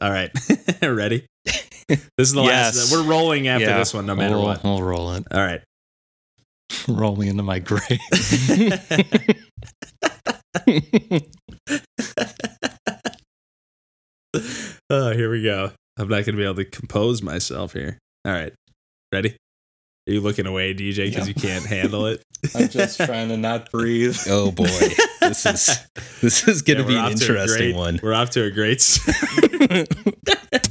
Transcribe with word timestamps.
All 0.00 0.10
right. 0.10 0.30
Ready? 0.82 1.26
This 1.88 2.28
is 2.28 2.32
the 2.32 2.42
Yes. 2.42 2.76
last. 2.76 2.92
We're 2.92 3.02
rolling 3.10 3.48
after 3.48 3.66
Yeah, 3.66 3.76
this 3.78 3.92
one, 3.92 4.06
no 4.06 4.14
matter 4.14 4.36
we'll, 4.36 4.44
what. 4.44 4.64
We'll 4.64 4.82
roll 4.82 5.12
it. 5.14 5.24
All 5.30 5.40
right. 5.44 5.60
Roll 6.88 7.16
me 7.16 7.28
into 7.28 7.42
my 7.42 7.58
grave. 7.58 7.98
oh, 14.90 15.12
here 15.12 15.30
we 15.30 15.42
go. 15.42 15.72
I'm 15.98 16.08
not 16.08 16.24
going 16.24 16.24
to 16.24 16.32
be 16.36 16.44
able 16.44 16.54
to 16.56 16.64
compose 16.64 17.22
myself 17.22 17.72
here. 17.72 17.98
All 18.24 18.32
right. 18.32 18.52
Ready? 19.12 19.36
Are 20.08 20.12
you 20.12 20.20
looking 20.20 20.46
away, 20.46 20.74
DJ, 20.74 21.08
because 21.10 21.28
Yeah. 21.28 21.34
you 21.34 21.34
can't 21.34 21.66
handle 21.66 22.06
it? 22.06 22.22
I'm 22.54 22.68
just 22.68 22.98
trying 22.98 23.28
to 23.28 23.36
not 23.36 23.70
breathe. 23.70 24.16
Oh 24.28 24.50
boy, 24.50 24.66
this 25.28 25.46
is 25.46 25.78
this 26.20 26.48
is 26.48 26.62
going 26.62 26.78
Yeah, 26.78 26.82
to 26.84 26.88
be 26.88 26.94
an 26.96 27.00
off 27.04 27.14
to 27.14 27.26
a 27.26 27.42
interesting 27.42 27.58
great- 27.72 27.76
one. 27.76 28.00
We're 28.02 28.14
off 28.14 28.30
to 28.30 28.42
a 28.44 28.50
great 28.50 28.80
start. 28.82 29.88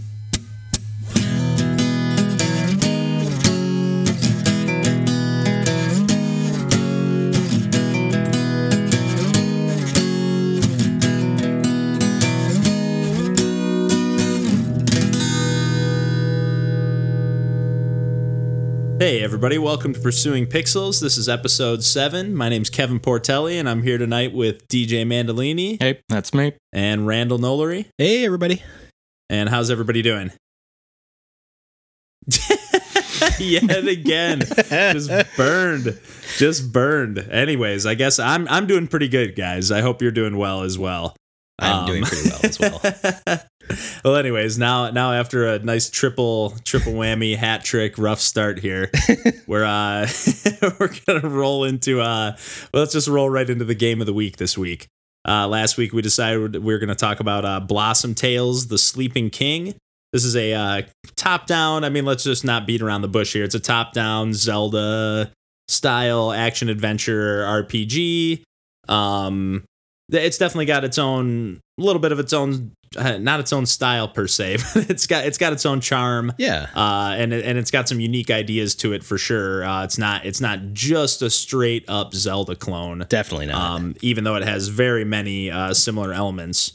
Hey, 19.02 19.24
everybody, 19.24 19.58
welcome 19.58 19.94
to 19.96 20.00
Pursuing 20.00 20.46
Pixels. 20.46 21.02
This 21.02 21.18
is 21.18 21.28
episode 21.28 21.84
seven. 21.84 22.36
My 22.36 22.50
name's 22.50 22.70
Kevin 22.70 23.00
Portelli, 23.00 23.60
and 23.60 23.68
I'm 23.68 23.82
here 23.82 23.98
tonight 23.98 24.32
with 24.32 24.68
DJ 24.68 25.04
Mandolini 25.08 25.82
Hey, 25.82 26.02
that's 26.08 26.36
me. 26.36 26.54
and 26.72 27.08
Randall 27.08 27.40
Nolery. 27.40 27.88
Hey 27.98 28.24
everybody, 28.26 28.62
And 29.28 29.50
how's 29.50 29.72
everybody 29.72 30.04
doing? 30.04 30.32
Yet 33.40 33.88
again, 33.88 34.42
just 34.70 35.10
burned, 35.36 36.00
just 36.38 36.72
burned. 36.72 37.18
Anyways, 37.18 37.88
I 37.88 37.96
guess 37.96 38.20
I'm 38.20 38.48
I'm 38.50 38.68
doing 38.68 38.86
pretty 38.88 39.08
good, 39.08 39.36
guys. 39.36 39.72
I 39.72 39.82
hope 39.82 40.04
you're 40.04 40.12
doing 40.12 40.38
well 40.38 40.62
as 40.62 40.78
well. 40.78 41.16
I'm 41.58 41.80
Um, 41.80 41.86
doing 41.88 42.04
pretty 42.04 42.30
well 42.30 42.40
as 42.44 42.60
well. 42.60 43.44
well, 44.06 44.16
anyways, 44.16 44.58
now 44.58 44.92
now 44.92 45.14
after 45.14 45.48
a 45.48 45.60
nice 45.60 45.90
triple 45.90 46.56
triple 46.64 46.94
whammy 46.94 47.36
hat 47.36 47.64
trick 47.64 47.98
rough 47.98 48.20
start 48.20 48.60
here, 48.60 48.92
we're 49.48 49.64
uh 49.64 50.08
we're 50.80 50.94
gonna 51.06 51.28
roll 51.28 51.64
into 51.64 52.02
uh 52.02 52.36
well, 52.74 52.84
let's 52.84 52.94
just 52.94 53.08
roll 53.08 53.30
right 53.30 53.50
into 53.50 53.66
the 53.66 53.76
game 53.76 54.02
of 54.02 54.08
the 54.08 54.14
week 54.14 54.38
this 54.38 54.58
week. 54.58 54.88
Uh, 55.28 55.48
last 55.48 55.78
week 55.78 55.94
we 55.94 56.02
decided 56.02 56.64
we 56.64 56.74
are 56.74 56.80
gonna 56.80 56.96
talk 56.96 57.20
about 57.20 57.46
uh, 57.46 57.60
Blossom 57.60 58.16
Tales: 58.16 58.68
The 58.68 58.78
Sleeping 58.78 59.30
King. 59.30 59.76
This 60.14 60.26
is 60.26 60.36
a 60.36 60.54
uh, 60.54 60.82
top 61.16 61.46
down. 61.46 61.84
I 61.84 61.90
mean, 61.90 62.06
let's 62.06 62.24
just 62.24 62.44
not 62.44 62.68
beat 62.68 62.82
around 62.82 63.02
the 63.02 63.08
bush 63.08 63.34
here. 63.34 63.44
It's 63.44 63.56
a 63.56 63.60
top 63.60 63.94
down 63.94 64.34
Zelda 64.34 65.32
style 65.68 66.32
action 66.32 66.70
adventure 66.70 67.44
RPG. 67.44 68.44
Um, 68.90 69.64
it's 70.12 70.38
definitely 70.38 70.66
got 70.66 70.84
its 70.84 70.98
own 70.98 71.62
little 71.78 72.02
bit 72.02 72.12
of 72.12 72.20
its 72.20 72.34
own 72.34 72.72
uh, 72.98 73.18
not 73.20 73.40
its 73.40 73.54
own 73.54 73.66
style 73.66 74.08
per 74.08 74.28
se 74.28 74.58
but 74.74 74.90
it's 74.90 75.08
got 75.08 75.26
it's 75.26 75.38
got 75.38 75.54
its 75.54 75.66
own 75.66 75.82
charm. 75.82 76.34
Yeah, 76.38 76.68
uh 76.76 77.16
and 77.18 77.34
and 77.34 77.58
it's 77.58 77.72
got 77.72 77.88
some 77.88 78.00
unique 78.00 78.30
ideas 78.32 78.76
to 78.76 78.94
it 78.94 79.04
for 79.04 79.18
sure. 79.18 79.64
Uh 79.64 79.84
it's 79.84 79.98
not 79.98 80.26
it's 80.26 80.42
not 80.42 80.74
just 80.74 81.22
a 81.22 81.30
straight 81.30 81.86
up 81.88 82.14
zelda 82.14 82.56
clone. 82.56 83.06
Definitely 83.10 83.48
not. 83.48 83.56
um 83.76 83.96
even 84.02 84.24
though 84.24 84.36
it 84.36 84.44
has 84.44 84.68
very 84.68 85.06
many 85.06 85.50
uh 85.52 85.74
similar 85.74 86.14
elements. 86.14 86.74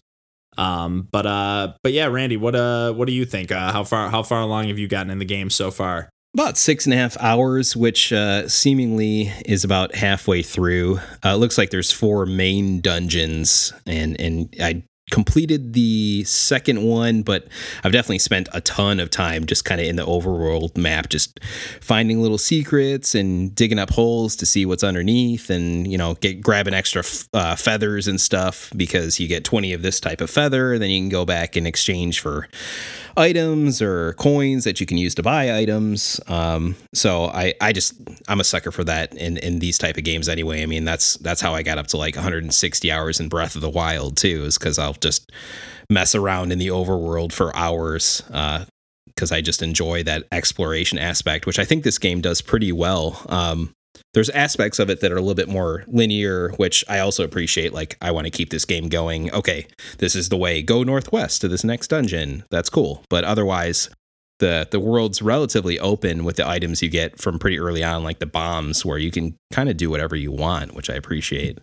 Um 0.59 1.09
but 1.11 1.27
uh 1.27 1.75
but 1.83 1.93
yeah 1.93 2.07
randy 2.07 2.37
what 2.37 2.55
uh 2.55 2.93
what 2.93 3.07
do 3.07 3.13
you 3.13 3.25
think? 3.25 3.53
Uh 3.53 3.73
how 3.73 3.85
far 3.85 4.09
how 4.11 4.23
far 4.23 4.41
along 4.41 4.69
have 4.69 4.79
you 4.79 4.89
gotten 4.89 5.11
in 5.11 5.19
the 5.19 5.25
game 5.25 5.51
so 5.51 5.71
far? 5.71 6.09
About 6.35 6.59
six 6.59 6.85
and 6.85 6.93
a 6.93 6.99
half 6.99 7.17
hours, 7.19 7.75
which 7.75 8.13
uh, 8.13 8.47
seemingly 8.47 9.33
is 9.47 9.65
about 9.65 9.95
halfway 9.95 10.43
through. 10.43 10.99
Uh, 11.25 11.31
it 11.31 11.37
looks 11.37 11.57
like 11.57 11.71
there's 11.71 11.91
four 11.91 12.27
main 12.27 12.83
dungeons, 12.83 13.73
and 13.87 14.21
and 14.21 14.55
I 14.61 14.83
completed 15.11 15.73
the 15.73 16.25
second 16.25 16.83
one, 16.83 17.23
but 17.23 17.47
I've 17.85 17.93
definitely 17.93 18.19
spent 18.19 18.49
a 18.53 18.61
ton 18.61 18.99
of 18.99 19.09
time 19.09 19.47
just 19.47 19.65
kind 19.65 19.81
of 19.81 19.87
in 19.87 19.97
the 19.97 20.05
overworld 20.05 20.77
map, 20.77 21.09
just 21.09 21.39
finding 21.81 22.21
little 22.21 22.39
secrets 22.39 23.15
and 23.15 23.55
digging 23.55 23.79
up 23.79 23.91
holes 23.91 24.35
to 24.37 24.47
see 24.47 24.67
what's 24.67 24.83
underneath, 24.83 25.49
and 25.49 25.91
you 25.91 25.97
know, 25.97 26.15
get 26.15 26.41
grabbing 26.43 26.75
extra 26.75 27.01
f- 27.01 27.29
uh, 27.33 27.55
feathers 27.55 28.09
and 28.09 28.21
stuff 28.21 28.73
because 28.77 29.21
you 29.21 29.29
get 29.29 29.45
20 29.45 29.73
of 29.73 29.83
this 29.83 30.01
type 30.01 30.21
of 30.21 30.29
feather, 30.29 30.73
and 30.73 30.83
then 30.83 30.91
you 30.91 31.01
can 31.01 31.09
go 31.09 31.25
back 31.25 31.55
and 31.55 31.67
exchange 31.67 32.21
for 32.21 32.49
items 33.17 33.81
or 33.81 34.13
coins 34.15 34.65
that 34.65 34.81
you 34.81 34.87
can 34.87 34.99
use 34.99 35.15
to 35.17 35.23
buy 35.23 35.57
items. 35.57 36.21
Um, 36.29 36.77
so 36.95 37.27
I, 37.27 37.55
I 37.61 37.73
just 37.73 37.95
I'm 38.29 38.41
a 38.41 38.45
sucker 38.45 38.71
for 38.71 38.85
that 38.85 39.15
in, 39.15 39.37
in 39.39 39.59
these 39.59 39.79
type 39.79 39.97
of 39.97 40.05
games 40.05 40.29
anyway. 40.29 40.63
I 40.63 40.67
mean 40.67 40.85
that's 40.85 41.15
that's 41.19 41.41
how 41.41 41.55
I 41.55 41.63
got 41.63 41.79
up 41.79 41.87
to 41.89 41.97
like 41.97 42.17
160 42.17 42.93
hours 42.93 43.21
in 43.21 43.29
Breath 43.29 43.55
of 43.55 43.63
the 43.63 43.71
Wild 43.71 44.17
too, 44.17 44.45
is 44.45 44.59
because 44.59 44.79
I'll 44.79 44.95
just 44.95 45.33
mess 45.89 46.15
around 46.15 46.53
in 46.53 46.59
the 46.59 46.69
overworld 46.69 47.33
for 47.33 47.55
hours. 47.57 48.23
because 49.07 49.33
I 49.33 49.41
just 49.41 49.63
enjoy 49.63 50.03
that 50.03 50.25
exploration 50.31 50.99
aspect, 50.99 51.47
which 51.47 51.59
I 51.59 51.65
think 51.65 51.85
this 51.85 51.99
game 51.99 52.21
does 52.21 52.43
pretty 52.43 52.71
well. 52.71 53.25
Um, 53.29 53.73
there's 54.17 54.31
aspects 54.31 54.79
of 54.79 54.89
it 54.89 55.01
that 55.01 55.13
are 55.13 55.19
a 55.19 55.21
little 55.21 55.35
bit 55.35 55.47
more 55.47 55.85
linear, 55.89 56.49
which 56.57 56.83
I 56.89 57.01
also 57.01 57.23
appreciate. 57.23 57.75
Like, 57.75 57.99
I 58.01 58.13
want 58.13 58.25
to 58.25 58.31
keep 58.31 58.49
this 58.49 58.65
game 58.65 58.89
going. 58.89 59.31
Okay, 59.31 59.67
this 59.99 60.17
is 60.17 60.31
the 60.31 60.39
way. 60.39 60.63
Go 60.63 60.83
northwest 60.83 61.43
to 61.43 61.49
this 61.49 61.63
next 61.63 61.89
dungeon. 61.89 62.43
That's 62.51 62.71
cool. 62.71 63.05
But 63.11 63.25
otherwise, 63.25 63.91
the 64.39 64.67
the 64.71 64.81
world's 64.81 65.21
relatively 65.21 65.79
open 65.79 66.25
with 66.25 66.37
the 66.37 66.49
items 66.49 66.81
you 66.81 66.89
get 66.89 67.21
from 67.21 67.39
pretty 67.39 67.59
early 67.59 67.85
on, 67.85 68.05
like 68.05 68.19
the 68.19 68.25
bombs, 68.25 68.87
where 68.87 68.97
you 68.97 69.11
can 69.11 69.37
kind 69.53 69.69
of 69.69 69.77
do 69.77 69.91
whatever 69.91 70.17
you 70.17 70.33
want, 70.33 70.75
which 70.75 70.89
I 70.89 70.95
appreciate. 70.95 71.59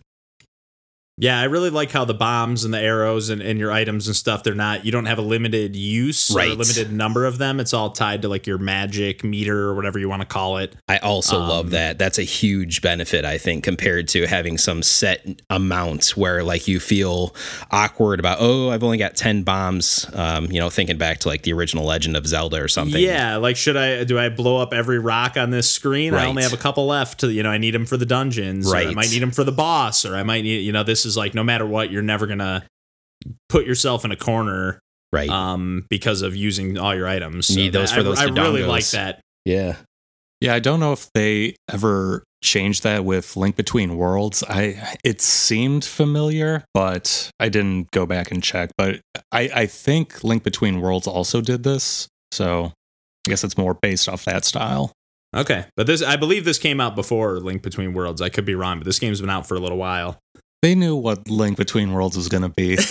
Yeah, 1.16 1.38
I 1.40 1.44
really 1.44 1.70
like 1.70 1.92
how 1.92 2.04
the 2.04 2.12
bombs 2.14 2.64
and 2.64 2.74
the 2.74 2.80
arrows 2.80 3.28
and, 3.28 3.40
and 3.40 3.56
your 3.56 3.70
items 3.70 4.08
and 4.08 4.16
stuff, 4.16 4.42
they're 4.42 4.52
not, 4.52 4.84
you 4.84 4.90
don't 4.90 5.04
have 5.04 5.18
a 5.18 5.22
limited 5.22 5.76
use 5.76 6.28
or 6.34 6.38
Right. 6.38 6.48
a 6.48 6.54
limited 6.54 6.90
number 6.92 7.24
of 7.24 7.38
them. 7.38 7.60
It's 7.60 7.72
all 7.72 7.90
tied 7.90 8.22
to 8.22 8.28
like 8.28 8.48
your 8.48 8.58
magic 8.58 9.22
meter 9.22 9.60
or 9.68 9.74
whatever 9.76 10.00
you 10.00 10.08
want 10.08 10.22
to 10.22 10.26
call 10.26 10.56
it. 10.58 10.74
I 10.88 10.98
also 10.98 11.38
Um, 11.40 11.48
love 11.48 11.70
that. 11.70 11.98
That's 12.00 12.18
a 12.18 12.24
huge 12.24 12.82
benefit, 12.82 13.24
I 13.24 13.38
think, 13.38 13.62
compared 13.62 14.08
to 14.08 14.26
having 14.26 14.58
some 14.58 14.82
set 14.82 15.40
amount 15.50 16.08
where 16.16 16.42
like 16.42 16.66
you 16.66 16.80
feel 16.80 17.32
awkward 17.70 18.18
about, 18.18 18.38
oh, 18.40 18.70
I've 18.70 18.82
only 18.82 18.98
got 18.98 19.14
10 19.14 19.44
bombs. 19.44 20.06
Um, 20.14 20.50
you 20.50 20.58
know, 20.58 20.68
thinking 20.68 20.98
back 20.98 21.20
to 21.20 21.28
like 21.28 21.42
the 21.42 21.52
original 21.52 21.84
Legend 21.84 22.16
of 22.16 22.26
Zelda 22.26 22.60
or 22.60 22.66
something. 22.66 23.00
Yeah, 23.00 23.36
like 23.36 23.54
should 23.56 23.76
I 23.76 24.02
do 24.02 24.18
I 24.18 24.30
blow 24.30 24.56
up 24.56 24.74
every 24.74 24.98
rock 24.98 25.36
on 25.36 25.50
this 25.50 25.70
screen? 25.70 26.12
I 26.12 26.26
only 26.26 26.42
have 26.42 26.52
a 26.52 26.56
couple 26.56 26.86
left. 26.88 27.20
To, 27.20 27.30
you 27.32 27.44
know, 27.44 27.50
I 27.50 27.58
need 27.58 27.72
them 27.74 27.86
for 27.86 27.96
the 27.96 28.06
dungeons. 28.06 28.72
Or 28.72 28.76
I 28.76 28.92
might 28.94 29.10
need 29.10 29.22
them 29.22 29.30
for 29.30 29.44
the 29.44 29.52
boss, 29.52 30.04
or 30.04 30.16
I 30.16 30.24
might 30.24 30.42
need. 30.42 30.58
You 30.64 30.72
know, 30.72 30.82
this 30.82 31.03
is 31.04 31.16
like 31.16 31.34
no 31.34 31.44
matter 31.44 31.66
what, 31.66 31.90
you're 31.90 32.02
never 32.02 32.26
gonna 32.26 32.64
put 33.48 33.66
yourself 33.66 34.04
in 34.04 34.12
a 34.12 34.16
corner 34.16 34.80
Right. 35.12 35.30
um 35.30 35.86
because 35.90 36.22
of 36.22 36.34
using 36.34 36.76
all 36.78 36.94
your 36.94 37.06
items. 37.06 37.48
You 37.50 37.56
need 37.56 37.72
that- 37.72 37.78
those 37.80 37.92
for 37.92 38.00
I, 38.00 38.02
those 38.02 38.18
I 38.18 38.24
really 38.24 38.64
like 38.64 38.88
that. 38.90 39.20
yeah. 39.44 39.76
Yeah, 40.40 40.52
I 40.54 40.58
don't 40.58 40.78
know 40.80 40.92
if 40.92 41.08
they 41.14 41.56
ever 41.72 42.22
changed 42.42 42.82
that 42.82 43.02
with 43.04 43.34
Link 43.34 43.56
Between 43.56 43.96
Worlds. 43.96 44.42
I 44.46 44.96
it 45.02 45.22
seemed 45.22 45.84
familiar, 45.86 46.64
but 46.74 47.30
I 47.40 47.48
didn't 47.48 47.90
go 47.92 48.04
back 48.04 48.30
and 48.30 48.42
check. 48.42 48.70
But 48.76 49.00
I, 49.32 49.48
I 49.54 49.66
think 49.66 50.22
Link 50.22 50.42
Between 50.42 50.80
Worlds 50.82 51.06
also 51.06 51.40
did 51.40 51.62
this. 51.62 52.08
So 52.32 52.72
I 53.26 53.30
guess 53.30 53.42
it's 53.44 53.56
more 53.56 53.72
based 53.80 54.06
off 54.06 54.26
that 54.26 54.44
style. 54.44 54.92
Okay, 55.34 55.64
but 55.76 55.86
this 55.86 56.02
I 56.02 56.16
believe 56.16 56.44
this 56.44 56.58
came 56.58 56.78
out 56.80 56.94
before 56.94 57.38
Link 57.40 57.62
Between 57.62 57.94
Worlds. 57.94 58.20
I 58.20 58.28
could 58.28 58.44
be 58.44 58.54
wrong, 58.56 58.78
but 58.80 58.84
this 58.84 58.98
game's 58.98 59.20
been 59.22 59.30
out 59.30 59.46
for 59.46 59.54
a 59.54 59.60
little 59.60 59.78
while. 59.78 60.18
They 60.64 60.74
knew 60.74 60.96
what 60.96 61.28
Link 61.28 61.58
Between 61.58 61.92
Worlds 61.92 62.16
was 62.16 62.28
gonna 62.28 62.48
be. 62.48 62.78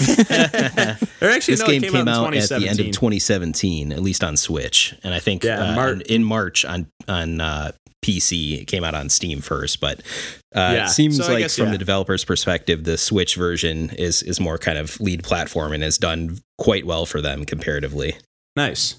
Or 1.23 1.29
actually, 1.29 1.53
this 1.53 1.61
no, 1.61 1.67
game 1.67 1.83
it 1.83 1.91
came, 1.91 2.07
out, 2.07 2.27
out, 2.27 2.35
at 2.35 2.49
the 2.49 2.67
end 2.67 2.79
of 2.81 2.91
2017. 2.91 2.93
2017, 2.93 3.91
at 3.93 4.03
least 4.03 4.23
on 4.23 4.37
Switch, 4.37 4.93
and 5.03 5.13
I 5.13 5.19
think 5.19 5.43
Yeah, 5.43 5.71
uh, 5.71 5.75
Mar- 5.75 5.93
in, 5.93 6.01
in 6.01 6.23
March 6.23 6.65
on 6.65 6.85
on 7.07 7.41
uh, 7.41 7.71
PC 8.05 8.61
it 8.61 8.65
came 8.65 8.83
out 8.83 8.93
on 8.93 9.09
Steam 9.09 9.41
first. 9.41 9.79
But 9.79 10.01
uh, 10.53 10.73
Yeah, 10.75 10.85
it 10.85 10.89
seems 10.89 11.17
so 11.17 11.31
like 11.31 11.39
guess, 11.39 11.55
from 11.55 11.67
yeah. 11.67 11.71
the 11.71 11.77
developer's 11.79 12.23
perspective, 12.23 12.83
the 12.83 12.95
Switch 12.97 13.35
version 13.35 13.89
is 13.97 14.21
is 14.21 14.39
more 14.39 14.59
kind 14.59 14.77
of 14.77 14.99
lead 14.99 15.23
platform 15.23 15.73
and 15.73 15.81
has 15.81 15.97
done 15.97 16.41
quite 16.59 16.85
well 16.85 17.07
for 17.07 17.21
them 17.21 17.43
comparatively. 17.43 18.17
Nice. 18.55 18.97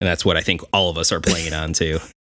And 0.00 0.06
that's 0.06 0.24
what 0.24 0.36
I 0.36 0.42
think 0.42 0.60
all 0.72 0.90
of 0.90 0.98
us 0.98 1.10
are 1.10 1.20
playing 1.20 1.48
it 1.48 1.54
on 1.54 1.72
too. 1.72 1.98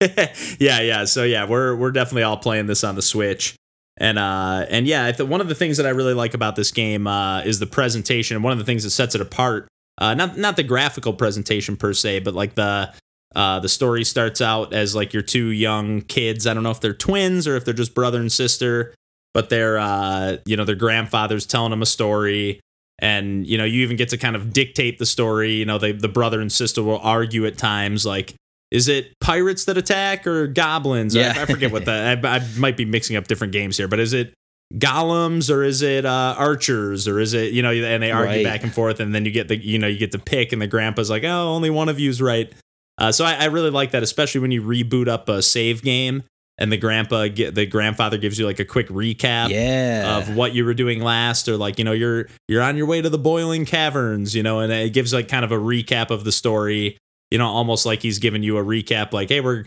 yeah, 0.60 0.80
yeah. 0.80 1.04
So 1.06 1.24
yeah, 1.24 1.44
we're 1.48 1.74
we're 1.74 1.90
definitely 1.90 2.22
all 2.22 2.36
playing 2.36 2.68
this 2.68 2.84
on 2.84 2.94
the 2.94 3.02
Switch. 3.02 3.56
And 3.98 4.18
uh 4.18 4.66
and 4.68 4.86
yeah, 4.86 5.06
I 5.06 5.12
th- 5.12 5.28
one 5.28 5.40
of 5.40 5.48
the 5.48 5.54
things 5.54 5.78
that 5.78 5.86
I 5.86 5.90
really 5.90 6.14
like 6.14 6.34
about 6.34 6.56
this 6.56 6.70
game 6.70 7.06
uh 7.06 7.40
is 7.42 7.58
the 7.58 7.66
presentation. 7.66 8.42
One 8.42 8.52
of 8.52 8.58
the 8.58 8.64
things 8.64 8.84
that 8.84 8.90
sets 8.90 9.14
it 9.14 9.20
apart, 9.20 9.68
uh 9.98 10.14
not 10.14 10.36
not 10.36 10.56
the 10.56 10.62
graphical 10.62 11.12
presentation 11.14 11.76
per 11.76 11.92
se, 11.92 12.20
but 12.20 12.34
like 12.34 12.54
the 12.54 12.92
uh 13.34 13.60
the 13.60 13.68
story 13.68 14.04
starts 14.04 14.40
out 14.40 14.74
as 14.74 14.94
like 14.94 15.12
your 15.12 15.22
two 15.22 15.48
young 15.50 16.02
kids. 16.02 16.46
I 16.46 16.54
don't 16.54 16.62
know 16.62 16.70
if 16.70 16.80
they're 16.80 16.92
twins 16.94 17.46
or 17.48 17.56
if 17.56 17.64
they're 17.64 17.74
just 17.74 17.94
brother 17.94 18.20
and 18.20 18.30
sister, 18.30 18.94
but 19.32 19.48
they're 19.48 19.78
uh 19.78 20.36
you 20.44 20.56
know, 20.56 20.64
their 20.64 20.74
grandfather's 20.76 21.46
telling 21.46 21.70
them 21.70 21.82
a 21.82 21.86
story 21.86 22.60
and 22.98 23.46
you 23.46 23.56
know 23.58 23.64
you 23.64 23.82
even 23.82 23.96
get 23.96 24.08
to 24.10 24.18
kind 24.18 24.36
of 24.36 24.52
dictate 24.52 24.98
the 24.98 25.06
story. 25.06 25.52
You 25.52 25.64
know, 25.64 25.78
they, 25.78 25.92
the 25.92 26.08
brother 26.08 26.40
and 26.40 26.52
sister 26.52 26.82
will 26.82 26.98
argue 26.98 27.46
at 27.46 27.56
times 27.56 28.04
like. 28.04 28.34
Is 28.70 28.88
it 28.88 29.12
pirates 29.20 29.64
that 29.66 29.76
attack 29.76 30.26
or 30.26 30.46
goblins? 30.46 31.14
Yeah. 31.14 31.34
I, 31.36 31.42
I 31.42 31.46
forget 31.46 31.70
what 31.72 31.84
that. 31.84 32.24
I, 32.24 32.36
I 32.36 32.46
might 32.58 32.76
be 32.76 32.84
mixing 32.84 33.16
up 33.16 33.26
different 33.28 33.52
games 33.52 33.76
here, 33.76 33.88
but 33.88 34.00
is 34.00 34.12
it 34.12 34.34
golems 34.74 35.48
or 35.54 35.62
is 35.62 35.82
it 35.82 36.04
uh, 36.04 36.34
archers 36.36 37.06
or 37.06 37.20
is 37.20 37.34
it 37.34 37.52
you 37.52 37.62
know 37.62 37.70
and 37.70 38.02
they 38.02 38.10
argue 38.10 38.36
Right. 38.36 38.44
back 38.44 38.64
and 38.64 38.74
forth 38.74 38.98
and 38.98 39.14
then 39.14 39.24
you 39.24 39.30
get 39.30 39.46
the 39.46 39.56
you 39.56 39.78
know 39.78 39.86
you 39.86 39.96
get 39.96 40.10
to 40.12 40.18
pick 40.18 40.52
and 40.52 40.60
the 40.60 40.66
grandpa's 40.66 41.08
like 41.08 41.22
oh 41.22 41.54
only 41.54 41.70
one 41.70 41.88
of 41.88 42.00
you's 42.00 42.20
right 42.20 42.52
uh, 42.98 43.12
so 43.12 43.24
I, 43.24 43.34
I 43.34 43.44
really 43.44 43.70
like 43.70 43.92
that 43.92 44.02
especially 44.02 44.40
when 44.40 44.50
you 44.50 44.62
reboot 44.62 45.06
up 45.06 45.28
a 45.28 45.40
save 45.40 45.82
game 45.82 46.24
and 46.58 46.72
the 46.72 46.76
grandpa 46.76 47.28
get 47.28 47.54
the 47.54 47.64
grandfather 47.64 48.18
gives 48.18 48.40
you 48.40 48.44
like 48.46 48.58
a 48.58 48.64
quick 48.64 48.88
recap 48.88 49.50
yeah. 49.50 50.18
of 50.18 50.34
what 50.34 50.52
you 50.52 50.64
were 50.64 50.74
doing 50.74 51.00
last 51.00 51.48
or 51.48 51.56
like 51.56 51.78
you 51.78 51.84
know 51.84 51.92
you're 51.92 52.26
you're 52.48 52.62
on 52.62 52.76
your 52.76 52.86
way 52.86 53.00
to 53.00 53.08
the 53.08 53.18
boiling 53.18 53.66
caverns 53.66 54.34
you 54.34 54.42
know 54.42 54.58
and 54.58 54.72
it 54.72 54.92
gives 54.92 55.12
like 55.14 55.28
kind 55.28 55.44
of 55.44 55.52
a 55.52 55.56
recap 55.56 56.10
of 56.10 56.24
the 56.24 56.32
story 56.32 56.98
you 57.30 57.38
know 57.38 57.46
almost 57.48 57.86
like 57.86 58.02
he's 58.02 58.18
giving 58.18 58.42
you 58.42 58.56
a 58.58 58.64
recap 58.64 59.12
like 59.12 59.28
hey 59.28 59.40
we're 59.40 59.64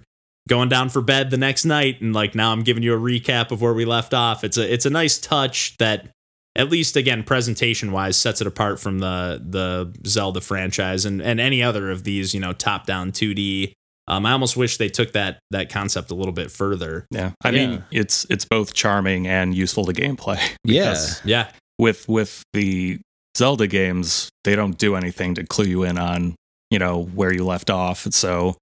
going 0.47 0.69
down 0.69 0.89
for 0.89 1.01
bed 1.01 1.29
the 1.29 1.37
next 1.37 1.65
night 1.65 2.01
and 2.01 2.13
like 2.13 2.33
now 2.35 2.51
I'm 2.51 2.63
giving 2.63 2.81
you 2.83 2.93
a 2.95 2.99
recap 2.99 3.51
of 3.51 3.61
where 3.61 3.73
we 3.73 3.85
left 3.85 4.13
off 4.13 4.43
it's 4.43 4.57
a 4.57 4.73
it's 4.73 4.85
a 4.85 4.89
nice 4.89 5.17
touch 5.19 5.77
that 5.77 6.09
at 6.55 6.69
least 6.69 6.95
again 6.95 7.23
presentation 7.23 7.91
wise 7.91 8.17
sets 8.17 8.41
it 8.41 8.47
apart 8.47 8.79
from 8.79 8.99
the 8.99 9.41
the 9.45 9.93
Zelda 10.07 10.41
franchise 10.41 11.05
and 11.05 11.21
and 11.21 11.39
any 11.39 11.61
other 11.61 11.91
of 11.91 12.03
these 12.03 12.33
you 12.33 12.39
know 12.39 12.53
top 12.53 12.85
down 12.85 13.11
2D 13.11 13.73
um, 14.07 14.25
I 14.25 14.31
almost 14.31 14.57
wish 14.57 14.77
they 14.77 14.89
took 14.89 15.11
that 15.13 15.37
that 15.51 15.69
concept 15.69 16.09
a 16.09 16.15
little 16.15 16.31
bit 16.33 16.49
further 16.49 17.05
Yeah. 17.11 17.33
I 17.43 17.49
Yeah. 17.49 17.67
mean, 17.67 17.83
it's 17.91 18.25
it's 18.31 18.43
both 18.43 18.73
charming 18.73 19.27
and 19.27 19.53
useful 19.53 19.85
to 19.85 19.93
gameplay. 19.93 20.39
yeah. 20.63 20.97
yeah 21.23 21.51
With 21.77 22.09
with 22.09 22.41
the 22.53 22.99
Zelda 23.37 23.67
games, 23.67 24.29
they 24.45 24.55
don't 24.55 24.79
do 24.79 24.95
anything 24.95 25.35
to 25.35 25.45
clue 25.45 25.65
you 25.65 25.83
in 25.83 25.99
on, 25.99 26.33
you 26.71 26.79
know, 26.79 27.03
where 27.03 27.33
you 27.33 27.43
left 27.45 27.69
off. 27.69 28.03
So 28.11 28.55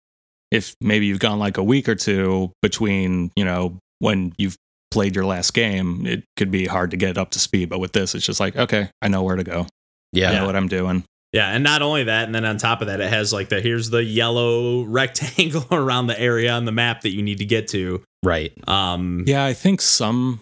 if 0.52 0.76
maybe 0.82 1.06
you've 1.06 1.20
gone 1.20 1.40
like 1.40 1.58
a 1.58 1.64
week 1.64 1.90
or 1.90 1.96
two 1.96 2.52
between, 2.62 3.32
you 3.36 3.44
know, 3.46 3.78
when 4.00 4.34
you've 4.38 4.56
played 4.92 5.16
your 5.16 5.26
last 5.26 5.54
game, 5.54 6.06
it 6.06 6.24
could 6.38 6.50
be 6.52 6.66
hard 6.66 6.92
to 6.92 6.98
get 6.98 7.18
up 7.18 7.32
to 7.32 7.40
speed. 7.40 7.70
But 7.70 7.80
with 7.80 7.92
this, 7.92 8.16
it's 8.16 8.26
just 8.26 8.40
like, 8.40 8.56
okay, 8.56 8.90
I 9.02 9.08
know 9.10 9.24
where 9.24 9.36
to 9.36 9.44
go. 9.44 9.62
I 9.62 9.68
Yeah. 10.14 10.32
know 10.40 10.46
what 10.46 10.56
I'm 10.56 10.68
doing. 10.70 11.04
Yeah, 11.34 11.50
and 11.50 11.62
not 11.62 11.82
only 11.82 12.06
that, 12.06 12.24
and 12.26 12.34
then 12.34 12.46
on 12.46 12.58
top 12.58 12.80
of 12.80 12.88
that, 12.88 13.02
it 13.02 13.10
has 13.10 13.34
like 13.34 13.50
the 13.50 13.60
here's 13.60 13.90
the 13.90 14.02
yellow 14.04 14.84
rectangle 14.86 15.66
around 15.72 16.08
the 16.08 16.18
area 16.20 16.52
on 16.54 16.64
the 16.64 16.72
map 16.72 17.02
that 17.02 17.10
you 17.12 17.22
need 17.22 17.40
to 17.40 17.46
get 17.46 17.68
to. 17.70 18.02
Right. 18.24 18.54
Um, 18.68 19.26
Yeah, 19.28 19.44
I 19.46 19.54
think 19.54 19.82
some 19.82 20.40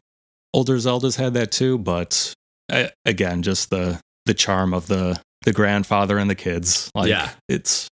older 0.54 0.76
Zeldas 0.78 1.18
had 1.18 1.34
that 1.34 1.52
too, 1.52 1.80
but 1.80 2.34
uh, 2.72 2.88
again, 3.04 3.42
just 3.42 3.72
the 3.72 4.00
the 4.28 4.36
charm 4.36 4.74
of 4.76 4.86
the 4.88 5.20
the 5.46 5.54
grandfather 5.54 6.18
and 6.18 6.30
the 6.30 6.36
kids. 6.36 6.92
Like, 6.94 7.10
Yeah. 7.10 7.30
it's 7.48 7.88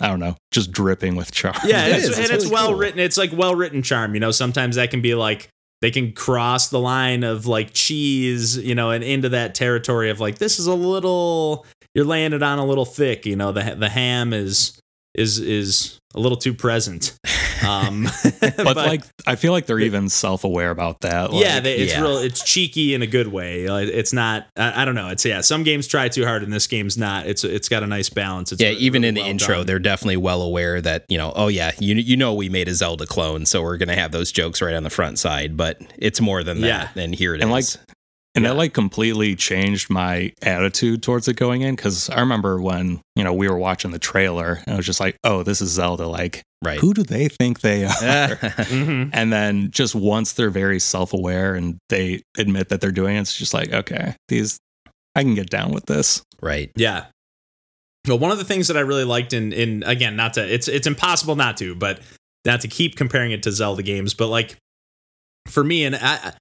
I 0.00 0.06
don't 0.06 0.20
know, 0.20 0.36
just 0.52 0.70
dripping 0.70 1.16
with 1.16 1.32
charm. 1.32 1.56
yeah, 1.66 1.84
and 1.86 1.94
It 1.94 1.98
it's, 1.98 2.08
is, 2.10 2.16
and 2.18 2.24
it's 2.26 2.30
it's 2.34 2.44
really 2.44 2.54
well 2.54 2.68
cool. 2.68 2.76
written. 2.78 3.00
It's 3.00 3.16
like 3.18 3.32
well 3.32 3.56
written 3.56 3.82
charm. 3.82 4.14
You 4.14 4.20
know, 4.20 4.30
sometimes 4.30 4.76
that 4.76 4.90
can 4.92 5.00
be 5.02 5.14
like 5.16 5.48
they 5.82 5.90
can 5.90 6.12
cross 6.12 6.68
the 6.68 6.78
line 6.78 7.24
of 7.24 7.46
like 7.46 7.72
cheese, 7.72 8.56
you 8.56 8.74
know, 8.76 8.90
and 8.90 9.02
into 9.02 9.28
that 9.30 9.54
territory 9.56 10.10
of 10.10 10.20
like 10.20 10.38
this 10.38 10.58
is 10.60 10.66
a 10.68 10.74
little 10.74 11.66
you're 11.94 12.04
laying 12.04 12.32
it 12.32 12.42
on 12.44 12.58
a 12.60 12.64
little 12.64 12.84
thick. 12.84 13.26
You 13.26 13.34
know, 13.34 13.50
the 13.50 13.74
the 13.76 13.88
ham 13.88 14.32
is 14.32 14.78
is 15.18 15.38
is 15.38 15.98
a 16.14 16.20
little 16.20 16.38
too 16.38 16.54
present. 16.54 17.18
Um, 17.66 18.08
but, 18.40 18.76
like 18.76 19.02
I 19.26 19.34
feel 19.36 19.52
like 19.52 19.66
they're 19.66 19.80
even 19.80 20.08
self 20.08 20.44
aware 20.44 20.70
about 20.70 21.00
that. 21.00 21.32
Like, 21.32 21.44
yeah, 21.44 21.60
they, 21.60 21.76
it's 21.76 21.92
yeah. 21.92 22.00
real. 22.00 22.18
It's 22.18 22.42
cheeky 22.42 22.94
in 22.94 23.02
a 23.02 23.06
good 23.06 23.28
way. 23.28 23.68
Like, 23.68 23.88
It's 23.88 24.12
not. 24.12 24.46
I, 24.56 24.82
I 24.82 24.84
don't 24.84 24.94
know. 24.94 25.08
It's 25.08 25.24
yeah. 25.24 25.40
Some 25.40 25.64
games 25.64 25.86
try 25.86 26.08
too 26.08 26.24
hard, 26.24 26.42
and 26.42 26.52
this 26.52 26.66
game's 26.66 26.96
not. 26.96 27.26
It's 27.26 27.44
it's 27.44 27.68
got 27.68 27.82
a 27.82 27.86
nice 27.86 28.08
balance. 28.08 28.52
It's 28.52 28.62
yeah, 28.62 28.68
really- 28.68 28.80
even 28.80 29.02
really 29.02 29.08
in 29.08 29.14
the 29.14 29.20
well 29.22 29.30
intro, 29.30 29.56
done. 29.56 29.66
they're 29.66 29.78
definitely 29.78 30.16
well 30.16 30.42
aware 30.42 30.80
that 30.80 31.04
you 31.08 31.18
know, 31.18 31.32
oh 31.34 31.48
yeah, 31.48 31.72
you 31.78 31.94
you 31.96 32.16
know 32.16 32.34
we 32.34 32.48
made 32.48 32.68
a 32.68 32.74
Zelda 32.74 33.06
clone, 33.06 33.44
so 33.46 33.62
we're 33.62 33.76
gonna 33.76 33.96
have 33.96 34.12
those 34.12 34.32
jokes 34.32 34.62
right 34.62 34.74
on 34.74 34.84
the 34.84 34.90
front 34.90 35.18
side. 35.18 35.56
But 35.56 35.80
it's 35.98 36.20
more 36.20 36.42
than 36.42 36.60
that. 36.62 36.92
Yeah. 36.96 37.02
And 37.02 37.14
here 37.14 37.34
it 37.34 37.38
is. 37.38 37.42
And, 37.42 37.50
like, 37.52 37.64
and 38.38 38.44
Yeah. 38.44 38.50
that 38.52 38.56
like 38.56 38.72
completely 38.72 39.34
changed 39.34 39.90
my 39.90 40.32
attitude 40.42 41.02
towards 41.02 41.26
it 41.28 41.34
going 41.34 41.62
in 41.62 41.74
because 41.74 42.08
I 42.10 42.20
remember 42.20 42.60
when 42.60 43.00
you 43.16 43.24
know 43.24 43.32
we 43.32 43.48
were 43.48 43.58
watching 43.58 43.90
the 43.90 43.98
trailer 43.98 44.60
and 44.66 44.74
I 44.74 44.76
was 44.76 44.86
just 44.86 45.00
like, 45.00 45.16
oh, 45.24 45.42
this 45.42 45.60
is 45.60 45.70
Zelda. 45.70 46.06
Like, 46.06 46.42
right. 46.64 46.78
who 46.78 46.94
do 46.94 47.02
they 47.02 47.28
think 47.28 47.60
they 47.60 47.84
are? 47.86 47.90
Mhm. 47.90 49.10
And 49.12 49.32
then 49.32 49.70
just 49.70 49.94
once 49.94 50.32
they're 50.34 50.50
very 50.50 50.78
self 50.78 51.12
aware 51.12 51.54
and 51.54 51.78
they 51.88 52.22
admit 52.38 52.68
that 52.68 52.80
they're 52.80 52.92
doing 52.92 53.16
it, 53.16 53.20
it's 53.20 53.36
just 53.36 53.52
like, 53.54 53.72
okay, 53.72 54.14
these, 54.28 54.58
I 55.16 55.22
can 55.22 55.34
get 55.34 55.50
down 55.50 55.72
with 55.72 55.86
this. 55.86 56.22
right. 56.40 56.70
Yeah. 56.76 57.06
Well, 58.06 58.18
one 58.18 58.30
of 58.30 58.38
the 58.38 58.44
things 58.44 58.68
that 58.68 58.76
I 58.76 58.80
really 58.80 59.04
liked 59.04 59.32
in 59.32 59.52
in 59.52 59.82
again, 59.84 60.16
not 60.16 60.34
to 60.34 60.46
it's 60.54 60.68
it's 60.68 60.86
impossible 60.86 61.34
not 61.36 61.56
to, 61.58 61.74
but 61.74 62.00
not 62.46 62.60
to 62.62 62.68
keep 62.68 62.96
comparing 62.96 63.32
it 63.32 63.42
to 63.42 63.52
Zelda 63.52 63.82
games, 63.82 64.14
but 64.14 64.28
like 64.28 64.56
for 65.48 65.62
me, 65.64 65.84
and 65.84 65.96
I 65.96 66.32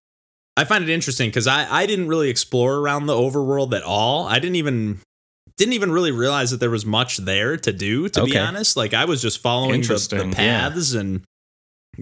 I 0.57 0.65
find 0.65 0.83
it 0.83 0.89
interesting 0.89 1.29
because 1.29 1.47
I 1.47 1.65
I 1.71 1.85
didn't 1.85 2.09
really 2.09 2.29
explore 2.29 2.77
around 2.79 3.05
the 3.05 3.13
overworld 3.13 3.73
at 3.73 3.83
all. 3.83 4.25
I 4.25 4.39
didn't 4.39 4.55
even 4.55 4.99
didn't 5.55 5.73
even 5.73 5.91
really 5.91 6.11
realize 6.11 6.51
that 6.51 6.59
there 6.59 6.69
was 6.69 6.85
much 6.85 7.17
there 7.17 7.55
to 7.57 7.71
do. 7.71 8.09
To 8.09 8.25
be 8.25 8.37
honest, 8.37 8.75
like 8.75 8.93
I 8.93 9.05
was 9.05 9.21
just 9.21 9.39
following 9.41 9.81
the, 9.81 9.87
the 9.87 9.93
Interesting, 9.93 10.29
yeah. 10.31 10.35
paths 10.69 10.93
and 10.93 11.23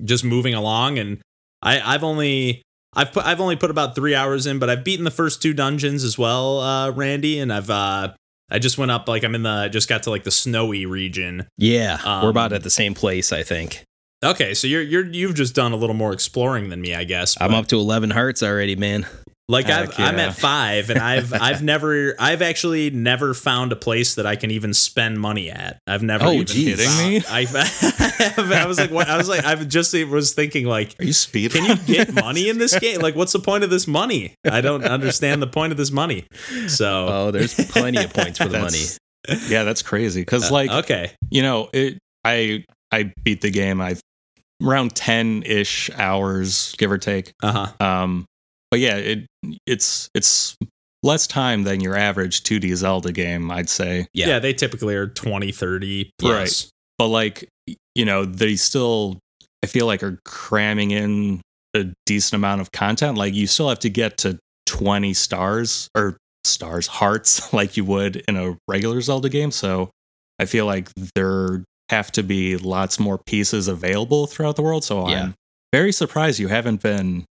just 0.03 0.23
moving 0.23 0.53
along, 0.53 0.97
and 0.97 1.21
I 1.61 1.79
I've 1.81 2.03
only. 2.03 2.61
I've 2.97 3.11
put 3.11 3.25
I've 3.25 3.41
only 3.41 3.57
put 3.57 3.69
about 3.71 3.93
three 3.93 4.15
hours 4.15 4.47
in, 4.47 4.57
but 4.57 4.69
I've 4.69 4.85
beaten 4.85 5.03
the 5.03 5.11
first 5.11 5.41
two 5.41 5.53
dungeons 5.53 6.05
as 6.05 6.17
well, 6.17 6.61
uh, 6.61 6.91
Randy, 6.91 7.39
and 7.39 7.51
I've 7.51 7.69
uh, 7.69 8.13
I 8.49 8.57
just 8.57 8.77
went 8.77 8.89
up 8.89 9.09
like 9.09 9.25
I'm 9.25 9.35
in 9.35 9.43
the 9.43 9.67
just 9.67 9.89
got 9.89 10.03
to 10.03 10.09
like 10.11 10.23
the 10.23 10.31
snowy 10.31 10.85
region. 10.85 11.45
Yeah, 11.57 11.97
we're 12.23 12.29
about 12.29 12.53
Um, 12.53 12.55
at 12.55 12.63
the 12.63 12.69
same 12.69 12.93
place. 12.93 13.33
I 13.33 13.43
think 13.43 13.83
Okay, 14.25 14.55
so 14.55 14.65
you're 14.67 14.81
you're 14.81 15.05
you've 15.05 15.35
just 15.35 15.53
done 15.53 15.71
a 15.71 15.75
little 15.75 15.95
more 15.95 16.11
exploring 16.11 16.69
than 16.69 16.81
me, 16.81 16.95
I 16.95 17.03
guess. 17.03 17.37
I'm 17.39 17.53
up 17.53 17.67
to 17.67 17.75
eleven 17.75 18.09
hearts 18.09 18.41
already, 18.41 18.75
man. 18.75 19.05
like 19.47 19.67
I've, 19.67 19.93
I'm 19.99 20.17
yeah. 20.17 20.27
at 20.27 20.35
five, 20.35 20.89
and 20.89 20.99
I've 20.99 21.31
I've 21.39 21.61
never 21.61 22.15
I've 22.17 22.41
actually 22.41 22.89
never 22.89 23.35
found 23.35 23.71
a 23.71 23.75
place 23.75 24.15
that 24.15 24.25
I 24.25 24.35
can 24.35 24.49
even 24.49 24.73
spend 24.73 25.19
money 25.19 25.51
at. 25.51 25.77
I've 25.85 26.01
never. 26.01 26.25
Oh, 26.25 26.31
even 26.31 26.47
geez. 26.47 26.77
Kidding 26.77 26.97
me? 26.97 27.23
I, 27.29 27.45
I 28.61 28.65
was 28.65 28.79
like, 28.79 28.89
what? 28.89 29.07
I 29.07 29.17
was 29.17 29.29
like, 29.29 29.45
I 29.45 29.53
just 29.63 29.93
was 29.93 30.33
thinking 30.33 30.65
like. 30.65 30.95
Are 30.99 31.05
you 31.05 31.13
speed? 31.13 31.51
Can 31.51 31.65
you 31.65 31.75
get 31.85 32.13
money 32.15 32.49
in 32.49 32.57
this 32.57 32.77
game? 32.79 33.01
Like, 33.01 33.15
what's 33.15 33.33
the 33.33 33.39
point 33.39 33.63
of 33.63 33.69
this 33.69 33.85
money? 33.87 34.33
I 34.43 34.61
don't 34.61 34.83
understand 34.83 35.43
the 35.43 35.47
point 35.47 35.71
of 35.71 35.77
this 35.77 35.91
money. 35.91 36.25
So, 36.67 37.07
Oh, 37.07 37.31
there's 37.31 37.53
plenty 37.69 38.03
of 38.03 38.11
points 38.11 38.39
for 38.39 38.47
the 38.47 38.59
money. 38.59 38.85
Yeah, 39.47 39.63
that's 39.63 39.83
crazy. 39.83 40.21
Because 40.21 40.49
uh, 40.49 40.53
like 40.53 40.71
okay, 40.71 41.11
you 41.29 41.43
know, 41.43 41.69
it. 41.73 41.99
I 42.23 42.63
I 42.91 43.11
beat 43.23 43.41
the 43.41 43.51
game. 43.51 43.81
I 43.81 43.97
around 44.63 44.95
ten 44.95 45.43
ish 45.43 45.89
hours, 45.95 46.73
give 46.77 46.91
or 46.91 46.97
take. 46.97 47.33
uh 47.43 47.67
huh, 47.79 47.85
Um, 47.85 48.25
but 48.71 48.79
yeah, 48.79 48.95
it 48.97 49.25
it's 49.65 50.09
it's 50.13 50.55
less 51.03 51.27
time 51.27 51.63
than 51.63 51.81
your 51.81 51.95
average 51.95 52.41
2D 52.43 52.75
Zelda 52.75 53.11
game, 53.11 53.51
I'd 53.51 53.69
say. 53.69 54.07
yeah. 54.13 54.27
Yeah. 54.27 54.39
they 54.39 54.53
typically 54.53 54.95
are 54.95 55.05
20, 55.07 55.51
30 55.51 56.09
plus. 56.17 56.71
But 56.97 57.09
like, 57.09 57.47
you 57.93 58.05
know, 58.05 58.25
they 58.25 58.55
still 58.55 59.19
I 59.63 59.67
feel 59.67 59.85
like 59.85 60.01
are 60.03 60.19
cramming 60.25 60.91
in 60.91 61.41
a 61.75 61.85
decent 62.05 62.33
amount 62.39 62.61
of 62.61 62.71
content. 62.71 63.17
Like 63.17 63.33
you 63.35 63.45
still 63.47 63.69
have 63.69 63.79
to 63.79 63.89
get 63.89 64.17
to 64.19 64.39
20 64.65 65.13
stars 65.13 65.89
or 65.95 66.17
stars 66.43 66.87
hearts 66.87 67.53
like 67.53 67.77
you 67.77 67.85
would 67.85 68.17
in 68.27 68.35
a 68.35 68.57
regular 68.67 68.99
Zelda 69.01 69.29
game. 69.29 69.51
So 69.51 69.91
I 70.39 70.45
feel 70.45 70.65
like 70.65 70.89
there 71.15 71.63
have 71.89 72.11
to 72.13 72.23
be 72.23 72.57
lots 72.57 72.99
more 72.99 73.17
pieces 73.17 73.67
available 73.67 74.27
throughout 74.27 74.55
the 74.55 74.61
world. 74.61 74.83
So 74.83 75.07
Yeah. 75.09 75.23
I'm 75.23 75.35
very 75.71 75.91
surprised 75.91 76.39
you 76.39 76.47
haven't 76.47 76.81
been 76.81 77.25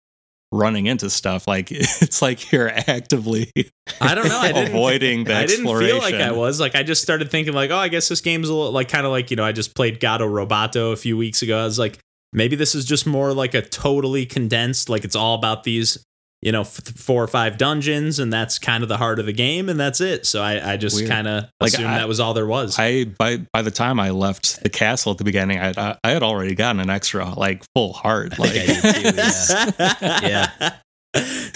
running 0.53 0.85
into 0.85 1.09
stuff 1.09 1.47
like 1.47 1.71
it's 1.71 2.21
like 2.21 2.51
you're 2.51 2.69
actively 2.69 3.51
I 4.01 4.15
don't 4.15 4.27
know. 4.27 4.39
I 4.39 4.51
didn't, 4.51 4.67
avoiding 4.75 5.23
the 5.23 5.35
I 5.35 5.45
didn't 5.45 5.65
feel 5.65 5.99
like 5.99 6.15
I 6.15 6.31
was. 6.31 6.59
Like 6.59 6.75
I 6.75 6.83
just 6.83 7.01
started 7.01 7.31
thinking 7.31 7.53
like, 7.53 7.71
oh, 7.71 7.77
I 7.77 7.87
guess 7.87 8.09
this 8.09 8.21
game's 8.21 8.49
a 8.49 8.53
little 8.53 8.71
like 8.71 8.89
kind 8.89 9.05
of 9.05 9.11
like 9.11 9.31
you 9.31 9.37
know 9.37 9.45
I 9.45 9.51
just 9.53 9.75
played 9.75 9.99
Gato 9.99 10.27
Roboto 10.27 10.91
a 10.91 10.97
few 10.97 11.17
weeks 11.17 11.41
ago. 11.41 11.59
I 11.59 11.63
was 11.63 11.79
like, 11.79 11.99
maybe 12.33 12.55
this 12.55 12.75
is 12.75 12.85
just 12.85 13.07
more 13.07 13.33
like 13.33 13.53
a 13.53 13.61
totally 13.61 14.25
condensed. 14.25 14.89
Like 14.89 15.05
it's 15.05 15.15
all 15.15 15.35
about 15.35 15.63
these 15.63 16.03
you 16.41 16.51
know 16.51 16.61
f- 16.61 16.81
four 16.95 17.23
or 17.23 17.27
five 17.27 17.57
dungeons, 17.57 18.19
and 18.19 18.31
that's 18.33 18.57
kind 18.59 18.83
of 18.83 18.89
the 18.89 18.97
heart 18.97 19.19
of 19.19 19.25
the 19.25 19.33
game, 19.33 19.69
and 19.69 19.79
that's 19.79 20.01
it. 20.01 20.25
So 20.25 20.41
I, 20.41 20.73
I 20.73 20.77
just 20.77 21.05
kind 21.07 21.27
of 21.27 21.45
Like, 21.59 21.73
assumed 21.73 21.87
I- 21.89 21.97
that 21.99 22.07
was 22.07 22.19
all 22.19 22.33
there 22.33 22.47
was. 22.47 22.77
I 22.79 23.05
by 23.05 23.37
by 23.53 23.61
the 23.61 23.71
time 23.71 23.99
I 23.99 24.09
left 24.11 24.61
the 24.63 24.69
castle 24.69 25.11
at 25.11 25.17
the 25.17 25.23
beginning, 25.23 25.59
I 25.59 25.73
I, 25.77 25.97
I 26.03 26.09
had 26.11 26.23
already 26.23 26.55
gotten 26.55 26.79
an 26.81 26.89
extra 26.89 27.29
like 27.35 27.63
full 27.75 27.93
heart. 27.93 28.33
I 28.39 28.41
Like 28.41 28.51
think 28.51 28.85
I 28.85 29.01
did 29.11 30.21
too, 30.21 30.27
yeah. 30.27 30.71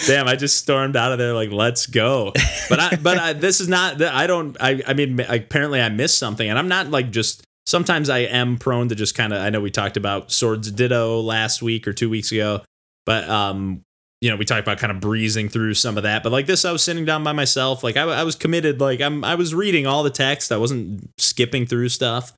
Damn, 0.06 0.28
I 0.28 0.36
just 0.36 0.56
stormed 0.56 0.96
out 0.96 1.12
of 1.12 1.18
there 1.18 1.32
like, 1.32 1.50
let's 1.50 1.86
go. 1.86 2.32
But 2.68 2.78
I, 2.78 2.96
but 2.96 3.16
I, 3.18 3.32
this 3.32 3.60
is 3.60 3.68
not. 3.68 4.00
I 4.02 4.26
don't. 4.26 4.54
I, 4.60 4.82
I 4.86 4.92
mean, 4.92 5.18
apparently 5.20 5.80
I 5.80 5.88
missed 5.88 6.18
something, 6.18 6.48
and 6.48 6.58
I'm 6.58 6.68
not 6.68 6.90
like 6.90 7.10
just. 7.10 7.42
Sometimes 7.66 8.08
I 8.10 8.18
am 8.18 8.58
prone 8.58 8.88
to 8.90 8.94
just 8.94 9.14
kind 9.16 9.32
of. 9.32 9.40
I 9.40 9.48
know 9.50 9.60
we 9.60 9.70
talked 9.70 9.96
about 9.96 10.30
Swords 10.30 10.70
Ditto 10.70 11.20
last 11.20 11.62
week 11.62 11.88
or 11.88 11.92
two 11.94 12.10
weeks 12.10 12.30
ago, 12.30 12.60
but 13.06 13.28
um, 13.28 13.82
you 14.26 14.32
know, 14.32 14.36
we 14.36 14.44
talked 14.44 14.62
about 14.62 14.78
kind 14.78 14.90
of 14.90 14.98
breezing 14.98 15.48
through 15.48 15.74
some 15.74 15.96
of 15.96 16.02
that, 16.02 16.24
but 16.24 16.32
like 16.32 16.46
this, 16.46 16.64
I 16.64 16.72
was 16.72 16.82
sitting 16.82 17.04
down 17.04 17.22
by 17.22 17.32
myself. 17.32 17.84
Like 17.84 17.96
I, 17.96 18.02
I 18.02 18.24
was 18.24 18.34
committed. 18.34 18.80
Like 18.80 19.00
I'm, 19.00 19.22
I 19.22 19.36
was 19.36 19.54
reading 19.54 19.86
all 19.86 20.02
the 20.02 20.10
text. 20.10 20.50
I 20.50 20.56
wasn't 20.56 21.08
skipping 21.16 21.64
through 21.64 21.90
stuff. 21.90 22.32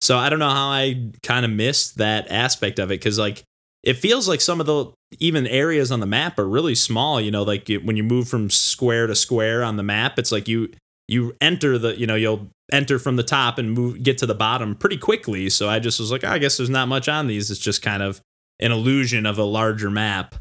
So 0.00 0.16
I 0.16 0.30
don't 0.30 0.38
know 0.38 0.48
how 0.48 0.70
I 0.70 1.10
kind 1.22 1.44
of 1.44 1.50
missed 1.50 1.98
that 1.98 2.26
aspect 2.30 2.78
of 2.78 2.90
it 2.90 3.00
because 3.00 3.18
like 3.18 3.42
it 3.82 3.98
feels 3.98 4.26
like 4.26 4.40
some 4.40 4.60
of 4.60 4.66
the 4.66 4.86
even 5.18 5.46
areas 5.46 5.92
on 5.92 6.00
the 6.00 6.06
map 6.06 6.38
are 6.38 6.48
really 6.48 6.74
small. 6.74 7.20
You 7.20 7.30
know, 7.30 7.42
like 7.42 7.68
when 7.84 7.98
you 7.98 8.02
move 8.02 8.28
from 8.28 8.48
square 8.48 9.06
to 9.06 9.14
square 9.14 9.62
on 9.62 9.76
the 9.76 9.82
map, 9.82 10.18
it's 10.18 10.32
like 10.32 10.48
you 10.48 10.70
you 11.06 11.34
enter 11.42 11.76
the 11.76 11.98
you 12.00 12.06
know 12.06 12.14
you'll 12.14 12.48
enter 12.72 12.98
from 12.98 13.16
the 13.16 13.22
top 13.22 13.58
and 13.58 13.72
move 13.72 14.02
get 14.02 14.16
to 14.18 14.26
the 14.26 14.34
bottom 14.34 14.74
pretty 14.74 14.96
quickly. 14.96 15.50
So 15.50 15.68
I 15.68 15.80
just 15.80 16.00
was 16.00 16.10
like, 16.10 16.24
oh, 16.24 16.30
I 16.30 16.38
guess 16.38 16.56
there's 16.56 16.70
not 16.70 16.88
much 16.88 17.10
on 17.10 17.26
these. 17.26 17.50
It's 17.50 17.60
just 17.60 17.82
kind 17.82 18.02
of 18.02 18.22
an 18.58 18.72
illusion 18.72 19.26
of 19.26 19.38
a 19.38 19.44
larger 19.44 19.90
map 19.90 20.34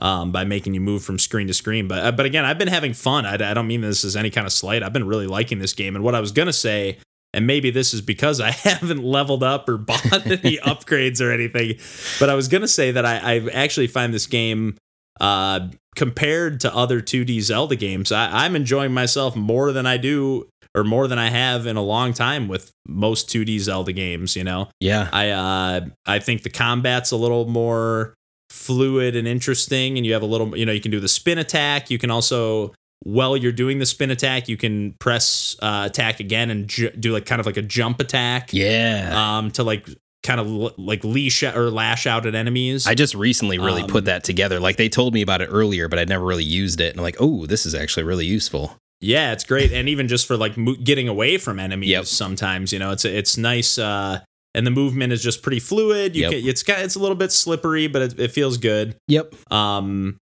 um, 0.00 0.32
by 0.32 0.44
making 0.44 0.74
you 0.74 0.80
move 0.80 1.02
from 1.02 1.18
screen 1.18 1.46
to 1.48 1.54
screen. 1.54 1.88
But 1.88 2.04
uh, 2.04 2.12
but 2.12 2.26
again, 2.26 2.44
I've 2.44 2.58
been 2.58 2.68
having 2.68 2.92
fun. 2.92 3.26
I, 3.26 3.34
I 3.34 3.54
don't 3.54 3.66
mean 3.66 3.80
this 3.80 4.04
as 4.04 4.16
any 4.16 4.30
kind 4.30 4.46
of 4.46 4.52
slight. 4.52 4.82
I've 4.82 4.92
been 4.92 5.06
really 5.06 5.26
liking 5.26 5.58
this 5.58 5.72
game. 5.72 5.96
And 5.96 6.04
what 6.04 6.14
I 6.14 6.20
was 6.20 6.32
gonna 6.32 6.52
say, 6.52 6.98
and 7.32 7.46
maybe 7.46 7.70
this 7.70 7.92
is 7.92 8.00
because 8.00 8.40
I 8.40 8.50
haven't 8.68 9.02
leveled 9.02 9.42
up 9.42 9.68
or 9.68 9.76
bought 9.76 10.04
any 10.26 10.58
upgrades 10.58 11.20
or 11.20 11.32
anything, 11.32 11.78
but 12.20 12.30
I 12.30 12.34
was 12.34 12.48
gonna 12.48 12.68
say 12.68 12.90
that 12.92 13.04
I, 13.04 13.16
I 13.36 13.48
actually 13.52 13.88
find 13.88 14.14
this 14.14 14.26
game 14.26 14.76
uh, 15.20 15.68
compared 15.96 16.60
to 16.60 16.74
other 16.74 17.00
2D 17.00 17.40
Zelda 17.40 17.74
games, 17.76 18.12
I, 18.12 18.44
I'm 18.44 18.54
enjoying 18.54 18.92
myself 18.92 19.34
more 19.34 19.72
than 19.72 19.84
I 19.84 19.96
do 19.96 20.48
or 20.74 20.84
more 20.84 21.08
than 21.08 21.18
I 21.18 21.30
have 21.30 21.66
in 21.66 21.76
a 21.76 21.82
long 21.82 22.12
time 22.12 22.46
with 22.46 22.70
most 22.86 23.28
2D 23.28 23.58
Zelda 23.58 23.92
games, 23.92 24.36
you 24.36 24.44
know. 24.44 24.68
Yeah. 24.80 25.08
I 25.12 25.30
uh 25.30 25.80
I 26.06 26.18
think 26.20 26.42
the 26.42 26.50
combat's 26.50 27.10
a 27.10 27.16
little 27.16 27.48
more 27.48 28.14
fluid 28.50 29.14
and 29.16 29.26
interesting 29.28 29.96
and 29.96 30.06
you 30.06 30.12
have 30.12 30.22
a 30.22 30.26
little 30.26 30.56
you 30.56 30.64
know, 30.66 30.72
you 30.72 30.80
can 30.80 30.90
do 30.90 31.00
the 31.00 31.08
spin 31.08 31.38
attack, 31.38 31.90
you 31.90 31.98
can 31.98 32.10
also 32.10 32.72
while 33.04 33.36
you're 33.36 33.52
doing 33.52 33.78
the 33.78 33.86
spin 33.86 34.10
attack, 34.10 34.48
you 34.48 34.56
can 34.56 34.92
press 34.98 35.54
uh, 35.62 35.84
attack 35.86 36.18
again 36.18 36.50
and 36.50 36.66
ju- 36.68 36.90
do 36.98 37.12
like 37.12 37.26
kind 37.26 37.38
of 37.40 37.46
like 37.46 37.56
a 37.56 37.62
jump 37.62 38.00
attack. 38.00 38.52
Yeah. 38.52 39.10
Um 39.38 39.50
to 39.52 39.62
like 39.62 39.86
kind 40.24 40.40
of 40.40 40.46
l- 40.48 40.74
like 40.76 41.04
leash 41.04 41.42
out 41.44 41.56
or 41.56 41.70
lash 41.70 42.06
out 42.06 42.26
at 42.26 42.34
enemies. 42.34 42.86
I 42.86 42.94
just 42.94 43.14
recently 43.14 43.58
really 43.58 43.82
Um, 43.82 43.88
put 43.88 44.06
that 44.06 44.24
together. 44.24 44.58
Like 44.58 44.76
they 44.76 44.88
told 44.88 45.14
me 45.14 45.22
about 45.22 45.40
it 45.42 45.46
earlier, 45.46 45.88
but 45.88 45.98
I'd 46.00 46.08
never 46.08 46.24
really 46.24 46.44
used 46.44 46.80
it. 46.80 46.90
And 46.90 46.98
I'm 46.98 47.04
like, 47.04 47.16
oh, 47.20 47.46
this 47.46 47.64
is 47.66 47.74
actually 47.74 48.02
really 48.02 48.26
useful. 48.26 48.76
Yeah, 49.00 49.30
it's 49.32 49.44
great, 49.44 49.70
and 49.70 49.88
even 49.88 50.08
just 50.08 50.26
for 50.26 50.36
like 50.36 50.56
mo- 50.56 50.74
getting 50.74 51.06
away 51.06 51.38
from 51.38 51.60
enemies, 51.60 51.88
Yep. 51.90 52.06
sometimes 52.06 52.72
you 52.72 52.80
know 52.80 52.90
it's 52.90 53.04
it's 53.04 53.36
nice, 53.36 53.78
uh, 53.78 54.18
and 54.54 54.66
the 54.66 54.70
movement 54.70 55.12
is 55.12 55.22
just 55.22 55.42
pretty 55.42 55.60
fluid. 55.60 56.16
You 56.16 56.22
Yep. 56.22 56.30
can, 56.32 56.48
it's 56.48 56.62
got 56.62 56.80
it's 56.80 56.94
a 56.94 56.98
little 56.98 57.16
bit 57.16 57.32
slippery, 57.32 57.86
but 57.86 58.02
it, 58.02 58.18
it 58.20 58.32
feels 58.32 58.56
good. 58.56 58.96
Yep. 59.08 59.34
Um, 59.52 60.16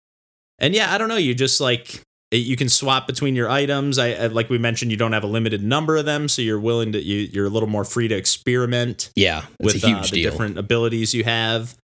and 0.59 0.75
yeah, 0.75 0.93
I 0.93 0.99
don't 0.99 1.09
know. 1.09 1.17
You 1.17 1.35
just 1.35 1.61
like 1.61 2.03
it- 2.31 2.39
you 2.39 2.57
can 2.57 2.69
swap 2.69 3.07
between 3.07 3.37
your 3.37 3.49
items. 3.51 3.99
I, 3.99 4.13
I 4.13 4.27
like 4.29 4.49
we 4.51 4.59
mentioned, 4.59 4.91
you 4.91 4.97
don't 4.97 5.13
have 5.13 5.25
a 5.25 5.29
limited 5.29 5.63
number 5.63 5.97
of 5.97 6.05
them, 6.07 6.29
so 6.29 6.43
you're 6.43 6.59
willing 6.61 6.93
to 6.93 7.03
you 7.03 7.29
you're 7.33 7.47
a 7.47 7.51
little 7.51 7.69
more 7.69 7.85
free 7.85 8.09
to 8.09 8.15
experiment 8.17 9.11
Yeah. 9.15 9.45
With 9.61 9.85
uh, 9.85 10.03
the 10.03 10.09
deal. 10.11 10.31
different 10.31 10.59
abilities 10.59 11.15
you 11.15 11.25
have. 11.25 11.77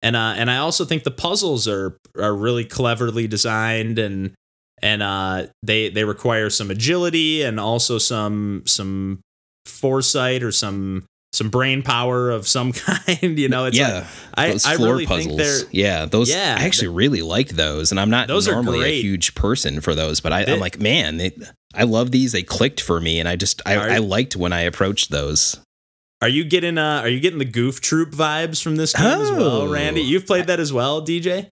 And 0.00 0.14
uh, 0.14 0.34
and 0.36 0.48
I 0.50 0.58
also 0.58 0.84
think 0.84 1.02
the 1.02 1.10
puzzles 1.10 1.66
are 1.66 1.96
are 2.16 2.34
really 2.34 2.64
cleverly 2.64 3.26
designed 3.26 3.98
and 3.98 4.32
and 4.80 5.02
uh, 5.02 5.46
they 5.64 5.88
they 5.88 6.04
require 6.04 6.50
some 6.50 6.70
agility 6.70 7.42
and 7.42 7.58
also 7.58 7.98
some 7.98 8.62
some 8.64 9.18
foresight 9.66 10.42
or 10.44 10.52
some 10.52 11.04
some 11.32 11.50
brain 11.50 11.82
power 11.82 12.30
of 12.30 12.48
some 12.48 12.72
kind. 12.72 13.38
You 13.38 13.48
know, 13.48 13.66
it's 13.66 13.76
yeah. 13.78 13.94
like, 13.94 14.06
I 14.34 14.50
those 14.52 14.66
I 14.66 14.76
floor 14.76 14.92
really 14.92 15.06
think 15.06 15.36
they're 15.36 15.46
puzzles. 15.46 15.72
Yeah. 15.72 16.04
Those 16.06 16.30
Yeah, 16.30 16.56
I 16.58 16.64
actually 16.64 16.88
really 16.88 17.22
liked 17.22 17.56
those. 17.56 17.90
And 17.90 18.00
I'm 18.00 18.10
not 18.10 18.28
Those 18.28 18.46
normally 18.48 18.82
a 18.82 19.00
huge 19.00 19.34
person 19.34 19.80
for 19.80 19.94
those, 19.94 20.20
but 20.20 20.32
I, 20.32 20.44
I'm 20.44 20.60
like, 20.60 20.80
man, 20.80 21.18
they, 21.18 21.32
I 21.74 21.84
love 21.84 22.10
these. 22.10 22.32
They 22.32 22.42
clicked 22.42 22.80
for 22.80 23.00
me. 23.00 23.20
And 23.20 23.28
I 23.28 23.36
just 23.36 23.60
I, 23.66 23.76
Are- 23.76 23.90
I 23.90 23.98
liked 23.98 24.36
when 24.36 24.52
I 24.52 24.62
approached 24.62 25.10
those. 25.10 25.60
Are 26.20 26.28
you 26.28 26.44
getting 26.44 26.78
uh 26.78 27.00
are 27.02 27.08
you 27.08 27.20
getting 27.20 27.38
the 27.38 27.44
Goof 27.44 27.80
Troop 27.80 28.10
vibes 28.10 28.60
from 28.60 28.74
this 28.74 28.92
game 28.92 29.06
as 29.06 29.30
well, 29.30 29.62
Oh. 29.62 29.72
Randy? 29.72 30.00
You've 30.00 30.26
played 30.26 30.46
that 30.48 30.58
as 30.58 30.72
well, 30.72 31.00
DJ? 31.00 31.48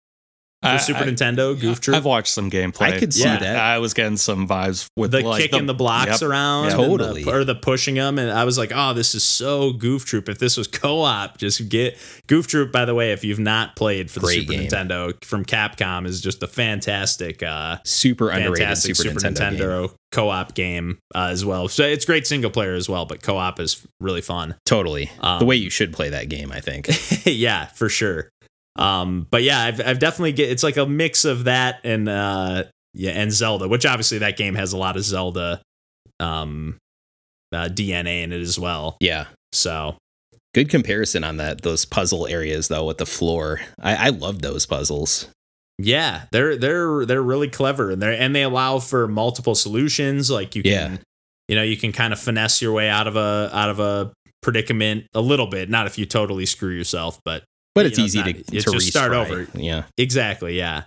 For 0.66 0.74
I- 0.74 0.76
Super 0.78 1.00
I- 1.00 1.06
Nintendo, 1.06 1.58
Goof 1.58 1.80
Troop? 1.80 1.96
I've 1.96 2.04
watched 2.04 2.32
some 2.32 2.50
gameplay. 2.50 2.82
I 2.94 2.98
could 2.98 3.12
see 3.14 3.22
Yeah. 3.22 3.38
that. 3.38 3.56
I 3.56 3.78
was 3.78 3.94
getting 3.94 4.16
some 4.16 4.46
vibes 4.48 4.86
with 4.96 5.10
the 5.12 5.20
like, 5.20 5.42
kicking 5.42 5.66
the, 5.66 5.74
blocks 5.74 6.20
yep. 6.20 6.22
around, 6.22 6.64
Yeah. 6.66 6.70
and 6.72 6.80
the- 6.82 6.86
Totally. 6.86 7.24
or 7.24 7.44
the 7.44 7.54
pushing 7.54 7.94
them, 7.96 8.18
and 8.18 8.30
I 8.30 8.44
was 8.44 8.58
like, 8.58 8.72
"Oh, 8.74 8.92
this 8.94 9.14
is 9.14 9.24
so 9.24 9.72
Goof 9.72 10.04
Troop." 10.04 10.28
If 10.28 10.38
this 10.38 10.56
was 10.56 10.66
co-op, 10.66 11.38
just 11.38 11.68
get 11.68 11.96
Goof 12.26 12.46
Troop. 12.46 12.72
By 12.72 12.84
the 12.84 12.94
way, 12.94 13.12
if 13.12 13.24
you've 13.24 13.38
not 13.38 13.76
played 13.76 14.10
for 14.10 14.20
the 14.20 14.26
Super 14.28 14.52
game. 14.52 14.68
Nintendo 14.68 15.24
from 15.24 15.44
Capcom, 15.44 16.06
is 16.06 16.20
just 16.20 16.42
a 16.42 16.46
fantastic, 16.46 17.42
uh, 17.42 17.78
Super 17.84 18.30
underrated 18.30 18.58
fantastic 18.58 18.96
Super, 18.96 19.20
Nintendo. 19.20 19.88
game. 19.88 19.96
co-op 20.12 20.54
game 20.54 20.98
uh, 21.14 21.28
as 21.30 21.44
well. 21.44 21.68
So 21.68 21.82
it's 21.82 22.04
great 22.04 22.26
single 22.26 22.50
player 22.50 22.74
as 22.74 22.88
well, 22.88 23.04
but 23.04 23.22
co-op 23.22 23.60
is 23.60 23.86
really 24.00 24.22
fun. 24.22 24.54
Totally. 24.64 25.10
Um, 25.20 25.40
the 25.40 25.44
way 25.44 25.56
you 25.56 25.68
should 25.68 25.92
play 25.92 26.08
that 26.10 26.28
game, 26.28 26.50
I 26.52 26.60
think. 26.60 26.88
yeah, 27.26 27.66
for 27.66 27.88
sure. 27.88 28.30
Um, 28.78 29.26
but 29.30 29.42
yeah, 29.42 29.60
I've 29.62 29.80
I've 29.80 29.98
definitely 29.98 30.32
get 30.32 30.50
it's 30.50 30.62
like 30.62 30.76
a 30.76 30.86
mix 30.86 31.24
of 31.24 31.44
that 31.44 31.80
and 31.84 32.08
uh 32.08 32.64
yeah 32.94 33.12
and 33.12 33.32
Zelda, 33.32 33.68
which 33.68 33.86
obviously 33.86 34.18
that 34.18 34.36
game 34.36 34.54
has 34.54 34.72
a 34.72 34.76
lot 34.76 34.96
of 34.96 35.04
Zelda 35.04 35.60
um 36.20 36.76
uh, 37.52 37.68
DNA 37.68 38.22
in 38.22 38.32
it 38.32 38.40
as 38.40 38.58
well. 38.58 38.96
yeah. 39.00 39.26
So 39.52 39.96
Good 40.54 40.68
comparison 40.70 41.22
on 41.22 41.36
that 41.36 41.60
those 41.62 41.84
puzzle 41.84 42.26
areas 42.26 42.68
though 42.68 42.86
with 42.86 42.96
the 42.98 43.06
floor. 43.06 43.60
I, 43.80 44.06
I 44.06 44.08
love 44.08 44.40
those 44.40 44.64
puzzles. 44.66 45.28
yeah, 45.78 46.22
they're 46.32 46.56
they're 46.56 47.04
they're 47.04 47.22
really 47.22 47.48
clever 47.48 47.90
and 47.90 48.00
they 48.02 48.16
and 48.16 48.34
they 48.34 48.42
allow 48.42 48.78
for 48.78 49.06
multiple 49.06 49.54
solutions. 49.54 50.30
Like 50.30 50.54
you 50.56 50.62
can 50.62 50.72
Yeah. 50.72 50.96
you 51.48 51.56
know 51.56 51.62
you 51.62 51.76
can 51.76 51.92
kind 51.92 52.12
of 52.14 52.18
finesse 52.18 52.62
your 52.62 52.72
way 52.72 52.88
out 52.88 53.06
of 53.06 53.16
a 53.16 53.50
out 53.52 53.68
of 53.68 53.80
a 53.80 54.12
predicament 54.42 55.06
a 55.12 55.20
little 55.20 55.46
bit. 55.46 55.68
Not 55.68 55.86
if 55.86 55.98
you 55.98 56.06
totally 56.06 56.46
screw 56.46 56.72
yourself, 56.74 57.20
but 57.24 57.44
But 57.76 57.86
it's 57.86 57.98
know, 57.98 58.04
easy 58.04 58.18
not- 58.18 58.26
to, 58.26 58.38
it's 58.56 58.64
to 58.64 58.72
just 58.72 58.88
start 58.88 59.12
over. 59.12 59.46
Yeah. 59.54 59.84
Exactly, 59.96 60.58
yeah. 60.58 60.82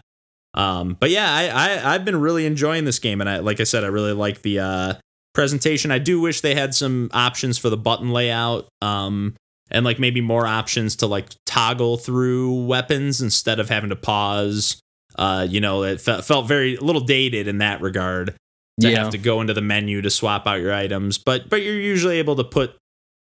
Um, 0.55 0.97
but 0.99 1.09
yeah, 1.11 1.31
I, 1.31 1.47
I 1.47 1.93
I've 1.93 2.03
been 2.03 2.19
really 2.19 2.45
enjoying 2.45 2.83
this 2.83 2.99
game, 2.99 3.21
and 3.21 3.29
I 3.29 3.37
like 3.39 3.61
I 3.61 3.63
said, 3.63 3.83
I 3.85 3.87
really 3.87 4.13
like 4.13 4.41
the 4.41 4.59
uh, 4.59 4.93
presentation. 5.33 5.91
I 5.91 5.99
do 5.99 6.19
wish 6.19 6.41
they 6.41 6.55
had 6.55 6.73
some 6.73 7.09
options 7.13 7.57
for 7.57 7.69
the 7.69 7.77
button 7.77 8.11
layout, 8.11 8.67
um, 8.81 9.35
and 9.69 9.85
like 9.85 9.99
maybe 9.99 10.21
more 10.21 10.45
options 10.47 10.95
to 10.97 11.07
like 11.07 11.29
toggle 11.45 11.97
through 11.97 12.65
weapons 12.65 13.21
instead 13.21 13.59
of 13.59 13.69
having 13.69 13.91
to 13.91 13.95
pause. 13.95 14.81
Uh, 15.15 15.45
you 15.49 15.59
know, 15.61 15.83
it 15.83 16.01
fe- 16.01 16.21
felt 16.21 16.47
very 16.47 16.75
a 16.75 16.81
little 16.81 17.01
dated 17.01 17.47
in 17.47 17.59
that 17.59 17.79
regard 17.81 18.35
to 18.81 18.89
Yeah. 18.89 19.03
have 19.03 19.11
to 19.11 19.17
go 19.19 19.41
into 19.41 19.53
the 19.53 19.61
menu 19.61 20.01
to 20.01 20.09
swap 20.09 20.47
out 20.47 20.61
your 20.61 20.73
items, 20.73 21.17
but 21.19 21.47
but 21.49 21.61
you're 21.61 21.79
usually 21.79 22.17
able 22.17 22.35
to 22.37 22.43
put 22.43 22.75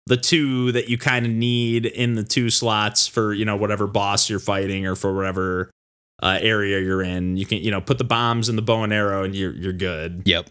the 0.06 0.16
two 0.16 0.72
that 0.72 0.88
you 0.88 0.98
kind 0.98 1.26
of 1.26 1.32
need 1.32 1.86
in 1.86 2.14
the 2.14 2.24
two 2.24 2.50
slots 2.50 3.06
for 3.06 3.32
you 3.32 3.44
know 3.44 3.56
whatever 3.56 3.86
boss 3.86 4.28
you're 4.28 4.38
fighting 4.38 4.86
or 4.86 4.96
for 4.96 5.14
whatever 5.14 5.70
uh, 6.22 6.38
area 6.40 6.80
you're 6.80 7.02
in. 7.02 7.36
You 7.36 7.46
can 7.46 7.58
you 7.58 7.70
know 7.70 7.80
put 7.80 7.98
the 7.98 8.04
bombs 8.04 8.48
and 8.48 8.56
the 8.56 8.62
bow 8.62 8.82
and 8.82 8.92
arrow 8.92 9.24
and 9.24 9.34
you're 9.34 9.54
you're 9.54 9.72
good. 9.72 10.22
Yep. 10.24 10.50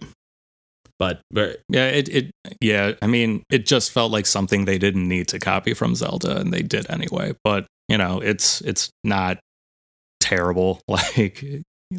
But 0.97 1.21
but 1.31 1.61
Yeah, 1.69 1.87
it, 1.87 2.09
it 2.09 2.31
yeah, 2.61 2.93
I 3.01 3.07
mean, 3.07 3.43
it 3.49 3.65
just 3.65 3.91
felt 3.91 4.11
like 4.11 4.25
something 4.25 4.65
they 4.65 4.77
didn't 4.77 5.07
need 5.07 5.29
to 5.29 5.39
copy 5.39 5.73
from 5.73 5.95
Zelda 5.95 6.37
and 6.37 6.51
they 6.51 6.61
did 6.61 6.89
anyway. 6.89 7.33
But, 7.43 7.67
you 7.87 7.97
know, 7.97 8.19
it's 8.19 8.61
it's 8.61 8.89
not 9.03 9.39
terrible. 10.19 10.81
Like 10.89 11.43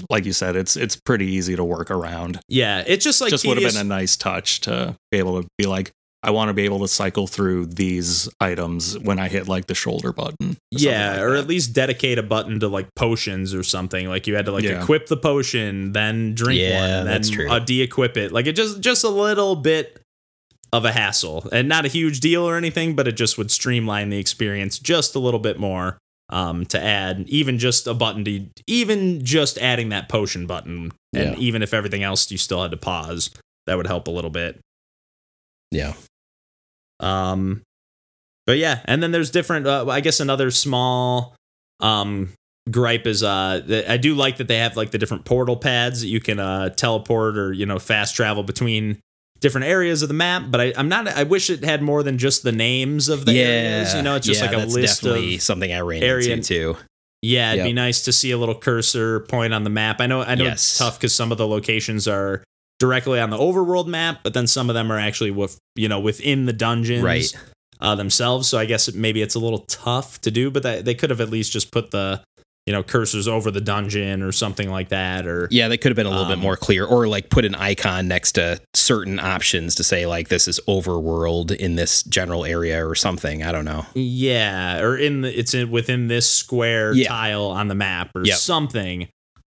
like 0.09 0.25
you 0.25 0.33
said, 0.33 0.55
it's 0.55 0.77
it's 0.77 0.95
pretty 0.95 1.27
easy 1.27 1.57
to 1.57 1.65
work 1.65 1.91
around. 1.91 2.39
yeah, 2.49 2.85
it's 2.87 3.03
just 3.03 3.21
like 3.21 3.31
just 3.31 3.45
would 3.45 3.61
have 3.61 3.73
been 3.73 3.81
a 3.81 3.85
nice 3.85 4.17
touch 4.17 4.61
to 4.61 4.97
be 5.11 5.19
able 5.19 5.43
to 5.43 5.49
be 5.59 5.67
like, 5.67 5.91
I 6.23 6.31
want 6.33 6.49
to 6.51 6.53
be 6.55 6.65
able 6.65 6.81
to 6.81 6.89
cycle 6.89 7.27
through 7.27 7.67
these 7.67 8.29
items 8.41 8.99
when 8.99 9.19
I 9.19 9.29
hit 9.29 9.49
like 9.49 9.67
the 9.67 9.75
shoulder 9.75 10.13
button. 10.13 10.51
or 10.53 10.57
yeah, 10.71 11.13
like 11.13 11.21
or 11.23 11.31
that. 11.33 11.39
at 11.41 11.47
least 11.47 11.73
dedicate 11.73 12.19
a 12.19 12.23
button 12.23 12.61
to 12.61 12.69
like 12.69 12.95
potions 12.95 13.55
or 13.55 13.63
something. 13.63 14.07
Like 14.09 14.27
you 14.27 14.35
had 14.37 14.45
to 14.45 14.53
like 14.53 14.65
Yeah. 14.65 14.83
equip 14.83 15.07
the 15.07 15.17
potion, 15.17 15.93
then 15.93 16.35
drink 16.35 16.61
Yeah, 16.61 16.81
one, 16.81 16.91
and 16.91 17.07
then 17.09 17.15
that's 17.15 17.31
true. 17.31 17.51
uh, 17.51 17.59
de-equip 17.59 18.17
it. 18.19 18.33
Like 18.33 18.47
it 18.47 18.53
just 18.53 18.81
just 18.81 19.03
a 19.03 19.09
little 19.09 19.57
bit 19.57 20.03
of 20.73 20.85
a 20.85 20.93
hassle, 20.93 21.49
and 21.53 21.69
not 21.69 21.85
a 21.85 21.89
huge 21.89 22.21
deal 22.21 22.43
or 22.49 22.57
anything, 22.57 22.95
but 22.95 23.09
it 23.09 23.13
just 23.17 23.37
would 23.39 23.51
streamline 23.51 24.11
the 24.11 24.19
experience 24.19 24.79
just 24.79 25.15
a 25.15 25.19
little 25.19 25.41
bit 25.41 25.59
more. 25.59 25.99
Um, 26.33 26.65
to 26.67 26.81
add 26.81 27.25
even 27.29 27.59
just 27.59 27.89
a 27.89 27.95
button 27.95 28.25
to 28.27 28.47
even 28.69 29.25
just 29.25 29.59
adding 29.59 29.89
that 29.89 30.09
potion 30.09 30.47
button, 30.47 30.93
and 31.13 31.33
Yeah. 31.33 31.39
even 31.39 31.61
if 31.63 31.75
everything 31.75 32.05
else 32.05 32.31
you 32.31 32.39
still 32.39 32.63
had 32.63 32.71
to 32.71 32.77
pause, 32.77 33.31
that 33.67 33.77
would 33.77 33.89
help 33.89 34.07
a 34.07 34.13
little 34.13 34.31
bit. 34.31 34.61
Yeah. 35.73 35.95
Um, 37.01 37.63
but 38.47 38.59
yeah, 38.59 38.81
and 38.85 39.03
then 39.03 39.11
there's 39.13 39.31
different. 39.31 39.67
Uh, 39.67 39.87
I 39.89 40.01
guess 40.01 40.21
another 40.21 40.51
small 40.51 41.35
um 41.81 42.29
gripe 42.71 43.07
is 43.07 43.23
uh 43.23 43.85
I 43.89 43.97
do 43.97 44.15
like 44.15 44.37
that 44.37 44.47
they 44.47 44.59
have 44.59 44.77
like 44.77 44.91
the 44.91 44.99
different 44.99 45.25
portal 45.25 45.57
pads 45.57 46.03
that 46.03 46.09
you 46.09 46.21
can 46.21 46.39
uh 46.39 46.69
teleport 46.69 47.39
or 47.39 47.53
you 47.55 47.65
know 47.65 47.79
fast 47.79 48.15
travel 48.15 48.43
between 48.43 48.99
different 49.41 49.67
areas 49.67 50.03
of 50.03 50.09
the 50.09 50.15
map. 50.15 50.45
But 50.51 50.61
I, 50.61 50.73
I'm 50.77 50.89
not. 50.89 51.09
I 51.09 51.23
wish 51.25 51.49
it 51.51 51.65
had 51.65 51.83
more 51.83 52.03
than 52.03 52.19
just 52.19 52.43
the 52.43 52.53
names 52.53 53.09
of 53.09 53.25
the 53.25 53.33
yeah. 53.33 53.43
areas. 53.45 53.95
You 53.95 54.03
know, 54.03 54.15
it's 54.17 54.27
just 54.27 54.41
Yeah, 54.41 54.47
like 54.49 54.57
a 54.57 54.61
that's 54.61 54.75
list 54.75 55.03
definitely 55.03 55.37
of 55.37 55.43
something 55.43 55.73
I 55.73 55.81
ran 55.81 56.03
area- 56.03 56.35
into 56.35 56.75
too. 56.75 56.77
Yeah, 57.23 57.53
it'd 57.53 57.65
be 57.65 57.73
nice 57.75 58.03
to 58.03 58.13
see 58.13 58.31
a 58.31 58.39
little 58.39 58.55
cursor 58.55 59.21
point 59.21 59.53
on 59.53 59.63
the 59.65 59.71
map. 59.71 60.01
I 60.01 60.07
know 60.07 60.23
I 60.23 60.35
know 60.37 60.47
it's 60.47 60.79
tough 60.79 60.99
because 60.99 61.15
some 61.15 61.33
of 61.33 61.39
the 61.39 61.47
locations 61.47 62.09
are 62.09 62.43
directly 62.81 63.21
on 63.21 63.31
the 63.31 63.39
overworld 63.39 63.87
map, 63.87 64.21
but 64.25 64.35
then 64.35 64.49
some 64.49 64.69
of 64.69 64.75
them 64.75 64.91
are 64.91 64.99
actually 64.99 65.31
with 65.31 65.59
you 65.77 65.89
know 65.89 66.01
within 66.01 66.47
the 66.47 66.53
dungeons 66.53 67.05
Right. 67.05 67.33
uh, 67.81 67.95
themselves. 67.95 68.49
So 68.49 68.59
I 68.59 68.65
guess 68.65 68.89
it, 68.89 68.97
maybe 68.97 69.23
it's 69.23 69.37
a 69.37 69.39
little 69.39 69.61
tough 69.61 70.21
to 70.23 70.33
do, 70.33 70.51
but 70.51 70.65
that, 70.65 70.85
they 70.85 70.95
could 70.95 71.11
have 71.11 71.21
at 71.21 71.31
least 71.31 71.53
just 71.53 71.71
put 71.71 71.93
the 71.93 72.21
you 72.67 72.75
know 72.75 72.83
cursors 72.83 73.27
over 73.27 73.51
the 73.51 73.61
dungeon 73.61 74.23
or 74.23 74.33
something 74.33 74.71
like 74.71 74.91
that. 74.91 75.27
Or 75.27 75.49
Yeah, 75.51 75.69
they 75.69 75.77
could 75.79 75.91
have 75.91 75.97
been 75.97 76.07
a 76.07 76.11
little 76.11 76.27
bit 76.27 76.35
Um, 76.35 76.41
more 76.41 76.57
clear, 76.57 76.85
or 76.85 77.09
like 77.09 77.31
put 77.31 77.45
an 77.45 77.55
icon 77.55 78.07
next 78.09 78.33
to 78.33 78.61
certain 78.75 79.19
options 79.19 79.75
to 79.77 79.85
say 79.85 80.07
like 80.07 80.29
this 80.29 80.47
is 80.49 80.61
overworld 80.69 81.53
in 81.55 81.77
this 81.77 82.03
general 82.03 82.45
area 82.45 82.87
or 82.87 82.95
something. 82.95 83.43
I 83.43 83.51
don't 83.53 83.65
know. 83.65 83.87
Yeah, 83.95 84.81
or 84.81 84.97
in 84.97 85.23
the 85.23 85.39
it's 85.39 85.55
in 85.55 85.71
within 85.71 86.09
this 86.09 86.29
square 86.29 86.93
Yeah. 86.93 87.09
tile 87.09 87.47
on 87.47 87.69
the 87.69 87.75
map 87.75 88.11
or 88.15 88.25
Yep. 88.25 88.37
something. 88.39 89.09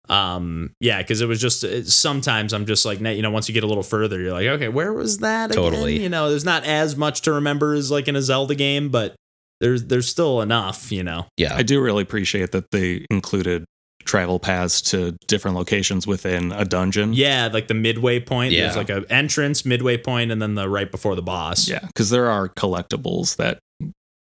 Um, 0.08 0.74
yeah, 0.80 0.98
because 0.98 1.20
it 1.20 1.26
was 1.26 1.40
just 1.40 1.64
it, 1.64 1.88
sometimes 1.88 2.52
I'm 2.52 2.66
just 2.66 2.84
like, 2.84 3.00
you 3.00 3.22
know, 3.22 3.30
once 3.30 3.48
you 3.48 3.52
get 3.52 3.64
a 3.64 3.66
little 3.66 3.82
further, 3.82 4.20
you're 4.20 4.32
like, 4.32 4.46
okay, 4.46 4.68
where 4.68 4.92
was 4.92 5.18
that? 5.18 5.50
Again? 5.50 5.62
Totally. 5.62 6.02
You 6.02 6.08
know, 6.08 6.30
there's 6.30 6.44
not 6.44 6.64
as 6.64 6.96
much 6.96 7.22
to 7.22 7.32
remember 7.32 7.74
as 7.74 7.90
like 7.90 8.08
in 8.08 8.16
a 8.16 8.22
Zelda 8.22 8.54
game, 8.54 8.88
but 8.88 9.14
there's 9.60 9.84
there's 9.84 10.08
still 10.08 10.40
enough. 10.40 10.90
You 10.90 11.04
know. 11.04 11.26
Yeah, 11.36 11.54
I 11.54 11.62
do 11.62 11.80
really 11.80 12.02
appreciate 12.02 12.52
that 12.52 12.70
they 12.70 13.06
included 13.10 13.64
travel 14.04 14.38
paths 14.38 14.80
to 14.80 15.12
different 15.26 15.56
locations 15.56 16.06
within 16.06 16.50
a 16.52 16.64
dungeon. 16.64 17.12
Yeah, 17.12 17.50
like 17.52 17.68
the 17.68 17.74
midway 17.74 18.18
point. 18.18 18.52
Yeah. 18.52 18.62
There's 18.62 18.76
like 18.76 18.90
a 18.90 19.04
entrance, 19.10 19.64
midway 19.66 19.98
point, 19.98 20.32
and 20.32 20.40
then 20.40 20.54
the 20.54 20.68
right 20.68 20.90
before 20.90 21.14
the 21.14 21.22
boss. 21.22 21.68
Yeah, 21.68 21.86
because 21.86 22.10
there 22.10 22.30
are 22.30 22.48
collectibles 22.48 23.36
that 23.36 23.58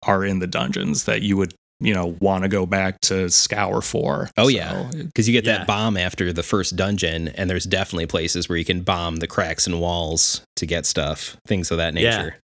are 0.04 0.26
in 0.26 0.40
the 0.40 0.48
dungeons 0.48 1.06
that 1.06 1.22
you 1.22 1.38
would, 1.38 1.54
you 1.80 1.94
know, 1.94 2.16
want 2.20 2.44
to 2.44 2.50
go 2.50 2.66
back 2.66 3.00
to 3.02 3.30
scour 3.30 3.82
for. 3.82 4.30
Oh, 4.38 4.44
So, 4.46 4.50
yeah. 4.50 4.90
because 4.94 5.28
you 5.28 5.34
get 5.34 5.46
Yeah. 5.46 5.60
that 5.60 5.68
bomb 5.68 5.96
after 5.98 6.34
the 6.34 6.44
first 6.44 6.76
dungeon, 6.76 7.28
and 7.30 7.50
there's 7.50 7.66
definitely 7.66 8.08
places 8.08 8.50
where 8.50 8.58
you 8.58 8.66
can 8.66 8.82
bomb 8.82 9.18
the 9.18 9.28
cracks 9.28 9.68
and 9.68 9.80
walls 9.80 10.42
to 10.56 10.66
get 10.66 10.86
stuff, 10.88 11.38
things 11.46 11.70
of 11.72 11.78
that 11.78 11.94
nature. 11.94 12.08
Yeah. 12.08 12.18
nature. 12.24 12.36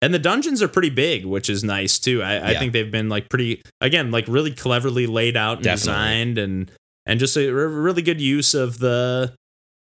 And 0.00 0.12
the 0.12 0.18
dungeons 0.18 0.60
are 0.62 0.66
pretty 0.68 0.90
big, 0.90 1.24
which 1.24 1.48
is 1.48 1.62
nice 1.62 2.00
too. 2.00 2.22
I, 2.24 2.34
I 2.34 2.50
Yeah. 2.52 2.58
think 2.58 2.72
they've 2.72 2.90
been 2.90 3.08
like 3.08 3.28
pretty 3.28 3.62
again, 3.80 4.10
like 4.10 4.26
really 4.26 4.50
cleverly 4.50 5.06
laid 5.06 5.36
out 5.36 5.58
and 5.58 5.64
Definitely. 5.64 5.92
designed 5.92 6.38
and 6.38 6.70
and 7.06 7.20
just 7.20 7.36
a 7.36 7.50
really 7.52 8.02
good 8.02 8.20
use 8.20 8.52
of 8.52 8.80
the 8.80 9.32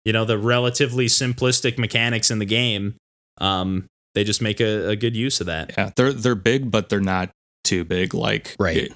you 0.05 0.12
know, 0.12 0.25
the 0.25 0.38
relatively 0.38 1.07
simplistic 1.07 1.78
mechanics 1.78 2.33
in 2.33 2.40
the 2.40 2.45
game. 2.47 2.97
Um 3.40 3.87
they 4.14 4.25
just 4.25 4.43
make 4.43 4.59
a, 4.61 4.88
a 4.88 4.97
good 4.97 5.14
use 5.14 5.40
of 5.40 5.47
that. 5.47 5.73
Yeah, 5.78 5.90
they're 5.95 6.12
they're 6.12 6.35
big, 6.35 6.69
but 6.73 6.88
they're 6.88 6.99
not 7.00 7.31
too 7.68 7.84
big. 7.84 8.14
Like, 8.14 8.56
Right. 8.58 8.76
it- 8.76 8.92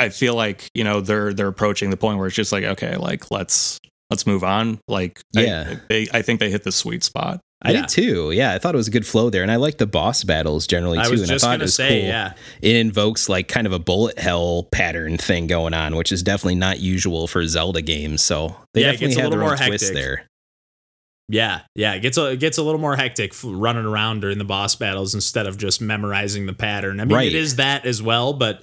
I 0.00 0.10
feel 0.10 0.34
like 0.34 0.68
you 0.74 0.84
know 0.84 1.00
they're 1.00 1.32
they're 1.34 1.48
approaching 1.48 1.90
the 1.90 1.96
point 1.96 2.18
where 2.18 2.28
it's 2.28 2.36
just 2.36 2.52
like, 2.52 2.64
okay, 2.64 2.96
like 2.96 3.30
let's 3.32 3.78
let's 4.10 4.26
move 4.26 4.42
on. 4.44 4.78
Like, 4.88 5.20
I- 5.36 5.40
Yeah. 5.44 5.74
they, 5.88 6.06
I 6.14 6.22
think 6.22 6.40
they 6.40 6.50
hit 6.50 6.62
the 6.62 6.72
sweet 6.72 7.02
spot. 7.04 7.40
I 7.60 7.72
Yeah. 7.72 7.80
did 7.80 7.88
too. 7.88 8.30
Yeah, 8.30 8.52
I 8.54 8.58
thought 8.58 8.74
it 8.74 8.78
was 8.78 8.86
a 8.86 8.92
good 8.92 9.04
flow 9.06 9.28
there, 9.30 9.42
and 9.42 9.50
I 9.50 9.56
like 9.56 9.78
the 9.78 9.86
boss 9.88 10.22
battles 10.22 10.66
generally 10.68 10.98
I 10.98 11.04
too. 11.06 11.10
was 11.10 11.22
and 11.22 11.28
just 11.28 11.44
I 11.44 11.48
thought 11.48 11.52
gonna 11.54 11.62
it 11.62 11.66
was 11.66 11.74
say, 11.74 11.88
cool. 12.00 12.08
yeah. 12.08 12.32
It 12.62 12.76
invokes 12.76 13.28
like 13.28 13.48
kind 13.48 13.66
of 13.66 13.72
a 13.72 13.80
bullet 13.80 14.16
hell 14.20 14.68
pattern 14.70 15.16
thing 15.18 15.48
going 15.48 15.74
on, 15.74 15.96
which 15.96 16.12
is 16.12 16.22
definitely 16.22 16.54
not 16.54 16.78
usual 16.78 17.26
for 17.26 17.44
Zelda 17.48 17.82
games. 17.82 18.22
So 18.22 18.54
they 18.74 18.82
Yeah, 18.82 18.90
it 18.90 18.92
definitely 18.92 19.06
gets 19.08 19.16
a 19.16 19.18
little 19.24 19.30
their 19.32 19.42
own 19.42 19.58
more 19.58 19.66
twist 19.66 19.92
there. 19.92 20.24
Yeah, 21.28 21.60
yeah, 21.74 21.92
it 21.94 22.00
gets 22.00 22.16
a 22.16 22.26
it 22.32 22.40
gets 22.40 22.56
a 22.58 22.62
little 22.62 22.80
more 22.80 22.96
hectic 22.96 23.34
running 23.44 23.84
around 23.84 24.20
during 24.20 24.38
the 24.38 24.44
boss 24.44 24.74
battles 24.74 25.14
instead 25.14 25.46
of 25.46 25.58
just 25.58 25.80
memorizing 25.80 26.46
the 26.46 26.54
pattern. 26.54 27.00
I 27.00 27.04
mean, 27.04 27.14
Right. 27.16 27.26
it 27.28 27.34
is 27.34 27.56
that 27.56 27.84
as 27.84 28.02
well, 28.02 28.32
but 28.32 28.62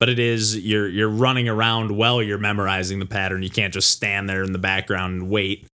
but 0.00 0.08
it 0.08 0.18
is 0.18 0.58
you're 0.58 0.88
you're 0.88 1.08
running 1.08 1.48
around 1.48 1.92
while 1.92 2.20
you're 2.22 2.38
memorizing 2.38 2.98
the 2.98 3.06
pattern. 3.06 3.42
You 3.42 3.50
can't 3.50 3.72
just 3.72 3.90
stand 3.90 4.28
there 4.28 4.42
in 4.42 4.52
the 4.52 4.58
background 4.58 5.22
and 5.22 5.30
wait 5.30 5.66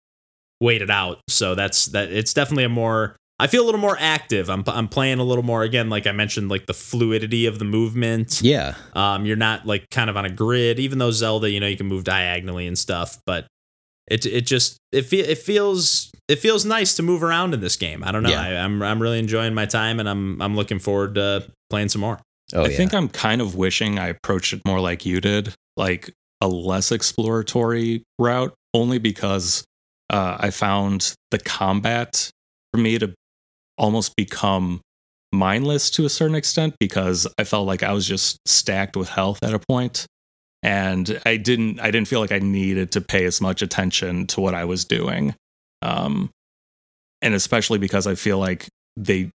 wait 0.61 0.83
it 0.83 0.91
out. 0.91 1.21
So 1.29 1.55
that's 1.55 1.87
that. 1.87 2.11
It's 2.11 2.33
definitely 2.35 2.65
a 2.65 2.69
more. 2.69 3.17
I 3.39 3.49
feel 3.49 3.65
a 3.65 3.67
little 3.67 3.81
more 3.81 3.97
active. 4.01 4.49
I'm 4.49 4.65
I'm 4.67 4.89
playing 4.89 5.19
a 5.19 5.25
little 5.25 5.45
more 5.45 5.63
again, 5.63 5.89
like 5.91 6.07
I 6.07 6.13
mentioned, 6.13 6.49
like 6.49 6.67
the 6.67 6.75
fluidity 6.75 7.47
of 7.47 7.59
the 7.59 7.65
movement. 7.65 8.41
Yeah, 8.43 8.75
Um, 8.95 9.25
you're 9.27 9.37
not 9.37 9.67
like 9.67 9.91
kind 9.91 10.09
of 10.11 10.17
on 10.17 10.25
a 10.25 10.31
grid, 10.31 10.79
even 10.81 10.99
though 10.99 11.11
Zelda, 11.11 11.51
you 11.51 11.61
know, 11.61 11.67
you 11.67 11.77
can 11.77 11.87
move 11.87 12.03
diagonally 12.05 12.67
and 12.67 12.79
stuff, 12.79 13.19
but 13.27 13.47
it 14.09 14.27
it 14.27 14.47
just 14.47 14.79
it 14.93 15.03
fe- 15.03 15.21
it 15.21 15.39
feels 15.39 16.11
it 16.29 16.39
feels 16.39 16.65
nice 16.65 16.95
to 16.95 17.03
move 17.03 17.23
around 17.23 17.55
in 17.55 17.61
this 17.61 17.77
game. 17.77 18.03
I 18.05 18.13
don't 18.13 18.23
know. 18.23 18.31
Yeah. 18.31 18.43
I, 18.43 18.65
I'm 18.65 18.83
I'm 18.83 19.01
really 19.01 19.19
enjoying 19.19 19.55
my 19.55 19.67
time, 19.67 20.01
and 20.01 20.09
I'm 20.09 20.41
I'm 20.41 20.57
looking 20.57 20.79
forward 20.79 21.15
to 21.15 21.51
playing 21.71 21.89
some 21.89 22.01
more. 22.01 22.21
oh 22.55 22.65
I 22.65 22.69
yeah. 22.69 22.77
think 22.77 22.95
I'm 22.95 23.09
kind 23.09 23.41
of 23.41 23.55
wishing 23.55 23.99
I 23.99 24.09
approached 24.09 24.53
it 24.53 24.63
more 24.67 24.81
like 24.81 25.07
you 25.07 25.21
did, 25.21 25.55
like 25.77 26.13
a 26.41 26.49
less 26.49 26.93
exploratory 26.93 28.03
route, 28.19 28.55
only 28.75 28.99
because 28.99 29.65
uh, 30.11 30.37
I 30.39 30.51
found 30.51 31.15
the 31.31 31.39
combat 31.39 32.31
for 32.73 32.79
me 32.79 32.99
to 32.99 33.15
almost 33.79 34.15
become 34.17 34.81
mindless 35.33 35.91
to 35.91 36.05
a 36.05 36.09
certain 36.09 36.37
extent 36.37 36.77
because 36.79 37.27
I 37.39 37.45
felt 37.45 37.67
like 37.67 37.83
I 37.83 37.93
was 37.93 38.07
just 38.07 38.39
stacked 38.47 38.97
with 38.97 39.09
health 39.09 39.41
at 39.43 39.53
a 39.53 39.59
point 39.59 40.07
and 40.65 41.21
I 41.25 41.37
didn't 41.37 41.79
I 41.79 41.91
didn't 41.91 42.09
feel 42.09 42.21
like 42.21 42.33
I 42.33 42.39
needed 42.41 42.91
to 42.93 43.01
pay 43.01 43.25
as 43.27 43.41
much 43.41 43.63
attention 43.63 44.27
to 44.29 44.41
what 44.41 44.55
I 44.55 44.65
was 44.65 44.85
doing. 44.85 45.35
Um 45.83 46.31
and 47.23 47.35
especially 47.35 47.79
because 47.79 48.07
I 48.07 48.17
feel 48.17 48.39
like 48.39 48.67
they 48.97 49.31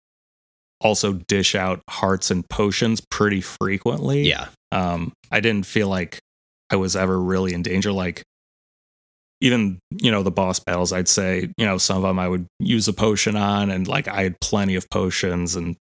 also 0.81 1.13
dish 1.27 1.55
out 1.55 1.81
hearts 1.89 2.31
and 2.31 2.47
potions 2.49 3.01
pretty 3.11 3.41
frequently. 3.41 4.23
yeah, 4.29 4.47
Um, 4.71 5.11
I 5.31 5.39
didn't 5.39 5.65
feel 5.65 5.87
like 5.89 6.19
I 6.69 6.77
was 6.77 6.95
ever 6.95 7.19
really 7.19 7.53
in 7.53 7.63
danger. 7.63 7.91
Like 7.91 8.23
even 9.41 9.79
you 9.89 10.11
know 10.11 10.23
the 10.23 10.31
boss 10.31 10.59
battles, 10.59 10.93
I'd 10.93 11.07
say 11.07 11.49
you 11.57 11.65
know 11.65 11.77
some 11.77 11.97
of 11.97 12.03
them 12.03 12.19
I 12.19 12.27
would 12.27 12.45
use 12.59 12.87
a 12.87 12.93
potion 12.93 13.35
on, 13.35 13.71
and 13.71 13.87
like 13.87 14.07
I 14.07 14.23
had 14.23 14.39
plenty 14.39 14.75
of 14.75 14.89
potions, 14.89 15.55
and 15.55 15.75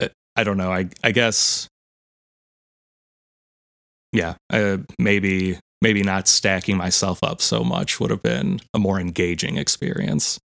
uh, 0.00 0.08
I 0.36 0.44
don't 0.44 0.56
know. 0.56 0.72
I 0.72 0.88
I 1.04 1.12
guess 1.12 1.68
yeah, 4.12 4.34
uh, 4.52 4.78
maybe 4.98 5.58
maybe 5.80 6.02
not 6.02 6.28
stacking 6.28 6.76
myself 6.76 7.22
up 7.24 7.40
so 7.40 7.64
much 7.64 7.98
would 7.98 8.10
have 8.10 8.22
been 8.22 8.60
a 8.72 8.78
more 8.78 9.00
engaging 9.00 9.56
experience. 9.56 10.38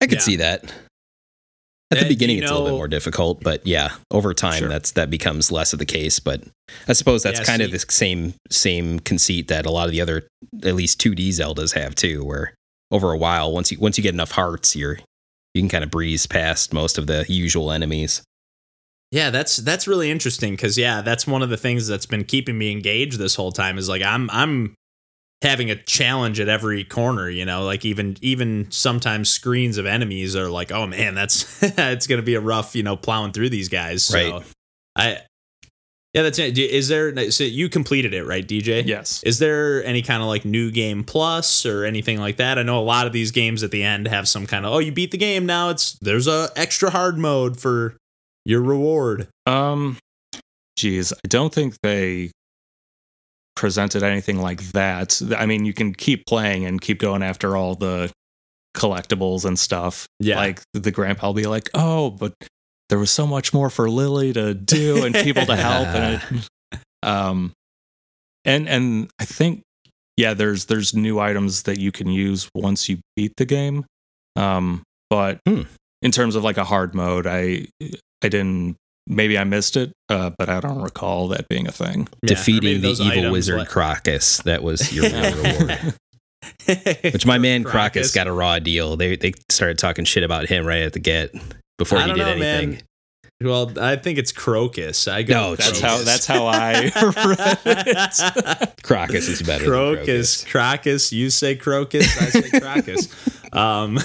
I 0.00 0.06
could 0.06 0.18
Yeah. 0.18 0.24
see 0.24 0.36
that. 0.36 0.72
At 1.92 1.98
the 1.98 2.04
do 2.04 2.08
beginning, 2.08 2.36
you 2.36 2.42
it's 2.42 2.50
a 2.52 2.54
little 2.54 2.68
bit 2.68 2.76
more 2.76 2.86
difficult, 2.88 3.42
but 3.42 3.66
yeah, 3.66 3.90
over 4.12 4.32
time, 4.32 4.60
Sure. 4.60 4.68
that's 4.68 4.92
that 4.92 5.10
becomes 5.10 5.50
less 5.50 5.72
of 5.72 5.80
the 5.80 5.84
case. 5.84 6.20
But 6.20 6.44
I 6.86 6.92
suppose 6.92 7.22
that's 7.24 7.40
Yeah, 7.40 7.44
kind 7.44 7.62
of 7.62 7.72
the 7.72 7.80
same 7.80 8.34
same 8.48 9.00
conceit 9.00 9.48
that 9.48 9.66
a 9.66 9.70
lot 9.70 9.86
of 9.86 9.90
the 9.92 10.00
other, 10.00 10.28
at 10.62 10.74
least 10.76 11.00
two 11.00 11.14
D 11.16 11.30
Zeldas 11.30 11.74
have 11.74 11.94
too, 11.96 12.24
where 12.24 12.54
over 12.92 13.10
a 13.12 13.18
while, 13.18 13.52
once 13.52 13.72
you 13.72 13.78
once 13.80 13.98
you 13.98 14.02
get 14.02 14.14
enough 14.14 14.30
hearts, 14.32 14.76
you're 14.76 15.00
you 15.52 15.60
can 15.62 15.68
kind 15.68 15.82
of 15.82 15.90
breeze 15.90 16.26
past 16.26 16.72
most 16.72 16.96
of 16.96 17.08
the 17.08 17.26
usual 17.28 17.72
enemies. 17.72 18.22
Yeah, 19.10 19.30
that's 19.30 19.56
that's 19.56 19.88
really 19.88 20.10
interesting 20.10 20.52
because 20.52 20.78
yeah, 20.78 21.00
that's 21.02 21.26
one 21.26 21.42
of 21.42 21.50
the 21.50 21.56
things 21.56 21.88
that's 21.88 22.06
been 22.06 22.24
keeping 22.24 22.56
me 22.56 22.70
engaged 22.70 23.18
this 23.18 23.34
whole 23.34 23.50
time. 23.50 23.76
Is 23.76 23.88
like 23.88 24.02
I'm 24.02 24.30
I'm 24.30 24.74
having 25.42 25.70
a 25.70 25.76
challenge 25.76 26.38
at 26.38 26.48
every 26.48 26.84
corner. 26.84 27.28
You 27.28 27.44
know, 27.44 27.64
like 27.64 27.84
even 27.84 28.16
even 28.20 28.70
sometimes 28.70 29.28
screens 29.28 29.78
of 29.78 29.86
enemies 29.86 30.36
are 30.36 30.48
like, 30.48 30.70
oh 30.70 30.86
man, 30.86 31.14
that's 31.14 31.60
it's 31.62 32.06
gonna 32.06 32.22
be 32.22 32.34
a 32.34 32.40
rough 32.40 32.76
you 32.76 32.84
know 32.84 32.96
plowing 32.96 33.32
through 33.32 33.50
these 33.50 33.68
guys. 33.68 34.04
So 34.04 34.18
Right. 34.18 34.44
I 34.96 35.18
yeah, 36.14 36.22
that's 36.22 36.40
it. 36.40 36.58
Is 36.58 36.88
there 36.88 37.30
so 37.30 37.44
you 37.44 37.68
completed 37.68 38.14
it 38.14 38.24
right, 38.24 38.46
DJ? 38.46 38.84
Yes. 38.84 39.22
Is 39.22 39.38
there 39.38 39.84
any 39.84 40.02
kind 40.02 40.22
of 40.22 40.28
like 40.28 40.44
new 40.44 40.72
game 40.72 41.04
plus 41.04 41.64
or 41.64 41.84
anything 41.84 42.18
like 42.18 42.36
that? 42.38 42.58
I 42.58 42.64
know 42.64 42.80
a 42.80 42.82
lot 42.82 43.06
of 43.06 43.12
these 43.12 43.30
games 43.30 43.62
at 43.62 43.70
the 43.70 43.84
end 43.84 44.08
have 44.08 44.26
some 44.28 44.46
kind 44.46 44.66
of 44.66 44.72
oh 44.72 44.78
you 44.78 44.90
beat 44.90 45.12
the 45.12 45.18
game 45.18 45.46
now 45.46 45.68
it's 45.68 45.92
there's 46.00 46.26
a 46.26 46.50
extra 46.56 46.90
hard 46.90 47.16
mode 47.16 47.60
for 47.60 47.96
your 48.44 48.62
reward. 48.62 49.28
Um, 49.46 49.98
geez, 50.76 51.12
I 51.12 51.28
don't 51.28 51.52
think 51.52 51.76
they 51.82 52.30
presented 53.56 54.02
anything 54.02 54.40
like 54.40 54.62
that. 54.72 55.20
I 55.36 55.46
mean, 55.46 55.64
you 55.64 55.72
can 55.74 55.92
keep 55.94 56.24
playing 56.26 56.64
and 56.64 56.80
keep 56.80 56.98
going 56.98 57.22
after 57.22 57.56
all 57.56 57.74
the 57.74 58.10
collectibles 58.76 59.44
and 59.44 59.58
stuff. 59.58 60.06
Yeah. 60.18 60.36
Like 60.36 60.62
the 60.72 60.90
grandpa 60.90 61.26
will 61.28 61.34
be 61.34 61.46
like, 61.46 61.68
"Oh, 61.74 62.10
but 62.10 62.32
there 62.88 62.98
was 62.98 63.10
so 63.10 63.26
much 63.26 63.52
more 63.52 63.68
for 63.70 63.90
Lily 63.90 64.32
to 64.32 64.54
do 64.54 65.04
and 65.04 65.14
people 65.14 65.44
to 65.46 65.56
help." 65.56 65.88
And 65.88 66.22
it, 66.72 66.80
um, 67.02 67.52
and 68.44 68.68
and 68.68 69.10
I 69.18 69.24
think 69.24 69.62
yeah, 70.16 70.34
there's 70.34 70.66
there's 70.66 70.94
new 70.94 71.18
items 71.20 71.64
that 71.64 71.78
you 71.78 71.92
can 71.92 72.08
use 72.08 72.48
once 72.54 72.88
you 72.88 72.98
beat 73.16 73.32
the 73.36 73.44
game. 73.44 73.84
Um, 74.36 74.82
but 75.10 75.40
Hmm. 75.46 75.62
in 76.02 76.10
terms 76.12 76.36
of 76.36 76.44
like 76.44 76.56
a 76.56 76.64
hard 76.64 76.94
mode, 76.94 77.26
I 77.26 77.66
I 78.22 78.28
didn't 78.28 78.76
maybe 79.06 79.36
I 79.38 79.44
missed 79.44 79.76
it, 79.76 79.92
uh, 80.08 80.30
but 80.38 80.48
I 80.48 80.60
don't 80.60 80.82
recall 80.82 81.28
that 81.28 81.48
being 81.48 81.66
a 81.66 81.72
thing. 81.72 82.08
Yeah, 82.22 82.32
or 82.32 82.34
Defeating 82.36 82.80
maybe 82.82 82.94
the 82.94 83.02
evil 83.02 83.32
wizard 83.32 83.58
like- 83.58 83.68
Crocus, 83.68 84.38
that 84.44 84.62
was 84.62 84.92
your 84.92 85.04
real 85.04 85.36
reward. 85.42 85.94
Which 87.12 87.26
my 87.26 87.38
man 87.38 87.64
Crocus 87.64 88.14
got 88.14 88.26
a 88.26 88.32
raw 88.32 88.58
deal. 88.58 88.96
They 88.96 89.16
they 89.16 89.32
started 89.50 89.78
talking 89.78 90.04
shit 90.04 90.22
about 90.22 90.48
him 90.48 90.64
right 90.66 90.82
at 90.82 90.92
the 90.92 90.98
get 90.98 91.32
before 91.78 91.98
I 91.98 92.06
he 92.06 92.12
did 92.12 92.18
know, 92.18 92.26
anything. 92.26 92.70
man. 92.70 92.80
Well, 93.42 93.72
I 93.80 93.96
think 93.96 94.18
it's 94.18 94.32
Crocus. 94.32 95.08
I 95.08 95.22
go. 95.22 95.32
No, 95.34 95.56
That's 95.56 95.80
Crocus. 95.80 95.82
how 95.82 96.04
that's 96.04 96.26
how 96.26 96.46
I 96.48 96.90
it. 96.94 98.82
Crocus 98.82 99.28
is 99.28 99.40
better. 99.42 99.64
Crocus, 99.64 100.42
Than 100.42 100.50
Crocus. 100.50 101.10
You 101.12 101.30
say 101.30 101.56
Crocus, 101.56 102.20
I 102.20 102.26
say 102.26 102.60
Crocus. 102.60 103.08
um, 103.54 103.98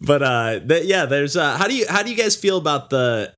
but 0.00 0.22
uh, 0.22 0.60
th- 0.60 0.86
yeah, 0.86 1.06
there's 1.06 1.36
uh, 1.36 1.56
how 1.56 1.66
do 1.66 1.74
you 1.74 1.86
how 1.88 2.02
do 2.02 2.10
you 2.10 2.16
guys 2.16 2.36
feel 2.36 2.56
about 2.56 2.90
the 2.90 3.32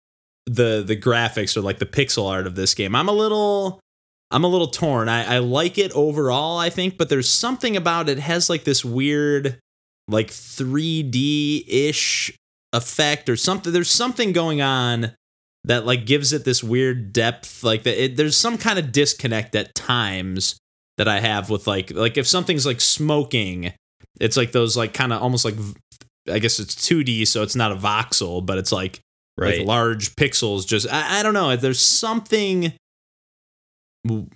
the 0.46 0.82
the 0.86 0.96
graphics 0.96 1.56
or 1.56 1.60
like 1.60 1.78
the 1.78 1.86
pixel 1.86 2.30
art 2.30 2.46
of 2.46 2.54
this 2.54 2.74
game? 2.74 2.94
I'm 2.94 3.08
a 3.08 3.12
little 3.12 3.80
I'm 4.30 4.44
a 4.44 4.48
little 4.48 4.68
torn. 4.68 5.08
I, 5.08 5.36
I 5.36 5.38
like 5.38 5.76
it 5.76 5.92
overall, 5.92 6.58
I 6.58 6.70
think, 6.70 6.96
but 6.96 7.08
there's 7.08 7.28
something 7.28 7.76
about 7.76 8.08
it, 8.08 8.18
has 8.18 8.48
like 8.48 8.64
this 8.64 8.84
weird 8.84 9.58
like 10.08 10.28
3D 10.28 11.64
ish 11.68 12.36
effect 12.72 13.28
or 13.28 13.36
something. 13.36 13.72
There's 13.72 13.90
something 13.90 14.32
going 14.32 14.62
on 14.62 15.12
that 15.64 15.84
like 15.84 16.06
gives 16.06 16.32
it 16.32 16.44
this 16.44 16.62
weird 16.62 17.12
depth. 17.12 17.62
Like 17.62 17.82
that, 17.82 18.02
it, 18.02 18.16
there's 18.16 18.36
some 18.36 18.56
kind 18.56 18.78
of 18.78 18.90
disconnect 18.90 19.54
at 19.54 19.74
times 19.74 20.56
that 20.98 21.08
I 21.08 21.20
have 21.20 21.50
with 21.50 21.66
like 21.66 21.90
like 21.92 22.16
if 22.16 22.26
something's 22.26 22.66
like 22.66 22.80
smoking, 22.80 23.72
it's 24.20 24.36
like 24.36 24.52
those 24.52 24.76
like 24.76 24.94
kind 24.94 25.12
of 25.12 25.22
almost 25.22 25.44
like 25.44 25.54
I 26.30 26.38
guess 26.38 26.58
it's 26.60 26.74
2D, 26.74 27.26
so 27.26 27.42
it's 27.42 27.56
not 27.56 27.72
a 27.72 27.76
voxel, 27.76 28.44
but 28.44 28.58
it's 28.58 28.72
like 28.72 29.00
Right. 29.38 29.58
like 29.60 29.66
large 29.66 30.14
pixels. 30.14 30.66
Just 30.66 30.86
I, 30.92 31.20
I 31.20 31.22
don't 31.22 31.32
know. 31.34 31.56
There's 31.56 31.80
something 31.80 32.74
w- 34.06 34.28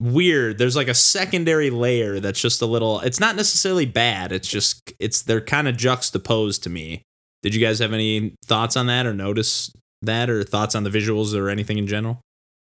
weird. 0.00 0.58
There's 0.58 0.76
like 0.76 0.88
a 0.88 0.94
secondary 0.94 1.70
layer 1.70 2.20
that's 2.20 2.40
just 2.40 2.60
a 2.62 2.66
little. 2.66 3.00
It's 3.00 3.20
not 3.20 3.36
necessarily 3.36 3.86
bad. 3.86 4.32
It's 4.32 4.48
just 4.48 4.92
it's 4.98 5.22
they're 5.22 5.40
kind 5.40 5.68
of 5.68 5.76
juxtaposed 5.76 6.62
to 6.64 6.70
me. 6.70 7.02
Did 7.42 7.54
you 7.54 7.60
guys 7.64 7.78
have 7.78 7.92
any 7.92 8.34
thoughts 8.44 8.76
on 8.76 8.86
that 8.88 9.06
or 9.06 9.14
notice 9.14 9.72
that 10.02 10.28
or 10.28 10.42
thoughts 10.44 10.74
on 10.74 10.82
the 10.84 10.90
visuals 10.90 11.34
or 11.34 11.48
anything 11.48 11.78
in 11.78 11.86
general? 11.86 12.20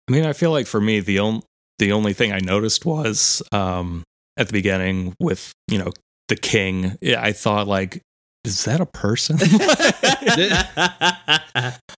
I 0.09 0.13
mean, 0.13 0.25
I 0.25 0.33
feel 0.33 0.51
like 0.51 0.67
for 0.67 0.81
me, 0.81 1.01
the 1.01 1.19
only 1.19 1.43
the 1.79 1.93
only 1.93 2.13
thing 2.13 2.33
I 2.33 2.39
noticed 2.41 2.85
was 2.85 3.43
um, 3.51 4.03
at 4.37 4.47
the 4.49 4.53
beginning 4.53 5.15
with 5.21 5.53
you 5.69 5.79
know 5.79 5.93
the 6.29 6.37
king. 6.37 6.97
I 7.17 7.33
thought 7.33 7.67
like, 7.67 8.03
is 8.45 8.65
that 8.65 8.81
a 8.81 8.87
person? 8.87 9.37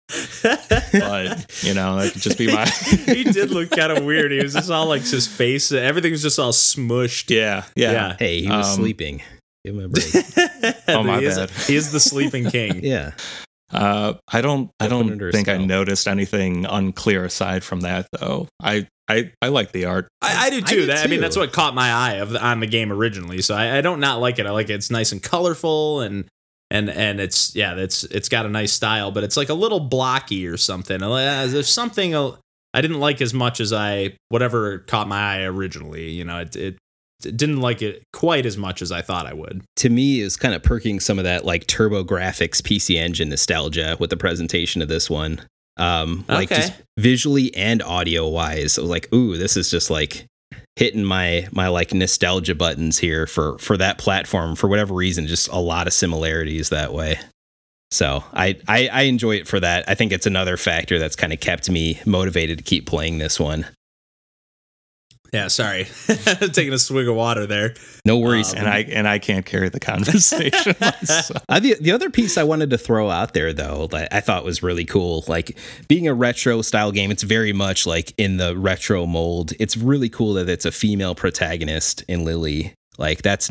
but 0.92 1.46
you 1.62 1.74
know, 1.74 1.96
that 1.96 2.10
could 2.12 2.22
just 2.22 2.38
be 2.38 2.46
my. 2.52 2.66
he 2.66 3.24
did 3.24 3.50
look 3.50 3.70
kind 3.70 3.92
of 3.92 4.04
weird. 4.04 4.32
He 4.32 4.42
was 4.42 4.54
just 4.54 4.70
all 4.70 4.86
like 4.86 5.02
his 5.02 5.26
face. 5.26 5.72
Everything 5.72 6.12
was 6.12 6.22
just 6.22 6.38
all 6.38 6.52
smushed. 6.52 7.30
yeah, 7.30 7.64
yeah. 7.76 7.92
Yeah. 7.92 8.16
Hey, 8.18 8.40
he 8.42 8.48
was 8.48 8.68
Um, 8.68 8.76
sleeping. 8.76 9.22
Give 9.64 9.74
him 9.74 9.84
a 9.84 9.88
break. 9.88 10.06
Oh, 10.88 11.02
my 11.04 11.20
he 11.20 11.26
is, 11.26 11.36
bad. 11.36 11.50
He 11.50 11.76
is 11.76 11.92
the 11.92 12.00
sleeping 12.00 12.50
king. 12.50 12.80
yeah. 12.84 13.12
Uh, 13.72 14.14
I 14.28 14.40
don't. 14.40 14.70
I 14.80 14.88
don't 14.88 15.18
think 15.30 15.48
I 15.48 15.56
noticed 15.58 16.08
anything 16.08 16.66
unclear 16.66 17.24
aside 17.24 17.62
from 17.62 17.82
that, 17.82 18.08
though. 18.18 18.48
I 18.60 18.88
I 19.10 19.32
I 19.42 19.48
like 19.48 19.72
the 19.72 19.86
art. 19.86 20.08
I, 20.22 20.46
I 20.46 20.50
do 20.50 20.56
I 20.58 20.60
too. 20.60 20.76
do 20.76 20.86
that, 20.86 21.04
I 21.04 21.08
mean, 21.08 21.20
that's 21.20 21.36
what 21.36 21.52
caught 21.52 21.74
my 21.74 21.90
eye 21.90 22.12
of 22.14 22.30
the, 22.30 22.44
on 22.44 22.60
the 22.60 22.66
game 22.66 22.92
originally. 22.92 23.42
So 23.42 23.54
I, 23.54 23.78
I 23.78 23.80
don't 23.80 24.00
not 24.00 24.20
like 24.20 24.38
it. 24.38 24.46
I 24.46 24.50
like 24.50 24.70
it. 24.70 24.74
It's 24.74 24.90
nice 24.90 25.12
and 25.12 25.22
colorful 25.22 26.00
and 26.00 26.26
and 26.70 26.88
and 26.88 27.20
it's 27.20 27.54
yeah, 27.56 27.74
it's 27.74 28.04
it's 28.04 28.28
got 28.28 28.46
a 28.46 28.48
nice 28.48 28.72
style, 28.72 29.10
but 29.10 29.24
it's 29.24 29.36
like 29.36 29.48
a 29.48 29.54
little 29.54 29.80
blocky 29.80 30.46
or 30.46 30.56
something. 30.56 31.02
Uh, 31.02 31.46
There's 31.48 31.68
something 31.68 32.14
uh, 32.14 32.32
I 32.72 32.80
didn't 32.80 33.00
like 33.00 33.20
as 33.20 33.34
much 33.34 33.60
as 33.60 33.72
I 33.72 34.16
whatever 34.28 34.78
caught 34.80 35.08
my 35.08 35.18
eye 35.18 35.42
originally. 35.42 36.10
You 36.10 36.24
know, 36.24 36.38
it 36.38 36.54
it, 36.54 36.78
it 37.24 37.36
didn't 37.36 37.60
like 37.60 37.82
it 37.82 38.02
quite 38.12 38.46
as 38.46 38.56
much 38.56 38.80
as 38.82 38.92
I 38.92 39.02
thought 39.02 39.26
I 39.26 39.34
would. 39.34 39.62
to 39.76 39.90
me 39.90 40.20
is 40.20 40.36
kind 40.36 40.54
of 40.54 40.62
perking 40.62 41.00
some 41.00 41.18
of 41.18 41.24
that 41.24 41.44
like 41.44 41.66
TurboGrafx 41.66 42.62
PC 42.62 42.96
Engine 42.96 43.28
nostalgia 43.28 43.96
with 43.98 44.10
the 44.10 44.16
presentation 44.16 44.80
of 44.80 44.88
this 44.88 45.10
one. 45.10 45.42
Um, 45.80 46.24
like 46.28 46.50
Okay. 46.50 46.60
just 46.60 46.72
visually 46.98 47.54
and 47.56 47.82
audio 47.82 48.28
wise, 48.28 48.78
like, 48.78 49.12
ooh, 49.14 49.36
this 49.36 49.56
is 49.56 49.70
just 49.70 49.90
like 49.90 50.26
hitting 50.76 51.04
my 51.04 51.48
my 51.52 51.68
like 51.68 51.92
nostalgia 51.92 52.54
buttons 52.54 52.98
here 52.98 53.26
for 53.26 53.58
for 53.58 53.76
that 53.76 53.98
platform 53.98 54.56
for 54.56 54.68
whatever 54.68 54.94
reason. 54.94 55.26
Just 55.26 55.48
a 55.48 55.58
lot 55.58 55.86
of 55.86 55.92
similarities 55.92 56.68
that 56.68 56.92
way. 56.92 57.18
So 57.90 58.22
I, 58.32 58.56
I 58.68 58.88
I 58.88 59.02
enjoy 59.02 59.36
it 59.36 59.48
for 59.48 59.58
that. 59.58 59.84
I 59.88 59.94
think 59.94 60.12
it's 60.12 60.26
another 60.26 60.56
factor 60.56 60.98
that's 60.98 61.16
kind 61.16 61.32
of 61.32 61.40
kept 61.40 61.68
me 61.68 61.98
motivated 62.06 62.58
to 62.58 62.64
keep 62.64 62.86
playing 62.86 63.18
this 63.18 63.40
one. 63.40 63.66
Yeah, 65.32 65.46
sorry, 65.48 65.84
taking 66.52 66.72
a 66.72 66.78
swig 66.78 67.06
of 67.06 67.14
water 67.14 67.46
there. 67.46 67.74
No 68.04 68.18
worries. 68.18 68.52
Um, 68.52 68.60
and 68.60 68.68
I 68.68 68.78
and 68.80 69.06
I 69.06 69.18
can't 69.18 69.46
carry 69.46 69.68
the 69.68 69.78
conversation. 69.78 70.74
myself. 70.80 71.44
Uh, 71.48 71.60
the, 71.60 71.76
the 71.80 71.92
other 71.92 72.10
piece 72.10 72.36
I 72.36 72.42
wanted 72.42 72.70
to 72.70 72.78
throw 72.78 73.10
out 73.10 73.32
there, 73.34 73.52
though, 73.52 73.86
that 73.88 74.12
I 74.12 74.20
thought 74.20 74.44
was 74.44 74.62
really 74.62 74.84
cool, 74.84 75.24
like 75.28 75.56
being 75.86 76.08
a 76.08 76.14
retro 76.14 76.62
style 76.62 76.90
game, 76.90 77.10
it's 77.10 77.22
very 77.22 77.52
much 77.52 77.86
like 77.86 78.12
in 78.18 78.38
the 78.38 78.56
retro 78.56 79.06
mold. 79.06 79.52
It's 79.60 79.76
really 79.76 80.08
cool 80.08 80.34
that 80.34 80.48
it's 80.48 80.64
a 80.64 80.72
female 80.72 81.14
protagonist 81.14 82.02
in 82.08 82.24
Lily. 82.24 82.74
Like, 82.98 83.22
that's 83.22 83.50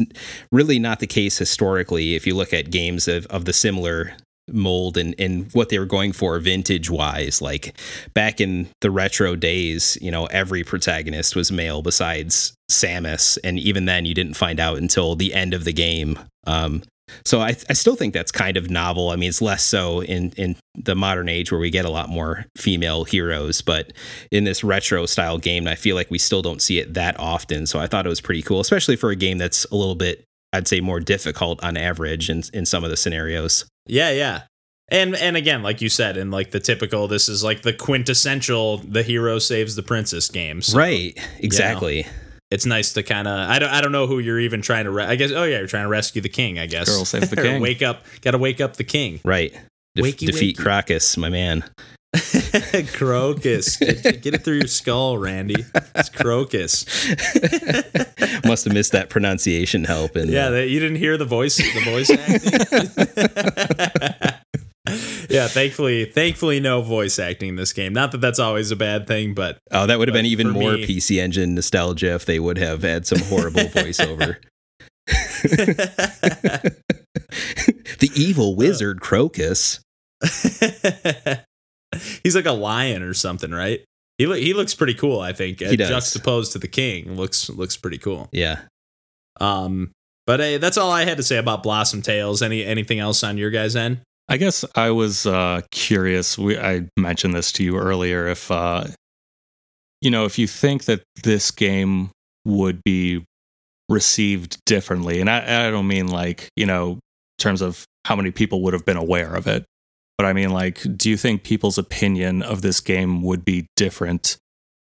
really 0.51 0.77
not 0.77 0.99
the 0.99 1.07
case 1.07 1.37
historically 1.39 2.13
if 2.13 2.27
you 2.27 2.35
look 2.35 2.53
at 2.53 2.69
games 2.69 3.07
of, 3.07 3.25
of 3.27 3.45
the 3.45 3.53
similar 3.53 4.13
mold 4.53 4.97
and, 4.97 5.15
and 5.19 5.49
what 5.53 5.69
they 5.69 5.79
were 5.79 5.85
going 5.85 6.11
for 6.11 6.37
vintage 6.39 6.89
wise. 6.89 7.41
Like, 7.41 7.75
back 8.13 8.39
in 8.41 8.69
the 8.81 8.91
retro 8.91 9.35
days, 9.35 9.97
you 10.01 10.11
know, 10.11 10.25
every 10.27 10.63
protagonist 10.63 11.35
was 11.35 11.51
male 11.51 11.81
besides 11.81 12.53
Samus. 12.71 13.37
And 13.43 13.59
even 13.59 13.85
then, 13.85 14.05
you 14.05 14.13
didn't 14.13 14.35
find 14.35 14.59
out 14.59 14.77
until 14.77 15.15
the 15.15 15.33
end 15.33 15.53
of 15.53 15.63
the 15.63 15.73
game. 15.73 16.19
Um, 16.45 16.83
so 17.25 17.41
I, 17.41 17.55
I 17.69 17.73
still 17.73 17.95
think 17.95 18.13
that's 18.13 18.31
kind 18.31 18.57
of 18.57 18.69
novel. 18.69 19.09
I 19.09 19.15
mean, 19.15 19.29
it's 19.29 19.41
less 19.41 19.63
so 19.63 20.01
in, 20.01 20.31
in 20.37 20.55
the 20.75 20.95
modern 20.95 21.27
age 21.27 21.51
where 21.51 21.59
we 21.59 21.69
get 21.69 21.85
a 21.85 21.89
lot 21.89 22.09
more 22.09 22.45
female 22.57 23.03
heroes, 23.03 23.61
but 23.61 23.93
in 24.31 24.43
this 24.43 24.63
retro 24.63 25.05
style 25.05 25.37
game, 25.37 25.67
I 25.67 25.75
feel 25.75 25.95
like 25.95 26.11
we 26.11 26.19
still 26.19 26.41
don't 26.41 26.61
see 26.61 26.79
it 26.79 26.93
that 26.93 27.19
often. 27.19 27.65
So 27.65 27.79
I 27.79 27.87
thought 27.87 28.05
it 28.05 28.09
was 28.09 28.21
pretty 28.21 28.41
cool, 28.41 28.59
especially 28.59 28.95
for 28.95 29.09
a 29.09 29.15
game 29.15 29.37
that's 29.37 29.65
a 29.65 29.75
little 29.75 29.95
bit, 29.95 30.23
I'd 30.53 30.67
say, 30.67 30.81
more 30.81 30.99
difficult 30.99 31.63
on 31.63 31.77
average 31.77 32.29
in, 32.29 32.43
in 32.53 32.65
some 32.65 32.83
of 32.83 32.89
the 32.89 32.97
scenarios. 32.97 33.65
Yeah, 33.89 34.11
yeah. 34.11 34.41
And 34.91 35.15
and 35.15 35.37
again, 35.37 35.61
like 35.61 35.81
you 35.81 35.89
said, 35.89 36.17
in 36.17 36.31
like 36.31 36.51
the 36.51 36.59
typical, 36.59 37.07
this 37.07 37.29
is 37.29 37.43
like 37.43 37.61
the 37.61 37.73
quintessential 37.73 38.77
the 38.79 39.03
hero 39.03 39.37
saves 39.39 39.75
the 39.75 39.83
princess 39.83 40.29
games. 40.29 40.73
right. 40.73 41.17
Exactly. 41.39 42.07
It's 42.51 42.65
nice 42.65 42.93
to 42.93 43.03
kind 43.03 43.27
of 43.27 43.47
I 43.47 43.59
don't 43.59 43.69
I 43.69 43.81
don't 43.81 43.91
know 43.91 44.07
who 44.07 44.17
you're 44.17 44.39
even 44.39 44.63
trying 44.63 44.85
to 44.85 44.91
re- 44.91 45.03
I 45.05 45.15
guess 45.15 45.31
oh 45.31 45.43
yeah 45.43 45.59
you're 45.59 45.67
trying 45.67 45.83
to 45.83 45.89
rescue 45.89 46.19
the 46.23 46.29
king 46.29 46.57
I 46.57 46.65
guess 46.65 46.89
Girl 46.89 47.05
saves 47.05 47.29
the 47.29 47.35
king. 47.43 47.61
wake 47.61 47.83
up 47.83 48.03
got 48.21 48.31
to 48.31 48.39
wake 48.39 48.59
up 48.59 48.77
the 48.77 48.83
king 48.83 49.19
Right. 49.23 49.53
Def- 49.93 50.05
Wakey, 50.05 50.25
defeat 50.25 50.57
wakey. 50.57 50.61
Crocus, 50.63 51.15
my 51.17 51.29
man. 51.29 51.63
Crocus 52.93 53.77
get, 53.77 54.21
get 54.21 54.33
it 54.33 54.43
through 54.43 54.57
your 54.57 54.67
skull 54.67 55.17
Randy 55.17 55.65
it's 55.95 56.09
Crocus 56.09 56.85
Must 58.45 58.65
have 58.65 58.73
missed 58.73 58.93
that 58.93 59.09
pronunciation 59.09 59.83
help. 59.83 60.15
And 60.15 60.29
yeah 60.29 60.47
uh, 60.47 60.51
that, 60.51 60.69
you 60.69 60.79
didn't 60.79 60.97
hear 60.97 61.17
the 61.17 61.25
voice 61.25 61.57
the 61.57 61.81
voice 61.85 62.09
acting 62.09 62.39
yeah 65.29 65.47
thankfully 65.47 66.05
thankfully 66.05 66.59
no 66.59 66.81
voice 66.81 67.19
acting 67.19 67.49
in 67.49 67.55
this 67.57 67.73
game 67.73 67.93
not 67.93 68.11
that 68.11 68.21
that's 68.21 68.39
always 68.39 68.71
a 68.71 68.75
bad 68.75 69.05
thing 69.05 69.35
but 69.35 69.59
oh, 69.71 69.85
that 69.85 69.99
would 69.99 70.07
have 70.07 70.13
been 70.13 70.25
even 70.25 70.49
more 70.49 70.73
me- 70.73 70.87
PC 70.87 71.21
Engine 71.21 71.53
nostalgia 71.53 72.15
if 72.15 72.25
they 72.25 72.39
would 72.39 72.57
have 72.57 72.81
had 72.81 73.05
some 73.05 73.19
horrible 73.19 73.61
voiceover. 73.61 74.37
the 77.99 78.11
evil 78.15 78.53
uh. 78.53 78.55
wizard 78.55 78.99
Crocus. 78.99 79.79
He's 82.23 82.35
like 82.35 82.45
a 82.45 82.51
lion 82.51 83.03
or 83.03 83.13
something, 83.13 83.51
right? 83.51 83.83
He 84.17 84.27
lo- 84.27 84.35
he 84.35 84.53
looks 84.53 84.75
pretty 84.75 84.93
cool, 84.93 85.19
I 85.21 85.33
think. 85.33 85.59
He 85.59 85.77
does. 85.77 85.89
Juxtaposed 85.89 86.51
to 86.53 86.59
the 86.59 86.67
king, 86.67 87.15
looks 87.15 87.49
looks 87.49 87.77
pretty 87.77 87.97
cool. 87.97 88.29
Yeah. 88.31 88.61
Um, 89.39 89.91
but 90.27 90.39
hey, 90.39 90.57
that's 90.57 90.77
all 90.77 90.91
I 90.91 91.05
had 91.05 91.17
to 91.17 91.23
say 91.23 91.37
about 91.37 91.63
Blossom 91.63 92.01
Tales. 92.01 92.41
Any 92.41 92.63
anything 92.65 92.99
else 92.99 93.23
on 93.23 93.37
your 93.37 93.49
guys' 93.49 93.75
end? 93.75 94.01
I 94.27 94.37
guess 94.37 94.63
I 94.75 94.91
was 94.91 95.25
uh, 95.25 95.61
curious. 95.71 96.37
We, 96.37 96.57
I 96.57 96.87
mentioned 96.97 97.33
this 97.33 97.51
to 97.53 97.63
you 97.63 97.77
earlier. 97.77 98.27
If 98.27 98.51
uh, 98.51 98.85
you 100.01 100.11
know, 100.11 100.25
if 100.25 100.37
you 100.37 100.47
think 100.47 100.85
that 100.85 101.01
this 101.23 101.49
game 101.49 102.11
would 102.45 102.83
be 102.83 103.23
received 103.87 104.57
differently, 104.65 105.19
and 105.19 105.29
I, 105.29 105.67
I 105.67 105.71
don't 105.71 105.87
mean 105.87 106.07
like 106.07 106.49
you 106.55 106.65
know, 106.65 106.91
in 106.91 106.99
terms 107.39 107.61
of 107.61 107.85
how 108.05 108.15
many 108.15 108.31
people 108.31 108.61
would 108.63 108.73
have 108.73 108.85
been 108.85 108.97
aware 108.97 109.33
of 109.33 109.47
it, 109.47 109.65
but 110.19 110.25
I 110.25 110.33
mean 110.33 110.49
like, 110.49 110.81
do 110.97 111.09
you 111.09 111.15
think 111.15 111.43
people's 111.43 111.77
opinion 111.77 112.43
of 112.43 112.61
this 112.61 112.81
game 112.81 113.23
would 113.23 113.45
be 113.45 113.67
different 113.77 114.35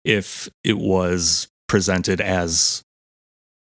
if 0.04 0.50
it 0.64 0.80
was 0.80 1.48
presented 1.68 2.20
as 2.20 2.82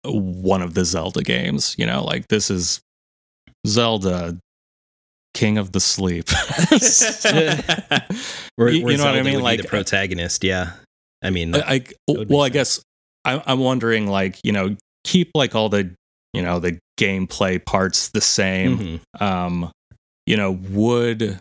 one 0.04 0.60
of 0.60 0.74
the 0.74 0.84
Zelda 0.84 1.22
games? 1.22 1.76
You 1.78 1.86
know, 1.86 2.02
like 2.02 2.26
this 2.26 2.50
is 2.50 2.80
Zelda 3.64 4.38
King 5.34 5.56
of 5.56 5.70
the 5.70 5.78
Sleep. 5.78 6.28
Where, 8.56 8.68
You- 8.72 8.82
where 8.84 8.92
you 8.92 8.98
know 8.98 9.04
what 9.04 9.14
I 9.16 9.22
mean? 9.22 9.40
Like, 9.40 9.62
the 9.62 9.68
protagonist. 9.68 10.42
Yeah. 10.42 10.72
I 11.22 11.30
mean, 11.30 11.54
I, 11.54 11.60
I 11.76 11.84
well, 12.08 12.42
I 12.42 12.48
guess 12.48 12.82
I'm, 13.24 13.40
I'm 13.46 13.60
wondering, 13.60 14.08
like, 14.08 14.40
you 14.42 14.50
know, 14.50 14.76
keep 15.04 15.30
like 15.36 15.54
all 15.54 15.68
the, 15.68 15.94
you 16.32 16.42
know, 16.42 16.58
the 16.58 16.78
gameplay 16.98 17.64
parts 17.64 18.08
the 18.08 18.20
same. 18.20 19.00
mhm. 19.14 19.22
Um, 19.22 19.70
you 20.26 20.36
know, 20.36 20.50
would 20.70 21.38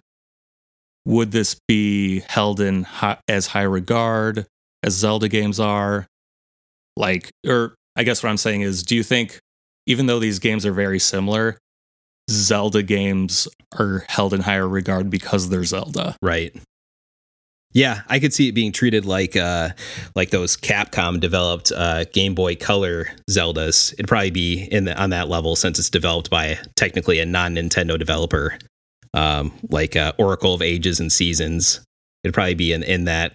would 1.05 1.31
this 1.31 1.59
be 1.67 2.21
held 2.29 2.59
in 2.59 2.83
hi- 2.83 3.19
as 3.27 3.47
high 3.47 3.63
regard 3.63 4.45
as 4.83 4.93
Zelda 4.93 5.27
games 5.27 5.59
are? 5.59 6.07
Like, 6.95 7.31
or 7.47 7.75
I 7.95 8.03
guess 8.03 8.21
what 8.23 8.29
I'm 8.29 8.37
saying 8.37 8.61
is, 8.61 8.83
do 8.83 8.95
you 8.95 9.03
think, 9.03 9.39
even 9.87 10.05
though 10.05 10.19
these 10.19 10.39
games 10.39 10.65
are 10.65 10.73
very 10.73 10.99
similar, 10.99 11.57
Zelda 12.29 12.83
games 12.83 13.47
are 13.77 14.05
held 14.07 14.33
in 14.33 14.41
higher 14.41 14.67
regard 14.67 15.09
because 15.09 15.49
they're 15.49 15.63
Zelda? 15.63 16.15
Right. 16.21 16.55
Yeah, 17.73 18.01
I 18.09 18.19
could 18.19 18.33
see 18.33 18.49
it 18.49 18.51
being 18.51 18.73
treated 18.73 19.05
like 19.05 19.37
uh 19.37 19.69
like 20.13 20.29
those 20.29 20.57
Capcom 20.57 21.21
developed 21.21 21.71
uh 21.73 22.03
Game 22.05 22.35
Boy 22.35 22.55
Color 22.55 23.07
Zeldas. 23.29 23.93
It'd 23.93 24.09
probably 24.09 24.31
be 24.31 24.67
in 24.71 24.83
the, 24.85 25.01
on 25.01 25.11
that 25.11 25.29
level 25.29 25.55
since 25.55 25.79
it's 25.79 25.89
developed 25.89 26.29
by 26.29 26.59
technically 26.75 27.19
a 27.19 27.25
non-Nintendo 27.25 27.97
developer. 27.97 28.57
Um 29.13 29.51
like 29.69 29.95
uh, 29.95 30.13
Oracle 30.17 30.53
of 30.53 30.61
Ages 30.61 30.99
and 30.99 31.11
Seasons. 31.11 31.81
It'd 32.23 32.33
probably 32.33 32.55
be 32.55 32.73
in 32.73 32.83
in 32.83 33.05
that 33.05 33.33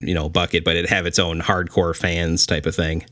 you 0.00 0.14
know 0.14 0.28
bucket, 0.28 0.64
but 0.64 0.76
it'd 0.76 0.90
have 0.90 1.06
its 1.06 1.18
own 1.18 1.40
hardcore 1.40 1.96
fans 1.96 2.46
type 2.46 2.66
of 2.66 2.74
thing. 2.74 3.04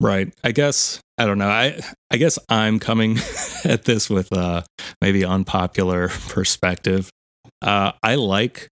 Right. 0.00 0.32
I 0.42 0.52
guess 0.52 1.00
I 1.18 1.26
don't 1.26 1.38
know. 1.38 1.48
I 1.48 1.80
I 2.10 2.16
guess 2.16 2.38
I'm 2.48 2.78
coming 2.78 3.18
at 3.64 3.84
this 3.84 4.10
with 4.10 4.32
uh 4.32 4.62
maybe 5.00 5.24
unpopular 5.24 6.08
perspective. 6.28 7.10
Uh 7.62 7.92
I 8.02 8.16
like 8.16 8.68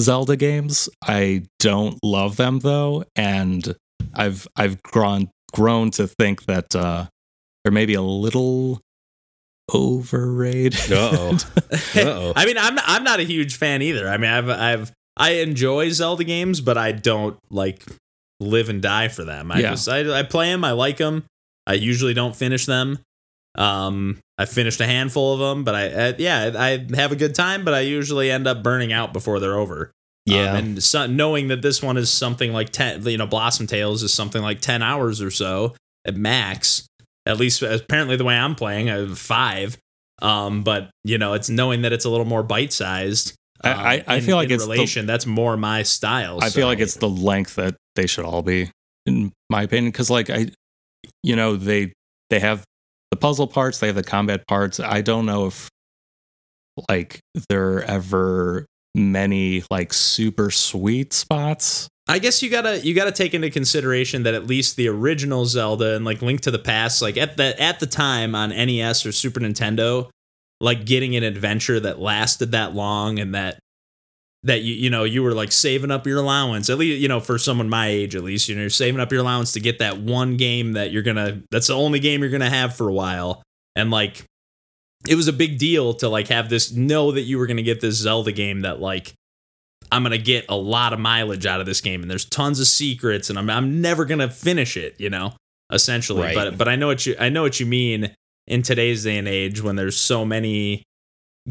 Zelda 0.00 0.36
games. 0.36 0.88
I 1.02 1.44
don't 1.58 1.98
love 2.02 2.36
them 2.36 2.60
though, 2.60 3.04
and 3.16 3.74
I've 4.14 4.46
I've 4.56 4.82
grown 4.82 5.30
grown 5.52 5.90
to 5.92 6.06
think 6.06 6.44
that 6.44 6.74
uh 6.76 7.06
they're 7.64 7.72
maybe 7.72 7.94
a 7.94 8.02
little 8.02 8.80
overrated. 9.74 10.92
Uh-oh. 10.92 11.38
Uh-oh. 11.96 12.32
I 12.36 12.46
mean, 12.46 12.58
I'm 12.58 12.78
I'm 12.84 13.04
not 13.04 13.20
a 13.20 13.24
huge 13.24 13.56
fan 13.56 13.82
either. 13.82 14.08
I 14.08 14.16
mean, 14.16 14.30
I've 14.30 14.48
I've 14.48 14.92
I 15.16 15.30
enjoy 15.36 15.90
Zelda 15.90 16.24
games, 16.24 16.60
but 16.60 16.76
I 16.78 16.92
don't 16.92 17.38
like 17.50 17.84
live 18.40 18.68
and 18.68 18.82
die 18.82 19.08
for 19.08 19.24
them. 19.24 19.50
I 19.50 19.60
Yeah. 19.60 19.70
just 19.70 19.88
I, 19.88 20.18
I 20.20 20.22
play 20.22 20.50
them. 20.50 20.64
I 20.64 20.72
like 20.72 20.98
them. 20.98 21.24
I 21.66 21.74
usually 21.74 22.14
don't 22.14 22.36
finish 22.36 22.66
them. 22.66 22.98
Um, 23.56 24.18
I 24.38 24.44
finished 24.44 24.80
a 24.80 24.86
handful 24.86 25.32
of 25.32 25.40
them, 25.40 25.64
but 25.64 25.74
I 25.74 25.86
uh, 25.88 26.12
yeah 26.18 26.52
I 26.56 26.86
have 26.94 27.12
a 27.12 27.16
good 27.16 27.34
time, 27.34 27.64
but 27.64 27.72
I 27.74 27.80
usually 27.80 28.30
end 28.30 28.46
up 28.46 28.62
burning 28.62 28.92
out 28.92 29.12
before 29.12 29.40
they're 29.40 29.58
over. 29.58 29.90
Yeah. 30.26 30.50
Um, 30.50 30.56
and 30.56 30.82
so, 30.82 31.06
knowing 31.06 31.48
that 31.48 31.62
this 31.62 31.80
one 31.82 31.96
is 31.96 32.10
something 32.10 32.52
like 32.52 32.70
10, 32.70 33.06
you 33.06 33.16
know, 33.16 33.26
Blossom 33.28 33.66
Tales 33.68 34.02
is 34.02 34.12
something 34.12 34.42
like 34.42 34.60
10 34.60 34.82
hours 34.82 35.22
or 35.22 35.30
so 35.30 35.74
at 36.04 36.16
max. 36.16 36.84
At 37.26 37.38
least 37.38 37.60
apparently 37.62 38.16
the 38.16 38.24
way 38.24 38.36
I'm 38.36 38.54
playing, 38.54 38.86
have 38.86 39.18
five. 39.18 39.76
Um, 40.22 40.62
but 40.62 40.90
you 41.04 41.18
know, 41.18 41.34
it's 41.34 41.50
knowing 41.50 41.82
that 41.82 41.92
it's 41.92 42.04
a 42.04 42.10
little 42.10 42.24
more 42.26 42.42
bite 42.42 42.72
sized. 42.72 43.34
I- 43.62 43.70
I- 43.96 44.04
I 44.16 44.20
feel 44.20 44.36
like 44.36 44.50
it's 44.50 44.64
the- 44.64 44.70
relation. 44.70 45.06
that's 45.06 45.26
more 45.26 45.56
my 45.56 45.82
style. 45.82 46.38
I 46.40 46.50
feel 46.50 46.66
like 46.66 46.78
it's 46.78 46.94
the 46.96 47.08
length 47.08 47.56
that 47.56 47.74
they 47.96 48.06
should 48.06 48.24
all 48.24 48.42
be, 48.42 48.70
in 49.06 49.32
my 49.50 49.62
opinion. 49.62 49.90
Because 49.90 50.08
like 50.10 50.30
I, 50.30 50.48
you 51.22 51.34
know, 51.36 51.56
they 51.56 51.92
they 52.30 52.38
have 52.40 52.64
the 53.10 53.16
puzzle 53.16 53.46
parts, 53.46 53.78
they 53.78 53.86
have 53.88 53.96
the 53.96 54.02
combat 54.04 54.46
parts. 54.46 54.78
I 54.80 55.00
don't 55.00 55.26
know 55.26 55.46
if 55.46 55.68
like 56.88 57.20
there 57.48 57.74
are 57.78 57.82
ever 57.82 58.66
many 58.94 59.62
like 59.70 59.92
super 59.92 60.50
sweet 60.50 61.12
spots. 61.12 61.88
I 62.08 62.20
guess 62.20 62.42
you 62.42 62.50
gotta 62.50 62.84
you 62.86 62.94
gotta 62.94 63.12
take 63.12 63.34
into 63.34 63.50
consideration 63.50 64.22
that 64.22 64.34
at 64.34 64.46
least 64.46 64.76
the 64.76 64.88
original 64.88 65.44
Zelda 65.44 65.96
and 65.96 66.04
like 66.04 66.22
Link 66.22 66.40
to 66.42 66.50
the 66.50 66.58
Past, 66.58 67.02
like 67.02 67.16
at 67.16 67.36
the 67.36 67.60
at 67.60 67.80
the 67.80 67.86
time 67.86 68.34
on 68.34 68.50
NES 68.50 69.04
or 69.04 69.12
Super 69.12 69.40
Nintendo, 69.40 70.08
like 70.60 70.84
getting 70.84 71.16
an 71.16 71.24
adventure 71.24 71.80
that 71.80 71.98
lasted 71.98 72.52
that 72.52 72.74
long 72.74 73.18
and 73.18 73.34
that 73.34 73.58
that 74.44 74.62
you 74.62 74.74
you 74.74 74.88
know 74.88 75.02
you 75.02 75.22
were 75.22 75.34
like 75.34 75.50
saving 75.50 75.90
up 75.90 76.06
your 76.06 76.18
allowance 76.20 76.70
at 76.70 76.78
least 76.78 77.00
you 77.00 77.08
know 77.08 77.18
for 77.18 77.36
someone 77.36 77.68
my 77.68 77.88
age 77.88 78.14
at 78.14 78.22
least 78.22 78.48
you 78.48 78.54
know 78.54 78.60
you're 78.60 78.70
saving 78.70 79.00
up 79.00 79.10
your 79.10 79.20
allowance 79.20 79.50
to 79.50 79.60
get 79.60 79.80
that 79.80 79.98
one 79.98 80.36
game 80.36 80.74
that 80.74 80.92
you're 80.92 81.02
gonna 81.02 81.42
that's 81.50 81.66
the 81.66 81.74
only 81.74 81.98
game 81.98 82.20
you're 82.20 82.30
gonna 82.30 82.48
have 82.48 82.74
for 82.76 82.88
a 82.88 82.92
while. 82.92 83.42
And 83.74 83.90
like 83.90 84.24
it 85.08 85.16
was 85.16 85.26
a 85.28 85.32
big 85.32 85.58
deal 85.58 85.94
to 85.94 86.08
like 86.08 86.28
have 86.28 86.48
this 86.48 86.72
know 86.72 87.10
that 87.12 87.22
you 87.22 87.38
were 87.38 87.46
gonna 87.46 87.62
get 87.62 87.80
this 87.80 87.96
Zelda 87.96 88.30
game 88.30 88.60
that 88.60 88.80
like 88.80 89.12
I'm 89.92 90.02
gonna 90.02 90.18
get 90.18 90.46
a 90.48 90.56
lot 90.56 90.92
of 90.92 90.98
mileage 90.98 91.46
out 91.46 91.60
of 91.60 91.66
this 91.66 91.80
game, 91.80 92.02
and 92.02 92.10
there's 92.10 92.24
tons 92.24 92.60
of 92.60 92.66
secrets, 92.66 93.30
and 93.30 93.38
I'm 93.38 93.48
I'm 93.50 93.80
never 93.80 94.04
gonna 94.04 94.30
finish 94.30 94.76
it, 94.76 94.94
you 94.98 95.10
know, 95.10 95.34
essentially. 95.72 96.22
Right. 96.22 96.34
But 96.34 96.58
but 96.58 96.68
I 96.68 96.76
know 96.76 96.88
what 96.88 97.06
you 97.06 97.16
I 97.18 97.28
know 97.28 97.42
what 97.42 97.60
you 97.60 97.66
mean 97.66 98.14
in 98.46 98.62
today's 98.62 99.04
day 99.04 99.18
and 99.18 99.28
age 99.28 99.62
when 99.62 99.76
there's 99.76 99.96
so 99.96 100.24
many 100.24 100.82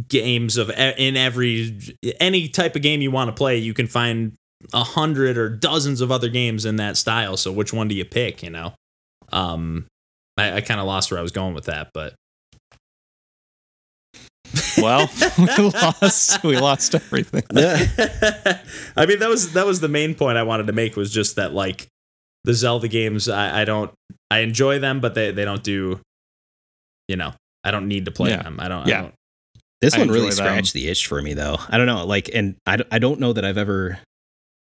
games 0.07 0.57
of 0.57 0.69
in 0.69 1.15
every 1.15 1.79
any 2.19 2.47
type 2.49 2.75
of 2.75 2.81
game 2.81 3.01
you 3.01 3.11
want 3.11 3.29
to 3.29 3.33
play, 3.33 3.57
you 3.57 3.73
can 3.73 3.87
find 3.87 4.33
a 4.73 4.83
hundred 4.83 5.37
or 5.37 5.49
dozens 5.49 6.01
of 6.01 6.11
other 6.11 6.29
games 6.29 6.65
in 6.65 6.77
that 6.77 6.97
style. 6.97 7.37
So 7.37 7.51
which 7.51 7.73
one 7.73 7.87
do 7.87 7.95
you 7.95 8.05
pick? 8.05 8.43
You 8.43 8.49
know, 8.49 8.73
um, 9.31 9.87
I, 10.37 10.57
I 10.57 10.61
kind 10.61 10.79
of 10.79 10.85
lost 10.85 11.11
where 11.11 11.19
I 11.19 11.23
was 11.23 11.31
going 11.31 11.53
with 11.53 11.65
that, 11.65 11.89
but 11.93 12.15
Well, 14.77 15.09
we 15.37 15.45
lost 15.69 16.43
we 16.43 16.57
lost 16.57 16.95
everything. 16.95 17.43
I 18.95 19.05
mean 19.05 19.19
that 19.19 19.29
was 19.29 19.53
that 19.53 19.65
was 19.65 19.79
the 19.81 19.87
main 19.89 20.15
point 20.15 20.37
I 20.37 20.43
wanted 20.43 20.67
to 20.67 20.73
make 20.73 20.95
was 20.95 21.11
just 21.11 21.35
that 21.37 21.53
like 21.53 21.87
the 22.43 22.53
Zelda 22.53 22.87
games 22.87 23.27
I, 23.29 23.61
I 23.61 23.65
don't 23.65 23.91
I 24.29 24.39
enjoy 24.39 24.79
them 24.79 24.99
but 25.01 25.15
they, 25.15 25.31
they 25.31 25.45
don't 25.45 25.63
do 25.63 25.99
you 27.07 27.15
know 27.15 27.33
I 27.63 27.71
don't 27.71 27.87
need 27.87 28.05
to 28.05 28.11
play 28.11 28.31
Yeah. 28.31 28.43
them 28.43 28.59
I 28.59 28.67
don't 28.67 28.87
Yeah. 28.87 28.99
I 28.99 29.01
don't 29.03 29.13
This 29.81 29.95
I 29.95 29.99
one 29.99 30.09
really 30.09 30.27
enjoy 30.27 30.35
them. 30.43 30.45
scratched 30.53 30.73
the 30.73 30.87
itch 30.87 31.07
for 31.07 31.21
me, 31.21 31.33
though. 31.33 31.57
I 31.69 31.77
don't 31.77 31.85
know, 31.87 32.05
like, 32.05 32.29
and 32.33 32.55
I, 32.65 32.77
I 32.91 32.99
don't 32.99 33.19
know 33.19 33.33
that 33.33 33.43
I've 33.43 33.57
ever. 33.57 33.99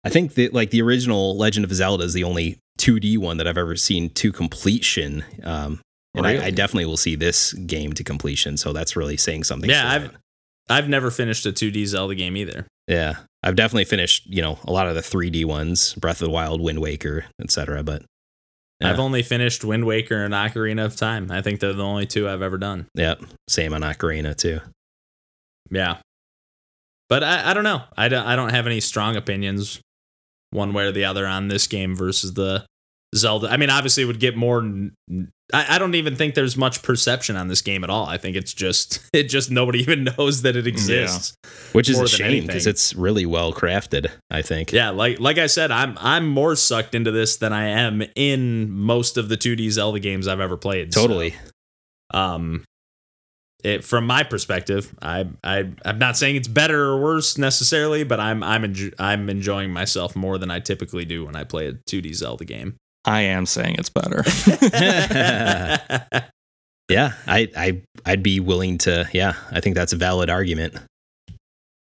I 0.04 0.08
think 0.10 0.34
that 0.34 0.54
like 0.54 0.70
the 0.70 0.80
original 0.82 1.36
Legend 1.36 1.64
of 1.64 1.72
Zelda 1.72 2.04
is 2.04 2.12
the 2.14 2.24
only 2.24 2.58
2D 2.78 3.18
one 3.18 3.36
that 3.38 3.46
I've 3.46 3.58
ever 3.58 3.76
seen 3.76 4.08
to 4.10 4.32
completion. 4.32 5.24
Um, 5.42 5.80
and 6.16 6.26
I, 6.26 6.46
I 6.46 6.50
definitely 6.50 6.86
will 6.86 6.96
see 6.96 7.14
this 7.14 7.52
game 7.52 7.92
to 7.94 8.02
completion. 8.04 8.56
So 8.56 8.72
that's 8.72 8.96
really 8.96 9.16
saying 9.16 9.44
something. 9.44 9.70
Yeah, 9.70 9.90
I've- 9.90 10.04
it. 10.06 10.10
I've 10.68 10.88
never 10.88 11.12
finished 11.12 11.46
a 11.46 11.52
2D 11.52 11.86
Zelda 11.86 12.14
game 12.16 12.36
either 12.36 12.66
yeah, 12.88 13.16
I've 13.42 13.56
definitely 13.56 13.84
finished. 13.84 14.26
You 14.26 14.42
know, 14.42 14.58
a 14.64 14.70
lot 14.72 14.86
of 14.88 14.94
the 14.94 15.00
3D 15.00 15.44
ones, 15.44 15.94
Breath 15.94 16.20
of 16.20 16.26
the 16.26 16.30
Wild, 16.30 16.60
Wind 16.60 16.80
Waker, 16.80 17.24
etc. 17.42 17.82
But 17.82 18.02
yeah, 18.80 18.90
I've 18.90 19.00
only 19.00 19.22
finished 19.24 19.64
Wind 19.64 19.84
Waker 19.86 20.22
and 20.24 20.32
Ocarina 20.34 20.84
of 20.84 20.94
Time 20.96 21.30
I 21.32 21.40
think 21.42 21.58
they're 21.60 21.72
the 21.72 21.82
only 21.84 22.06
two 22.06 22.28
I've 22.28 22.42
ever 22.42 22.58
done 22.58 22.86
Yep, 22.94 23.22
same 23.48 23.74
on 23.74 23.80
Ocarina 23.82 24.36
too. 24.36 24.60
yeah 25.70 25.96
but 27.08 27.22
I, 27.24 27.50
I 27.50 27.54
don't 27.54 27.64
know 27.64 27.82
I 27.96 28.08
don't, 28.08 28.26
I 28.26 28.36
don't 28.36 28.50
have 28.50 28.66
any 28.66 28.80
strong 28.80 29.16
opinions 29.16 29.80
one 30.50 30.72
way 30.72 30.84
or 30.84 30.92
the 30.92 31.04
other 31.06 31.26
on 31.26 31.48
this 31.48 31.66
game 31.66 31.96
versus 31.96 32.34
the 32.34 32.64
Zelda. 33.14 33.48
I 33.48 33.56
mean, 33.56 33.70
obviously, 33.70 34.02
it 34.02 34.06
would 34.06 34.20
get 34.20 34.36
more. 34.36 34.62
I, 35.52 35.76
I 35.76 35.78
don't 35.78 35.94
even 35.94 36.16
think 36.16 36.34
there's 36.34 36.56
much 36.56 36.82
perception 36.82 37.36
on 37.36 37.48
this 37.48 37.62
game 37.62 37.84
at 37.84 37.90
all. 37.90 38.06
I 38.06 38.18
think 38.18 38.36
it's 38.36 38.52
just 38.52 39.00
it 39.12 39.24
just 39.24 39.50
nobody 39.50 39.80
even 39.80 40.04
knows 40.04 40.42
that 40.42 40.56
it 40.56 40.66
exists. 40.66 41.36
Which 41.72 41.88
is 41.88 42.00
a 42.00 42.08
shame 42.08 42.46
because 42.46 42.66
it's 42.66 42.94
really 42.94 43.26
well 43.26 43.52
crafted. 43.52 44.10
I 44.30 44.42
think. 44.42 44.72
Yeah, 44.72 44.90
like 44.90 45.20
like 45.20 45.38
I 45.38 45.46
said, 45.46 45.70
I'm 45.70 45.96
I'm 46.00 46.28
more 46.28 46.56
sucked 46.56 46.94
into 46.94 47.10
this 47.10 47.36
than 47.36 47.52
I 47.52 47.66
am 47.66 48.02
in 48.14 48.70
most 48.70 49.16
of 49.16 49.28
the 49.28 49.36
2D 49.36 49.70
Zelda 49.70 50.00
games 50.00 50.26
I've 50.26 50.40
ever 50.40 50.56
played. 50.56 50.92
So, 50.92 51.02
totally. 51.02 51.34
um, 52.12 52.64
it, 53.64 53.84
from 53.84 54.06
my 54.06 54.22
perspective, 54.22 54.94
I 55.00 55.28
I 55.42 55.70
I'm 55.84 55.98
not 55.98 56.16
saying 56.16 56.36
it's 56.36 56.48
better 56.48 56.84
or 56.84 57.00
worse 57.00 57.38
necessarily, 57.38 58.04
but 58.04 58.20
I'm 58.20 58.42
I'm 58.42 58.62
enjo- 58.62 58.94
I'm 58.98 59.28
enjoying 59.28 59.72
myself 59.72 60.14
more 60.14 60.38
than 60.38 60.50
I 60.50 60.60
typically 60.60 61.04
do 61.04 61.24
when 61.24 61.36
I 61.36 61.44
play 61.44 61.66
a 61.68 61.72
2D 61.72 62.14
Zelda 62.14 62.44
game. 62.44 62.76
I 63.06 63.22
am 63.22 63.46
saying 63.46 63.76
it's 63.78 63.90
better. 63.90 64.24
Yeah, 66.88 67.14
I, 67.26 67.48
I, 67.56 67.82
I'd 68.04 68.22
be 68.22 68.40
willing 68.40 68.78
to. 68.78 69.08
Yeah, 69.12 69.34
I 69.50 69.60
think 69.60 69.74
that's 69.74 69.92
a 69.92 69.96
valid 69.96 70.30
argument. 70.30 70.76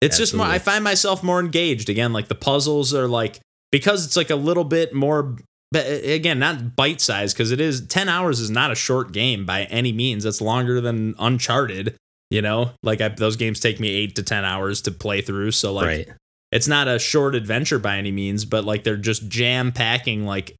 It's 0.01 0.17
just 0.17 0.33
more. 0.33 0.45
I 0.45 0.59
find 0.59 0.83
myself 0.83 1.23
more 1.23 1.39
engaged 1.39 1.89
again. 1.89 2.13
Like 2.13 2.27
the 2.27 2.35
puzzles 2.35 2.93
are 2.93 3.07
like 3.07 3.39
because 3.71 4.05
it's 4.05 4.17
like 4.17 4.29
a 4.29 4.35
little 4.35 4.63
bit 4.63 4.93
more. 4.93 5.37
But 5.71 5.85
again, 5.85 6.39
not 6.39 6.75
bite 6.75 7.01
size 7.01 7.33
because 7.33 7.51
it 7.51 7.59
is 7.59 7.85
ten 7.87 8.09
hours 8.09 8.39
is 8.39 8.49
not 8.49 8.71
a 8.71 8.75
short 8.75 9.11
game 9.11 9.45
by 9.45 9.63
any 9.63 9.91
means. 9.91 10.23
That's 10.23 10.41
longer 10.41 10.81
than 10.81 11.13
Uncharted. 11.19 11.95
You 12.29 12.41
know, 12.41 12.71
like 12.83 13.01
I, 13.01 13.09
those 13.09 13.35
games 13.35 13.59
take 13.59 13.79
me 13.79 13.89
eight 13.89 14.15
to 14.15 14.23
ten 14.23 14.45
hours 14.45 14.81
to 14.83 14.91
play 14.91 15.21
through. 15.21 15.51
So 15.51 15.73
like, 15.73 15.85
right. 15.85 16.07
it's 16.51 16.67
not 16.67 16.87
a 16.87 16.99
short 16.99 17.35
adventure 17.35 17.79
by 17.79 17.97
any 17.97 18.11
means. 18.11 18.45
But 18.45 18.65
like 18.65 18.83
they're 18.83 18.97
just 18.97 19.27
jam 19.29 19.71
packing 19.71 20.25
like, 20.25 20.55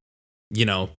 you 0.50 0.64
know, 0.64 0.90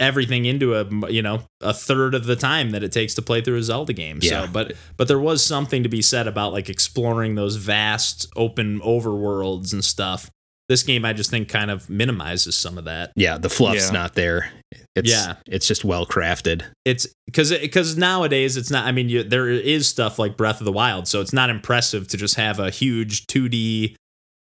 everything 0.00 0.44
into 0.44 0.74
a 0.76 1.10
you 1.10 1.22
know 1.22 1.42
a 1.60 1.74
third 1.74 2.14
of 2.14 2.24
the 2.26 2.36
time 2.36 2.70
that 2.70 2.82
it 2.82 2.92
takes 2.92 3.14
to 3.14 3.22
play 3.22 3.40
through 3.40 3.56
a 3.56 3.62
Zelda 3.62 3.92
game. 3.92 4.18
Yeah. 4.22 4.46
So, 4.46 4.52
but 4.52 4.72
but 4.96 5.08
there 5.08 5.18
was 5.18 5.44
something 5.44 5.82
to 5.82 5.88
be 5.88 6.02
said 6.02 6.26
about 6.26 6.52
like 6.52 6.68
exploring 6.68 7.34
those 7.34 7.56
vast 7.56 8.28
open 8.36 8.80
overworlds 8.80 9.72
and 9.72 9.84
stuff 9.84 10.30
this 10.68 10.82
game 10.82 11.02
I 11.04 11.14
just 11.14 11.30
think 11.30 11.48
kind 11.48 11.70
of 11.70 11.88
minimizes 11.88 12.54
some 12.54 12.76
of 12.76 12.84
that. 12.84 13.12
Yeah, 13.16 13.38
the 13.38 13.48
fluff's 13.48 13.86
Yeah. 13.86 13.92
not 13.92 14.14
there. 14.14 14.50
It's 14.94 15.10
Yeah. 15.10 15.36
it's 15.46 15.66
just 15.66 15.82
well 15.82 16.04
crafted. 16.04 16.62
It's 16.84 17.06
because 17.26 17.50
because 17.50 17.96
nowadays 17.96 18.56
it's 18.58 18.70
not. 18.70 18.84
I 18.86 18.92
mean, 18.92 19.08
you, 19.08 19.22
there 19.22 19.48
is 19.48 19.88
stuff 19.88 20.18
like 20.18 20.36
Breath 20.36 20.60
of 20.60 20.66
the 20.66 20.72
Wild, 20.72 21.08
so 21.08 21.22
it's 21.22 21.32
not 21.32 21.48
impressive 21.48 22.06
to 22.08 22.18
just 22.18 22.34
have 22.34 22.58
a 22.60 22.68
huge 22.70 23.26
2D 23.28 23.96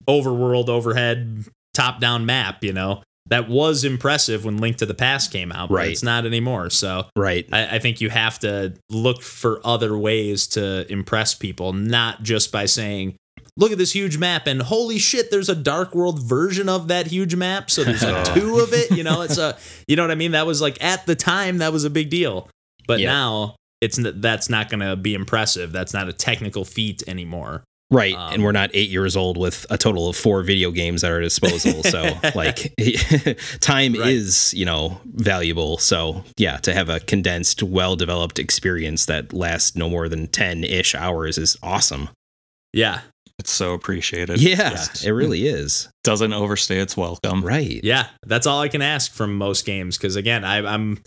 overworld 0.09 0.69
overhead 0.71 1.45
top 1.75 2.01
down 2.01 2.25
map. 2.25 2.65
You 2.65 2.73
know 2.73 3.03
that 3.35 3.49
was 3.49 3.85
impressive 3.85 4.45
when 4.45 4.57
Link 4.59 4.77
to 4.77 4.87
the 4.87 4.95
Past 4.95 5.33
came 5.33 5.51
out, 5.53 5.69
but 5.69 5.75
Right. 5.75 5.91
it's 5.91 6.03
not 6.03 6.25
anymore. 6.25 6.71
So 6.71 7.07
Right. 7.17 7.47
I, 7.53 7.77
I 7.77 7.79
think 7.79 8.01
you 8.01 8.11
have 8.11 8.39
to 8.41 8.75
look 8.91 9.23
for 9.23 9.61
other 9.67 9.99
ways 9.99 10.47
to 10.49 10.91
impress 10.91 11.35
people, 11.35 11.73
not 11.73 12.23
just 12.23 12.53
by 12.53 12.67
saying, 12.67 13.17
look 13.57 13.71
at 13.73 13.79
this 13.79 13.93
huge 13.93 14.19
map 14.19 14.47
and 14.47 14.63
holy 14.63 14.99
shit, 14.99 15.31
there's 15.31 15.49
a 15.49 15.55
dark 15.55 15.95
world 15.95 16.21
version 16.23 16.69
of 16.69 16.89
that 16.89 17.09
huge 17.09 17.35
map. 17.35 17.71
So 17.71 17.85
there's 17.85 18.03
a 18.03 18.23
two 18.35 18.59
of 18.59 18.73
it. 18.73 18.91
You 18.91 19.03
know, 19.05 19.23
it's 19.23 19.39
a, 19.39 19.57
you 19.89 19.97
know 19.97 20.03
what 20.05 20.11
I 20.11 20.17
mean? 20.17 20.33
That 20.33 20.47
was 20.47 20.61
like 20.61 20.83
at 20.83 21.07
the 21.07 21.15
time, 21.15 21.59
that 21.59 21.73
was 21.73 21.85
a 21.85 21.91
big 21.91 22.11
deal. 22.11 22.49
But 22.87 23.01
Yeah. 23.01 23.13
now 23.13 23.57
it's 23.81 23.99
that's 24.01 24.49
not 24.49 24.71
going 24.71 24.81
to 24.81 24.97
be 24.97 25.15
impressive. 25.15 25.73
That's 25.73 25.93
not 25.93 26.09
a 26.09 26.13
technical 26.13 26.65
feat 26.65 27.03
anymore. 27.07 27.65
Right. 27.95 28.15
Um, 28.15 28.35
and 28.35 28.45
we're 28.45 28.53
not 28.53 28.71
eight 28.75 28.91
years 28.91 29.17
old 29.17 29.37
with 29.37 29.65
a 29.71 29.79
total 29.79 30.09
of 30.09 30.17
four 30.17 30.43
video 30.43 30.71
games 30.71 31.05
at 31.05 31.11
our 31.13 31.21
disposal. 31.21 31.83
So, 31.85 32.03
like, 32.35 32.75
time 33.61 33.95
Right. 33.95 34.09
is, 34.11 34.53
you 34.55 34.65
know, 34.67 35.01
valuable. 35.05 35.79
So, 35.79 36.25
yeah, 36.37 36.57
to 36.59 36.75
have 36.75 36.89
a 36.89 37.01
condensed, 37.01 37.63
well 37.63 37.97
developed 37.97 38.39
experience 38.39 39.07
that 39.07 39.33
lasts 39.33 39.77
no 39.77 39.89
more 39.89 40.09
than 40.09 40.27
10 40.27 40.65
ish 40.65 40.95
hours 40.95 41.39
is 41.39 41.57
awesome. 41.63 42.09
Yeah. 42.73 43.01
It's 43.39 43.51
so 43.51 43.73
appreciated. 43.75 44.41
Yeah, 44.41 44.71
Just 44.71 45.05
it 45.05 45.13
really 45.13 45.47
is. 45.47 45.89
doesn't 46.05 46.33
overstay 46.33 46.79
its 46.79 46.97
welcome. 46.97 47.45
Right. 47.45 47.81
Yeah. 47.83 48.07
That's 48.27 48.47
all 48.47 48.61
I 48.61 48.69
can 48.69 48.81
ask 48.83 49.13
from 49.13 49.37
most 49.37 49.65
games. 49.67 49.99
Cause 49.99 50.15
again, 50.17 50.45
I, 50.45 50.59
I'm 50.65 50.99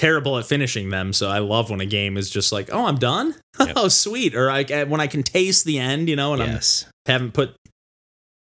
terrible 0.00 0.38
at 0.38 0.46
finishing 0.46 0.88
them. 0.88 1.12
So 1.12 1.28
I 1.28 1.40
love 1.40 1.68
when 1.68 1.82
a 1.82 1.86
game 1.86 2.16
is 2.16 2.30
just 2.30 2.52
like, 2.52 2.70
oh, 2.72 2.86
I'm 2.86 2.96
done. 2.96 3.34
Yep. 3.60 3.74
oh, 3.76 3.88
sweet. 3.88 4.34
Or 4.34 4.46
like 4.46 4.70
uh, 4.70 4.86
when 4.86 5.02
I 5.02 5.06
can 5.06 5.22
taste 5.22 5.66
the 5.66 5.78
end, 5.78 6.08
you 6.08 6.16
know, 6.16 6.32
and 6.32 6.40
yes. 6.40 6.86
I 7.06 7.12
haven't 7.12 7.34
put 7.34 7.54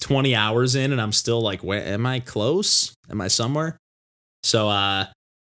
20 0.00 0.34
hours 0.34 0.74
in 0.74 0.90
and 0.90 0.98
I'm 0.98 1.12
still 1.12 1.42
like, 1.42 1.62
where 1.62 1.84
am 1.84 2.06
I 2.06 2.20
close? 2.20 2.94
Am 3.10 3.20
I 3.20 3.28
somewhere? 3.28 3.76
So, 4.42 4.70
uh, 4.70 5.08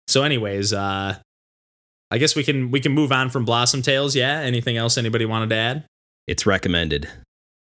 so 0.09 0.23
anyways, 0.23 0.73
uh, 0.73 1.15
I 2.11 2.17
guess 2.17 2.35
we 2.35 2.43
can, 2.43 2.71
we 2.71 2.81
can 2.81 2.91
move 2.91 3.13
on 3.13 3.29
from 3.29 3.45
Blossom 3.45 3.81
Tales. 3.81 4.17
Yeah. 4.17 4.41
Anything 4.41 4.75
else 4.75 4.97
anybody 4.97 5.23
wanted 5.23 5.51
to 5.51 5.55
add? 5.55 5.85
It's 6.27 6.45
recommended. 6.45 7.07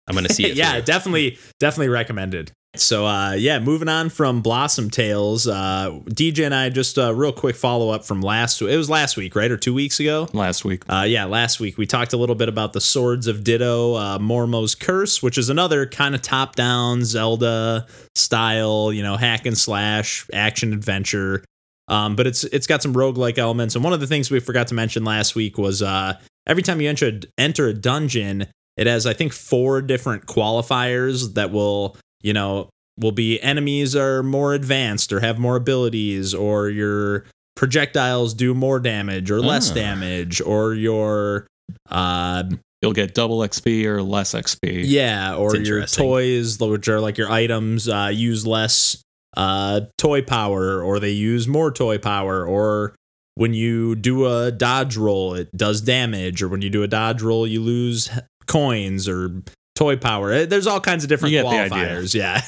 I'm 0.08 0.16
going 0.16 0.26
to 0.26 0.34
see 0.34 0.46
it. 0.46 0.56
yeah, 0.56 0.80
definitely, 0.80 1.38
definitely 1.60 1.90
recommended. 1.90 2.54
So, 2.76 3.08
uh, 3.08 3.32
yeah, 3.34 3.58
moving 3.58 3.90
on 3.90 4.10
from 4.10 4.42
Blossom 4.42 4.92
Tales, 4.92 5.48
uh, 5.48 5.90
DJ 6.06 6.46
and 6.46 6.54
I 6.54 6.70
just 6.70 7.00
a 7.00 7.12
real 7.14 7.34
quick 7.34 7.56
follow 7.56 7.90
up 7.90 8.06
from 8.06 8.22
last. 8.22 8.62
It 8.62 8.78
was 8.78 8.90
last 8.90 9.18
week, 9.18 9.36
right, 9.36 9.50
or 9.50 9.58
two 9.58 9.74
weeks 9.74 10.00
ago. 10.00 10.28
Last 10.34 10.64
week. 10.64 10.84
Uh, 10.88 11.04
yeah, 11.08 11.26
last 11.26 11.60
week 11.60 11.80
we 11.80 11.88
talked 11.88 12.14
a 12.14 12.18
little 12.18 12.36
bit 12.36 12.48
about 12.48 12.74
the 12.74 12.82
Swords 12.82 13.26
of 13.26 13.44
Ditto, 13.44 13.96
uh, 13.96 14.20
Mormo's 14.20 14.76
Curse, 14.76 15.24
which 15.24 15.40
is 15.40 15.50
another 15.50 15.88
kind 15.88 16.14
of 16.14 16.22
top 16.22 16.56
down 16.56 17.04
Zelda 17.04 17.88
style, 18.14 18.94
you 18.94 19.02
know, 19.02 19.18
hack 19.18 19.48
and 19.48 19.58
slash 19.58 20.28
action 20.32 20.72
adventure. 20.72 21.44
Um, 21.88 22.16
but 22.16 22.28
it's 22.28 22.44
it's 22.44 22.68
got 22.68 22.84
some 22.84 22.94
roguelike 22.94 23.40
elements. 23.40 23.74
And 23.74 23.84
one 23.84 23.94
of 23.94 24.00
the 24.00 24.08
things 24.08 24.30
we 24.30 24.40
forgot 24.40 24.68
to 24.68 24.76
mention 24.76 25.04
last 25.04 25.34
week 25.34 25.58
was 25.58 25.82
uh, 25.82 26.20
every 26.46 26.62
time 26.62 26.80
you 26.82 26.88
enter 26.88 27.20
enter 27.36 27.68
a 27.68 27.74
dungeon, 27.74 28.46
it 28.78 28.86
has 28.86 29.08
I 29.08 29.14
think 29.14 29.34
four 29.34 29.82
different 29.82 30.28
qualifiers 30.28 31.34
that 31.34 31.52
will 31.52 31.98
you 32.22 32.34
know 32.34 32.70
will 32.98 33.12
be 33.12 33.42
enemies 33.42 33.96
are 33.96 34.22
more 34.24 34.54
advanced 34.54 35.12
or 35.14 35.20
have 35.22 35.40
more 35.40 35.56
abilities 35.56 36.34
or 36.34 36.70
your 36.70 37.26
projectiles 37.56 38.34
do 38.34 38.54
more 38.54 38.80
damage 38.80 39.30
or 39.32 39.40
less 39.40 39.72
Ah. 39.72 39.74
damage 39.76 40.42
or 40.42 40.74
your 40.74 41.48
uh 41.90 42.44
You'll 42.82 42.94
get 42.94 43.14
double 43.14 43.40
XP 43.40 43.84
or 43.86 44.02
less 44.02 44.34
XP. 44.34 44.84
yeah 44.86 45.36
or 45.36 45.54
your 45.58 45.86
toys 45.86 46.58
which 46.60 46.88
are 46.88 47.02
like 47.02 47.18
your 47.18 47.30
items 47.30 47.90
uh 47.90 48.10
use 48.14 48.48
less 48.48 49.02
uh 49.36 49.82
toy 49.98 50.22
power 50.22 50.82
or 50.82 51.00
they 51.00 51.12
use 51.12 51.46
more 51.48 51.72
toy 51.72 51.98
power 51.98 52.46
or 52.48 52.96
when 53.36 53.54
you 53.54 53.96
do 53.96 54.26
a 54.26 54.52
dodge 54.52 54.96
roll 54.98 55.34
it 55.34 55.50
does 55.56 55.82
damage 55.82 56.42
or 56.42 56.48
when 56.48 56.62
you 56.62 56.70
do 56.70 56.82
a 56.82 56.88
dodge 56.88 57.22
roll 57.22 57.46
you 57.46 57.62
lose 57.62 58.10
coins 58.48 59.08
or 59.10 59.42
toy 59.80 59.96
power. 59.96 60.32
Eh, 60.32 60.46
there's 60.46 60.68
all 60.68 60.82
kinds 60.82 61.04
of 61.06 61.10
different 61.10 61.34
qualifiers 61.34 62.14
yeah. 62.14 62.42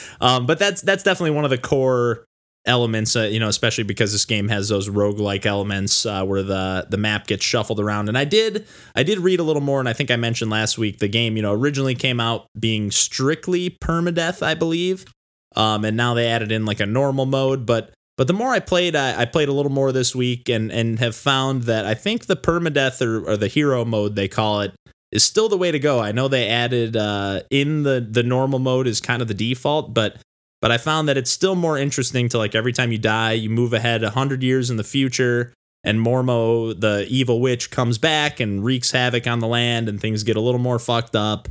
Um 0.20 0.46
but 0.46 0.58
that's 0.58 0.82
that's 0.82 1.02
definitely 1.02 1.30
one 1.30 1.44
of 1.44 1.50
the 1.50 1.58
core 1.58 2.26
elements 2.66 3.14
uh, 3.16 3.22
you 3.22 3.38
know 3.40 3.48
especially 3.48 3.84
because 3.84 4.12
this 4.12 4.24
game 4.24 4.48
has 4.48 4.68
those 4.68 4.88
roguelike 4.88 5.46
elements 5.46 6.04
uh, 6.04 6.24
where 6.24 6.42
the 6.42 6.86
the 6.90 6.98
map 6.98 7.26
gets 7.26 7.44
shuffled 7.44 7.80
around. 7.80 8.08
And 8.08 8.18
i 8.18 8.24
did 8.24 8.66
i 8.94 9.02
did 9.02 9.18
read 9.20 9.40
a 9.40 9.42
little 9.42 9.62
more 9.62 9.80
and 9.80 9.88
i 9.88 9.94
think 9.94 10.10
i 10.10 10.16
mentioned 10.16 10.50
last 10.50 10.76
week 10.76 10.98
the 10.98 11.08
game 11.08 11.36
you 11.36 11.42
know 11.42 11.52
originally 11.54 11.94
came 11.94 12.20
out 12.20 12.46
being 12.58 12.90
strictly 12.90 13.70
permadeath 13.70 14.42
i 14.42 14.54
believe. 14.54 15.06
Um 15.54 15.84
and 15.84 15.96
now 15.96 16.12
they 16.12 16.26
added 16.26 16.52
in 16.52 16.66
like 16.66 16.80
a 16.80 16.86
normal 16.86 17.24
mode. 17.24 17.64
But 17.64 17.94
but 18.18 18.26
the 18.26 18.34
more 18.34 18.50
i 18.50 18.60
played 18.60 18.94
i, 18.94 19.22
I 19.22 19.24
played 19.24 19.48
a 19.48 19.52
little 19.52 19.72
more 19.72 19.92
this 19.92 20.14
week 20.14 20.50
and 20.50 20.70
and 20.70 20.98
have 20.98 21.16
found 21.16 21.62
that 21.62 21.86
i 21.86 21.94
think 21.94 22.26
the 22.26 22.36
permadeath 22.36 23.00
or, 23.00 23.26
or 23.30 23.36
the 23.38 23.48
hero 23.48 23.84
mode 23.84 24.14
they 24.16 24.28
call 24.28 24.60
it 24.60 24.74
is 25.16 25.24
still 25.24 25.48
the 25.48 25.56
way 25.56 25.72
to 25.72 25.78
go 25.78 25.98
i 26.00 26.12
know 26.12 26.28
they 26.28 26.48
added 26.48 26.96
uh 26.96 27.40
in 27.50 27.82
the 27.82 28.06
the 28.08 28.22
normal 28.22 28.58
mode 28.58 28.86
is 28.86 29.00
kind 29.00 29.20
of 29.20 29.28
the 29.28 29.34
default 29.34 29.92
but 29.92 30.16
but 30.62 30.72
I 30.72 30.78
found 30.78 31.08
that 31.08 31.16
it's 31.16 31.30
still 31.30 31.54
more 31.54 31.78
interesting 31.78 32.28
to 32.30 32.38
like 32.38 32.54
every 32.54 32.72
time 32.72 32.90
you 32.90 32.98
die, 32.98 33.32
you 33.32 33.50
move 33.50 33.72
ahead 33.72 34.02
hundred 34.02 34.42
years 34.42 34.70
in 34.70 34.76
the 34.76 34.84
future, 34.84 35.52
and 35.84 36.00
Mormo, 36.00 36.78
the 36.78 37.06
evil 37.08 37.40
witch, 37.40 37.70
comes 37.70 37.98
back 37.98 38.40
and 38.40 38.64
wreaks 38.64 38.90
havoc 38.90 39.26
on 39.26 39.40
the 39.40 39.46
land, 39.46 39.88
and 39.88 40.00
things 40.00 40.22
get 40.24 40.36
a 40.36 40.40
little 40.40 40.60
more 40.60 40.78
fucked 40.78 41.14
up. 41.14 41.48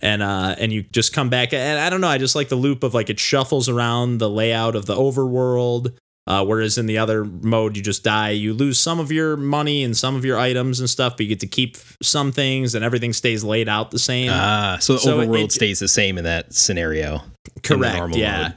And 0.00 0.22
uh, 0.22 0.54
and 0.58 0.72
you 0.72 0.82
just 0.82 1.12
come 1.12 1.28
back, 1.28 1.52
and 1.52 1.80
I 1.80 1.88
don't 1.90 2.00
know, 2.00 2.08
I 2.08 2.18
just 2.18 2.36
like 2.36 2.48
the 2.48 2.56
loop 2.56 2.82
of 2.82 2.94
like 2.94 3.10
it 3.10 3.18
shuffles 3.18 3.68
around 3.68 4.18
the 4.18 4.30
layout 4.30 4.76
of 4.76 4.86
the 4.86 4.94
overworld. 4.94 5.96
Uh, 6.28 6.44
whereas 6.44 6.76
in 6.76 6.84
the 6.84 6.98
other 6.98 7.24
mode, 7.24 7.74
you 7.74 7.82
just 7.82 8.04
die. 8.04 8.28
You 8.30 8.52
lose 8.52 8.78
some 8.78 9.00
of 9.00 9.10
your 9.10 9.34
money 9.34 9.82
and 9.82 9.96
some 9.96 10.14
of 10.14 10.26
your 10.26 10.38
items 10.38 10.78
and 10.78 10.88
stuff, 10.88 11.16
but 11.16 11.20
you 11.24 11.30
get 11.30 11.40
to 11.40 11.46
keep 11.46 11.78
some 12.02 12.32
things, 12.32 12.74
and 12.74 12.84
everything 12.84 13.14
stays 13.14 13.42
laid 13.42 13.66
out 13.66 13.90
the 13.92 13.98
same. 13.98 14.28
Ah, 14.30 14.76
so 14.78 14.92
the 14.92 14.98
So 14.98 15.18
overworld 15.18 15.44
it- 15.46 15.52
stays 15.52 15.78
the 15.78 15.88
same 15.88 16.18
in 16.18 16.24
that 16.24 16.52
scenario. 16.52 17.22
Correct. 17.62 18.14
Yeah. 18.14 18.52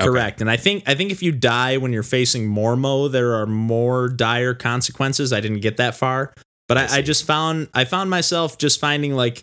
Okay. 0.00 0.06
Correct. 0.10 0.40
And 0.42 0.50
I 0.50 0.56
think 0.58 0.84
I 0.86 0.94
think 0.94 1.10
if 1.10 1.22
you 1.22 1.32
die 1.32 1.78
when 1.78 1.92
you're 1.94 2.02
facing 2.02 2.46
Mormo, 2.46 3.10
there 3.10 3.34
are 3.34 3.46
more 3.46 4.08
dire 4.10 4.54
consequences. 4.54 5.32
I 5.32 5.40
didn't 5.40 5.60
get 5.60 5.78
that 5.78 5.96
far. 5.96 6.32
But 6.68 6.76
I 6.76 6.82
I, 6.84 6.88
I, 6.98 7.02
just 7.02 7.24
found 7.24 7.68
I 7.74 7.84
found 7.86 8.10
myself 8.10 8.58
just 8.58 8.78
finding 8.78 9.14
like 9.14 9.42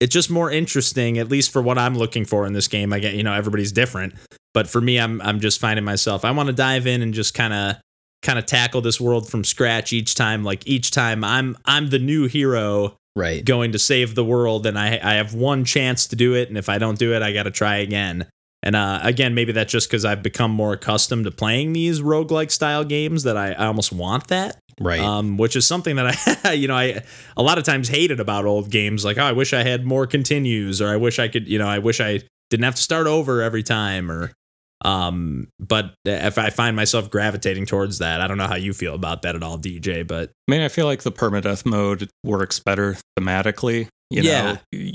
it's 0.00 0.12
just 0.12 0.30
more 0.30 0.50
interesting, 0.50 1.18
at 1.18 1.30
least 1.30 1.50
for 1.52 1.62
what 1.62 1.78
I'm 1.78 1.96
looking 1.96 2.24
for 2.24 2.46
in 2.46 2.52
this 2.52 2.68
game. 2.68 2.92
I 2.92 2.98
get, 2.98 3.14
you 3.14 3.22
know, 3.22 3.32
everybody's 3.34 3.72
different. 3.72 4.14
But 4.52 4.68
for 4.68 4.80
me, 4.80 4.98
I'm 4.98 5.20
I'm 5.22 5.40
just 5.40 5.60
finding 5.60 5.84
myself. 5.84 6.24
I 6.24 6.30
want 6.30 6.48
to 6.48 6.52
dive 6.52 6.86
in 6.86 7.02
and 7.02 7.12
just 7.14 7.34
kind 7.34 7.52
of 7.52 7.76
kind 8.22 8.38
of 8.38 8.46
tackle 8.46 8.80
this 8.80 9.00
world 9.00 9.28
from 9.28 9.44
scratch 9.44 9.92
each 9.92 10.14
time. 10.14 10.44
Like 10.44 10.66
each 10.66 10.90
time 10.90 11.24
I'm 11.24 11.56
I'm 11.64 11.90
the 11.90 11.98
new 11.98 12.26
hero 12.26 12.96
Right. 13.16 13.44
going 13.44 13.70
to 13.70 13.78
save 13.78 14.16
the 14.16 14.24
world 14.24 14.66
and 14.66 14.76
I, 14.76 14.98
I 15.00 15.14
have 15.14 15.34
one 15.34 15.64
chance 15.64 16.08
to 16.08 16.16
do 16.16 16.34
it 16.34 16.48
and 16.48 16.58
if 16.58 16.68
i 16.68 16.78
don't 16.78 16.98
do 16.98 17.14
it 17.14 17.22
i 17.22 17.32
got 17.32 17.44
to 17.44 17.52
try 17.52 17.76
again 17.76 18.26
and 18.60 18.74
uh, 18.74 18.98
again 19.04 19.36
maybe 19.36 19.52
that's 19.52 19.70
just 19.70 19.88
because 19.88 20.04
i've 20.04 20.20
become 20.20 20.50
more 20.50 20.72
accustomed 20.72 21.22
to 21.26 21.30
playing 21.30 21.74
these 21.74 22.00
roguelike 22.00 22.50
style 22.50 22.82
games 22.82 23.22
that 23.22 23.36
i, 23.36 23.52
I 23.52 23.66
almost 23.66 23.92
want 23.92 24.26
that 24.26 24.58
Right. 24.80 25.00
um, 25.00 25.36
which 25.36 25.56
is 25.56 25.66
something 25.66 25.96
that 25.96 26.16
i 26.44 26.52
you 26.52 26.68
know 26.68 26.76
i 26.76 27.02
a 27.36 27.42
lot 27.42 27.58
of 27.58 27.64
times 27.64 27.88
hated 27.88 28.20
about 28.20 28.44
old 28.44 28.70
games 28.70 29.04
like 29.04 29.18
oh 29.18 29.22
i 29.24 29.32
wish 29.32 29.52
i 29.52 29.62
had 29.62 29.84
more 29.84 30.06
continues 30.06 30.80
or 30.82 30.88
i 30.88 30.96
wish 30.96 31.18
i 31.18 31.28
could 31.28 31.46
you 31.48 31.58
know 31.58 31.66
i 31.68 31.78
wish 31.78 32.00
i 32.00 32.20
didn't 32.50 32.64
have 32.64 32.74
to 32.74 32.82
start 32.82 33.06
over 33.06 33.40
every 33.42 33.62
time 33.62 34.10
or 34.10 34.32
um 34.84 35.48
but 35.60 35.94
if 36.04 36.36
i 36.38 36.50
find 36.50 36.74
myself 36.76 37.08
gravitating 37.08 37.64
towards 37.66 37.98
that 37.98 38.20
i 38.20 38.26
don't 38.26 38.36
know 38.38 38.46
how 38.48 38.56
you 38.56 38.72
feel 38.72 38.94
about 38.94 39.22
that 39.22 39.34
at 39.36 39.42
all 39.42 39.56
dj 39.58 40.06
but 40.06 40.30
I 40.48 40.50
mean, 40.50 40.60
I 40.60 40.68
feel 40.68 40.84
like 40.86 41.02
the 41.02 41.12
permadeath 41.12 41.64
mode 41.64 42.10
works 42.22 42.58
better 42.60 42.96
thematically. 43.18 43.88
You 44.10 44.22
Yeah. 44.22 44.58
know, 44.72 44.90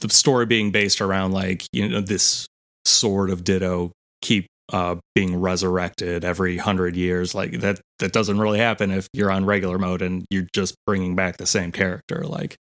the 0.00 0.08
story 0.08 0.46
being 0.46 0.70
based 0.72 1.00
around 1.00 1.30
like 1.32 1.64
you 1.72 1.88
know 1.88 2.00
this 2.00 2.46
sort 2.84 3.30
of 3.30 3.44
Ditto 3.44 3.92
keep 4.22 4.46
uh, 4.72 4.96
being 5.14 5.40
resurrected 5.40 6.24
every 6.24 6.56
hundred 6.56 6.96
years. 6.96 7.34
Like 7.34 7.60
that 7.60 7.80
that 7.98 8.12
doesn't 8.12 8.38
really 8.38 8.58
happen 8.58 8.90
if 8.90 9.08
you're 9.12 9.30
on 9.30 9.44
regular 9.44 9.78
mode 9.78 10.02
and 10.02 10.24
you're 10.30 10.46
just 10.54 10.74
bringing 10.86 11.16
back 11.16 11.36
the 11.36 11.46
same 11.46 11.72
character. 11.72 12.24
Like 12.24 12.56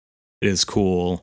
it 0.42 0.48
is 0.48 0.66
cool, 0.66 1.22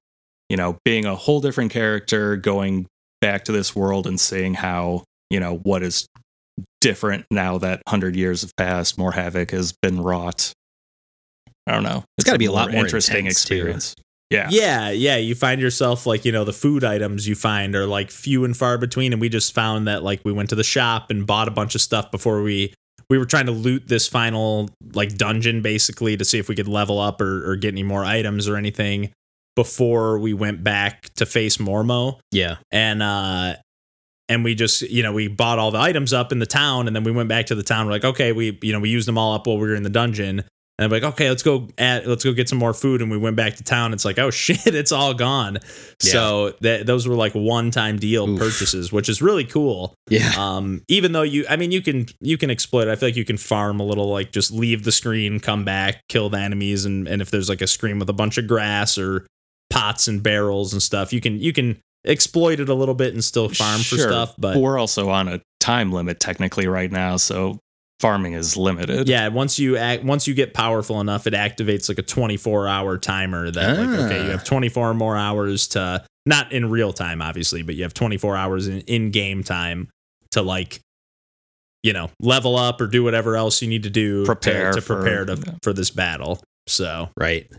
you 0.49 0.57
know, 0.57 0.79
being 0.85 1.07
a 1.07 1.15
whole 1.15 1.41
different 1.41 1.71
character, 1.71 2.37
going 2.37 2.87
back 3.21 3.45
to 3.45 3.53
this 3.53 3.77
world 3.77 4.07
and 4.07 4.19
seeing 4.19 4.55
how 4.55 5.05
you 5.29 5.41
know 5.41 5.57
what 5.59 5.83
is 5.83 6.07
different 6.81 7.27
now 7.31 7.59
that 7.59 7.83
hundred 7.87 8.17
years 8.17 8.43
have 8.43 8.57
passed, 8.57 8.99
more 8.99 9.13
havoc 9.13 9.51
has 9.51 9.73
been 9.83 10.01
wrought. 10.01 10.53
I 11.67 11.73
don't 11.73 11.83
know. 11.85 12.05
It's 12.19 12.25
gotta 12.25 12.39
be 12.39 12.47
a 12.47 12.53
lot 12.53 12.73
more 12.73 12.85
interesting 12.85 13.27
intense, 13.27 13.45
too. 13.45 13.79
Yeah. 14.31 14.49
Yeah, 14.51 14.91
yeah. 14.91 15.17
You 15.17 15.35
find 15.35 15.61
yourself 15.61 16.07
like, 16.07 16.25
you 16.25 16.31
know, 16.33 16.45
the 16.45 16.53
food 16.53 16.85
items 16.85 17.27
you 17.27 17.35
find 17.35 17.75
are 17.75 17.87
like 17.87 18.11
few 18.11 18.45
and 18.45 18.57
far 18.57 18.79
between. 18.79 19.13
And 19.13 19.21
we 19.21 19.29
just 19.29 19.53
found 19.53 19.89
that 19.89 20.03
like 20.05 20.21
we 20.25 20.33
went 20.33 20.51
to 20.51 20.55
the 20.55 20.65
shop 20.65 21.11
and 21.11 21.27
bought 21.27 21.49
a 21.49 21.51
bunch 21.51 21.75
of 21.75 21.81
stuff 21.81 22.11
before 22.11 22.43
we 22.43 22.73
we 23.09 23.19
were 23.19 23.27
trying 23.27 23.47
to 23.47 23.53
loot 23.53 23.89
this 23.89 24.07
final 24.07 24.71
like 24.95 25.17
dungeon 25.17 25.63
basically 25.63 26.17
to 26.17 26.25
see 26.25 26.39
if 26.39 26.49
we 26.49 26.55
could 26.55 26.69
level 26.69 27.01
up 27.01 27.21
or, 27.21 27.51
or 27.51 27.57
get 27.57 27.75
any 27.75 27.83
more 27.83 28.05
items 28.05 28.49
or 28.49 28.57
anything 28.57 29.11
before 29.57 30.17
we 30.21 30.33
went 30.33 30.63
back 30.63 31.13
to 31.15 31.27
face 31.27 31.57
Mormo. 31.57 32.21
Yeah. 32.31 32.57
And 32.71 33.03
uh 33.03 33.57
and 34.29 34.45
we 34.45 34.55
just 34.55 34.83
you 34.83 35.03
know 35.03 35.13
we 35.13 35.27
bought 35.27 35.59
all 35.59 35.73
the 35.73 35.81
items 35.81 36.13
up 36.13 36.31
in 36.31 36.39
the 36.39 36.47
town 36.47 36.87
and 36.87 36.95
then 36.95 37.03
we 37.03 37.11
went 37.11 37.29
back 37.29 37.47
to 37.47 37.57
the 37.57 37.65
town 37.65 37.87
we're 37.87 37.93
like 37.93 38.05
okay 38.05 38.31
we 38.31 38.57
you 38.63 38.73
know 38.73 38.79
we 38.79 38.89
used 38.89 39.09
them 39.09 39.19
all 39.19 39.35
up 39.35 39.47
while 39.47 39.59
we 39.59 39.69
were 39.69 39.75
in 39.75 39.83
the 39.83 39.91
dungeon 39.91 40.45
and 40.81 40.87
I'm 40.87 40.91
like, 40.91 41.13
okay, 41.13 41.29
let's 41.29 41.43
go 41.43 41.69
at 41.77 42.07
let's 42.07 42.25
go 42.25 42.33
get 42.33 42.49
some 42.49 42.59
more 42.59 42.73
food. 42.73 43.03
And 43.03 43.11
we 43.11 43.19
went 43.19 43.37
back 43.37 43.57
to 43.57 43.63
town. 43.63 43.93
It's 43.93 44.07
like, 44.07 44.19
oh 44.19 44.31
shit, 44.31 44.75
it's 44.75 44.93
all 44.93 45.13
gone. 45.13 45.59
Yeah. 46.03 46.13
So 46.13 46.55
that 46.63 46.87
those 46.87 47.07
were 47.07 47.15
like 47.15 47.35
one 47.35 47.71
time 47.71 47.99
deal 47.99 48.27
Oof. 48.27 48.39
purchases, 48.39 48.91
which 48.91 49.11
is 49.11 49.21
really 49.21 49.45
cool. 49.45 49.95
Yeah. 50.09 50.33
Um, 50.39 50.83
even 50.89 51.13
though 51.13 51.21
you, 51.21 51.45
I 51.51 51.57
mean, 51.57 51.71
you 51.71 51.83
can 51.83 52.07
you 52.21 52.39
can 52.39 52.51
exploit. 52.51 52.89
it. 52.89 52.93
I 52.93 52.97
feel 52.97 53.09
like 53.11 53.17
you 53.17 53.27
can 53.27 53.37
farm 53.37 53.79
a 53.79 53.83
little, 53.83 54.09
like 54.09 54.33
just 54.33 54.53
leave 54.53 54.85
the 54.85 54.93
screen, 54.93 55.39
come 55.39 55.67
back, 55.67 56.01
kill 56.09 56.31
the 56.31 56.39
enemies, 56.39 56.87
and 56.87 57.07
and 57.07 57.21
if 57.21 57.31
there's 57.31 57.51
like 57.51 57.61
a 57.61 57.67
screen 57.67 57.99
with 57.99 58.09
a 58.09 58.15
bunch 58.15 58.39
of 58.39 58.47
grass 58.47 58.97
or 58.97 59.27
pots 59.69 60.09
and 60.09 60.23
barrels 60.23 60.73
and 60.73 60.83
stuff, 60.83 61.13
you 61.13 61.21
can 61.21 61.39
you 61.41 61.53
can 61.53 61.79
exploit 62.07 62.59
it 62.59 62.71
a 62.71 62.75
little 62.75 62.95
bit 62.95 63.13
and 63.13 63.23
still 63.23 63.51
farm 63.51 63.83
for 63.83 63.99
stuff. 63.99 64.35
But 64.39 64.57
we're 64.57 64.79
also 64.79 65.11
on 65.11 65.29
a 65.29 65.43
time 65.61 65.93
limit 65.93 66.21
technically 66.21 66.67
right 66.67 66.91
now, 66.91 67.19
so 67.19 67.59
farming 68.01 68.33
is 68.33 68.57
limited. 68.57 69.09
Yeah, 69.09 69.29
once 69.29 69.59
you 69.59 69.77
act, 69.77 70.03
once 70.03 70.27
you 70.27 70.35
get 70.35 70.55
powerful 70.55 71.01
enough, 71.01 71.27
it 71.27 71.35
activates 71.35 71.89
like 71.89 71.99
a 71.99 72.03
24 72.03 72.67
hour 72.67 72.99
timer 72.99 73.51
that 73.51 73.79
like 73.79 73.89
okay, 74.01 74.21
Ah. 74.21 74.25
you 74.25 74.31
have 74.31 74.43
24 74.45 74.95
more 74.95 75.17
hours 75.17 75.69
to 75.69 76.05
not 76.27 76.51
in 76.53 76.71
real 76.71 76.93
time 76.93 77.21
obviously, 77.23 77.63
but 77.63 77.75
you 77.77 77.83
have 77.83 77.95
24 77.95 78.37
hours 78.37 78.67
in 78.69 78.81
in 78.83 79.11
game 79.11 79.43
time 79.45 79.89
to 80.33 80.43
like 80.43 80.81
you 81.83 81.95
know, 81.95 82.11
level 82.21 82.57
up 82.57 82.79
or 82.81 82.87
do 82.87 83.03
whatever 83.03 83.37
else 83.37 83.63
you 83.63 83.69
need 83.69 83.85
to 83.85 83.91
do 83.91 84.21
to- 84.23 84.27
Prepare 84.27 84.73
to, 84.73 84.81
for- 84.83 84.97
prepare 84.97 85.25
to, 85.25 85.35
yeah. 85.35 85.55
for 85.63 85.73
this 85.73 85.91
battle. 85.91 86.43
So, 86.67 87.09
Right. 87.19 87.51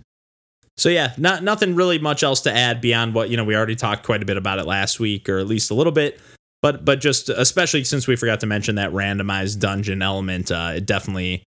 so 0.78 0.90
yeah, 0.90 1.14
not 1.18 1.44
nothing 1.44 1.74
really 1.74 1.98
much 1.98 2.22
else 2.22 2.42
to 2.42 2.56
add 2.56 2.82
beyond 2.82 3.16
what 3.16 3.30
you 3.32 3.38
know. 3.38 3.44
We 3.44 3.56
already 3.56 3.76
talked 3.76 4.06
quite 4.06 4.22
a 4.22 4.26
bit 4.26 4.38
about 4.38 4.60
it 4.60 4.68
last 4.68 5.00
week, 5.00 5.28
or 5.28 5.40
at 5.40 5.48
least 5.48 5.72
a 5.72 5.74
little 5.74 5.92
bit. 5.92 6.20
But 6.62 6.86
but 6.86 7.00
just 7.00 7.30
especially 7.30 7.84
since 7.84 8.08
we 8.08 8.16
forgot 8.16 8.40
to 8.42 8.46
mention 8.46 8.76
that 8.76 8.92
randomized 8.92 9.60
dungeon 9.60 10.02
element, 10.02 10.52
uh, 10.52 10.74
it 10.76 10.86
definitely 10.86 11.44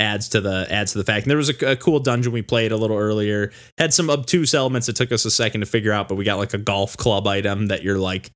adds 0.00 0.28
to 0.30 0.40
the 0.40 0.66
adds 0.70 0.92
to 0.92 0.98
the 0.98 1.04
fact. 1.04 1.24
And 1.24 1.30
there 1.30 1.36
was 1.36 1.50
a, 1.50 1.72
a 1.72 1.76
cool 1.76 2.00
dungeon 2.00 2.32
we 2.32 2.42
played 2.42 2.72
a 2.72 2.76
little 2.76 2.96
earlier. 2.96 3.52
Had 3.78 3.92
some 3.92 4.10
obtuse 4.10 4.54
elements 4.54 4.86
that 4.86 4.96
took 4.96 5.12
us 5.12 5.24
a 5.24 5.30
second 5.30 5.60
to 5.60 5.66
figure 5.66 5.92
out, 5.92 6.08
but 6.08 6.14
we 6.14 6.24
got 6.24 6.38
like 6.38 6.54
a 6.54 6.58
golf 6.58 6.96
club 6.96 7.26
item 7.26 7.66
that 7.66 7.82
you're 7.82 7.98
like 7.98 8.30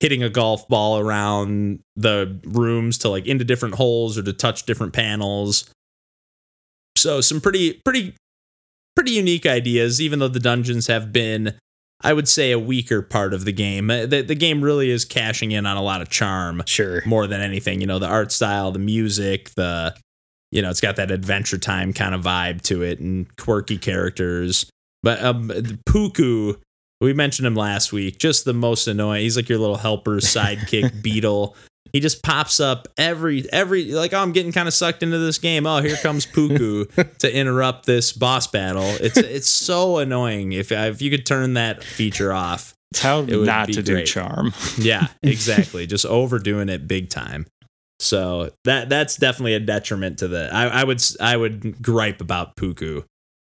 hitting 0.00 0.22
a 0.22 0.28
golf 0.28 0.66
ball 0.68 0.98
around 0.98 1.80
the 1.96 2.40
rooms 2.44 2.98
to 2.98 3.08
like 3.08 3.26
into 3.26 3.44
different 3.44 3.74
holes 3.76 4.18
or 4.18 4.22
to 4.22 4.32
touch 4.32 4.64
different 4.66 4.92
panels. 4.92 5.70
So 6.96 7.20
some 7.20 7.40
pretty 7.40 7.80
pretty 7.84 8.14
pretty 8.94 9.12
unique 9.12 9.46
ideas, 9.46 10.00
even 10.00 10.20
though 10.20 10.28
the 10.28 10.40
dungeons 10.40 10.86
have 10.86 11.12
been, 11.12 11.54
I 12.04 12.12
would 12.12 12.28
say, 12.28 12.52
a 12.52 12.58
weaker 12.58 13.02
part 13.02 13.32
of 13.34 13.44
the 13.44 13.52
game. 13.52 13.90
Uh, 13.90 14.06
The, 14.06 14.20
the 14.22 14.34
game 14.34 14.62
really 14.62 14.90
is 14.90 15.04
cashing 15.04 15.50
in 15.52 15.64
on 15.66 15.76
a 15.76 15.82
lot 15.82 16.02
of 16.02 16.10
charm 16.10 16.62
Sure. 16.66 17.02
more 17.06 17.26
than 17.26 17.40
anything. 17.40 17.80
You 17.80 17.86
know, 17.86 17.98
the 17.98 18.06
art 18.06 18.30
style, 18.30 18.70
the 18.70 18.78
music, 18.78 19.50
the, 19.56 19.94
you 20.52 20.62
know, 20.62 20.70
it's 20.70 20.80
got 20.82 20.96
that 20.96 21.10
adventure 21.10 21.58
time 21.58 21.92
kind 21.92 22.14
of 22.14 22.22
vibe 22.22 22.60
to 22.62 22.82
it 22.82 23.00
and 23.00 23.34
quirky 23.36 23.78
characters. 23.78 24.66
But 25.02 25.22
um, 25.24 25.48
the 25.48 25.78
Puku, 25.88 26.56
we 27.00 27.12
mentioned 27.12 27.46
him 27.46 27.56
last 27.56 27.92
week, 27.92 28.18
just 28.18 28.44
the 28.44 28.54
most 28.54 28.86
annoying. 28.86 29.22
He's 29.22 29.36
like 29.36 29.48
your 29.48 29.58
little 29.58 29.76
helper, 29.78 30.16
sidekick, 30.20 31.02
beetle. 31.02 31.56
He 31.92 32.00
just 32.00 32.22
pops 32.22 32.58
up 32.58 32.88
every 32.98 33.50
every 33.52 33.92
like 33.92 34.12
oh 34.12 34.18
I'm 34.18 34.32
getting 34.32 34.52
kind 34.52 34.66
of 34.66 34.74
sucked 34.74 35.02
into 35.02 35.18
this 35.18 35.38
game. 35.38 35.66
Oh 35.66 35.80
here 35.80 35.96
comes 35.96 36.26
Puku 36.26 37.16
to 37.18 37.36
interrupt 37.36 37.86
this 37.86 38.12
boss 38.12 38.46
battle. 38.46 38.96
It's 39.00 39.16
it's 39.16 39.48
so 39.48 39.98
annoying. 39.98 40.52
If 40.52 40.72
if 40.72 41.00
you 41.00 41.10
could 41.10 41.24
turn 41.24 41.54
that 41.54 41.84
feature 41.84 42.32
off, 42.32 42.74
how 42.98 43.22
not 43.22 43.68
to 43.72 43.82
do 43.82 44.04
charm. 44.04 44.52
yeah, 44.78 45.08
exactly. 45.22 45.86
Just 45.86 46.06
overdoing 46.06 46.68
it 46.68 46.88
big 46.88 47.10
time. 47.10 47.46
So 48.00 48.50
that 48.64 48.88
that's 48.88 49.16
definitely 49.16 49.54
a 49.54 49.60
detriment 49.60 50.18
to 50.18 50.28
the. 50.28 50.50
I, 50.52 50.80
I 50.80 50.84
would 50.84 51.02
I 51.20 51.36
would 51.36 51.80
gripe 51.80 52.20
about 52.20 52.56
Puku, 52.56 53.04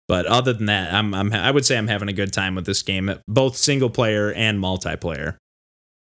but 0.09 0.27
other 0.27 0.53
than 0.53 0.67
that, 0.67 0.93
I'm 0.93 1.15
I'm 1.15 1.33
I 1.33 1.51
would 1.51 1.65
say 1.65 1.79
I'm 1.79 1.89
having 1.89 2.09
a 2.09 2.13
good 2.13 2.33
time 2.33 2.55
with 2.55 2.67
this 2.67 2.83
game, 2.83 3.11
both 3.29 3.57
single 3.57 3.91
player 3.91 4.33
and 4.33 4.59
multiplayer. 4.59 5.37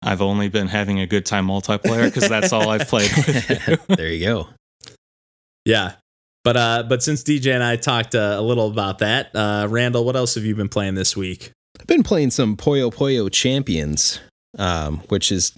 I've 0.02 0.22
only 0.22 0.48
been 0.48 0.68
having 0.68 1.00
a 1.00 1.06
good 1.06 1.26
time 1.26 1.46
multiplayer 1.46 2.04
because 2.04 2.28
that's 2.28 2.52
all 2.52 2.68
I've 2.68 2.88
played 2.88 3.10
with 3.16 3.68
you. 3.88 3.96
there 3.96 4.08
you 4.08 4.24
go. 4.24 4.48
Yeah, 5.64 5.92
but 6.44 6.56
uh, 6.56 6.84
but 6.88 7.02
since 7.02 7.24
DJ 7.24 7.54
and 7.54 7.62
I 7.62 7.74
talked 7.76 8.14
uh, 8.14 8.36
a 8.38 8.42
little 8.42 8.68
about 8.68 8.98
that, 9.00 9.34
uh, 9.34 9.66
Randall, 9.68 10.04
what 10.04 10.14
else 10.14 10.36
have 10.36 10.44
you 10.44 10.54
been 10.54 10.68
playing 10.68 10.94
this 10.94 11.16
week? 11.16 11.50
I've 11.80 11.88
been 11.88 12.04
playing 12.04 12.30
some 12.30 12.56
Puyo 12.56 12.92
Puyo 12.94 13.30
Champions, 13.30 14.20
um, 14.58 14.98
which 15.08 15.30
has 15.30 15.52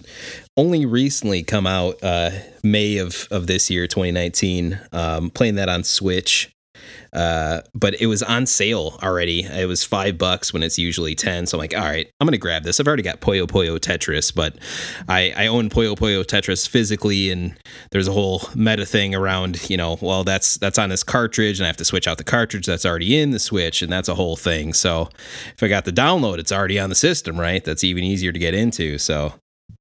only 0.57 0.85
recently 0.85 1.43
come 1.43 1.67
out 1.67 2.03
uh, 2.03 2.31
May 2.63 2.97
of, 2.97 3.27
of 3.29 3.47
this 3.47 3.69
year, 3.69 3.87
2019. 3.87 4.79
Um, 4.91 5.29
playing 5.29 5.55
that 5.55 5.69
on 5.69 5.83
Switch. 5.83 6.49
Uh, 7.13 7.61
but 7.73 7.99
it 8.01 8.07
was 8.07 8.23
on 8.23 8.45
sale 8.45 8.99
already. 9.01 9.43
It 9.43 9.67
was 9.67 9.83
five 9.83 10.17
bucks 10.17 10.53
when 10.53 10.63
it's 10.63 10.77
usually 10.77 11.15
10. 11.15 11.47
So 11.47 11.57
I'm 11.57 11.59
like, 11.59 11.75
all 11.75 11.83
right, 11.83 12.09
I'm 12.19 12.27
to 12.27 12.37
grab 12.37 12.63
this. 12.63 12.79
I've 12.79 12.87
already 12.87 13.03
got 13.03 13.21
Puyo 13.21 13.47
Puyo 13.47 13.79
Tetris, 13.79 14.33
but 14.33 14.55
I, 15.07 15.33
I 15.35 15.47
own 15.47 15.69
Puyo 15.69 15.95
Puyo 15.95 16.23
Tetris 16.23 16.67
physically. 16.67 17.31
And 17.31 17.57
there's 17.91 18.07
a 18.07 18.11
whole 18.11 18.43
meta 18.55 18.85
thing 18.85 19.15
around, 19.15 19.69
you 19.69 19.77
know, 19.77 19.97
well, 20.01 20.23
that's, 20.23 20.57
that's 20.57 20.77
on 20.77 20.89
this 20.89 21.03
cartridge 21.03 21.59
and 21.59 21.65
I 21.65 21.67
have 21.67 21.77
to 21.77 21.85
switch 21.85 22.07
out 22.07 22.17
the 22.17 22.23
cartridge 22.23 22.65
that's 22.65 22.85
already 22.85 23.17
in 23.17 23.31
the 23.31 23.39
Switch. 23.39 23.81
And 23.81 23.91
that's 23.91 24.09
a 24.09 24.15
whole 24.15 24.35
thing. 24.35 24.73
So 24.73 25.09
if 25.53 25.63
I 25.63 25.67
got 25.67 25.85
the 25.85 25.91
download, 25.91 26.37
it's 26.37 26.51
already 26.51 26.79
on 26.79 26.89
the 26.89 26.95
system, 26.95 27.39
right? 27.39 27.63
That's 27.63 27.83
even 27.83 28.03
easier 28.03 28.31
to 28.31 28.39
get 28.39 28.53
into. 28.53 28.97
So 28.97 29.33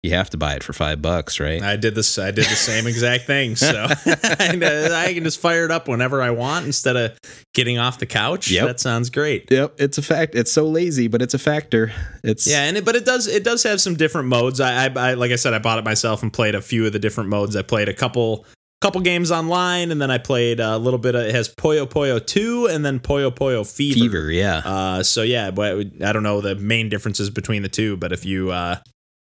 you 0.08 0.14
have 0.14 0.30
to 0.30 0.36
buy 0.36 0.54
it 0.54 0.62
for 0.62 0.72
five 0.72 1.00
bucks, 1.02 1.38
right? 1.38 1.62
I 1.62 1.76
did 1.76 1.94
this. 1.94 2.18
I 2.18 2.30
did 2.30 2.44
the 2.44 2.56
same 2.56 2.86
exact 2.86 3.24
thing. 3.24 3.56
So 3.56 3.86
I, 4.06 5.12
can 5.14 5.24
just 5.24 5.40
fire 5.40 5.64
it 5.64 5.70
up 5.70 5.88
whenever 5.88 6.22
I 6.22 6.30
want 6.30 6.66
instead 6.66 6.96
of 6.96 7.18
getting 7.54 7.78
off 7.78 7.98
the 7.98 8.06
couch. 8.06 8.50
Yep. 8.50 8.66
That 8.66 8.80
sounds 8.80 9.10
great. 9.10 9.50
Yep, 9.50 9.74
it's 9.78 9.98
a 9.98 10.02
fact. 10.02 10.34
It's 10.34 10.52
so 10.52 10.66
lazy, 10.66 11.08
but 11.08 11.22
it's 11.22 11.34
a 11.34 11.38
factor. 11.38 11.92
It's 12.24 12.46
Yeah, 12.46 12.64
and 12.64 12.76
it, 12.76 12.84
but 12.84 12.96
it 12.96 13.04
does 13.04 13.26
it 13.26 13.44
does 13.44 13.62
have 13.62 13.80
some 13.80 13.94
different 13.94 14.28
modes. 14.28 14.60
I, 14.60 14.86
I, 14.86 14.92
I 14.96 15.14
like 15.14 15.30
I 15.30 15.36
said, 15.36 15.54
I 15.54 15.58
bought 15.58 15.78
it 15.78 15.84
myself 15.84 16.22
and 16.22 16.32
played 16.32 16.54
a 16.54 16.62
few 16.62 16.86
of 16.86 16.92
the 16.92 16.98
different 16.98 17.30
modes. 17.30 17.54
I 17.56 17.62
played 17.62 17.88
a 17.88 17.94
couple 17.94 18.46
couple 18.80 19.00
games 19.00 19.30
online, 19.30 19.90
and 19.90 20.00
then 20.00 20.10
I 20.10 20.18
played 20.18 20.60
a 20.60 20.78
little 20.78 20.98
bit. 20.98 21.14
of 21.14 21.22
It 21.22 21.34
has 21.34 21.52
Puyo 21.54 21.86
Puyo 21.86 22.24
Two, 22.24 22.66
and 22.66 22.84
then 22.84 23.00
Puyo 23.00 23.30
Puyo 23.30 23.70
Fever. 23.70 23.98
fever. 23.98 24.30
Yeah. 24.30 24.58
Uh, 24.64 25.02
so 25.02 25.22
yeah, 25.22 25.50
but 25.50 25.86
I 26.02 26.12
don't 26.12 26.22
know 26.22 26.40
the 26.40 26.54
main 26.54 26.88
differences 26.88 27.30
between 27.30 27.62
the 27.62 27.68
two, 27.68 27.96
but 27.96 28.12
if 28.12 28.24
you 28.24 28.50
uh, 28.50 28.76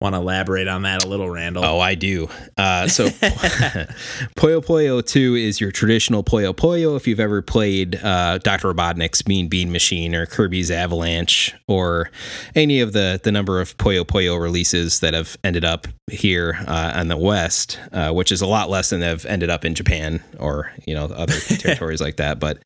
want 0.03 0.15
to 0.15 0.19
elaborate 0.19 0.67
on 0.67 0.81
that 0.81 1.05
a 1.05 1.07
little, 1.07 1.29
Randall. 1.29 1.63
Oh, 1.63 1.79
I 1.79 1.95
do. 1.95 2.27
Uh, 2.57 2.87
so, 2.89 3.05
Puyo 4.35 4.63
Puyo 4.63 5.03
2 5.03 5.35
is 5.35 5.61
your 5.61 5.71
traditional 5.71 6.25
Puyo 6.25 6.53
Puyo. 6.53 6.97
If 6.97 7.07
you've 7.07 7.21
ever 7.21 7.41
played 7.41 7.95
uh, 8.03 8.37
Dr. 8.39 8.73
Robotnik's 8.73 9.25
Mean 9.27 9.47
Bean 9.47 9.71
Machine 9.71 10.13
or 10.13 10.25
Kirby's 10.25 10.69
Avalanche 10.69 11.55
or 11.67 12.11
any 12.53 12.81
of 12.81 12.91
the, 12.91 13.21
the 13.23 13.31
number 13.31 13.61
of 13.61 13.77
Puyo 13.77 14.03
Puyo 14.03 14.39
releases 14.39 14.99
that 14.99 15.13
have 15.13 15.37
ended 15.41 15.63
up 15.63 15.87
here 16.11 16.59
uh, 16.67 16.91
on 16.95 17.07
the 17.07 17.17
West, 17.17 17.79
uh, 17.93 18.11
which 18.11 18.29
is 18.29 18.41
a 18.41 18.47
lot 18.47 18.69
less 18.69 18.89
than 18.89 19.01
have 19.01 19.25
ended 19.25 19.49
up 19.49 19.63
in 19.63 19.73
Japan 19.73 20.21
or, 20.37 20.69
you 20.85 20.93
know, 20.93 21.05
other 21.05 21.33
territories 21.39 22.01
like 22.01 22.17
that. 22.17 22.39
But 22.39 22.59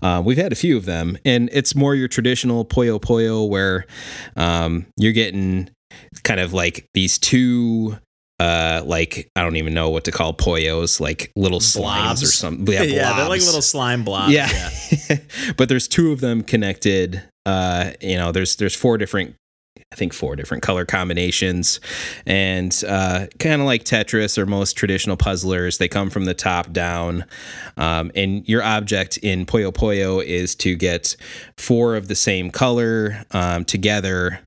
uh, 0.00 0.22
we've 0.24 0.38
had 0.38 0.52
a 0.52 0.56
few 0.56 0.78
of 0.78 0.86
them. 0.86 1.18
And 1.26 1.50
it's 1.52 1.74
more 1.74 1.94
your 1.94 2.08
traditional 2.08 2.64
Puyo 2.64 2.98
Puyo 2.98 3.46
where 3.46 3.84
um, 4.36 4.86
you're 4.96 5.12
getting 5.12 5.68
kind 6.22 6.40
of 6.40 6.52
like 6.52 6.86
these 6.94 7.18
two 7.18 7.98
uh 8.40 8.82
like 8.84 9.28
I 9.34 9.42
don't 9.42 9.56
even 9.56 9.74
know 9.74 9.90
what 9.90 10.04
to 10.04 10.12
call 10.12 10.32
puyos, 10.34 11.00
like 11.00 11.32
little 11.36 11.60
slimes 11.60 12.22
or 12.22 12.26
something. 12.26 12.66
Yeah, 12.72 12.82
yeah, 12.82 13.16
they're 13.16 13.28
like 13.28 13.40
little 13.40 13.62
slime 13.62 14.04
blobs. 14.04 14.32
yeah. 14.32 14.48
yeah. 15.08 15.16
but 15.56 15.68
there's 15.68 15.88
two 15.88 16.12
of 16.12 16.20
them 16.20 16.42
connected. 16.42 17.22
Uh, 17.46 17.92
you 18.00 18.16
know, 18.16 18.30
there's 18.30 18.56
there's 18.56 18.74
four 18.74 18.98
different 18.98 19.34
I 19.92 19.96
think 19.96 20.12
four 20.12 20.36
different 20.36 20.62
color 20.62 20.84
combinations. 20.84 21.80
And 22.26 22.74
uh, 22.86 23.26
kind 23.38 23.60
of 23.60 23.66
like 23.66 23.84
Tetris 23.84 24.36
or 24.36 24.44
most 24.44 24.74
traditional 24.74 25.16
puzzlers, 25.16 25.78
they 25.78 25.88
come 25.88 26.10
from 26.10 26.26
the 26.26 26.34
top 26.34 26.72
down. 26.72 27.24
Um, 27.78 28.10
and 28.14 28.46
your 28.46 28.62
object 28.62 29.16
in 29.18 29.46
Puyo 29.46 29.72
Puyo 29.72 30.22
is 30.22 30.54
to 30.56 30.76
get 30.76 31.16
four 31.56 31.96
of 31.96 32.08
the 32.08 32.14
same 32.14 32.50
color 32.50 33.24
um, 33.30 33.64
together. 33.64 34.40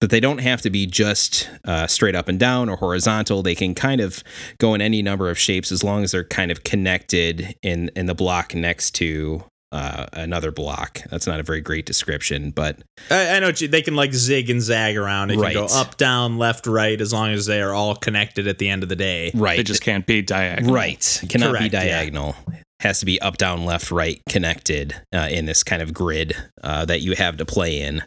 But 0.00 0.10
they 0.10 0.20
don't 0.20 0.38
have 0.38 0.62
to 0.62 0.70
be 0.70 0.86
just 0.86 1.50
uh, 1.64 1.86
straight 1.88 2.14
up 2.14 2.28
and 2.28 2.38
down 2.38 2.68
or 2.68 2.76
horizontal. 2.76 3.42
They 3.42 3.56
can 3.56 3.74
kind 3.74 4.00
of 4.00 4.22
go 4.58 4.74
in 4.74 4.80
any 4.80 5.02
number 5.02 5.28
of 5.28 5.38
shapes 5.38 5.72
as 5.72 5.82
long 5.82 6.04
as 6.04 6.12
they're 6.12 6.22
kind 6.24 6.50
of 6.52 6.62
connected 6.64 7.56
in 7.62 7.90
in 7.96 8.06
the 8.06 8.14
block 8.14 8.54
next 8.54 8.92
to 8.96 9.42
uh, 9.72 10.06
another 10.14 10.50
block. 10.52 11.00
That's 11.10 11.26
not 11.26 11.40
a 11.40 11.42
very 11.42 11.60
great 11.60 11.84
description, 11.84 12.52
but 12.52 12.78
I, 13.10 13.36
I 13.36 13.40
know 13.40 13.50
you, 13.54 13.66
they 13.68 13.82
can 13.82 13.96
like 13.96 14.14
zig 14.14 14.48
and 14.50 14.62
zag 14.62 14.96
around. 14.96 15.30
It 15.30 15.36
Right. 15.38 15.52
can 15.54 15.66
go 15.66 15.74
up, 15.74 15.96
down, 15.98 16.38
left, 16.38 16.66
right, 16.66 16.98
as 16.98 17.12
long 17.12 17.30
as 17.32 17.44
they 17.46 17.60
are 17.60 17.74
all 17.74 17.94
connected 17.96 18.46
at 18.46 18.58
the 18.58 18.68
end 18.70 18.82
of 18.82 18.88
the 18.88 18.96
day. 18.96 19.30
right, 19.34 19.56
They 19.58 19.64
just 19.64 19.82
can't 19.82 20.06
be 20.06 20.22
diagonal. 20.22 20.74
right 20.74 21.20
It 21.22 21.28
cannot 21.28 21.58
be 21.58 21.68
diagonal. 21.68 22.34
yeah. 22.50 22.60
Has 22.80 23.00
to 23.00 23.06
be 23.06 23.20
up, 23.20 23.38
down, 23.38 23.64
left, 23.64 23.90
right 23.90 24.20
connected 24.28 24.94
uh, 25.12 25.28
in 25.30 25.46
this 25.46 25.64
kind 25.64 25.82
of 25.82 25.92
grid 25.92 26.36
uh, 26.62 26.84
that 26.84 27.00
you 27.00 27.16
have 27.16 27.36
to 27.38 27.44
play 27.44 27.80
in. 27.80 28.02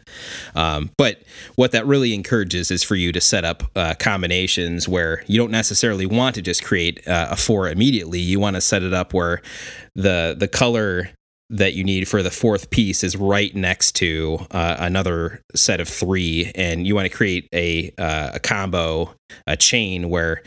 Um, 0.54 0.90
but 0.96 1.22
what 1.56 1.72
that 1.72 1.86
really 1.86 2.14
encourages 2.14 2.70
is 2.70 2.82
for 2.82 2.94
you 2.94 3.12
to 3.12 3.20
set 3.20 3.44
up 3.44 3.64
uh, 3.76 3.94
combinations 3.98 4.88
where 4.88 5.24
you 5.26 5.38
don't 5.38 5.50
necessarily 5.50 6.06
want 6.06 6.34
to 6.36 6.42
just 6.42 6.64
create 6.64 7.06
uh, 7.06 7.28
a 7.30 7.36
four 7.36 7.68
immediately. 7.68 8.18
You 8.18 8.40
want 8.40 8.56
to 8.56 8.62
set 8.62 8.82
it 8.82 8.94
up 8.94 9.12
where 9.12 9.42
the 9.94 10.34
the 10.38 10.48
color 10.48 11.10
that 11.52 11.74
you 11.74 11.84
need 11.84 12.08
for 12.08 12.22
the 12.22 12.30
fourth 12.30 12.70
piece 12.70 13.04
is 13.04 13.14
right 13.14 13.54
next 13.54 13.92
to 13.96 14.38
uh, 14.52 14.76
another 14.78 15.42
set 15.54 15.80
of 15.80 15.88
three, 15.88 16.50
and 16.54 16.86
you 16.86 16.94
want 16.94 17.04
to 17.10 17.14
create 17.14 17.46
a 17.52 17.92
uh, 17.98 18.30
a 18.34 18.40
combo, 18.40 19.14
a 19.46 19.56
chain 19.56 20.08
where 20.08 20.42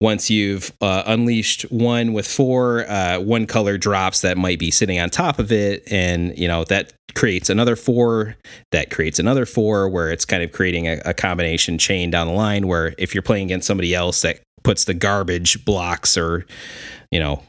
once 0.00 0.30
you've 0.30 0.72
uh, 0.80 1.02
unleashed 1.06 1.62
one 1.70 2.12
with 2.12 2.26
four, 2.26 2.88
uh, 2.88 3.20
one 3.20 3.46
color 3.46 3.76
drops 3.76 4.22
that 4.22 4.38
might 4.38 4.58
be 4.58 4.70
sitting 4.70 4.98
on 4.98 5.10
top 5.10 5.38
of 5.38 5.52
it, 5.52 5.82
and 5.90 6.36
you 6.38 6.48
know 6.48 6.64
that 6.64 6.92
creates 7.14 7.50
another 7.50 7.76
four, 7.76 8.36
that 8.72 8.90
creates 8.90 9.18
another 9.18 9.44
four, 9.44 9.88
where 9.88 10.10
it's 10.10 10.24
kind 10.24 10.42
of 10.42 10.52
creating 10.52 10.88
a, 10.88 11.00
a 11.04 11.14
combination 11.14 11.76
chain 11.76 12.10
down 12.10 12.26
the 12.26 12.32
line. 12.32 12.66
Where 12.66 12.94
if 12.96 13.14
you're 13.14 13.22
playing 13.22 13.46
against 13.46 13.66
somebody 13.66 13.94
else 13.94 14.22
that 14.22 14.40
puts 14.62 14.84
the 14.84 14.94
garbage 14.94 15.64
blocks 15.64 16.16
or 16.16 16.46
you 17.10 17.20
know 17.20 17.42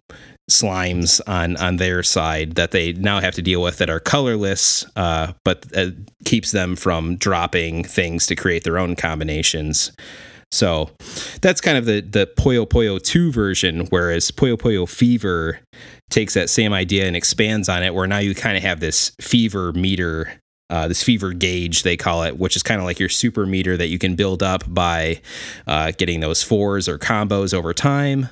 slimes 0.49 1.21
on 1.27 1.55
on 1.55 1.77
their 1.77 2.03
side 2.03 2.55
that 2.55 2.71
they 2.71 2.91
now 2.91 3.21
have 3.21 3.35
to 3.35 3.41
deal 3.41 3.61
with 3.61 3.77
that 3.77 3.89
are 3.89 4.01
colorless, 4.01 4.85
uh, 4.97 5.31
but 5.45 5.65
uh, 5.75 5.91
keeps 6.25 6.51
them 6.51 6.75
from 6.75 7.15
dropping 7.15 7.85
things 7.85 8.25
to 8.25 8.35
create 8.35 8.65
their 8.65 8.77
own 8.77 8.97
combinations. 8.97 9.93
So 10.51 10.89
that's 11.41 11.61
kind 11.61 11.77
of 11.77 11.85
the 11.85 12.01
the 12.01 12.27
Puyo 12.37 12.65
Puyo 12.65 13.01
2 13.01 13.31
version, 13.31 13.87
whereas 13.87 14.31
Puyo 14.31 14.57
Puyo 14.57 14.87
Fever 14.87 15.59
takes 16.09 16.33
that 16.33 16.49
same 16.49 16.73
idea 16.73 17.07
and 17.07 17.15
expands 17.15 17.69
on 17.69 17.83
it, 17.83 17.93
where 17.93 18.07
now 18.07 18.17
you 18.19 18.35
kind 18.35 18.57
of 18.57 18.63
have 18.63 18.79
this 18.79 19.11
fever 19.21 19.71
meter. 19.73 20.33
Uh, 20.69 20.87
this 20.87 21.03
fever 21.03 21.33
gauge, 21.33 21.83
they 21.83 21.97
call 21.97 22.23
it, 22.23 22.39
which 22.39 22.55
is 22.55 22.63
kind 22.63 22.79
of 22.79 22.85
like 22.85 22.97
your 22.97 23.09
super 23.09 23.45
meter 23.45 23.75
that 23.75 23.87
you 23.87 23.99
can 23.99 24.15
build 24.15 24.41
up 24.41 24.63
by 24.73 25.19
uh, 25.67 25.91
getting 25.97 26.21
those 26.21 26.41
fours 26.41 26.87
or 26.87 26.97
combos 26.97 27.53
over 27.53 27.73
time. 27.73 28.29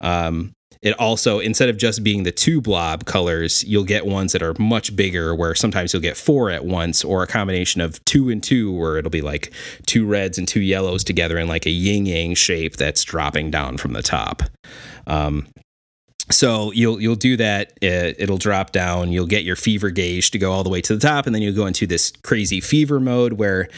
Um, 0.00 0.54
it 0.82 0.98
also, 0.98 1.38
instead 1.38 1.68
of 1.68 1.76
just 1.76 2.02
being 2.02 2.24
the 2.24 2.32
two 2.32 2.60
blob 2.60 3.04
colors, 3.04 3.62
you'll 3.64 3.84
get 3.84 4.04
ones 4.04 4.32
that 4.32 4.42
are 4.42 4.54
much 4.58 4.96
bigger, 4.96 5.32
where 5.32 5.54
sometimes 5.54 5.92
you'll 5.92 6.02
get 6.02 6.16
four 6.16 6.50
at 6.50 6.64
once, 6.64 7.04
or 7.04 7.22
a 7.22 7.26
combination 7.26 7.80
of 7.80 8.04
two 8.04 8.28
and 8.30 8.42
two, 8.42 8.72
where 8.72 8.96
it'll 8.96 9.10
be 9.10 9.20
like 9.20 9.52
two 9.86 10.04
reds 10.04 10.38
and 10.38 10.48
two 10.48 10.60
yellows 10.60 11.04
together 11.04 11.38
in 11.38 11.46
like 11.46 11.66
a 11.66 11.70
yin 11.70 12.04
yang 12.06 12.34
shape 12.34 12.76
that's 12.76 13.04
dropping 13.04 13.50
down 13.50 13.76
from 13.76 13.92
the 13.92 14.02
top. 14.02 14.42
Um, 15.06 15.46
so 16.30 16.72
you'll 16.72 17.00
you'll 17.00 17.14
do 17.14 17.36
that. 17.36 17.74
It, 17.80 18.16
it'll 18.18 18.38
drop 18.38 18.72
down. 18.72 19.12
You'll 19.12 19.26
get 19.26 19.44
your 19.44 19.56
fever 19.56 19.90
gauge 19.90 20.30
to 20.32 20.38
go 20.38 20.50
all 20.50 20.64
the 20.64 20.70
way 20.70 20.80
to 20.80 20.96
the 20.96 21.00
top, 21.00 21.26
and 21.26 21.34
then 21.34 21.42
you'll 21.42 21.54
go 21.54 21.66
into 21.66 21.86
this 21.86 22.12
crazy 22.22 22.60
fever 22.60 22.98
mode 22.98 23.34
where 23.34 23.68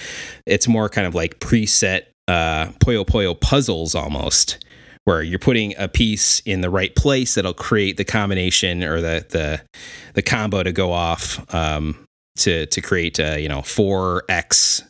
it's 0.47 0.67
more 0.69 0.89
kind 0.89 1.07
of 1.07 1.15
like 1.15 1.39
preset 1.39 2.05
uh, 2.29 2.67
Puyo 2.81 3.39
puzzles 3.39 3.95
almost, 3.95 4.64
where 5.05 5.23
you're 5.23 5.39
putting 5.39 5.75
a 5.77 5.89
piece 5.89 6.41
in 6.41 6.61
the 6.61 6.71
right 6.71 6.95
place 6.95 7.35
that'll 7.35 7.55
create 7.55 7.97
the 7.97 8.05
combination 8.05 8.83
or 8.83 9.01
the 9.01 9.27
the 9.31 9.63
the 10.15 10.23
combo 10.23 10.63
to 10.63 10.73
go 10.73 10.93
off 10.93 11.55
um, 11.55 12.05
to 12.37 12.67
to 12.67 12.81
create 12.81 13.21
uh, 13.21 13.37
you 13.39 13.49
know 13.49 13.63
four 13.63 14.25
X 14.29 14.83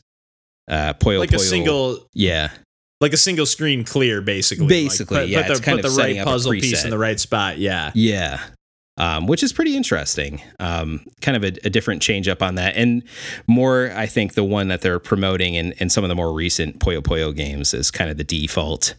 uh, 0.68 0.94
Puyo 0.94 1.18
Like 1.18 1.30
Puyo. 1.30 1.36
a 1.36 1.38
single, 1.40 1.98
yeah 2.14 2.50
like 3.00 3.12
a 3.12 3.18
single 3.18 3.44
screen 3.44 3.84
clear, 3.84 4.22
basically. 4.22 4.66
Basically, 4.66 5.16
like, 5.16 5.24
put, 5.24 5.28
yeah, 5.28 5.42
Put 5.42 5.46
the, 5.46 5.52
it's 5.52 5.60
kind 5.60 5.78
put 5.78 5.84
of 5.84 5.94
the 5.94 6.02
right 6.02 6.24
puzzle 6.24 6.52
piece 6.52 6.84
in 6.84 6.90
the 6.90 6.98
right 6.98 7.20
spot. 7.20 7.58
Yeah. 7.58 7.90
Yeah. 7.94 8.40
Um, 8.96 9.26
which 9.26 9.42
is 9.42 9.52
pretty 9.52 9.76
interesting. 9.76 10.40
Um, 10.60 11.04
kind 11.20 11.36
of 11.36 11.42
a, 11.42 11.66
a 11.66 11.70
different 11.70 12.00
change 12.00 12.28
up 12.28 12.42
on 12.42 12.54
that. 12.54 12.76
And 12.76 13.02
more, 13.46 13.92
I 13.94 14.06
think, 14.06 14.34
the 14.34 14.44
one 14.44 14.68
that 14.68 14.82
they're 14.82 15.00
promoting 15.00 15.54
in, 15.54 15.72
in 15.72 15.90
some 15.90 16.04
of 16.04 16.08
the 16.08 16.14
more 16.14 16.32
recent 16.32 16.78
Puyo 16.78 17.00
Puyo 17.00 17.34
games 17.34 17.74
is 17.74 17.90
kind 17.90 18.10
of 18.10 18.16
the 18.16 18.24
default. 18.24 18.94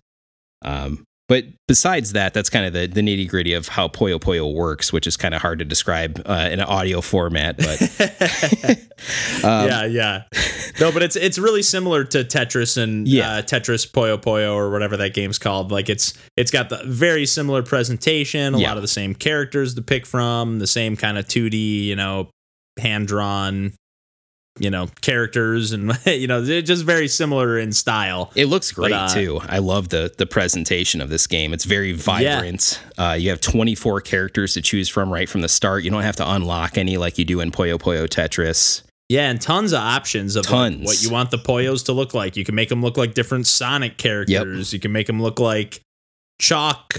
Um, 0.65 1.03
but 1.27 1.45
besides 1.67 2.11
that, 2.13 2.35
that's 2.35 2.51
kind 2.51 2.65
of 2.67 2.73
the, 2.73 2.85
the 2.85 3.01
nitty 3.01 3.27
gritty 3.27 3.53
of 3.53 3.67
how 3.69 3.87
Puyo 3.87 4.19
Puyo 4.19 4.53
works, 4.53 4.93
which 4.93 5.07
is 5.07 5.17
kind 5.17 5.33
of 5.33 5.41
hard 5.41 5.57
to 5.57 5.65
describe 5.65 6.21
uh, 6.25 6.49
in 6.51 6.59
an 6.59 6.65
audio 6.67 7.01
format. 7.01 7.57
But 7.57 7.81
um, 9.43 9.67
yeah, 9.67 9.85
yeah. 9.85 10.23
No, 10.79 10.91
but 10.91 11.01
it's 11.03 11.15
it's 11.15 11.37
really 11.39 11.63
similar 11.63 12.03
to 12.03 12.23
Tetris 12.23 12.77
and 12.81 13.07
Yeah. 13.07 13.37
uh, 13.37 13.41
Tetris 13.41 13.89
Puyo 13.91 14.17
Puyo 14.21 14.53
or 14.53 14.69
whatever 14.71 14.97
that 14.97 15.13
game's 15.13 15.39
called. 15.39 15.71
Like 15.71 15.89
it's 15.89 16.13
it's 16.37 16.51
got 16.51 16.69
the 16.69 16.81
very 16.85 17.25
similar 17.25 17.63
presentation, 17.63 18.53
a 18.55 18.59
Yeah. 18.59 18.67
lot 18.69 18.77
of 18.77 18.83
the 18.83 18.87
same 18.87 19.15
characters 19.15 19.73
to 19.75 19.81
pick 19.81 20.05
from, 20.05 20.59
the 20.59 20.67
same 20.67 20.95
kind 20.95 21.17
of 21.17 21.25
2D, 21.27 21.85
you 21.85 21.95
know, 21.95 22.29
hand 22.79 23.07
drawn, 23.07 23.73
you 24.57 24.69
know, 24.69 24.87
characters 25.01 25.71
and 25.71 25.97
you 26.05 26.27
know, 26.27 26.41
they're 26.41 26.61
just 26.61 26.83
very 26.83 27.07
similar 27.07 27.57
in 27.59 27.71
style. 27.71 28.31
It 28.35 28.45
looks 28.45 28.71
great 28.71 28.93
uh, 28.93 29.07
too. 29.09 29.39
I 29.43 29.59
love 29.59 29.89
the 29.89 30.13
the 30.17 30.25
presentation 30.25 31.01
of 31.01 31.09
this 31.09 31.27
game. 31.27 31.53
It's 31.53 31.65
very 31.65 31.91
vibrant. 31.91 32.81
Uh, 32.97 33.17
you 33.19 33.29
have 33.29 33.41
24 33.41 34.01
characters 34.01 34.53
to 34.53 34.61
choose 34.61 34.89
from 34.89 35.11
right 35.11 35.29
from 35.29 35.41
the 35.41 35.49
start. 35.49 35.83
You 35.83 35.91
don't 35.91 36.03
have 36.03 36.15
to 36.17 36.29
unlock 36.29 36.77
any 36.77 36.97
like 36.97 37.17
you 37.17 37.25
do 37.25 37.39
in 37.39 37.51
Puyo 37.51 37.77
Puyo 37.77 38.07
Tetris. 38.07 38.83
Yeah, 39.07 39.29
and 39.29 39.39
tons 39.39 39.71
of 39.71 39.79
options 39.79 40.35
of 40.35 40.49
like, 40.49 40.79
what 40.79 41.03
you 41.03 41.11
want 41.11 41.29
the 41.29 41.37
Puyos 41.37 41.85
to 41.85 41.93
look 41.93 42.15
like. 42.15 42.35
You 42.35 42.43
can 42.43 42.55
make 42.55 42.69
them 42.69 42.81
look 42.81 42.97
like 42.97 43.13
different 43.13 43.45
Sonic 43.45 43.97
characters. 43.97 44.73
You 44.73 44.79
can 44.79 44.91
make 44.91 45.05
them 45.05 45.21
look 45.21 45.39
like 45.39 45.81
chalk, 46.41 46.95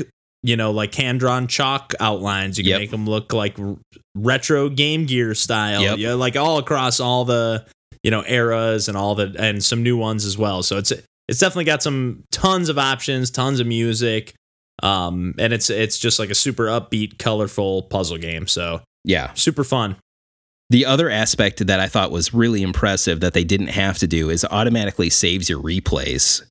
you 0.47 0.57
know, 0.57 0.70
like 0.70 0.94
hand 0.94 1.20
drawn 1.20 1.47
chalk 1.47 1.92
outlines. 2.01 2.57
You 2.59 2.64
can 2.64 2.70
Yep. 2.70 2.80
make 2.80 2.90
them 2.90 3.07
look 3.07 3.32
like 3.32 3.59
r- 3.59 3.76
retro 4.14 4.68
Game 4.68 5.05
Gear 5.07 5.34
style. 5.34 5.82
Yep. 5.82 5.99
Yeah, 5.99 6.14
like 6.14 6.36
all 6.36 6.59
across 6.59 7.01
all 7.01 7.24
the 7.24 7.64
you 8.03 8.11
know 8.11 8.24
eras 8.26 8.88
and 8.88 8.97
all 8.97 9.14
the 9.14 9.34
and 9.38 9.62
some 9.64 9.82
new 9.82 9.97
ones 9.97 10.24
as 10.24 10.38
well. 10.38 10.62
So 10.62 10.78
it's 10.78 10.92
it's 11.28 11.40
definitely 11.40 11.64
got 11.64 11.82
some 11.82 12.22
tons 12.30 12.68
of 12.68 12.78
options, 12.78 13.30
tons 13.30 13.59
of 13.61 13.66
music. 13.66 14.34
Um, 14.82 15.34
and 15.38 15.53
it's 15.53 15.70
it's 15.70 15.99
just 15.99 16.18
like 16.18 16.30
a 16.30 16.34
super 16.34 16.64
upbeat, 16.66 17.18
colorful 17.18 17.82
puzzle 17.82 18.18
game. 18.18 18.47
So 18.47 18.82
Yeah. 19.05 19.32
super 19.34 19.64
fun. 19.64 19.97
The 20.68 20.84
other 20.84 21.09
aspect 21.09 21.66
that 21.66 21.80
I 21.80 21.86
thought 21.88 22.11
was 22.11 22.34
really 22.34 22.62
impressive 22.62 23.20
that 23.20 23.32
they 23.34 23.44
didn't 23.44 23.68
have 23.68 23.99
to 23.99 24.07
do 24.07 24.30
is 24.30 24.44
automatically 24.44 25.11
saves 25.11 25.49
your 25.49 25.62
replays. 25.62 26.42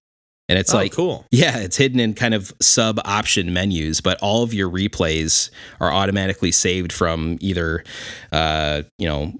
And 0.48 0.60
it's 0.60 0.74
oh, 0.74 0.78
like, 0.78 0.91
cool. 0.91 1.26
yeah, 1.32 1.58
it's 1.58 1.78
hidden 1.78 2.00
in 2.00 2.14
kind 2.14 2.34
of 2.34 2.54
sub 2.62 3.00
option 3.04 3.52
menus, 3.52 4.00
but 4.02 4.20
all 4.22 4.43
of 4.43 4.54
your 4.54 4.70
replays 4.70 5.50
are 5.80 5.91
automatically 5.91 6.52
saved 6.52 6.93
from 6.93 7.38
either, 7.41 7.84
uh, 8.32 8.84
you 9.00 9.08
know, 9.08 9.34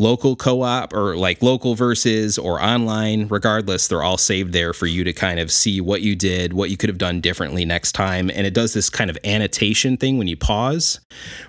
local 0.00 0.34
co 0.34 0.62
op 0.62 0.92
or 0.92 1.16
like 1.16 1.42
local 1.42 1.74
versus 1.74 2.36
or 2.36 2.60
online. 2.60 3.28
Regardless, 3.28 3.88
they're 3.88 4.02
all 4.02 4.18
saved 4.18 4.52
there 4.52 4.72
for 4.72 4.86
you 4.86 5.04
to 5.04 5.12
kind 5.12 5.38
of 5.38 5.52
see 5.52 5.80
what 5.80 6.02
you 6.02 6.16
did, 6.16 6.52
what 6.52 6.70
you 6.70 6.76
could 6.76 6.88
have 6.88 6.98
done 6.98 7.20
differently 7.20 7.64
next 7.64 7.92
time. 7.92 8.30
And 8.30 8.46
it 8.46 8.54
does 8.54 8.74
this 8.74 8.90
kind 8.90 9.10
of 9.10 9.18
annotation 9.24 9.96
thing 9.96 10.18
when 10.18 10.26
you 10.26 10.36
pause, 10.36 11.00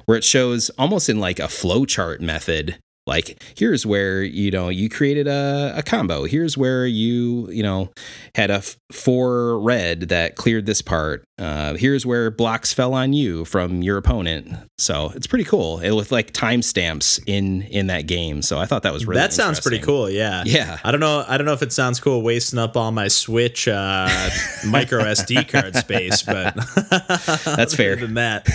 where 0.05 0.17
it 0.17 0.23
shows 0.23 0.69
almost 0.77 1.09
in 1.09 1.19
like 1.19 1.39
a 1.39 1.43
flowchart 1.43 2.21
method. 2.21 2.77
Like 3.11 3.43
here's 3.57 3.85
where 3.85 4.23
you 4.23 4.51
know 4.51 4.69
you 4.69 4.87
created 4.89 5.27
a, 5.27 5.73
a 5.75 5.83
combo. 5.83 6.23
Here's 6.23 6.57
where 6.57 6.85
you 6.87 7.49
you 7.51 7.61
know 7.61 7.89
had 8.35 8.49
a 8.49 8.55
f- 8.63 8.77
four 8.91 9.59
red 9.59 10.09
that 10.09 10.35
cleared 10.35 10.65
this 10.65 10.81
part. 10.81 11.25
Uh, 11.37 11.73
here's 11.73 12.05
where 12.05 12.31
blocks 12.31 12.71
fell 12.71 12.93
on 12.93 13.13
you 13.13 13.43
from 13.45 13.81
your 13.81 13.97
opponent. 13.97 14.55
So 14.77 15.11
it's 15.15 15.27
pretty 15.27 15.43
cool 15.43 15.79
and 15.79 15.95
with 15.95 16.11
like 16.11 16.31
timestamps 16.31 17.19
in 17.27 17.63
in 17.63 17.87
that 17.87 18.07
game. 18.07 18.41
So 18.41 18.59
I 18.59 18.65
thought 18.65 18.83
that 18.83 18.93
was 18.93 19.05
really 19.05 19.19
that 19.19 19.33
sounds 19.33 19.59
pretty 19.59 19.79
cool. 19.79 20.09
Yeah. 20.09 20.43
Yeah. 20.45 20.79
I 20.83 20.91
don't 20.91 20.99
know. 21.01 21.25
I 21.27 21.37
don't 21.37 21.45
know 21.45 21.53
if 21.53 21.61
it 21.61 21.73
sounds 21.73 21.99
cool 21.99 22.21
wasting 22.21 22.59
up 22.59 22.77
all 22.77 22.91
my 22.91 23.09
Switch 23.09 23.67
uh, 23.67 24.07
micro 24.65 25.03
SD 25.03 25.49
card 25.49 25.75
space, 25.75 26.21
but 26.23 26.55
That's 27.45 27.75
fair. 27.81 27.95
Than 27.95 28.13
that, 28.15 28.47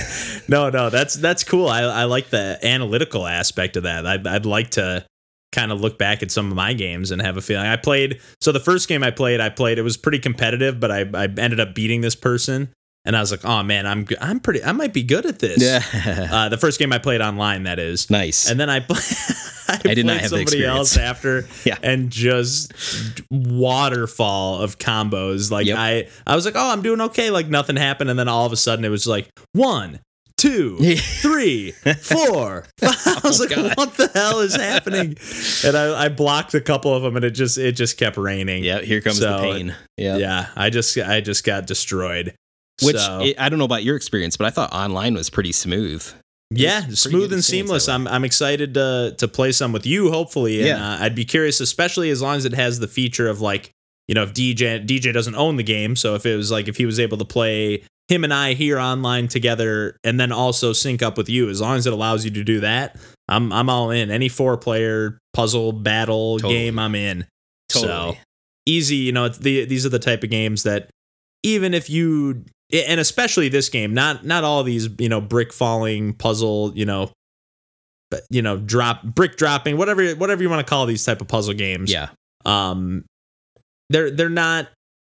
no, 0.48 0.70
no, 0.70 0.90
that's 0.90 1.14
that's 1.14 1.44
cool. 1.44 1.68
I, 1.68 1.82
I 1.82 2.04
like 2.04 2.30
the 2.30 2.58
analytical 2.62 3.26
aspect 3.26 3.76
of 3.76 3.82
that. 3.84 4.06
I'd, 4.06 4.45
I'd 4.46 4.50
like 4.50 4.70
to 4.70 5.04
kind 5.52 5.72
of 5.72 5.80
look 5.80 5.98
back 5.98 6.22
at 6.22 6.30
some 6.30 6.50
of 6.50 6.56
my 6.56 6.72
games 6.74 7.10
and 7.10 7.20
have 7.22 7.36
a 7.36 7.40
feeling. 7.40 7.66
I 7.66 7.76
played 7.76 8.20
so 8.40 8.52
the 8.52 8.60
first 8.60 8.88
game 8.88 9.02
I 9.02 9.10
played, 9.10 9.40
I 9.40 9.48
played 9.48 9.78
it 9.78 9.82
was 9.82 9.96
pretty 9.96 10.18
competitive, 10.18 10.78
but 10.80 10.90
I 10.90 11.00
I 11.14 11.24
ended 11.24 11.60
up 11.60 11.74
beating 11.74 12.00
this 12.02 12.14
person, 12.14 12.72
and 13.04 13.16
I 13.16 13.20
was 13.20 13.30
like, 13.30 13.44
oh 13.44 13.62
man, 13.62 13.86
I'm 13.86 14.06
I'm 14.20 14.40
pretty. 14.40 14.62
I 14.62 14.72
might 14.72 14.92
be 14.92 15.02
good 15.02 15.24
at 15.26 15.38
this. 15.38 15.62
Yeah. 15.62 16.28
Uh, 16.30 16.48
the 16.48 16.58
first 16.58 16.78
game 16.78 16.92
I 16.92 16.98
played 16.98 17.20
online, 17.20 17.62
that 17.64 17.78
is. 17.78 18.10
nice. 18.10 18.50
And 18.50 18.58
then 18.60 18.68
I, 18.70 18.80
play, 18.80 18.98
I, 19.68 19.80
I 19.90 19.94
did 19.94 20.04
not 20.06 20.18
played 20.20 20.30
somebody 20.48 20.64
else 20.64 20.96
after, 20.96 21.46
Yeah. 21.64 21.78
and 21.82 22.10
just 22.10 22.72
waterfall 23.30 24.60
of 24.60 24.78
combos. 24.78 25.50
Like 25.50 25.66
Yep. 25.66 25.78
I, 25.78 26.08
I 26.26 26.34
was 26.34 26.44
like, 26.44 26.54
oh, 26.56 26.70
I'm 26.72 26.82
doing 26.82 27.00
okay. 27.00 27.30
Like 27.30 27.48
nothing 27.48 27.76
happened, 27.76 28.10
and 28.10 28.18
then 28.18 28.28
all 28.28 28.46
of 28.46 28.52
a 28.52 28.56
sudden 28.56 28.84
it 28.84 28.88
was 28.90 29.06
like 29.06 29.28
one, 29.52 30.00
two, 30.36 30.76
three, 30.96 31.70
four. 32.00 32.66
I 32.82 33.20
was 33.24 33.40
like, 33.40 33.50
God. 33.50 33.76
what 33.76 33.96
the 33.96 34.08
hell 34.14 34.40
is 34.40 34.54
happening? 34.56 35.16
And 35.64 35.76
I, 35.76 36.04
I 36.04 36.08
blocked 36.08 36.54
a 36.54 36.60
couple 36.60 36.94
of 36.94 37.02
them, 37.02 37.16
and 37.16 37.24
it 37.24 37.30
just 37.32 37.58
it 37.58 37.72
just 37.72 37.98
kept 37.98 38.16
raining. 38.16 38.64
Yeah, 38.64 38.80
here 38.80 39.00
comes 39.00 39.18
So, 39.18 39.30
the 39.36 39.38
pain. 39.42 39.74
Yeah. 39.96 40.16
yeah. 40.16 40.46
I 40.56 40.70
just 40.70 40.96
I 40.98 41.20
just 41.20 41.44
got 41.44 41.66
destroyed. 41.66 42.34
Which 42.82 42.96
So- 42.96 43.20
it, 43.20 43.40
I 43.40 43.48
don't 43.48 43.58
know 43.58 43.64
about 43.64 43.84
your 43.84 43.96
experience, 43.96 44.36
but 44.36 44.46
I 44.46 44.50
thought 44.50 44.72
online 44.72 45.14
was 45.14 45.30
pretty 45.30 45.52
smooth. 45.52 46.06
Yeah, 46.50 46.82
smooth 46.90 47.32
and 47.32 47.44
seamless. 47.44 47.88
I'm 47.88 48.06
I'm 48.06 48.24
excited 48.24 48.74
to 48.74 49.14
to 49.18 49.26
play 49.26 49.50
some 49.50 49.72
with 49.72 49.84
you, 49.84 50.12
hopefully. 50.12 50.58
And 50.60 50.66
Yeah. 50.68 50.92
uh, 50.92 50.98
I'd 51.00 51.14
be 51.16 51.24
curious, 51.24 51.58
especially 51.60 52.08
as 52.10 52.22
long 52.22 52.36
as 52.36 52.44
it 52.44 52.52
has 52.54 52.78
the 52.78 52.86
feature 52.86 53.28
of 53.28 53.40
like, 53.40 53.72
you 54.06 54.14
know, 54.14 54.22
if 54.22 54.32
DJ 54.32 54.86
DJ 54.86 55.12
doesn't 55.12 55.34
own 55.34 55.56
the 55.56 55.64
game, 55.64 55.96
so 55.96 56.14
if 56.14 56.24
it 56.24 56.36
was 56.36 56.52
like 56.52 56.68
if 56.68 56.76
he 56.76 56.86
was 56.86 57.00
able 57.00 57.18
to 57.18 57.24
play 57.24 57.82
him 58.08 58.24
and 58.24 58.32
I 58.32 58.54
here 58.54 58.78
online 58.78 59.28
together, 59.28 59.98
and 60.04 60.18
then 60.20 60.32
also 60.32 60.72
sync 60.72 61.02
up 61.02 61.16
with 61.16 61.28
you, 61.28 61.48
as 61.48 61.60
long 61.60 61.76
as 61.76 61.86
it 61.86 61.92
allows 61.92 62.24
you 62.24 62.30
to 62.32 62.44
do 62.44 62.60
that, 62.60 62.96
I'm 63.28 63.52
I'm 63.52 63.68
all 63.68 63.90
in. 63.90 64.10
Any 64.10 64.28
four 64.28 64.56
player 64.56 65.18
puzzle 65.32 65.72
battle 65.72 66.38
Totally. 66.38 66.54
game, 66.54 66.78
I'm 66.78 66.94
in. 66.94 67.26
Totally. 67.68 68.14
So 68.14 68.16
easy, 68.64 68.96
you 68.96 69.12
know, 69.12 69.24
it's 69.24 69.38
the, 69.38 69.64
these 69.64 69.84
are 69.86 69.90
the 69.90 69.98
type 69.98 70.22
of 70.22 70.30
games 70.30 70.62
that 70.64 70.88
even 71.42 71.74
if 71.74 71.88
you 71.90 72.44
and 72.72 73.00
especially 73.00 73.48
this 73.48 73.68
game, 73.68 73.94
not 73.94 74.24
not 74.24 74.44
all 74.44 74.62
these, 74.62 74.88
you 74.98 75.08
know, 75.08 75.20
brick 75.20 75.52
falling 75.52 76.14
puzzle, 76.14 76.72
you 76.74 76.84
know, 76.84 77.10
but 78.10 78.22
you 78.30 78.42
know, 78.42 78.56
drop 78.56 79.02
brick 79.02 79.36
dropping, 79.36 79.76
whatever 79.76 80.14
whatever 80.14 80.42
you 80.42 80.50
want 80.50 80.64
to 80.64 80.68
call 80.70 80.86
these 80.86 81.04
type 81.04 81.20
of 81.20 81.28
puzzle 81.28 81.54
games. 81.54 81.92
Yeah. 81.92 82.08
Um 82.44 83.04
they're 83.90 84.10
they're 84.10 84.28
not 84.28 84.68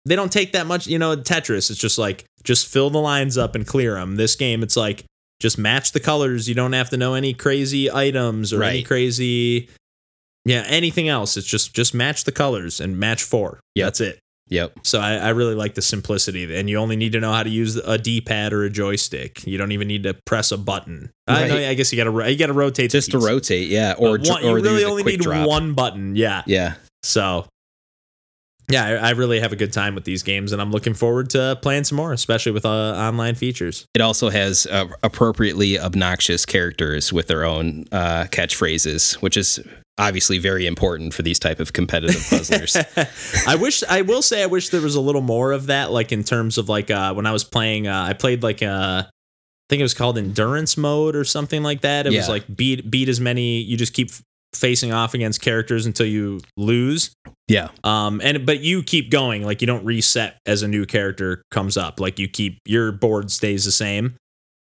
they 0.07 0.17
don't 0.17 0.33
take 0.33 0.53
that 0.53 0.67
much, 0.67 0.87
you 0.87 0.99
know, 0.99 1.17
Tetris, 1.17 1.71
it's 1.71 1.79
just 1.79 1.99
like 1.99 2.25
just 2.45 2.67
fill 2.67 2.91
the 2.91 3.01
lines 3.01 3.37
up 3.37 3.55
and 3.55 3.67
clear 3.67 3.95
them. 3.95 4.17
This 4.17 4.37
game 4.37 4.63
it's 4.63 4.77
like 4.77 5.05
just 5.41 5.59
match 5.59 5.93
the 5.93 6.01
colors. 6.01 6.49
You 6.49 6.55
don't 6.55 6.73
have 6.73 6.91
to 6.91 6.97
know 6.97 7.15
any 7.15 7.35
crazy 7.35 7.91
items 7.91 8.53
or 8.53 8.63
any 8.63 8.83
crazy 8.83 9.69
yeah, 10.47 10.65
anything 10.69 11.09
else. 11.09 11.37
It's 11.37 11.47
just 11.47 11.75
just 11.75 11.93
match 11.93 12.25
the 12.25 12.33
colors 12.33 12.81
and 12.81 12.99
match 12.99 13.25
four. 13.25 13.61
Yep. 13.75 13.87
That's 13.87 14.01
it. 14.01 14.19
Yep. 14.49 14.79
So 14.85 15.01
I, 15.01 15.15
I 15.17 15.29
really 15.31 15.57
like 15.57 15.75
the 15.75 15.83
simplicity, 15.83 16.57
and 16.57 16.71
you 16.71 16.77
only 16.79 16.95
need 16.95 17.11
to 17.13 17.21
know 17.21 17.33
how 17.33 17.43
to 17.43 17.51
use 17.51 17.75
a 17.75 17.99
D-pad 17.99 18.53
or 18.53 18.63
a 18.63 18.71
joystick. 18.71 19.45
You 19.45 19.59
don't 19.59 19.73
even 19.73 19.89
need 19.89 20.05
to 20.05 20.15
press 20.25 20.53
a 20.53 20.57
button. 20.57 21.11
I 21.27 21.49
know. 21.49 21.55
Right. 21.57 21.67
I 21.67 21.75
guess 21.75 21.93
you 21.93 21.97
got 21.97 22.05
to 22.05 22.31
you 22.31 22.39
got 22.39 22.47
to 22.47 22.53
rotate. 22.53 22.93
Just 22.93 23.11
to 23.11 23.19
rotate, 23.19 23.69
yeah. 23.69 23.95
Or, 23.99 24.19
one, 24.19 24.45
or 24.45 24.59
you 24.59 24.65
really 24.65 24.85
only 24.85 25.03
need 25.03 25.21
drop. 25.21 25.49
one 25.49 25.75
button. 25.75 26.15
Yeah. 26.15 26.45
Yeah. 26.47 26.75
So 27.03 27.47
yeah, 28.69 28.85
I, 28.85 29.09
I 29.09 29.11
really 29.11 29.41
have 29.41 29.53
a 29.53 29.57
good 29.57 29.73
time 29.73 29.95
with 29.95 30.05
these 30.05 30.23
games, 30.23 30.53
and 30.53 30.61
I'm 30.61 30.73
looking 30.73 30.95
forward 30.95 31.31
to 31.31 31.59
playing 31.63 31.85
some 31.85 31.97
more, 31.97 32.13
especially 32.13 32.53
with 32.53 32.65
uh, 32.65 32.69
online 32.69 33.35
features. 33.35 33.87
It 33.95 34.01
also 34.01 34.31
has 34.31 34.67
uh, 34.67 34.87
appropriately 35.03 35.79
obnoxious 35.79 36.45
characters 36.45 37.13
with 37.13 37.29
their 37.29 37.45
own 37.45 37.85
uh, 37.93 38.25
catchphrases, 38.25 39.15
which 39.23 39.37
is 39.37 39.61
obviously 39.99 40.39
very 40.39 40.67
important 40.67 41.15
for 41.15 41.23
these 41.23 41.39
type 41.39 41.61
of 41.61 41.73
competitive 41.73 42.27
puzzlers. 42.31 42.77
I 43.47 43.55
wish 43.57 43.83
I 43.85 44.03
will 44.03 44.23
say 44.23 44.43
I 44.43 44.47
wish 44.47 44.71
there 44.71 44.81
was 44.81 44.95
a 44.95 45.01
little 45.01 45.23
more 45.23 45.53
of 45.53 45.67
that, 45.67 45.93
like 45.93 46.13
in 46.13 46.25
terms 46.25 46.59
of 46.59 46.69
like 46.69 46.91
uh, 46.91 47.15
when 47.15 47.27
I 47.27 47.33
was 47.33 47.45
playing. 47.45 47.87
Uh, 47.87 48.03
I 48.09 48.13
played 48.15 48.43
like 48.43 48.63
uh, 48.63 49.05
I 49.07 49.69
think 49.69 49.81
it 49.81 49.85
was 49.85 49.95
called 49.95 50.19
endurance 50.19 50.77
mode 50.77 51.17
or 51.17 51.25
something 51.25 51.63
like 51.63 51.81
that. 51.81 52.07
It 52.07 52.13
was 52.13 52.29
like 52.29 52.57
beat 52.57 52.91
beat 52.91 53.09
as 53.09 53.21
many. 53.21 53.61
You 53.61 53.77
just 53.77 53.93
keep 53.95 54.11
facing 54.55 54.93
off 54.93 55.15
against 55.15 55.43
characters 55.43 55.87
until 55.87 56.07
you 56.07 56.41
lose. 56.57 57.15
yeah. 57.49 57.69
Um, 57.85 58.21
and 58.23 58.47
but 58.47 58.61
you 58.61 58.83
keep 58.83 59.11
going. 59.11 59.43
Like 59.43 59.61
you 59.61 59.67
don't 59.67 59.85
reset 59.85 60.39
as 60.47 60.63
a 60.63 60.69
new 60.69 60.87
character 60.87 61.43
comes 61.51 61.77
up. 61.77 62.01
Like 62.01 62.19
you 62.19 62.29
keep 62.29 62.59
your 62.67 62.93
board 62.93 63.31
stays 63.31 63.65
the 63.65 63.73
same. 63.73 64.17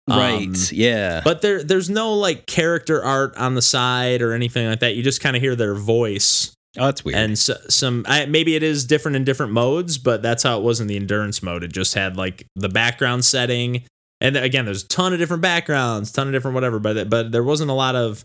Right. 0.07 0.47
Um, 0.47 0.55
yeah. 0.71 1.21
But 1.23 1.41
there 1.41 1.63
there's 1.63 1.89
no 1.89 2.13
like 2.13 2.45
character 2.45 3.03
art 3.03 3.35
on 3.37 3.55
the 3.55 3.61
side 3.61 4.21
or 4.21 4.33
anything 4.33 4.67
like 4.67 4.79
that. 4.79 4.95
You 4.95 5.03
just 5.03 5.21
kind 5.21 5.35
of 5.35 5.41
hear 5.41 5.55
their 5.55 5.75
voice 5.75 6.53
oh, 6.77 6.85
that's 6.85 7.03
weird. 7.03 7.17
and 7.17 7.37
so, 7.37 7.55
some 7.69 8.05
I, 8.07 8.25
maybe 8.25 8.55
it 8.55 8.63
is 8.63 8.85
different 8.85 9.15
in 9.15 9.23
different 9.23 9.51
modes 9.51 9.97
but 9.97 10.21
that's 10.21 10.43
how 10.43 10.57
it 10.57 10.63
was 10.63 10.79
in 10.79 10.87
the 10.87 10.95
endurance 10.95 11.41
mode 11.41 11.63
it 11.63 11.71
just 11.71 11.93
had 11.95 12.17
like 12.17 12.45
the 12.55 12.69
background 12.69 13.25
setting 13.25 13.83
and 14.21 14.37
again 14.37 14.65
there's 14.65 14.83
a 14.83 14.87
ton 14.87 15.13
of 15.13 15.19
different 15.19 15.41
backgrounds 15.41 16.11
ton 16.11 16.27
of 16.27 16.33
different 16.33 16.55
whatever 16.55 16.79
but 16.79 17.09
but 17.09 17.31
there 17.31 17.43
wasn't 17.43 17.69
a 17.69 17.73
lot 17.73 17.95
of 17.95 18.23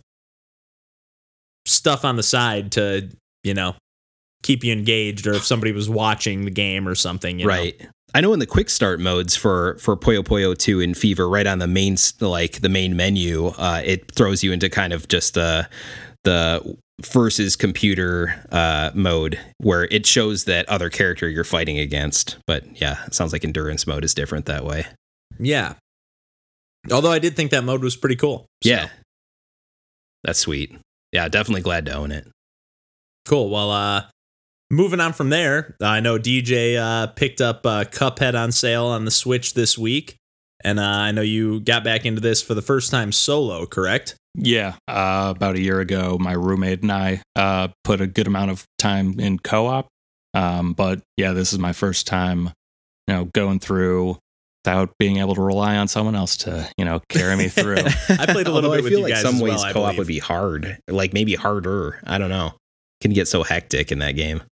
stuff 1.66 2.04
on 2.04 2.16
the 2.16 2.22
side 2.22 2.72
to 2.72 3.08
you 3.42 3.54
know 3.54 3.74
keep 4.42 4.62
you 4.62 4.72
engaged 4.72 5.26
or 5.26 5.32
if 5.34 5.44
somebody 5.44 5.72
was 5.72 5.88
watching 5.88 6.44
the 6.44 6.50
game 6.50 6.86
or 6.86 6.94
something 6.94 7.38
you 7.38 7.46
know. 7.46 7.52
right. 7.52 7.88
I 8.16 8.20
know 8.20 8.32
in 8.32 8.38
the 8.38 8.46
quick 8.46 8.70
start 8.70 9.00
modes 9.00 9.34
for 9.34 9.76
for 9.78 9.96
Puyo 9.96 10.22
Puyo 10.22 10.56
2 10.56 10.80
and 10.80 10.96
Fever, 10.96 11.28
right 11.28 11.46
on 11.46 11.58
the 11.58 11.66
main 11.66 11.96
like 12.20 12.60
the 12.60 12.68
main 12.68 12.94
menu, 12.94 13.46
uh, 13.46 13.82
it 13.84 14.12
throws 14.12 14.44
you 14.44 14.52
into 14.52 14.68
kind 14.70 14.92
of 14.92 15.08
just 15.08 15.34
the 15.34 15.68
the 16.22 16.76
versus 17.02 17.56
computer 17.56 18.46
uh, 18.52 18.92
mode 18.94 19.40
where 19.58 19.84
it 19.86 20.06
shows 20.06 20.44
that 20.44 20.68
other 20.68 20.90
character 20.90 21.28
you're 21.28 21.42
fighting 21.42 21.76
against. 21.78 22.36
But 22.46 22.80
yeah, 22.80 23.04
it 23.06 23.14
sounds 23.14 23.32
like 23.32 23.42
endurance 23.44 23.84
mode 23.84 24.04
is 24.04 24.14
different 24.14 24.46
that 24.46 24.64
way. 24.64 24.86
yeah 25.40 25.74
although 26.92 27.10
i 27.10 27.18
did 27.18 27.34
think 27.34 27.50
that 27.50 27.64
mode 27.64 27.82
was 27.82 27.96
pretty 27.96 28.14
cool 28.14 28.46
So, 28.62 28.70
Yeah. 28.70 28.88
That's 30.22 30.38
sweet. 30.38 30.76
Yeah, 31.14 31.28
definitely 31.28 31.62
glad 31.62 31.86
to 31.86 31.94
own 31.94 32.10
it. 32.10 32.26
Cool. 33.24 33.48
Well, 33.48 33.70
uh, 33.70 34.06
moving 34.68 34.98
on 34.98 35.12
from 35.12 35.30
there, 35.30 35.76
I 35.80 36.00
know 36.00 36.18
DJ 36.18 36.76
uh, 36.76 37.06
picked 37.06 37.40
up 37.40 37.64
uh, 37.64 37.84
Cuphead 37.84 38.34
on 38.34 38.50
sale 38.50 38.86
on 38.86 39.04
the 39.04 39.12
Switch 39.12 39.54
this 39.54 39.78
week, 39.78 40.16
and 40.64 40.80
uh, 40.80 40.82
I 40.82 41.12
know 41.12 41.22
you 41.22 41.60
got 41.60 41.84
back 41.84 42.04
into 42.04 42.20
this 42.20 42.42
for 42.42 42.54
the 42.54 42.62
first 42.62 42.90
time 42.90 43.12
solo, 43.12 43.64
correct? 43.64 44.16
Yeah, 44.34 44.74
uh, 44.88 45.32
about 45.36 45.54
a 45.54 45.60
year 45.60 45.78
ago, 45.78 46.18
my 46.18 46.32
roommate 46.32 46.82
and 46.82 46.90
I 46.90 47.22
uh, 47.36 47.68
put 47.84 48.00
a 48.00 48.08
good 48.08 48.26
amount 48.26 48.50
of 48.50 48.64
time 48.78 49.20
in 49.20 49.38
co-op. 49.38 49.86
Um, 50.34 50.72
but 50.72 51.00
yeah, 51.16 51.32
this 51.32 51.52
is 51.52 51.60
my 51.60 51.72
first 51.72 52.08
time, 52.08 52.50
you 53.06 53.14
know, 53.14 53.24
going 53.26 53.60
through 53.60 54.18
without 54.64 54.96
being 54.98 55.18
able 55.18 55.34
to 55.34 55.42
rely 55.42 55.76
on 55.76 55.86
someone 55.88 56.14
else 56.14 56.38
to, 56.38 56.66
you 56.78 56.84
know, 56.84 57.00
carry 57.10 57.36
me 57.36 57.48
through. 57.48 57.76
I 58.08 58.24
played 58.26 58.46
a 58.46 58.50
little 58.50 58.56
Although 58.56 58.70
bit 58.70 58.78
I 58.78 58.82
with 58.82 58.88
feel 58.92 58.98
you 59.00 59.04
like 59.04 59.12
guys 59.14 59.22
some 59.22 59.34
as 59.36 59.42
well, 59.42 59.52
ways 59.52 59.62
I 59.62 59.72
co-op 59.72 59.96
would 59.98 60.06
be 60.06 60.18
hard, 60.18 60.78
like 60.88 61.12
maybe 61.12 61.34
harder. 61.34 62.00
I 62.04 62.16
don't 62.18 62.30
know. 62.30 62.54
Can 63.00 63.12
get 63.12 63.28
so 63.28 63.42
hectic 63.42 63.92
in 63.92 63.98
that 63.98 64.12
game. 64.12 64.42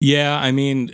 Yeah, 0.00 0.36
I 0.36 0.50
mean, 0.50 0.86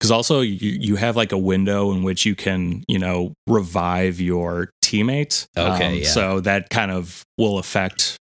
because 0.00 0.10
also 0.10 0.40
you, 0.40 0.56
you 0.70 0.96
have 0.96 1.14
like 1.14 1.30
a 1.30 1.38
window 1.38 1.92
in 1.92 2.02
which 2.02 2.26
you 2.26 2.34
can, 2.34 2.82
you 2.88 2.98
know, 2.98 3.32
revive 3.46 4.20
your 4.20 4.70
teammate. 4.84 5.46
Okay, 5.56 5.86
um, 5.86 5.94
yeah. 5.94 6.08
So 6.08 6.40
that 6.40 6.70
kind 6.70 6.90
of 6.90 7.22
will 7.38 7.58
affect 7.58 8.16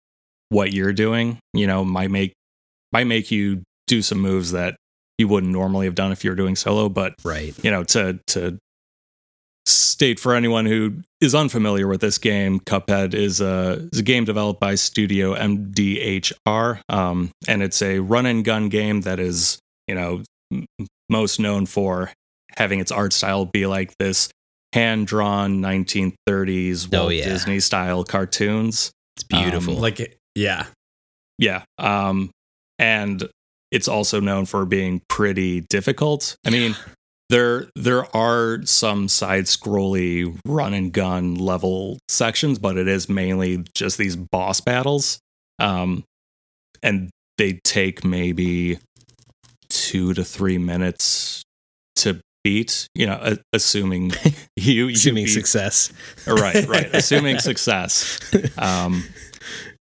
what 0.50 0.74
you're 0.74 0.92
doing. 0.94 1.40
You 1.54 1.68
know, 1.68 1.86
might 1.86 2.12
make 2.12 2.34
might 2.92 3.08
make 3.08 3.32
you 3.32 3.62
do 3.88 4.02
some 4.02 4.20
moves 4.20 4.52
that 4.52 4.76
you 5.18 5.30
wouldn't 5.30 5.54
normally 5.54 5.86
have 5.86 5.96
done 5.96 6.12
if 6.12 6.26
you 6.26 6.32
were 6.32 6.36
doing 6.36 6.58
solo. 6.58 6.90
But 6.90 7.14
Right. 7.24 7.54
you 7.64 7.72
know, 7.72 7.84
to 7.86 8.20
to 8.28 8.58
state 9.66 10.20
for 10.20 10.34
anyone 10.36 10.66
who 10.66 10.96
is 11.22 11.36
unfamiliar 11.36 11.88
with 11.88 12.02
this 12.02 12.18
game, 12.18 12.60
Cuphead 12.62 13.14
is 13.14 13.40
a, 13.42 13.88
is 13.92 14.00
a 14.00 14.04
game 14.04 14.26
developed 14.26 14.60
by 14.60 14.76
Studio 14.76 15.36
MDHR, 15.36 16.82
um, 16.90 17.30
and 17.48 17.62
it's 17.64 17.82
a 17.82 18.00
run 18.00 18.26
and 18.26 18.44
gun 18.44 18.70
game 18.70 19.02
that 19.02 19.20
is, 19.20 19.60
you 19.88 19.96
know, 19.96 20.24
m- 20.52 20.66
most 21.10 21.40
known 21.40 21.66
for 21.66 22.12
having 22.58 22.80
its 22.80 22.92
art 22.92 23.14
style 23.14 23.46
be 23.46 23.66
like 23.66 23.94
this 24.00 24.30
hand 24.74 25.08
drawn 25.08 25.60
1930s 25.62 26.88
Oh, 26.94 27.02
Walt 27.02 27.14
yeah. 27.14 27.26
Disney 27.26 27.60
style 27.60 28.04
cartoons. 28.04 28.92
It's 29.18 29.24
beautiful. 29.24 29.76
Um, 29.76 29.82
Like, 29.82 30.18
yeah, 30.36 30.66
Yeah. 31.38 31.64
Um, 31.78 32.32
and 32.80 33.28
it's 33.72 33.88
also 33.88 34.20
known 34.20 34.46
for 34.46 34.66
being 34.66 35.02
pretty 35.08 35.62
difficult. 35.62 36.36
I 36.46 36.50
mean, 36.50 36.76
there 37.32 37.68
there 37.76 38.16
are 38.16 38.60
some 38.66 39.08
side 39.08 39.46
scrolly 39.46 40.38
run 40.46 40.74
and 40.74 40.92
gun 40.92 41.36
level 41.36 41.98
sections, 42.10 42.60
but 42.60 42.78
it 42.78 42.88
is 42.88 43.08
mainly 43.10 43.64
just 43.74 43.98
these 43.98 44.16
boss 44.16 44.60
battles. 44.62 45.20
Um, 45.58 46.04
and 46.84 47.10
they 47.38 47.54
take 47.64 48.04
maybe 48.04 48.80
two 49.70 50.14
to 50.14 50.24
three 50.26 50.58
minutes 50.58 51.42
to 51.96 52.20
beat. 52.44 52.88
You 52.94 53.08
know, 53.08 53.20
a- 53.22 53.38
assuming 53.54 54.12
you, 54.58 54.88
you 54.88 54.90
assuming 54.90 55.26
beat- 55.26 55.32
success. 55.32 55.92
right, 56.28 56.68
right. 56.68 56.90
Assuming 56.94 57.40
success. 57.40 58.20
Um, 58.58 59.04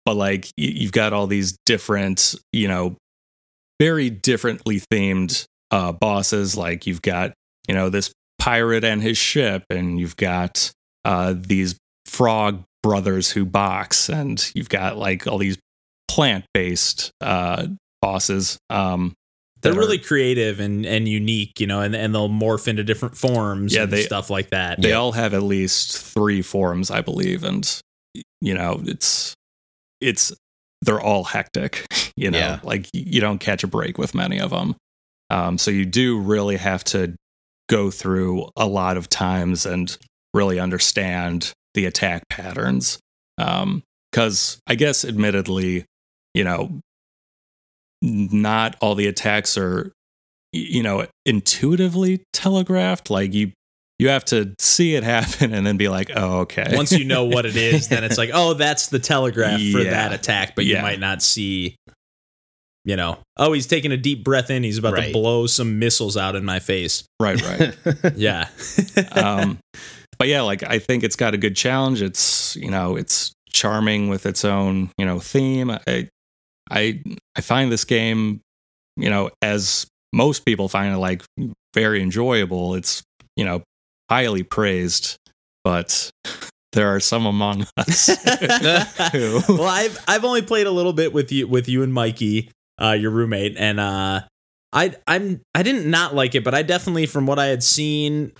but 0.04 0.14
like 0.16 0.46
you've 0.56 0.92
got 0.92 1.12
all 1.12 1.26
these 1.26 1.58
different, 1.66 2.36
you 2.52 2.68
know, 2.68 2.96
very 3.80 4.08
differently 4.08 4.80
themed 4.92 5.46
uh, 5.74 5.92
bosses. 5.92 6.56
Like 6.56 6.86
you've 6.86 7.02
got, 7.02 7.32
you 7.68 7.74
know, 7.74 7.90
this 7.90 8.12
pirate 8.38 8.84
and 8.84 9.02
his 9.02 9.18
ship, 9.18 9.64
and 9.70 9.98
you've 9.98 10.16
got 10.16 10.70
uh, 11.04 11.34
these 11.36 11.76
frog 12.06 12.62
brothers 12.82 13.30
who 13.30 13.44
box, 13.44 14.08
and 14.08 14.50
you've 14.54 14.68
got 14.68 14.96
like 14.96 15.26
all 15.26 15.38
these 15.38 15.58
plant 16.08 16.44
based 16.54 17.10
uh, 17.20 17.66
bosses. 18.02 18.58
Um, 18.70 19.14
they're 19.62 19.72
are- 19.72 19.76
really 19.78 19.98
creative 19.98 20.60
and 20.60 20.84
and 20.84 21.08
unique, 21.08 21.58
you 21.58 21.66
know, 21.66 21.80
and 21.80 21.96
and 21.96 22.14
they'll 22.14 22.28
morph 22.28 22.68
into 22.68 22.84
different 22.84 23.16
forms 23.16 23.74
Yeah, 23.74 23.84
and 23.84 23.92
they- 23.92 24.02
stuff 24.02 24.28
like 24.30 24.50
that. 24.50 24.80
They 24.82 24.92
all 24.92 25.12
have 25.12 25.32
at 25.34 25.42
least 25.42 25.96
three 25.98 26.42
forms, 26.42 26.90
I 26.90 27.00
believe, 27.00 27.42
and 27.44 27.66
you 28.42 28.52
know, 28.54 28.82
it's 28.84 29.34
it's 30.02 30.32
they're 30.82 31.00
all 31.00 31.24
hectic. 31.24 31.86
You 32.16 32.30
know, 32.30 32.38
Yeah. 32.38 32.60
like 32.62 32.88
you 32.92 33.20
don't 33.20 33.40
catch 33.40 33.64
a 33.64 33.66
break 33.66 33.98
with 33.98 34.14
many 34.14 34.38
of 34.38 34.50
them. 34.50 34.76
Um, 35.34 35.58
so 35.58 35.72
you 35.72 35.84
do 35.84 36.20
really 36.20 36.56
have 36.56 36.84
to 36.84 37.16
go 37.68 37.90
through 37.90 38.48
a 38.56 38.66
lot 38.68 38.96
of 38.96 39.08
times 39.08 39.66
and 39.66 39.96
really 40.32 40.60
understand 40.60 41.52
the 41.74 41.86
attack 41.86 42.22
patterns. 42.28 43.00
Because 43.36 44.58
I 44.68 44.76
guess, 44.76 45.04
admittedly, 45.04 45.86
you 46.34 46.44
know, 46.44 46.78
not 48.00 48.76
all 48.80 48.94
the 48.94 49.08
attacks 49.08 49.58
are, 49.58 49.90
you 50.52 50.82
know, 50.84 51.06
intuitively 51.26 52.22
telegraphed. 52.32 53.10
Like 53.10 53.34
you, 53.34 53.50
you 53.98 54.10
have 54.10 54.24
to 54.26 54.54
see 54.60 54.94
it 54.94 55.02
happen 55.14 55.52
and 55.52 55.66
then 55.66 55.76
be 55.76 55.88
like, 55.88 56.10
oh, 56.14 56.40
okay. 56.40 56.74
Once 56.76 56.92
you 56.92 57.04
know 57.04 57.24
what 57.24 57.44
it 57.44 57.56
is, 57.56 57.88
then 57.88 58.04
it's 58.04 58.18
like, 58.22 58.30
oh, 58.32 58.54
that's 58.54 58.86
the 58.88 59.00
telegraph 59.00 59.58
for 59.58 59.80
Yeah. 59.80 59.90
that 59.90 60.12
attack, 60.12 60.54
but 60.54 60.64
you 60.64 60.80
might 60.80 61.00
not 61.00 61.22
see. 61.22 61.74
You 62.86 62.96
know, 62.96 63.18
oh, 63.38 63.52
he's 63.54 63.66
taking 63.66 63.92
a 63.92 63.96
deep 63.96 64.22
breath 64.22 64.50
in. 64.50 64.62
He's 64.62 64.76
about 64.76 64.92
Right. 64.92 65.06
to 65.06 65.12
blow 65.12 65.46
some 65.46 65.78
missiles 65.78 66.16
out 66.18 66.36
in 66.36 66.44
my 66.44 66.58
face. 66.58 67.04
right, 67.20 67.40
right. 67.42 67.74
Yeah. 68.16 68.48
um, 69.12 69.58
but 70.18 70.28
yeah, 70.28 70.42
like 70.42 70.62
I 70.62 70.78
think 70.78 71.02
it's 71.02 71.16
got 71.16 71.32
a 71.34 71.38
good 71.38 71.56
challenge. 71.56 72.02
It's 72.02 72.56
you 72.56 72.70
know 72.70 72.96
it's 72.96 73.32
charming 73.50 74.08
with 74.08 74.26
its 74.26 74.44
own 74.44 74.90
you 74.98 75.06
know 75.06 75.18
theme. 75.18 75.70
I 75.70 76.08
I 76.70 77.02
I 77.36 77.40
find 77.40 77.72
this 77.72 77.84
game, 77.84 78.40
you 78.96 79.08
know, 79.08 79.30
as 79.42 79.86
most 80.12 80.44
people 80.44 80.68
find 80.68 80.94
it 80.94 80.98
like 80.98 81.22
very 81.74 82.02
enjoyable. 82.02 82.74
It's 82.74 83.02
you 83.36 83.44
know 83.46 83.62
highly 84.10 84.42
praised, 84.42 85.16
but 85.64 86.10
there 86.74 86.94
are 86.94 87.00
some 87.00 87.24
among 87.26 87.66
us 87.78 88.06
who 89.12 89.40
well, 89.48 89.64
I've 89.64 89.98
I've 90.06 90.24
only 90.24 90.42
played 90.42 90.66
a 90.66 90.70
little 90.70 90.92
bit 90.92 91.12
with 91.14 91.32
you 91.32 91.48
with 91.48 91.68
you 91.68 91.82
and 91.82 91.92
Mikey, 91.92 92.50
uh, 92.80 92.92
your 92.92 93.10
roommate, 93.10 93.56
and 93.58 93.80
uh, 93.80 94.22
I 94.72 94.94
I'm 95.06 95.40
I 95.54 95.62
didn't 95.62 95.88
not 95.88 96.14
like 96.14 96.34
it, 96.34 96.44
but 96.44 96.54
I 96.54 96.62
definitely 96.62 97.06
from 97.06 97.26
what 97.26 97.38
I 97.38 97.46
had 97.46 97.62
seen 97.62 98.32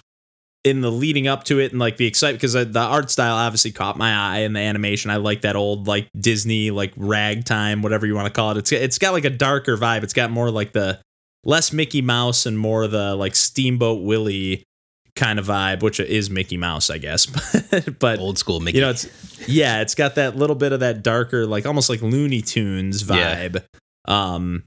in 0.64 0.80
the 0.80 0.91
leading 0.91 1.28
up 1.28 1.45
to 1.45 1.61
it 1.61 1.72
and 1.72 1.78
like 1.78 1.99
the 1.99 2.07
excitement 2.07 2.41
because 2.41 2.55
the 2.55 2.80
art 2.80 3.11
style 3.11 3.37
obviously 3.37 3.70
caught 3.70 3.99
my 3.99 4.12
eye 4.12 4.39
and 4.39 4.57
the 4.57 4.61
animation. 4.61 5.11
I 5.11 5.16
like 5.16 5.43
that 5.43 5.57
old 5.57 5.87
like 5.87 6.09
Disney 6.18 6.70
like 6.70 6.93
ragtime, 6.97 7.82
whatever 7.82 8.07
you 8.07 8.14
want 8.14 8.26
to 8.26 8.32
call 8.32 8.53
it. 8.53 8.57
It's 8.57 8.72
it's 8.72 8.99
got 8.99 9.12
like 9.12 9.26
a 9.26 9.30
darker 9.30 9.76
vibe. 9.76 10.03
It's 10.03 10.14
got 10.14 10.30
more 10.30 10.51
like 10.51 10.72
the 10.72 11.01
less 11.45 11.72
Mickey 11.72 12.01
Mouse 12.01 12.47
and 12.47 12.59
more 12.59 12.89
the 12.89 13.14
like 13.14 13.37
Steamboat 13.37 14.03
Willie 14.03 14.64
kind 15.14 15.39
of 15.39 15.47
vibe, 15.47 15.82
which 15.82 16.01
is 16.01 16.30
Mickey 16.30 16.57
Mouse, 16.57 16.91
I 16.91 16.99
guess. 16.99 17.26
but 17.99 18.18
Old 18.18 18.39
school 18.39 18.61
Mickey. 18.61 18.78
you 18.78 18.85
know, 18.85 18.91
it's 18.91 19.07
yeah, 19.47 19.82
it's 19.82 19.95
got 19.95 20.14
that 20.14 20.35
little 20.37 20.57
bit 20.57 20.72
of 20.72 20.80
that 20.80 21.03
darker, 21.03 21.47
like 21.47 21.66
almost 21.66 21.91
like 21.91 22.01
Looney 22.01 22.41
Tunes 22.41 23.03
Yeah. 23.55 23.61
Vibe. 24.07 24.12
Um, 24.12 24.64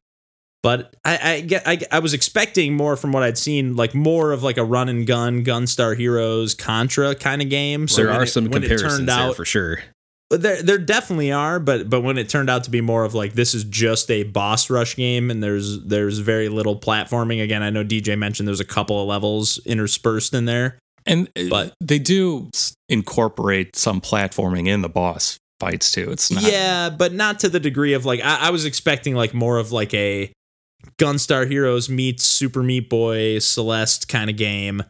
but 0.63 0.95
I, 1.05 1.31
I 1.33 1.41
get, 1.41 1.63
I, 1.67 1.79
I 1.91 1.99
was 1.99 2.13
expecting 2.13 2.73
more 2.75 2.95
from 2.97 3.11
what 3.13 3.23
I'd 3.23 3.37
seen, 3.37 3.75
like 3.75 3.93
more 3.95 4.31
of 4.31 4.43
like 4.43 4.57
a 4.57 4.63
run 4.65 4.89
and 4.89 5.05
gun, 5.07 5.45
Gunstar 5.45 5.95
Heroes, 5.95 6.55
Contra 6.55 7.15
kind 7.15 7.41
of 7.41 7.49
game. 7.49 7.87
So 7.87 8.03
there 8.03 8.11
are 8.11 8.23
it- 8.23 8.27
some 8.27 8.45
when 8.45 8.63
it 8.63 8.67
comparisons 8.67 8.97
turned 8.97 9.07
there 9.09 9.15
out, 9.17 9.35
for 9.35 9.45
sure. 9.45 9.79
there 10.31 10.61
there 10.61 10.77
definitely 10.79 11.31
are, 11.31 11.59
but 11.59 11.89
but 11.89 12.01
when 12.01 12.17
it 12.17 12.27
turned 12.27 12.49
out 12.49 12.63
to 12.65 12.69
be 12.71 12.81
more 12.81 13.05
of 13.05 13.13
like 13.13 13.33
this 13.33 13.53
is 13.53 13.63
just 13.65 14.09
a 14.11 14.23
boss 14.23 14.69
rush 14.69 14.95
game 14.97 15.31
and 15.31 15.41
there's 15.41 15.81
there's 15.85 16.19
very 16.19 16.49
little 16.49 16.77
platforming. 16.77 17.41
Again, 17.41 17.61
I 17.63 17.69
know 17.69 17.83
DJ 17.85 18.17
mentioned 18.17 18.45
there's 18.47 18.59
a 18.59 18.65
couple 18.65 18.99
of 19.01 19.07
levels 19.07 19.59
interspersed 19.65 20.33
in 20.33 20.45
there. 20.45 20.79
and 21.05 21.29
uh, 21.37 21.43
But- 21.49 21.73
they 21.79 21.99
do 21.99 22.49
incorporate 22.89 23.75
some 23.77 24.01
platforming 24.01 24.67
in 24.67 24.81
the 24.81 24.89
boss 24.89 25.37
fights 25.59 25.91
too. 25.91 26.11
It's 26.11 26.31
not 26.31 26.43
Yeah, 26.43 26.89
but 26.89 27.13
not 27.13 27.39
to 27.41 27.49
the 27.49 27.59
degree 27.59 27.93
of 27.93 28.05
like 28.05 28.21
I, 28.23 28.47
I 28.47 28.49
was 28.49 28.65
expecting 28.65 29.15
like 29.15 29.33
more 29.33 29.57
of 29.57 29.71
like 29.71 29.93
a 29.93 30.31
Gunstar 30.97 31.49
Heroes 31.49 31.89
meets 31.89 32.23
Super 32.23 32.63
Meat 32.63 32.89
Boy 32.89 33.39
Celeste 33.39 34.07
kind 34.07 34.29
of 34.29 34.37
game. 34.37 34.83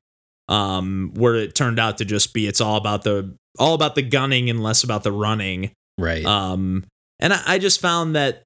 Um, 0.49 1.11
where 1.15 1.35
it 1.35 1.55
turned 1.55 1.77
out 1.77 1.97
to 1.97 2.05
just 2.05 2.33
be 2.33 2.47
it's 2.47 2.61
all 2.61 2.77
about 2.77 3.03
the 3.03 3.35
all 3.59 3.73
about 3.73 3.95
the 3.95 4.01
gunning 4.01 4.49
and 4.49 4.63
less 4.63 4.83
about 4.83 5.03
the 5.03 5.11
running. 5.11 5.71
Right. 5.97 6.25
Um, 6.25 6.85
and 7.19 7.33
I, 7.33 7.41
I 7.45 7.59
just 7.59 7.81
found 7.81 8.15
that 8.15 8.43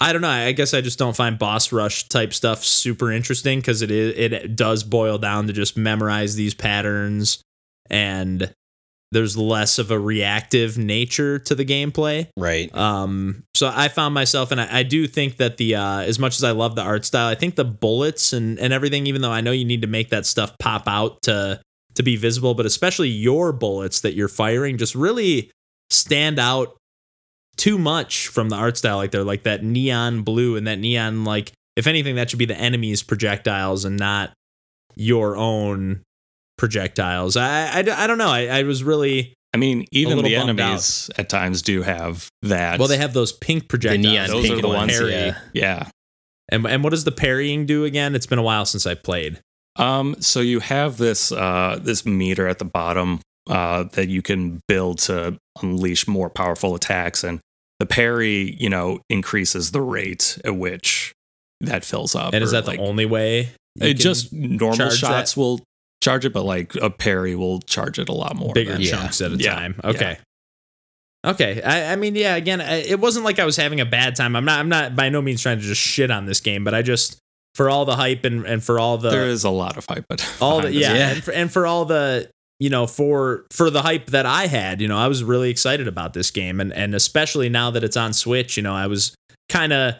I 0.00 0.12
don't 0.12 0.22
know. 0.22 0.28
I 0.28 0.52
guess 0.52 0.74
I 0.74 0.80
just 0.80 0.98
don't 0.98 1.16
find 1.16 1.38
boss 1.38 1.72
rush 1.72 2.08
type 2.08 2.32
stuff 2.32 2.64
super 2.64 3.10
interesting 3.10 3.58
because 3.58 3.82
it 3.82 3.90
is 3.90 4.14
it 4.16 4.54
does 4.54 4.84
boil 4.84 5.18
down 5.18 5.48
to 5.48 5.52
just 5.52 5.76
memorize 5.76 6.36
these 6.36 6.54
patterns, 6.54 7.42
and 7.90 8.54
there's 9.10 9.36
less 9.36 9.78
of 9.78 9.90
a 9.90 9.98
reactive 9.98 10.76
nature 10.76 11.38
to 11.38 11.54
the 11.54 11.64
gameplay. 11.64 12.28
right. 12.36 12.74
Um, 12.74 13.44
so 13.54 13.70
I 13.74 13.88
found 13.88 14.14
myself, 14.14 14.50
and 14.50 14.60
I, 14.60 14.78
I 14.78 14.82
do 14.82 15.06
think 15.06 15.38
that 15.38 15.56
the 15.56 15.76
uh, 15.76 16.00
as 16.00 16.18
much 16.18 16.36
as 16.36 16.44
I 16.44 16.50
love 16.50 16.76
the 16.76 16.82
art 16.82 17.04
style, 17.04 17.28
I 17.28 17.34
think 17.34 17.56
the 17.56 17.64
bullets 17.64 18.32
and 18.32 18.58
and 18.58 18.72
everything, 18.72 19.06
even 19.06 19.22
though 19.22 19.32
I 19.32 19.40
know 19.40 19.52
you 19.52 19.64
need 19.64 19.82
to 19.82 19.88
make 19.88 20.10
that 20.10 20.26
stuff 20.26 20.56
pop 20.58 20.84
out 20.86 21.22
to 21.22 21.60
to 21.94 22.02
be 22.02 22.16
visible, 22.16 22.54
but 22.54 22.66
especially 22.66 23.08
your 23.08 23.52
bullets 23.52 24.00
that 24.02 24.14
you're 24.14 24.28
firing 24.28 24.78
just 24.78 24.94
really 24.94 25.50
stand 25.90 26.38
out 26.38 26.76
too 27.56 27.78
much 27.78 28.28
from 28.28 28.50
the 28.50 28.56
art 28.56 28.76
style. 28.76 28.96
Like 28.96 29.10
they're 29.10 29.24
like 29.24 29.42
that 29.42 29.64
neon 29.64 30.22
blue 30.22 30.56
and 30.56 30.66
that 30.66 30.78
neon 30.78 31.24
like 31.24 31.52
if 31.76 31.86
anything 31.86 32.16
that 32.16 32.30
should 32.30 32.38
be 32.38 32.44
the 32.44 32.56
enemy's 32.56 33.02
projectiles 33.02 33.84
and 33.84 33.96
not 33.96 34.32
your 34.96 35.36
own 35.36 36.02
projectiles. 36.58 37.36
I 37.36 37.68
I, 37.68 37.78
I 37.78 38.06
don't 38.06 38.18
know. 38.18 38.28
I, 38.28 38.46
I 38.46 38.62
was 38.64 38.84
really 38.84 39.34
I 39.54 39.56
mean, 39.56 39.86
even 39.92 40.18
the 40.18 40.34
bummed 40.36 40.60
enemies 40.60 41.10
at 41.16 41.28
times 41.28 41.62
do 41.62 41.82
have 41.82 42.28
that. 42.42 42.78
well. 42.78 42.88
They 42.88 42.98
have 42.98 43.14
those 43.14 43.32
pink 43.32 43.68
projectiles. 43.68 44.02
neon 44.02 44.28
those 44.28 44.46
pink 44.46 44.58
are 44.58 44.62
the 44.62 44.68
ones, 44.68 44.92
ones. 44.92 44.98
parry. 44.98 45.12
yeah. 45.12 45.38
yeah. 45.54 45.88
And 46.50 46.66
and 46.66 46.84
what 46.84 46.90
does 46.90 47.04
the 47.04 47.12
parrying 47.12 47.66
do 47.66 47.84
again? 47.84 48.14
It's 48.14 48.26
been 48.26 48.38
a 48.38 48.42
while 48.42 48.64
since 48.66 48.86
I 48.86 48.94
played. 48.94 49.40
Um, 49.76 50.16
so 50.20 50.40
you 50.40 50.60
have 50.60 50.96
this 50.96 51.30
uh, 51.32 51.78
this 51.80 52.04
meter 52.04 52.48
at 52.48 52.58
the 52.58 52.64
bottom 52.64 53.20
uh, 53.48 53.84
that 53.92 54.08
you 54.08 54.22
can 54.22 54.60
build 54.66 54.98
to 54.98 55.38
unleash 55.62 56.08
more 56.08 56.30
powerful 56.30 56.74
attacks, 56.74 57.22
and 57.22 57.40
the 57.78 57.86
parry, 57.86 58.56
you 58.58 58.68
know, 58.68 59.00
increases 59.08 59.70
the 59.70 59.80
rate 59.80 60.38
at 60.44 60.56
which 60.56 61.12
that 61.60 61.84
fills 61.84 62.14
up. 62.14 62.34
And 62.34 62.42
is 62.42 62.52
that 62.52 62.66
like, 62.66 62.78
the 62.78 62.84
only 62.84 63.06
way? 63.06 63.50
it 63.80 63.94
just 63.94 64.32
normal 64.32 64.90
shots 64.90 65.34
that? 65.34 65.40
will 65.40 65.60
charge 66.02 66.24
it, 66.24 66.32
but 66.32 66.44
like 66.44 66.74
a 66.76 66.90
parry 66.90 67.34
will 67.34 67.60
charge 67.60 67.98
it 67.98 68.08
a 68.08 68.12
lot 68.12 68.36
more. 68.36 68.52
bigger 68.54 68.72
than- 68.72 68.80
Yeah. 68.82 68.90
chunks 68.92 69.20
at 69.20 69.32
a 69.32 69.36
Yeah. 69.36 69.54
time. 69.54 69.74
Okay. 69.84 70.18
Okay. 71.26 71.60
I, 71.62 71.92
I 71.92 71.96
mean, 71.96 72.14
yeah. 72.14 72.36
Again, 72.36 72.60
I, 72.60 72.76
it 72.82 73.00
wasn't 73.00 73.24
like 73.24 73.38
I 73.38 73.44
was 73.44 73.56
having 73.56 73.80
a 73.80 73.84
bad 73.86 74.14
time. 74.16 74.36
I'm 74.36 74.44
not. 74.44 74.60
I'm 74.60 74.68
not 74.68 74.94
by 74.94 75.08
no 75.08 75.20
means 75.20 75.42
trying 75.42 75.58
to 75.58 75.64
just 75.64 75.80
shit 75.80 76.10
on 76.10 76.26
this 76.26 76.40
game, 76.40 76.62
but 76.64 76.74
I 76.74 76.82
just 76.82 77.18
for 77.54 77.68
all 77.68 77.84
the 77.84 77.96
hype 77.96 78.24
and 78.24 78.44
and 78.46 78.62
for 78.62 78.78
all 78.78 78.98
the 78.98 79.10
there 79.10 79.26
is 79.26 79.42
a 79.44 79.50
lot 79.50 79.76
of 79.76 79.84
hype, 79.88 80.04
but 80.08 80.24
all 80.40 80.60
the 80.60 80.72
yeah, 80.72 80.94
Yeah. 80.94 81.08
And, 81.10 81.24
for, 81.24 81.32
and 81.32 81.52
for 81.52 81.66
all 81.66 81.84
the 81.84 82.30
you 82.60 82.70
know 82.70 82.86
for 82.86 83.44
for 83.50 83.68
the 83.68 83.82
hype 83.82 84.06
that 84.06 84.26
I 84.26 84.46
had, 84.46 84.80
you 84.80 84.86
know, 84.86 84.96
I 84.96 85.08
was 85.08 85.24
really 85.24 85.50
excited 85.50 85.88
about 85.88 86.14
this 86.14 86.30
game, 86.30 86.60
and 86.60 86.72
and 86.72 86.94
especially 86.94 87.48
now 87.48 87.72
that 87.72 87.82
it's 87.82 87.96
on 87.96 88.12
Switch, 88.12 88.56
you 88.56 88.62
know, 88.62 88.74
I 88.74 88.86
was 88.86 89.14
kind 89.48 89.72
of 89.72 89.94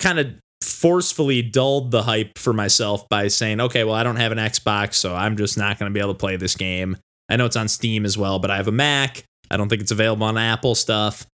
kind 0.00 0.18
of 0.18 0.34
forcefully 0.64 1.42
dulled 1.42 1.90
the 1.90 2.02
hype 2.02 2.38
for 2.38 2.52
myself 2.52 3.08
by 3.08 3.28
saying, 3.28 3.60
okay, 3.60 3.84
well, 3.84 3.94
I 3.94 4.02
don't 4.02 4.16
have 4.16 4.32
an 4.32 4.38
Xbox, 4.38 4.94
so 4.94 5.14
I'm 5.14 5.36
just 5.36 5.56
not 5.58 5.78
going 5.78 5.90
to 5.90 5.94
be 5.94 6.00
able 6.00 6.14
to 6.14 6.18
play 6.18 6.36
this 6.36 6.56
game. 6.56 6.96
I 7.28 7.36
know 7.36 7.46
it's 7.46 7.56
on 7.56 7.68
Steam 7.68 8.04
as 8.04 8.18
well, 8.18 8.38
but 8.38 8.50
I 8.50 8.56
have 8.56 8.68
a 8.68 8.72
Mac. 8.72 9.24
I 9.50 9.56
don't 9.56 9.68
think 9.68 9.82
it's 9.82 9.90
available 9.92 10.26
on 10.26 10.36
Apple 10.36 10.74
stuff. 10.74 11.26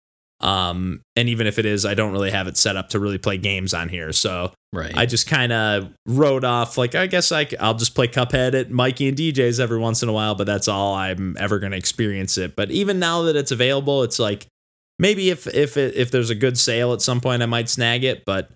Um, 0.40 1.02
and 1.16 1.28
even 1.28 1.46
if 1.46 1.58
it 1.58 1.66
is, 1.66 1.84
I 1.84 1.94
don't 1.94 2.12
really 2.12 2.30
have 2.30 2.46
it 2.46 2.56
set 2.56 2.76
up 2.76 2.90
to 2.90 3.00
really 3.00 3.18
play 3.18 3.38
games 3.38 3.74
on 3.74 3.88
here. 3.88 4.12
So 4.12 4.52
Right. 4.72 4.94
I 4.94 5.06
just 5.06 5.26
kind 5.26 5.50
of 5.50 5.94
wrote 6.06 6.44
off, 6.44 6.76
like, 6.76 6.94
I 6.94 7.06
guess 7.06 7.32
I, 7.32 7.46
I'll 7.58 7.74
just 7.74 7.94
play 7.94 8.06
Cuphead 8.06 8.52
at 8.52 8.70
Mikey 8.70 9.08
and 9.08 9.16
DJ's 9.16 9.60
every 9.60 9.78
once 9.78 10.02
in 10.02 10.10
a 10.10 10.12
while, 10.12 10.34
but 10.34 10.46
that's 10.46 10.68
all 10.68 10.94
I'm 10.94 11.36
ever 11.38 11.58
going 11.58 11.72
to 11.72 11.78
experience 11.78 12.36
it. 12.36 12.54
But 12.54 12.70
even 12.70 12.98
now 12.98 13.22
that 13.22 13.36
it's 13.36 13.50
available, 13.50 14.02
it's 14.02 14.18
like 14.18 14.46
maybe 14.98 15.30
if 15.30 15.46
if 15.46 15.78
it, 15.78 15.94
if 15.94 16.10
there's 16.10 16.28
a 16.28 16.34
good 16.34 16.58
sale 16.58 16.92
at 16.92 17.00
some 17.00 17.20
point, 17.20 17.42
I 17.42 17.46
might 17.46 17.70
snag 17.70 18.04
it. 18.04 18.24
But 18.26 18.50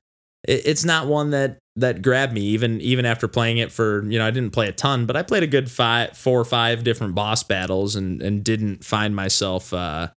it, 0.46 0.62
it's 0.66 0.84
not 0.84 1.06
one 1.06 1.30
that 1.30 1.58
that 1.76 2.02
grabbed 2.02 2.32
me. 2.32 2.42
Even 2.42 2.80
even 2.80 3.04
after 3.04 3.28
playing 3.28 3.58
it 3.58 3.72
for 3.72 4.04
you 4.04 4.18
know, 4.18 4.26
I 4.26 4.30
didn't 4.30 4.52
play 4.52 4.68
a 4.68 4.72
ton, 4.72 5.06
but 5.06 5.16
I 5.16 5.22
played 5.22 5.42
a 5.42 5.46
good 5.46 5.70
five, 5.70 6.16
four 6.16 6.40
or 6.40 6.44
five 6.44 6.84
different 6.84 7.14
boss 7.14 7.42
battles, 7.42 7.96
and 7.96 8.22
and 8.22 8.44
didn't 8.44 8.84
find 8.84 9.14
myself 9.16 9.72
uh, 9.72 10.08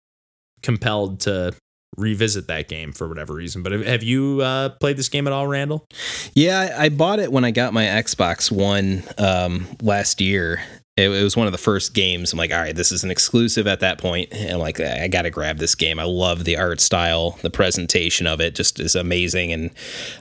compelled 0.63 1.21
to 1.21 1.55
revisit 1.97 2.49
that 2.49 2.69
game 2.69 2.93
for 2.93 3.09
whatever 3.09 3.35
reason. 3.35 3.63
But 3.63 3.73
have, 3.73 4.03
you 4.03 4.41
uh, 4.43 4.71
played 4.71 4.97
this 4.97 5.09
game 5.09 5.29
at 5.29 5.33
all, 5.33 5.47
Randall? 5.47 5.87
Yeah, 6.35 6.75
I 6.77 6.85
I 6.85 6.89
bought 6.89 7.21
it 7.21 7.31
when 7.31 7.45
I 7.45 7.51
got 7.51 7.73
my 7.73 7.85
Xbox 7.85 8.51
One 8.51 9.03
um, 9.19 9.67
last 9.81 10.21
year, 10.21 10.63
it, 10.97 11.11
it 11.11 11.23
was 11.23 11.37
one 11.37 11.47
of 11.47 11.53
the 11.53 11.59
first 11.59 11.93
games. 11.95 12.33
I'm 12.33 12.39
like, 12.39 12.53
all 12.53 12.59
right, 12.61 12.75
this 12.75 12.93
is 12.93 13.03
an 13.03 13.11
exclusive 13.11 13.67
at 13.67 13.81
that 13.81 13.99
point. 13.99 14.33
And 14.33 14.59
like, 14.59 14.79
I 14.81 15.09
got 15.09 15.23
to 15.23 15.31
grab 15.31 15.59
this 15.59 15.75
game. 15.75 15.99
I 15.99 16.05
love 16.05 16.45
the 16.45 16.57
art 16.57 16.81
style, 16.81 17.33
the 17.43 17.51
presentation 17.51 18.27
of 18.27 18.41
it 18.41 18.55
just 18.55 18.79
is 18.79 18.95
amazing, 18.95 19.53
and 19.53 19.71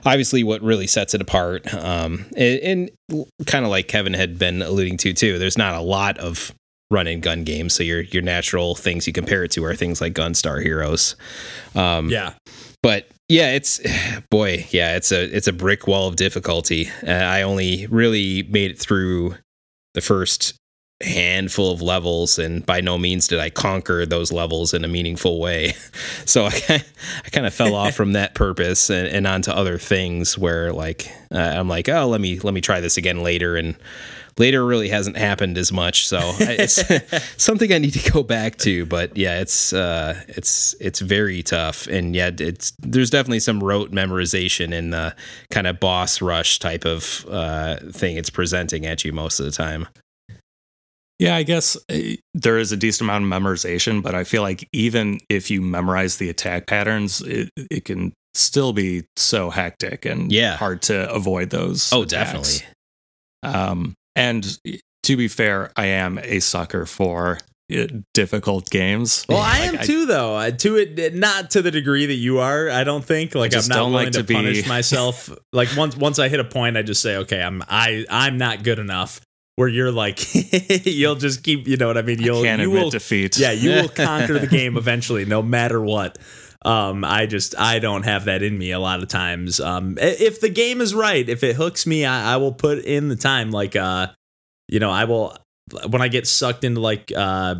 obviously 0.04 0.42
what 0.42 0.62
really 0.62 0.86
sets 0.86 1.14
it 1.14 1.20
apart. 1.20 1.72
Um, 1.72 2.26
and, 2.36 2.90
and 3.10 3.26
kind 3.46 3.64
of 3.64 3.70
like 3.70 3.86
Kevin 3.88 4.14
had 4.14 4.38
been 4.38 4.62
alluding 4.62 4.96
to 4.98 5.12
too. 5.12 5.38
There's 5.38 5.58
not 5.58 5.74
a 5.74 5.80
lot 5.80 6.18
of 6.18 6.52
run 6.90 7.06
and 7.06 7.22
gun 7.22 7.44
games, 7.44 7.74
so 7.74 7.82
your 7.82 8.00
your 8.02 8.22
natural 8.22 8.74
things 8.74 9.06
you 9.06 9.12
compare 9.12 9.44
it 9.44 9.50
to 9.52 9.64
are 9.64 9.74
things 9.74 10.00
like 10.00 10.12
Gunstar 10.14 10.62
Heroes. 10.62 11.16
Um, 11.74 12.08
Yeah. 12.08 12.34
but 12.82 13.08
yeah, 13.28 13.52
it's 13.52 13.80
boy, 14.30 14.66
yeah, 14.70 14.96
it's 14.96 15.10
a 15.12 15.24
it's 15.24 15.46
a 15.46 15.52
brick 15.52 15.86
wall 15.86 16.08
of 16.08 16.16
difficulty. 16.16 16.90
Uh, 17.06 17.10
I 17.12 17.42
only 17.42 17.86
really 17.86 18.42
made 18.44 18.72
it 18.72 18.78
through 18.78 19.36
the 19.94 20.00
first 20.02 20.54
handful 21.04 21.72
of 21.72 21.82
levels, 21.82 22.38
and 22.38 22.64
by 22.64 22.80
no 22.80 22.98
means 22.98 23.28
did 23.28 23.38
I 23.38 23.50
conquer 23.50 24.06
those 24.06 24.32
levels 24.32 24.74
in 24.74 24.84
a 24.84 24.88
meaningful 24.88 25.40
way. 25.40 25.74
So 26.26 26.46
I, 26.46 26.82
I 27.24 27.28
kind 27.30 27.46
of 27.46 27.52
fell 27.52 27.74
off 27.74 27.94
from 27.94 28.12
that 28.12 28.34
purpose 28.34 28.88
and, 28.88 29.06
and 29.06 29.26
onto 29.26 29.50
other 29.50 29.78
things 29.78 30.38
where 30.38 30.72
like 30.72 31.12
uh, 31.30 31.38
I'm 31.38 31.68
like, 31.68 31.88
oh, 31.88 32.06
let 32.06 32.20
me 32.20 32.38
let 32.40 32.54
me 32.54 32.60
try 32.60 32.80
this 32.80 32.96
again 32.96 33.22
later, 33.22 33.56
and 33.56 33.76
later 34.38 34.64
really 34.64 34.88
hasn't 34.88 35.16
happened 35.16 35.58
as 35.58 35.72
much. 35.72 36.08
So 36.08 36.18
it's 36.38 36.82
something 37.42 37.72
I 37.72 37.78
need 37.78 37.92
to 37.92 38.12
go 38.12 38.22
back 38.22 38.56
to. 38.58 38.86
But 38.86 39.16
yeah, 39.16 39.40
it's 39.40 39.72
uh, 39.72 40.22
it's 40.28 40.74
it's 40.80 41.00
very 41.00 41.42
tough, 41.42 41.86
and 41.86 42.14
yet 42.14 42.40
it's 42.40 42.72
there's 42.78 43.10
definitely 43.10 43.40
some 43.40 43.62
rote 43.62 43.90
memorization 43.90 44.72
in 44.72 44.90
the 44.90 45.14
kind 45.50 45.66
of 45.66 45.80
boss 45.80 46.20
rush 46.20 46.58
type 46.58 46.84
of 46.84 47.26
uh, 47.28 47.76
thing 47.90 48.16
it's 48.16 48.30
presenting 48.30 48.86
at 48.86 49.04
you 49.04 49.12
most 49.12 49.40
of 49.40 49.46
the 49.46 49.52
time. 49.52 49.86
Yeah, 51.18 51.36
I 51.36 51.44
guess 51.44 51.76
uh, 51.90 51.98
there 52.34 52.58
is 52.58 52.72
a 52.72 52.76
decent 52.76 53.08
amount 53.08 53.24
of 53.24 53.30
memorization, 53.30 54.02
but 54.02 54.14
I 54.14 54.24
feel 54.24 54.42
like 54.42 54.68
even 54.72 55.20
if 55.28 55.50
you 55.50 55.62
memorize 55.62 56.16
the 56.16 56.28
attack 56.28 56.66
patterns, 56.66 57.20
it, 57.22 57.50
it 57.56 57.84
can 57.84 58.12
still 58.34 58.72
be 58.72 59.04
so 59.16 59.50
hectic 59.50 60.04
and 60.04 60.32
Yeah. 60.32 60.56
hard 60.56 60.82
to 60.82 61.08
avoid 61.12 61.50
those. 61.50 61.92
Oh, 61.92 62.02
attacks. 62.02 62.58
definitely. 62.62 62.66
Um, 63.44 63.94
and 64.16 64.58
to 65.04 65.16
be 65.16 65.28
fair, 65.28 65.70
I 65.76 65.86
am 65.86 66.18
a 66.18 66.40
sucker 66.40 66.86
for 66.86 67.38
uh, 67.72 67.86
difficult 68.12 68.68
games. 68.70 69.24
Well, 69.28 69.38
I 69.38 69.68
Like, 69.70 69.80
am 69.80 69.86
too, 69.86 70.06
though. 70.06 70.34
Uh, 70.36 70.50
To 70.50 70.76
it, 70.76 71.14
not 71.14 71.50
to 71.52 71.62
the 71.62 71.70
degree 71.70 72.06
that 72.06 72.14
you 72.14 72.40
are. 72.40 72.68
I 72.70 72.84
don't 72.84 73.04
think. 73.04 73.34
Like 73.34 73.54
I'm 73.54 73.66
not 73.68 73.74
don't 73.76 73.92
willing 73.92 74.06
like 74.06 74.12
to, 74.14 74.18
to 74.20 74.24
be- 74.24 74.34
punish 74.34 74.66
myself. 74.68 75.30
like 75.52 75.68
once 75.76 75.96
once 75.96 76.18
I 76.18 76.28
hit 76.28 76.40
a 76.40 76.44
point, 76.44 76.76
I 76.76 76.82
just 76.82 77.00
say, 77.02 77.16
okay, 77.18 77.40
I'm 77.42 77.62
I 77.68 78.04
I'm 78.10 78.36
not 78.38 78.62
good 78.64 78.78
enough. 78.78 79.20
Where 79.56 79.68
you're 79.68 79.92
like, 79.92 80.20
you'll 80.84 81.14
just 81.14 81.44
keep. 81.44 81.68
You 81.68 81.76
know 81.76 81.86
what 81.86 81.96
I 81.96 82.02
mean? 82.02 82.20
You'll 82.20 82.42
can't 82.42 82.60
you 82.60 82.68
admit 82.68 82.82
will. 82.84 82.90
defeat. 82.90 83.38
Yeah, 83.38 83.52
you 83.52 83.70
will 83.70 83.88
conquer 83.94 84.38
the 84.38 84.48
game 84.48 84.76
eventually, 84.76 85.24
no 85.24 85.42
matter 85.42 85.80
what. 85.80 86.18
Um, 86.64 87.04
I 87.04 87.26
just 87.26 87.54
I 87.58 87.78
don't 87.78 88.04
have 88.04 88.24
that 88.24 88.42
in 88.42 88.56
me 88.56 88.72
a 88.72 88.78
lot 88.80 89.02
of 89.02 89.08
times. 89.08 89.60
Um, 89.60 89.96
if 90.00 90.40
the 90.40 90.48
game 90.48 90.80
is 90.80 90.94
right, 90.94 91.28
if 91.28 91.44
it 91.44 91.56
hooks 91.56 91.86
me, 91.86 92.04
I, 92.04 92.34
I 92.34 92.36
will 92.38 92.52
put 92.52 92.78
in 92.78 93.08
the 93.08 93.16
time. 93.16 93.50
Like, 93.50 93.76
uh, 93.76 94.08
you 94.68 94.80
know, 94.80 94.90
I 94.90 95.04
will 95.04 95.36
when 95.88 96.02
I 96.02 96.08
get 96.08 96.26
sucked 96.26 96.64
into 96.64 96.80
like, 96.80 97.12
uh, 97.14 97.56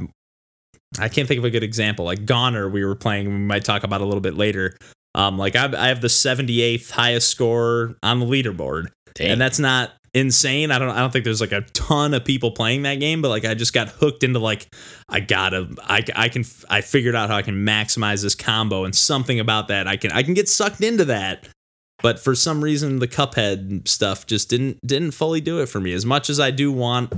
I 0.98 1.08
can't 1.08 1.28
think 1.28 1.38
of 1.38 1.44
a 1.44 1.50
good 1.50 1.62
example. 1.62 2.04
Like 2.04 2.24
GoNNER, 2.24 2.68
we 2.68 2.84
were 2.84 2.94
playing. 2.94 3.28
We 3.28 3.34
might 3.38 3.64
talk 3.64 3.84
about 3.84 4.00
a 4.00 4.04
little 4.04 4.20
bit 4.20 4.34
later. 4.34 4.76
Um, 5.14 5.38
like 5.38 5.54
I, 5.54 5.70
I 5.76 5.88
have 5.88 6.00
the 6.00 6.08
78th 6.08 6.90
highest 6.90 7.28
score 7.28 7.96
on 8.02 8.20
the 8.20 8.26
leaderboard, 8.26 8.88
Dang. 9.14 9.32
and 9.32 9.40
that's 9.40 9.58
not 9.58 9.92
insane. 10.14 10.70
I 10.70 10.78
don't 10.78 10.90
I 10.90 11.00
don't 11.00 11.12
think 11.12 11.24
there's 11.24 11.40
like 11.40 11.52
a 11.52 11.62
ton 11.72 12.14
of 12.14 12.24
people 12.24 12.52
playing 12.52 12.82
that 12.82 12.96
game, 12.96 13.20
but 13.20 13.28
like 13.28 13.44
I 13.44 13.54
just 13.54 13.72
got 13.72 13.88
hooked 13.88 14.22
into 14.22 14.38
like 14.38 14.68
I 15.08 15.20
gotta 15.20 15.68
I, 15.82 16.04
I 16.14 16.28
can 16.28 16.44
I 16.70 16.80
figured 16.80 17.14
out 17.14 17.28
how 17.28 17.36
I 17.36 17.42
can 17.42 17.66
maximize 17.66 18.22
this 18.22 18.34
combo 18.34 18.84
and 18.84 18.94
something 18.94 19.40
about 19.40 19.68
that 19.68 19.86
I 19.86 19.96
can 19.96 20.12
I 20.12 20.22
can 20.22 20.34
get 20.34 20.48
sucked 20.48 20.80
into 20.80 21.04
that. 21.06 21.48
But 22.02 22.18
for 22.18 22.34
some 22.34 22.62
reason 22.62 23.00
the 23.00 23.08
Cuphead 23.08 23.88
stuff 23.88 24.26
just 24.26 24.48
didn't 24.48 24.78
didn't 24.86 25.12
fully 25.12 25.40
do 25.40 25.60
it 25.60 25.66
for 25.66 25.80
me 25.80 25.92
as 25.92 26.06
much 26.06 26.30
as 26.30 26.38
I 26.38 26.50
do 26.50 26.70
want 26.70 27.12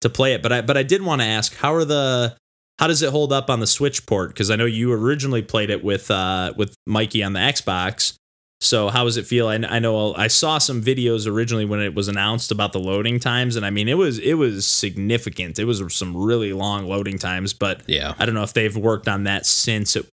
to 0.00 0.10
play 0.10 0.34
it. 0.34 0.42
But 0.42 0.52
I 0.52 0.60
but 0.62 0.76
I 0.76 0.82
did 0.82 1.02
want 1.02 1.22
to 1.22 1.26
ask 1.26 1.54
how 1.56 1.74
are 1.74 1.84
the 1.84 2.36
how 2.78 2.86
does 2.86 3.02
it 3.02 3.10
hold 3.10 3.32
up 3.32 3.50
on 3.50 3.60
the 3.60 3.66
Switch 3.66 4.06
port? 4.06 4.30
Because 4.30 4.50
I 4.50 4.56
know 4.56 4.64
you 4.64 4.92
originally 4.92 5.42
played 5.42 5.70
it 5.70 5.84
with 5.84 6.10
uh 6.10 6.52
with 6.56 6.74
Mikey 6.86 7.22
on 7.22 7.34
the 7.34 7.40
Xbox. 7.40 8.14
So 8.60 8.88
how 8.88 9.04
does 9.04 9.16
it 9.16 9.26
feel? 9.26 9.48
I, 9.48 9.54
I 9.54 9.78
know 9.78 10.14
I 10.14 10.26
saw 10.26 10.58
some 10.58 10.82
videos 10.82 11.26
originally 11.26 11.64
when 11.64 11.80
it 11.80 11.94
was 11.94 12.08
announced 12.08 12.50
about 12.50 12.72
the 12.72 12.78
loading 12.78 13.18
times, 13.18 13.56
and 13.56 13.64
I 13.64 13.70
mean 13.70 13.88
it 13.88 13.96
was 13.96 14.18
it 14.18 14.34
was 14.34 14.66
significant. 14.66 15.58
It 15.58 15.64
was 15.64 15.82
some 15.94 16.16
really 16.16 16.52
long 16.52 16.86
loading 16.86 17.18
times, 17.18 17.52
but 17.54 17.82
yeah. 17.86 18.14
I 18.18 18.26
don't 18.26 18.34
know 18.34 18.42
if 18.42 18.52
they've 18.52 18.76
worked 18.76 19.08
on 19.08 19.24
that 19.24 19.46
since 19.46 19.96
it. 19.96 20.06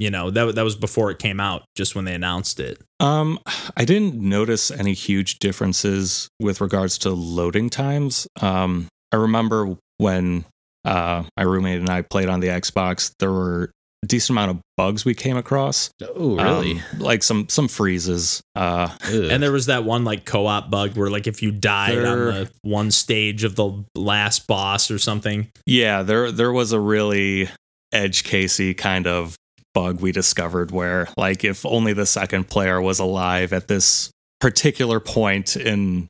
You 0.00 0.10
know 0.10 0.28
that 0.30 0.56
that 0.56 0.62
was 0.64 0.74
before 0.74 1.12
it 1.12 1.20
came 1.20 1.38
out, 1.38 1.62
just 1.76 1.94
when 1.94 2.04
they 2.04 2.14
announced 2.14 2.58
it. 2.58 2.80
Um, 2.98 3.38
I 3.76 3.84
didn't 3.84 4.16
notice 4.16 4.70
any 4.70 4.92
huge 4.92 5.38
differences 5.38 6.28
with 6.40 6.60
regards 6.60 6.98
to 6.98 7.10
loading 7.10 7.70
times. 7.70 8.26
Um, 8.42 8.88
I 9.12 9.16
remember 9.16 9.76
when 9.98 10.44
uh, 10.84 11.22
my 11.36 11.42
roommate 11.42 11.78
and 11.78 11.88
I 11.88 12.02
played 12.02 12.28
on 12.28 12.40
the 12.40 12.48
Xbox, 12.48 13.12
there 13.18 13.30
were 13.30 13.64
a 13.64 13.68
decent 14.04 14.30
amount 14.30 14.50
of 14.52 14.60
bugs 14.76 15.04
we 15.04 15.14
came 15.14 15.36
across. 15.36 15.90
Oh, 16.14 16.36
really? 16.36 16.72
Um, 16.92 16.98
like 16.98 17.22
some 17.22 17.48
some 17.48 17.68
freezes. 17.68 18.40
Uh, 18.54 18.88
And 19.04 19.42
there 19.42 19.52
was 19.52 19.66
that 19.66 19.84
one 19.84 20.04
like 20.04 20.24
co-op 20.24 20.70
bug 20.70 20.96
where 20.96 21.10
like 21.10 21.26
if 21.26 21.42
you 21.42 21.50
died 21.52 21.98
on 21.98 22.18
the 22.18 22.50
one 22.62 22.90
stage 22.90 23.44
of 23.44 23.56
the 23.56 23.84
last 23.94 24.46
boss 24.46 24.90
or 24.90 24.98
something. 24.98 25.48
yeah, 25.66 26.02
there 26.02 26.30
there 26.32 26.52
was 26.52 26.72
a 26.72 26.80
really 26.80 27.48
edge 27.92 28.24
casey 28.24 28.74
kind 28.74 29.06
of 29.06 29.36
bug 29.74 30.00
we 30.00 30.12
discovered 30.12 30.70
where 30.70 31.08
like 31.16 31.42
if 31.44 31.64
only 31.66 31.92
the 31.92 32.06
second 32.06 32.48
player 32.48 32.80
was 32.80 32.98
alive 33.00 33.52
at 33.52 33.66
this 33.68 34.10
particular 34.40 35.00
point 35.00 35.56
in 35.56 36.06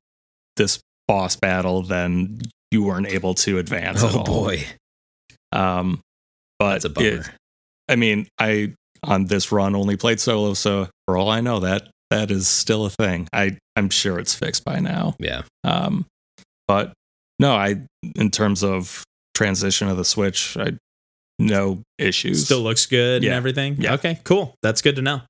this 0.56 0.78
boss 1.08 1.36
battle, 1.36 1.82
then 1.82 2.40
you 2.70 2.82
weren't 2.82 3.06
able 3.06 3.34
to 3.34 3.58
advance. 3.58 4.02
at 4.02 4.14
oh 4.14 4.18
all. 4.18 4.24
boy, 4.24 4.64
Um, 5.52 6.00
but 6.58 6.72
that's 6.74 6.84
a 6.86 6.88
bummer. 6.90 7.06
it- 7.08 7.30
I 7.88 7.96
mean, 7.96 8.26
I 8.38 8.74
on 9.02 9.26
this 9.26 9.52
run 9.52 9.74
only 9.74 9.96
played 9.96 10.20
solo, 10.20 10.54
so 10.54 10.88
for 11.06 11.16
all 11.18 11.28
I 11.28 11.40
know, 11.40 11.60
that 11.60 11.88
that 12.10 12.30
is 12.30 12.48
still 12.48 12.86
a 12.86 12.90
thing. 12.90 13.28
I 13.32 13.58
I'm 13.76 13.90
sure 13.90 14.18
it's 14.18 14.34
fixed 14.34 14.64
by 14.64 14.80
now. 14.80 15.14
yeah. 15.18 15.42
Um, 15.64 16.06
but 16.68 16.92
no, 17.38 17.54
I 17.54 17.82
in 18.16 18.30
terms 18.30 18.62
of 18.62 19.02
transition 19.34 19.88
of 19.88 19.96
the 19.96 20.04
Switch, 20.04 20.56
I 20.56 20.72
no 21.38 21.82
issues. 21.98 22.44
Still 22.44 22.60
looks 22.60 22.86
good 22.86 23.24
and 23.24 23.32
everything. 23.32 23.76
Yeah. 23.78 23.94
Okay, 23.94 24.20
cool. 24.24 24.54
That's 24.62 24.80
good 24.82 24.96
to 24.96 25.02
know. 25.02 25.22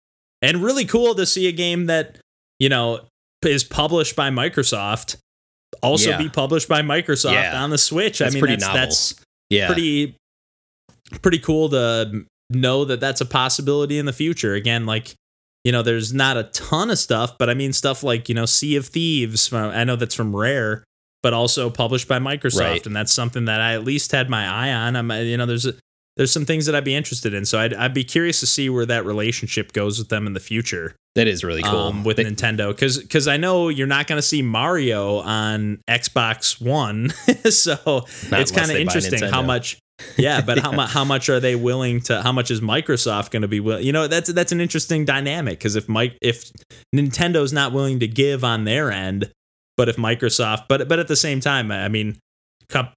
And 0.42 0.62
really 0.62 0.84
cool 0.84 1.14
to 1.14 1.24
see 1.24 1.48
a 1.48 1.52
game 1.52 1.86
that, 1.86 2.18
you 2.58 2.68
know, 2.68 3.00
is 3.42 3.64
published 3.64 4.14
by 4.14 4.28
Microsoft 4.30 5.16
also 5.82 6.10
Yeah. 6.10 6.18
be 6.18 6.28
published 6.28 6.68
by 6.68 6.82
Microsoft 6.82 7.32
Yeah. 7.32 7.62
on 7.62 7.70
the 7.70 7.78
Switch. 7.78 8.18
That's 8.18 8.32
I 8.32 8.36
mean, 8.36 8.40
pretty 8.42 8.56
that's 8.56 8.66
novel. 8.66 8.80
that's 8.80 9.14
Yeah. 9.50 9.66
pretty 9.66 10.14
pretty 11.22 11.38
cool 11.38 11.68
to 11.70 12.26
know 12.54 12.84
that 12.84 13.00
that's 13.00 13.20
a 13.20 13.26
possibility 13.26 13.98
in 13.98 14.06
the 14.06 14.12
future. 14.12 14.54
Again, 14.54 14.86
like 14.86 15.14
you 15.64 15.72
know, 15.72 15.80
there's 15.82 16.12
not 16.12 16.36
a 16.36 16.44
ton 16.44 16.90
of 16.90 16.98
stuff, 16.98 17.38
but 17.38 17.48
I 17.48 17.54
mean 17.54 17.72
stuff 17.72 18.02
like 18.02 18.28
you 18.28 18.34
know, 18.34 18.44
Sea 18.46 18.76
of 18.76 18.86
Thieves. 18.86 19.48
From, 19.48 19.70
I 19.70 19.84
know 19.84 19.96
that's 19.96 20.14
from 20.14 20.34
Rare, 20.36 20.84
but 21.22 21.32
also 21.32 21.70
published 21.70 22.06
by 22.08 22.18
Microsoft, 22.18 22.60
Right. 22.60 22.86
and 22.86 22.94
that's 22.94 23.12
something 23.12 23.46
that 23.46 23.60
I 23.60 23.72
at 23.74 23.82
least 23.84 24.12
had 24.12 24.28
my 24.28 24.46
eye 24.46 24.72
on. 24.72 24.94
I'm, 24.94 25.10
uh, 25.10 25.18
you 25.20 25.36
know, 25.38 25.46
there's 25.46 25.64
a, 25.64 25.72
there's 26.16 26.30
some 26.30 26.44
things 26.44 26.66
that 26.66 26.74
I'd 26.74 26.84
be 26.84 26.94
interested 26.94 27.32
in, 27.34 27.44
so 27.46 27.58
I'd 27.58 27.72
I'd 27.74 27.94
be 27.94 28.04
curious 28.04 28.40
to 28.40 28.46
see 28.46 28.68
where 28.68 28.84
that 28.86 29.04
relationship 29.06 29.72
goes 29.72 29.98
with 29.98 30.10
them 30.10 30.26
in 30.26 30.34
the 30.34 30.40
future 30.40 30.94
that 31.14 31.26
is 31.28 31.42
really 31.44 31.62
cool. 31.62 31.76
um, 31.78 32.04
with 32.04 32.18
They- 32.18 32.24
Nintendo 32.24 32.68
because 32.68 32.98
because 32.98 33.26
I 33.26 33.36
know 33.38 33.68
you're 33.70 33.86
not 33.86 34.06
going 34.06 34.18
to 34.18 34.22
see 34.22 34.42
Mario 34.42 35.20
on 35.20 35.80
Xbox 35.88 36.60
One, 36.60 37.08
so 37.50 38.04
it's 38.30 38.50
kind 38.50 38.70
of 38.70 38.76
interesting 38.76 39.22
how 39.22 39.40
much. 39.42 39.78
Yeah, 40.16 40.40
but 40.40 40.58
how 40.58 40.72
much 40.76 40.90
how 40.90 41.04
much 41.04 41.28
are 41.28 41.40
they 41.40 41.54
willing 41.54 42.00
to? 42.02 42.22
How 42.22 42.32
much 42.32 42.50
is 42.50 42.60
Microsoft 42.60 43.30
going 43.30 43.42
to 43.42 43.48
be 43.48 43.60
willing? 43.60 43.84
You 43.84 43.92
know, 43.92 44.06
that's 44.06 44.32
that's 44.32 44.52
an 44.52 44.60
interesting 44.60 45.04
dynamic 45.04 45.58
because 45.58 45.76
if 45.76 45.88
Mike 45.88 46.16
if 46.20 46.50
Nintendo's 46.94 47.52
not 47.52 47.72
willing 47.72 48.00
to 48.00 48.08
give 48.08 48.44
on 48.44 48.64
their 48.64 48.90
end, 48.90 49.30
but 49.76 49.88
if 49.88 49.96
Microsoft, 49.96 50.64
but 50.68 50.88
but 50.88 50.98
at 50.98 51.08
the 51.08 51.16
same 51.16 51.40
time, 51.40 51.70
I 51.70 51.88
mean, 51.88 52.18
Cup 52.68 52.94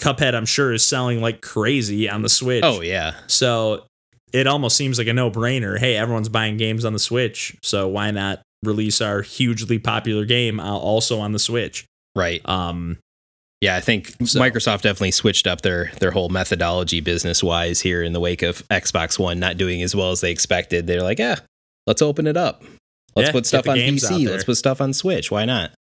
Cuphead, 0.00 0.34
I'm 0.34 0.46
sure 0.46 0.72
is 0.72 0.84
selling 0.84 1.20
like 1.20 1.42
crazy 1.42 2.08
on 2.08 2.22
the 2.22 2.28
Switch. 2.28 2.64
oh 2.64 2.80
yeah, 2.80 3.14
So 3.26 3.86
it 4.32 4.46
almost 4.46 4.76
seems 4.76 4.98
like 4.98 5.08
a 5.08 5.12
no 5.12 5.30
brainer. 5.30 5.78
Hey, 5.78 5.96
everyone's 5.96 6.28
buying 6.28 6.56
games 6.56 6.84
on 6.84 6.92
the 6.92 6.98
Switch, 6.98 7.56
so 7.62 7.88
why 7.88 8.10
not 8.10 8.40
release 8.62 9.00
our 9.00 9.22
hugely 9.22 9.78
popular 9.78 10.24
game 10.24 10.60
uh, 10.60 10.76
also 10.76 11.20
on 11.20 11.32
the 11.32 11.38
Switch? 11.38 11.84
right. 12.16 12.46
Um, 12.48 12.98
Yeah, 13.60 13.76
I 13.76 13.80
think 13.80 14.14
So- 14.24 14.40
Microsoft 14.40 14.82
definitely 14.82 15.10
switched 15.10 15.46
up 15.46 15.60
their 15.62 15.92
their 16.00 16.10
whole 16.12 16.28
methodology 16.30 17.00
business 17.00 17.42
wise 17.42 17.80
here 17.80 18.02
in 18.02 18.12
the 18.12 18.20
wake 18.20 18.42
of 18.42 18.66
Xbox 18.68 19.18
One 19.18 19.38
not 19.38 19.56
doing 19.58 19.82
as 19.82 19.94
well 19.94 20.10
as 20.12 20.20
they 20.22 20.30
expected. 20.32 20.86
They're 20.86 21.02
like, 21.02 21.18
yeah, 21.18 21.36
let's 21.86 22.00
open 22.02 22.26
it 22.26 22.36
up. 22.36 22.62
Let's 23.16 23.28
Yeah, 23.28 23.32
put 23.32 23.46
stuff 23.46 23.68
on 23.68 23.76
PC. 23.76 24.28
Let's 24.28 24.44
put 24.44 24.56
stuff 24.56 24.80
on 24.80 24.92
Switch. 24.94 25.30
Why 25.30 25.44
not? 25.44 25.72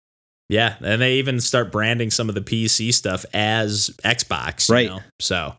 Yeah, 0.49 0.75
and 0.81 0.99
they 1.01 1.13
even 1.19 1.39
start 1.39 1.71
branding 1.71 2.09
some 2.09 2.27
of 2.27 2.33
the 2.35 2.41
PC 2.41 2.91
stuff 2.93 3.23
as 3.33 3.91
Xbox. 4.03 4.67
you 4.67 4.75
Right. 4.75 4.89
know? 4.89 4.99
So 5.21 5.55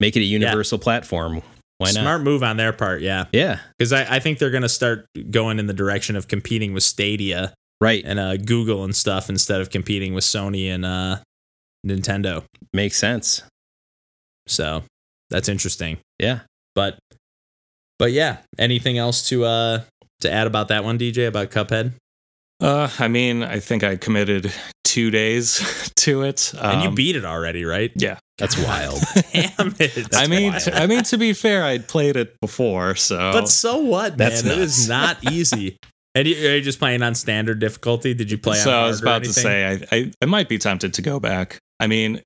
Make 0.00 0.14
it 0.16 0.20
a 0.20 0.24
universal 0.24 0.78
platform. 0.78 1.42
Why 1.78 1.88
not? 1.90 2.02
smart 2.02 2.22
move 2.22 2.44
on 2.44 2.56
their 2.56 2.72
part. 2.72 3.02
Yeah, 3.02 3.24
Yeah. 3.32 3.58
because 3.76 3.92
I, 3.92 4.16
I 4.16 4.20
think 4.20 4.38
they're 4.38 4.50
going 4.52 4.62
to 4.62 4.68
start 4.68 5.06
going 5.30 5.58
in 5.58 5.66
the 5.66 5.74
direction 5.74 6.14
of 6.14 6.28
competing 6.28 6.72
with 6.72 6.84
Stadia 6.84 7.52
Right. 7.80 8.04
and 8.06 8.18
uh, 8.20 8.36
Google 8.36 8.84
and 8.84 8.94
stuff 8.94 9.28
instead 9.28 9.60
of 9.60 9.70
competing 9.70 10.14
with 10.14 10.22
Sony 10.24 10.72
and 10.72 10.84
uh, 10.84 11.18
Nintendo. 11.86 12.44
Makes 12.72 12.96
sense. 12.96 13.42
So 14.46 14.82
that's 15.30 15.48
interesting. 15.48 15.98
Yeah. 16.18 16.40
But 16.74 16.98
but 17.98 18.12
yeah, 18.12 18.38
anything 18.58 18.98
else 18.98 19.28
to 19.28 19.44
uh 19.44 19.80
to 20.20 20.30
add 20.32 20.46
about 20.46 20.68
that 20.68 20.84
one, 20.84 20.98
DJ, 20.98 21.26
about 21.28 21.50
Cuphead? 21.50 21.92
Uh, 22.60 22.90
I 22.98 23.06
mean, 23.06 23.44
I 23.44 23.60
think 23.60 23.84
I 23.84 23.94
committed 23.96 24.52
two 24.82 25.10
days 25.12 25.92
to 25.96 26.22
it. 26.22 26.52
and 26.60 26.82
you 26.82 26.88
Um, 26.88 26.94
beat 26.96 27.14
it 27.14 27.24
already, 27.24 27.64
right? 27.64 27.92
Yeah. 27.94 28.18
That's 28.38 28.56
wild. 28.58 29.00
Damn 29.32 29.74
it. 29.78 30.14
I 30.14 30.26
mean, 30.26 30.52
That's 30.52 30.64
t- 30.64 30.72
I 30.72 30.86
mean, 30.88 31.02
to 31.04 31.18
be 31.18 31.32
fair, 31.34 31.62
I'd 31.64 31.86
played 31.86 32.16
it 32.16 32.34
before, 32.40 32.94
so 32.96 33.30
But 33.32 33.48
so 33.48 33.78
what, 33.78 34.10
man? 34.18 34.30
That's 34.30 34.44
It 34.44 34.58
is 34.58 34.88
not 34.88 35.18
easy. 35.30 35.76
And 36.16 36.26
you, 36.26 36.34
are 36.48 36.56
you 36.56 36.60
just 36.62 36.78
playing 36.80 37.02
on 37.02 37.14
standard 37.14 37.60
difficulty? 37.60 38.12
Did 38.14 38.30
you 38.30 38.38
play 38.38 38.56
so 38.56 38.70
on 38.70 38.74
hard 38.74 38.84
I 38.84 38.88
was 38.88 39.02
about 39.02 39.24
to 39.24 39.32
say 39.32 39.64
I, 39.92 39.96
I 39.96 40.12
I 40.22 40.26
might 40.26 40.48
be 40.48 40.58
tempted 40.58 40.94
to 40.94 41.02
go 41.02 41.20
back. 41.20 41.58
I 41.80 41.86
mean, 41.86 42.22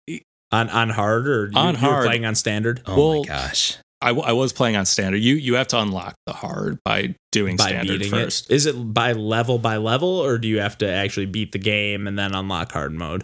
on 0.50 0.68
on 0.70 0.88
hard 0.90 1.28
or 1.28 1.46
you, 1.46 1.58
On 1.58 1.74
you 1.74 1.80
were 1.86 1.92
hard. 1.94 2.06
playing 2.06 2.24
on 2.24 2.34
standard 2.34 2.82
Oh 2.86 2.96
Well, 3.10 3.20
my 3.22 3.26
gosh. 3.28 3.76
I, 4.00 4.08
w- 4.08 4.26
I 4.26 4.32
was 4.32 4.52
playing 4.52 4.74
on 4.76 4.84
standard. 4.84 5.18
You 5.18 5.34
you 5.36 5.54
have 5.54 5.68
to 5.68 5.78
unlock 5.80 6.14
the 6.26 6.32
hard 6.32 6.78
by 6.84 7.14
doing 7.30 7.56
by 7.56 7.68
standard 7.68 8.00
beating 8.00 8.10
first. 8.10 8.50
it. 8.50 8.54
Is 8.54 8.66
it 8.66 8.72
by 8.92 9.12
level 9.12 9.58
by 9.58 9.76
level, 9.76 10.08
or 10.08 10.38
do 10.38 10.48
you 10.48 10.58
have 10.60 10.76
to 10.78 10.90
actually 10.90 11.26
beat 11.26 11.52
the 11.52 11.58
game 11.58 12.06
and 12.08 12.18
then 12.18 12.34
unlock 12.34 12.72
hard 12.72 12.92
mode? 12.92 13.22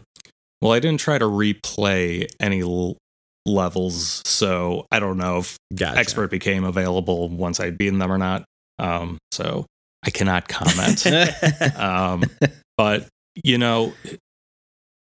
Well, 0.63 0.73
I 0.73 0.79
didn't 0.79 1.01
try 1.01 1.19
to 1.19 1.25
replay 1.25 2.27
any 2.39 2.61
l- 2.63 2.97
levels, 3.45 4.23
so 4.25 4.87
I 4.93 5.01
don't 5.01 5.17
know 5.17 5.39
if 5.39 5.57
Gotcha. 5.75 5.99
expert 5.99 6.31
became 6.31 6.63
available 6.63 7.29
once 7.29 7.59
I'd 7.59 7.77
beaten 7.77 7.99
them 7.99 8.13
or 8.13 8.19
not. 8.19 8.45
Um, 8.79 9.19
so 9.33 9.67
I 10.05 10.11
cannot 10.11 10.47
comment. 10.47 11.05
um, 11.77 12.23
but 12.77 13.09
you 13.43 13.59
know, 13.59 13.93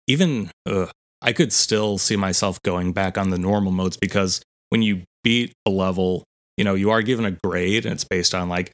even 0.07 0.51
uh, 0.69 0.87
I 1.23 1.33
could 1.33 1.53
still 1.53 1.99
see 1.99 2.17
myself 2.17 2.61
going 2.63 2.93
back 2.93 3.17
on 3.19 3.31
the 3.31 3.39
normal 3.39 3.73
modes 3.73 3.97
because 3.97 4.43
when 4.69 4.83
you 4.83 5.03
beat 5.25 5.53
a 5.67 5.71
level, 5.71 6.25
you 6.57 6.65
know, 6.65 6.75
you 6.75 6.91
are 6.91 7.03
given 7.03 7.25
a 7.25 7.31
grade 7.31 7.85
and 7.85 7.95
it's 7.95 8.05
based 8.05 8.35
on 8.35 8.49
like 8.49 8.71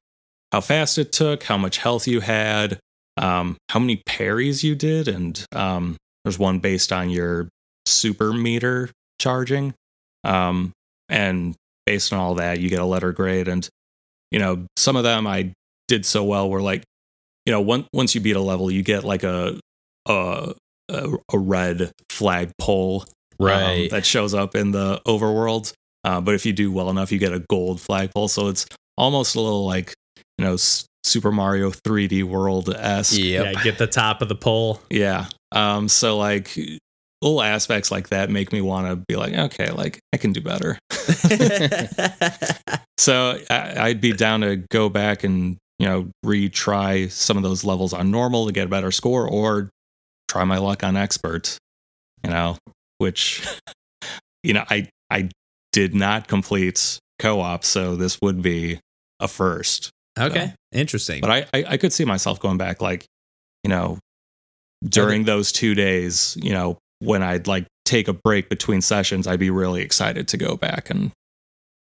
how 0.50 0.60
fast 0.60 0.98
it 0.98 1.12
took, 1.12 1.44
how 1.44 1.56
much 1.56 1.78
health 1.78 2.06
you 2.06 2.20
had, 2.20 2.78
um, 3.16 3.56
how 3.70 3.78
many 3.78 4.02
parries 4.06 4.62
you 4.62 4.74
did, 4.74 5.08
and 5.08 5.44
um, 5.52 5.96
there's 6.24 6.38
one 6.38 6.58
based 6.58 6.92
on 6.92 7.10
your 7.10 7.48
super 7.86 8.32
meter 8.32 8.90
charging. 9.18 9.74
Um, 10.24 10.72
and 11.08 11.54
based 11.86 12.12
on 12.12 12.18
all 12.18 12.34
that, 12.36 12.60
you 12.60 12.68
get 12.68 12.80
a 12.80 12.84
letter 12.84 13.12
grade. 13.12 13.48
And, 13.48 13.68
you 14.30 14.38
know, 14.38 14.66
some 14.76 14.96
of 14.96 15.02
them 15.02 15.26
I 15.26 15.52
did 15.88 16.06
so 16.06 16.24
well 16.24 16.48
were 16.48 16.62
like, 16.62 16.84
you 17.44 17.52
know, 17.52 17.60
one, 17.60 17.86
once 17.92 18.14
you 18.14 18.20
beat 18.20 18.36
a 18.36 18.40
level, 18.40 18.70
you 18.70 18.82
get 18.82 19.04
like 19.04 19.24
a, 19.24 19.58
a, 20.06 20.54
a, 20.92 21.16
a 21.32 21.38
red 21.38 21.92
flag 22.10 22.52
pole 22.58 23.04
um, 23.40 23.46
right. 23.46 23.90
that 23.90 24.06
shows 24.06 24.34
up 24.34 24.54
in 24.54 24.70
the 24.70 25.00
overworld. 25.06 25.72
Uh, 26.04 26.20
but 26.20 26.34
if 26.34 26.44
you 26.44 26.52
do 26.52 26.72
well 26.72 26.90
enough, 26.90 27.12
you 27.12 27.18
get 27.18 27.32
a 27.32 27.44
gold 27.48 27.80
flagpole. 27.80 28.28
So 28.28 28.48
it's 28.48 28.66
almost 28.96 29.36
a 29.36 29.40
little 29.40 29.64
like, 29.66 29.94
you 30.38 30.44
know, 30.44 30.54
S- 30.54 30.86
Super 31.04 31.32
Mario 31.32 31.70
3D 31.70 32.24
World 32.24 32.68
esque. 32.68 33.18
yep. 33.18 33.54
Yeah, 33.54 33.62
get 33.62 33.78
the 33.78 33.86
top 33.86 34.22
of 34.22 34.28
the 34.28 34.34
pole. 34.34 34.80
Yeah. 34.90 35.26
Um, 35.52 35.88
so 35.88 36.16
like 36.16 36.56
little 37.20 37.42
aspects 37.42 37.90
like 37.90 38.08
that 38.08 38.30
make 38.30 38.52
me 38.52 38.60
want 38.60 38.88
to 38.88 38.96
be 39.08 39.16
like, 39.16 39.34
okay, 39.34 39.70
like 39.70 40.00
I 40.12 40.16
can 40.16 40.32
do 40.32 40.40
better. 40.40 40.78
So 43.02 43.36
I, 43.50 43.88
I'd 43.88 44.00
be 44.00 44.12
down 44.12 44.42
to 44.42 44.56
go 44.70 44.88
back 44.88 45.24
and 45.24 45.56
you 45.80 45.86
know 45.86 46.08
retry 46.24 47.10
some 47.10 47.36
of 47.36 47.42
those 47.42 47.64
levels 47.64 47.92
on 47.92 48.12
normal 48.12 48.46
to 48.46 48.52
get 48.52 48.66
a 48.66 48.70
better 48.70 48.92
score, 48.92 49.28
or 49.28 49.70
try 50.32 50.44
my 50.44 50.58
luck 50.58 50.82
on 50.82 50.96
expert. 50.96 51.58
You 52.24 52.30
know, 52.30 52.56
which 52.98 53.46
you 54.42 54.54
know 54.54 54.64
I 54.70 54.88
I 55.10 55.28
did 55.72 55.94
not 55.94 56.28
complete 56.28 56.98
co-op, 57.18 57.64
so 57.64 57.96
this 57.96 58.18
would 58.22 58.42
be 58.42 58.80
a 59.20 59.28
first. 59.28 59.90
okay, 60.18 60.54
interesting. 60.72 61.20
But 61.20 61.30
I, 61.30 61.46
I 61.52 61.64
I 61.70 61.76
could 61.76 61.92
see 61.92 62.04
myself 62.04 62.40
going 62.40 62.58
back, 62.58 62.80
like 62.80 63.04
you 63.64 63.68
know, 63.68 63.98
during 64.84 65.24
those 65.24 65.52
two 65.52 65.74
days, 65.74 66.36
you 66.40 66.52
know, 66.52 66.78
when 67.00 67.22
I'd 67.22 67.46
like 67.46 67.66
take 67.84 68.08
a 68.08 68.12
break 68.12 68.48
between 68.48 68.80
sessions, 68.80 69.26
I'd 69.26 69.40
be 69.40 69.50
really 69.50 69.82
excited 69.82 70.28
to 70.28 70.36
go 70.36 70.56
back 70.56 70.90
and 70.90 71.10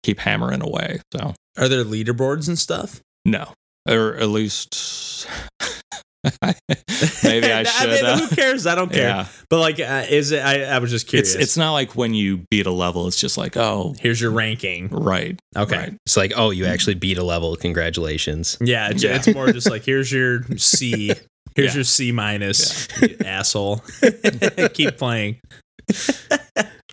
keep 0.03 0.21
hammering 0.21 0.63
away. 0.63 1.01
So 1.13 1.35
Are 1.59 1.69
there 1.69 1.85
leaderboards 1.85 2.49
and 2.49 2.59
stuff? 2.59 3.01
no, 3.25 3.53
or 3.89 4.15
at 4.17 4.29
least 4.29 5.27
maybe 7.23 7.47
I 7.53 7.63
should. 7.63 7.91
mean, 7.91 8.05
uh, 8.05 8.19
who 8.19 8.35
cares? 8.35 8.67
I 8.67 8.75
don't 8.75 8.91
care. 8.93 9.03
yeah, 9.09 9.27
But 9.51 9.61
like, 9.61 9.79
uh, 9.81 10.05
is 10.09 10.33
it? 10.33 10.41
I, 10.45 10.65
I 10.65 10.79
was 10.79 10.91
just 10.91 11.07
curious. 11.07 11.35
it's 11.35 11.43
it's 11.45 11.57
not 11.57 11.73
like 11.73 11.95
when 11.97 12.13
you 12.15 12.43
beat 12.51 12.67
a 12.67 12.73
level, 12.73 13.07
it's 13.07 13.21
just 13.21 13.39
like 13.39 13.57
oh 13.57 13.95
Here's 14.01 14.21
your 14.21 14.31
ranking. 14.33 14.89
right, 14.89 15.39
Okay. 15.57 15.77
right. 15.79 15.95
It's 16.07 16.17
like, 16.17 16.33
oh, 16.37 16.51
you 16.51 16.67
actually 16.67 16.95
beat 16.95 17.19
a 17.19 17.25
level. 17.25 17.55
Congratulations. 17.57 18.57
Yeah, 18.61 18.91
it's, 18.91 19.03
Yeah. 19.03 19.17
it's 19.17 19.33
more 19.35 19.53
just 19.53 19.71
like 19.71 19.85
here's 19.85 20.11
your 20.13 20.43
C. 20.57 21.13
Here's 21.57 21.73
Yeah. 21.73 21.79
your 21.79 21.85
C 21.85 22.13
minus, 22.13 22.87
you 23.03 23.17
asshole. 23.25 23.83
Keep 24.75 24.97
playing. 24.97 25.41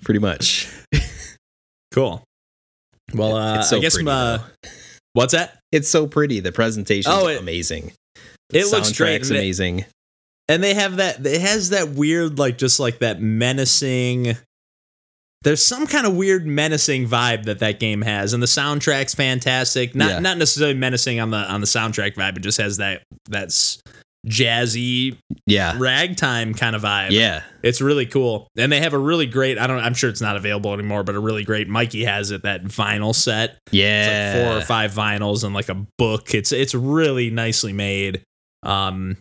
Pretty 0.04 0.20
much. 0.20 0.68
Cool. 1.94 2.24
Well, 3.14 3.36
uh, 3.36 3.62
so 3.62 3.78
I 3.78 3.80
guess 3.80 3.96
pretty. 3.96 4.10
uh, 4.10 4.40
what's 5.14 5.34
that? 5.34 5.60
It's 5.72 5.88
so 5.90 6.08
pretty. 6.08 6.40
The 6.40 6.52
presentation's 6.52 7.14
Oh, 7.16 7.28
it- 7.28 7.40
amazing. 7.40 7.92
The 8.50 8.60
It 8.60 8.68
looks 8.72 8.92
great. 8.92 9.22
and 9.22 9.32
it- 9.32 9.40
amazing. 9.40 9.86
and 10.48 10.64
they 10.64 10.74
have 10.76 10.98
that 10.98 11.26
it 11.26 11.42
has 11.42 11.70
that 11.72 11.90
weird 11.90 12.38
like 12.38 12.58
just 12.58 12.80
like 12.80 13.00
that 13.00 13.20
menacing 13.22 14.38
there's 15.44 15.64
some 15.66 15.86
kind 15.88 16.06
of 16.08 16.16
weird 16.16 16.46
menacing 16.48 17.08
vibe 17.08 17.46
that 17.46 17.60
that 17.60 17.80
game 17.80 18.02
has 18.04 18.34
and 18.34 18.42
the 18.44 18.48
soundtrack's 18.48 19.14
fantastic 19.16 19.96
not 19.96 20.10
Yeah. 20.10 20.20
not 20.20 20.38
necessarily 20.38 20.76
menacing 20.76 21.20
on 21.20 21.32
the 21.32 21.38
on 21.38 21.62
the 21.62 21.68
soundtrack 21.68 22.16
vibe 22.16 22.38
it 22.38 22.42
just 22.42 22.60
has 22.60 22.78
that 22.78 23.02
that's 23.28 23.80
jazzy 24.28 25.18
Yeah. 25.46 25.76
ragtime 25.78 26.54
kind 26.56 26.76
of 26.76 26.82
vibe 26.82 27.12
Yeah. 27.12 27.44
it's 27.62 27.80
really 27.82 28.06
cool 28.08 28.48
and 28.58 28.72
they 28.72 28.80
have 28.82 28.94
a 28.94 28.98
really 28.98 29.28
great 29.28 29.58
i 29.60 29.68
don't 29.68 29.80
i'm 29.80 29.94
sure 29.94 30.10
it's 30.10 30.22
not 30.22 30.36
available 30.36 30.74
anymore 30.74 31.04
but 31.04 31.14
a 31.16 31.20
really 31.20 31.44
great 31.44 31.68
mikey 31.70 32.06
has 32.06 32.32
it 32.32 32.42
that 32.44 32.64
vinyl 32.64 33.14
set 33.14 33.58
Yeah. 33.72 34.02
it's 34.02 34.36
Yeah. 34.36 34.42
like 34.42 34.48
four 34.50 34.58
or 34.58 34.62
five 34.66 34.92
vinyls 34.94 35.44
and 35.44 35.54
like 35.54 35.70
a 35.70 35.86
book. 35.98 36.34
It's 36.34 36.52
it's 36.52 36.74
really 36.76 37.30
nicely 37.30 37.74
made. 37.74 38.22
Um, 38.66 39.18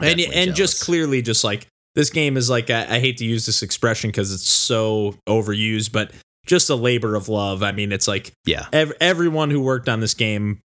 and 0.00 0.18
Definitely 0.18 0.34
and 0.34 0.54
just 0.54 0.74
jealous. 0.76 0.82
clearly, 0.84 1.22
just 1.22 1.44
like 1.44 1.66
this 1.94 2.10
game 2.10 2.36
is 2.36 2.50
like 2.50 2.70
I, 2.70 2.96
I 2.96 3.00
hate 3.00 3.18
to 3.18 3.24
use 3.24 3.46
this 3.46 3.62
expression 3.62 4.10
because 4.10 4.32
it's 4.32 4.48
so 4.48 5.14
overused, 5.28 5.92
but 5.92 6.10
just 6.46 6.68
a 6.70 6.74
labor 6.74 7.14
of 7.14 7.28
love. 7.28 7.62
I 7.62 7.72
mean, 7.72 7.92
it's 7.92 8.08
like 8.08 8.32
Yeah. 8.44 8.66
ev- 8.72 8.92
everyone 9.00 9.50
who 9.50 9.60
worked 9.60 9.88
on 9.88 10.00
this 10.00 10.14
game 10.14 10.60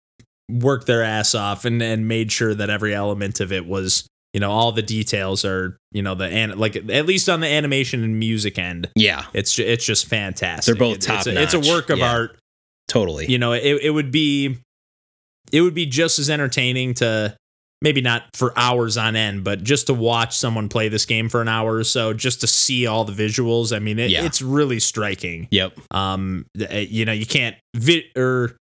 worked 0.50 0.86
their 0.86 1.02
ass 1.02 1.34
off 1.34 1.64
and 1.66 1.82
and 1.82 2.08
made 2.08 2.32
sure 2.32 2.54
that 2.54 2.70
every 2.70 2.94
element 2.94 3.38
of 3.40 3.52
it 3.52 3.66
was 3.66 4.06
you 4.32 4.40
know 4.40 4.50
all 4.50 4.72
the 4.72 4.80
details 4.82 5.44
are 5.44 5.76
you 5.92 6.00
know 6.02 6.14
the 6.14 6.24
an 6.24 6.58
like 6.58 6.74
at 6.76 7.04
least 7.04 7.28
on 7.28 7.40
the 7.40 7.46
animation 7.46 8.02
and 8.02 8.18
music 8.18 8.58
end. 8.58 8.88
Yeah. 8.96 9.26
It's 9.34 9.52
ju- 9.54 9.64
it's 9.66 9.84
just 9.84 10.06
fantastic. 10.06 10.64
They're 10.74 10.78
both 10.78 10.96
It- 10.96 11.08
it's, 11.10 11.26
a, 11.26 11.42
it's 11.42 11.54
a 11.54 11.60
work 11.60 11.90
of 11.90 11.98
Yeah. 11.98 12.10
art 12.12 12.38
Totally. 12.88 13.30
you 13.30 13.36
know 13.36 13.52
it, 13.52 13.62
it 13.82 13.90
would 13.90 14.10
be 14.10 14.56
it 15.52 15.60
would 15.60 15.74
be 15.74 15.84
just 15.86 16.18
as 16.18 16.30
entertaining 16.30 16.94
to 16.94 17.36
maybe 17.80 18.00
not 18.00 18.24
for 18.34 18.52
hours 18.58 18.96
on 18.96 19.14
end 19.16 19.44
but 19.44 19.62
just 19.62 19.86
to 19.86 19.94
watch 19.94 20.36
someone 20.36 20.68
play 20.68 20.88
this 20.88 21.06
game 21.06 21.28
for 21.28 21.40
an 21.40 21.48
hour 21.48 21.76
or 21.76 21.84
so 21.84 22.12
just 22.12 22.40
to 22.40 22.46
see 22.46 22.86
all 22.86 23.04
the 23.04 23.12
visuals 23.12 23.74
i 23.74 23.78
mean 23.78 23.98
it, 23.98 24.10
Yeah. 24.10 24.24
it's 24.24 24.42
really 24.42 24.80
striking 24.80 25.46
Yep. 25.50 25.78
um 25.92 26.46
uh, 26.60 26.74
you 26.76 27.04
know 27.04 27.12
you 27.12 27.26
can't 27.26 27.56
vi- 27.76 28.10
or 28.16 28.56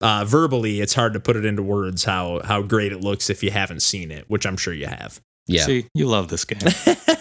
uh 0.00 0.24
verbally 0.26 0.80
it's 0.80 0.94
hard 0.94 1.14
to 1.14 1.20
put 1.20 1.36
it 1.36 1.44
into 1.44 1.62
words 1.62 2.04
how 2.04 2.40
how 2.44 2.62
great 2.62 2.92
it 2.92 3.00
looks 3.00 3.30
if 3.30 3.42
you 3.42 3.50
haven't 3.50 3.80
seen 3.80 4.10
it 4.10 4.24
which 4.28 4.46
i'm 4.46 4.56
sure 4.56 4.74
you 4.74 4.86
have 4.86 5.20
Yeah. 5.48 5.62
See, 5.64 5.86
you 5.94 6.06
love 6.06 6.28
this 6.28 6.44
game. 6.44 6.58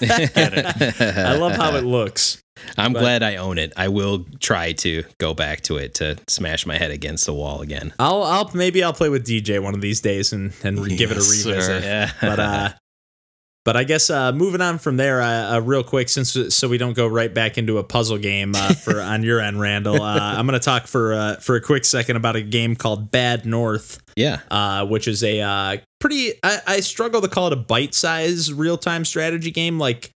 i 0.01 1.35
love 1.39 1.53
how 1.53 1.75
it 1.75 1.83
looks 1.85 2.41
I'm 2.77 2.93
but- 2.93 2.99
glad 2.99 3.23
I 3.23 3.35
own 3.37 3.57
it. 3.57 3.73
I 3.77 3.87
will 3.89 4.25
try 4.39 4.71
to 4.73 5.03
go 5.19 5.33
back 5.33 5.61
to 5.61 5.77
it 5.77 5.95
to 5.95 6.17
smash 6.27 6.65
my 6.65 6.77
head 6.77 6.91
against 6.91 7.25
the 7.25 7.33
wall 7.33 7.61
again. 7.61 7.93
i'll 7.99 8.23
i'll 8.23 8.49
maybe 8.53 8.83
i'll 8.83 8.93
play 8.93 9.09
with 9.09 9.25
dj 9.25 9.61
one 9.61 9.73
of 9.75 9.81
these 9.81 10.01
days 10.01 10.31
and 10.33 10.53
and 10.63 10.79
re- 10.79 10.95
give 10.95 11.11
it 11.11 11.17
a 11.17 11.19
Yes, 11.19 11.43
sir. 11.43 11.49
revisit 11.51 11.83
Yeah. 11.83 12.11
but 12.21 12.39
uh 12.39 12.69
but 13.65 13.75
I 13.75 13.83
guess 13.83 14.11
uh, 14.11 14.31
moving 14.31 14.61
on 14.61 14.77
from 14.77 14.97
there, 14.97 15.23
uh, 15.23 15.55
uh, 15.55 15.59
real 15.59 15.83
quick, 15.83 16.07
since 16.07 16.37
so 16.55 16.67
we 16.67 16.77
don't 16.77 16.93
go 16.93 17.07
right 17.07 17.33
back 17.33 17.57
into 17.57 17.79
a 17.79 17.83
puzzle 17.83 18.19
game 18.19 18.53
uh, 18.55 18.73
for 18.75 19.01
on 19.13 19.23
your 19.23 19.39
end, 19.41 19.59
Randall. 19.59 20.03
Uh, 20.03 20.19
I'm 20.37 20.45
going 20.45 20.59
to 20.59 20.63
talk 20.63 20.85
for 20.85 21.15
uh, 21.15 21.35
for 21.37 21.55
a 21.55 21.61
quick 21.61 21.83
second 21.83 22.15
about 22.15 22.35
a 22.35 22.43
game 22.43 22.75
called 22.75 23.09
Bad 23.09 23.43
North. 23.43 23.97
Yeah, 24.15 24.41
uh, 24.51 24.85
which 24.85 25.07
is 25.07 25.23
a 25.23 25.41
uh, 25.41 25.77
pretty. 25.99 26.33
I, 26.43 26.59
I 26.67 26.79
struggle 26.81 27.21
to 27.21 27.27
call 27.27 27.47
it 27.47 27.53
a 27.53 27.55
bite 27.55 27.95
size 27.95 28.53
real 28.53 28.77
time 28.77 29.03
strategy 29.03 29.49
game. 29.49 29.79
Like, 29.79 30.11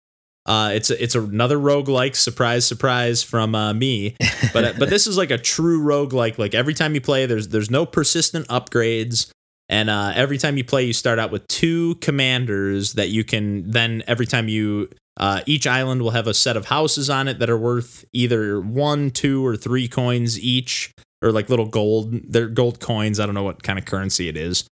uh, 0.46 0.72
it's 0.74 0.90
a, 0.90 1.02
it's 1.02 1.16
another 1.16 1.58
roguelike. 1.58 2.16
Surprise, 2.16 2.66
surprise 2.66 3.24
from 3.24 3.56
uh, 3.56 3.74
me. 3.74 4.16
But 4.54 4.80
but 4.80 4.90
this 4.90 5.06
is 5.06 5.18
like 5.18 5.32
a 5.32 5.38
true 5.38 5.82
roguelike. 5.82 6.38
Like 6.38 6.54
every 6.54 6.74
time 6.74 6.94
you 6.94 7.02
play, 7.02 7.26
there's 7.26 7.50
there's 7.50 7.70
no 7.70 7.86
persistent 7.86 8.48
upgrades. 8.48 9.30
And 9.68 9.90
uh, 9.90 10.14
every 10.16 10.38
time 10.38 10.56
you 10.56 10.64
play, 10.64 10.84
you 10.86 10.94
start 10.94 11.20
out 11.20 11.32
with 11.32 11.46
two 11.48 11.96
commanders 11.96 12.94
that 12.94 13.10
you 13.10 13.24
can 13.24 13.70
then 13.72 14.04
every 14.08 14.28
time 14.28 14.48
you 14.48 14.90
uh, 15.18 15.42
each 15.46 15.66
island 15.66 16.02
will 16.02 16.12
have 16.12 16.28
a 16.28 16.34
set 16.34 16.56
of 16.56 16.66
houses 16.66 17.10
on 17.10 17.28
it 17.28 17.40
that 17.40 17.50
are 17.50 17.58
worth 17.58 18.06
either 18.14 18.62
one, 18.62 19.10
two, 19.10 19.46
or 19.46 19.56
three 19.56 19.88
coins 19.88 20.40
each, 20.40 20.92
or 21.22 21.32
like 21.32 21.50
little 21.50 21.68
gold. 21.68 22.14
They're 22.28 22.48
gold 22.48 22.80
coins. 22.80 23.20
I 23.20 23.26
don't 23.26 23.36
know 23.36 23.44
what 23.44 23.64
kind 23.64 23.80
of 23.80 23.86
currency 23.86 24.30
it 24.30 24.38
is, 24.38 24.68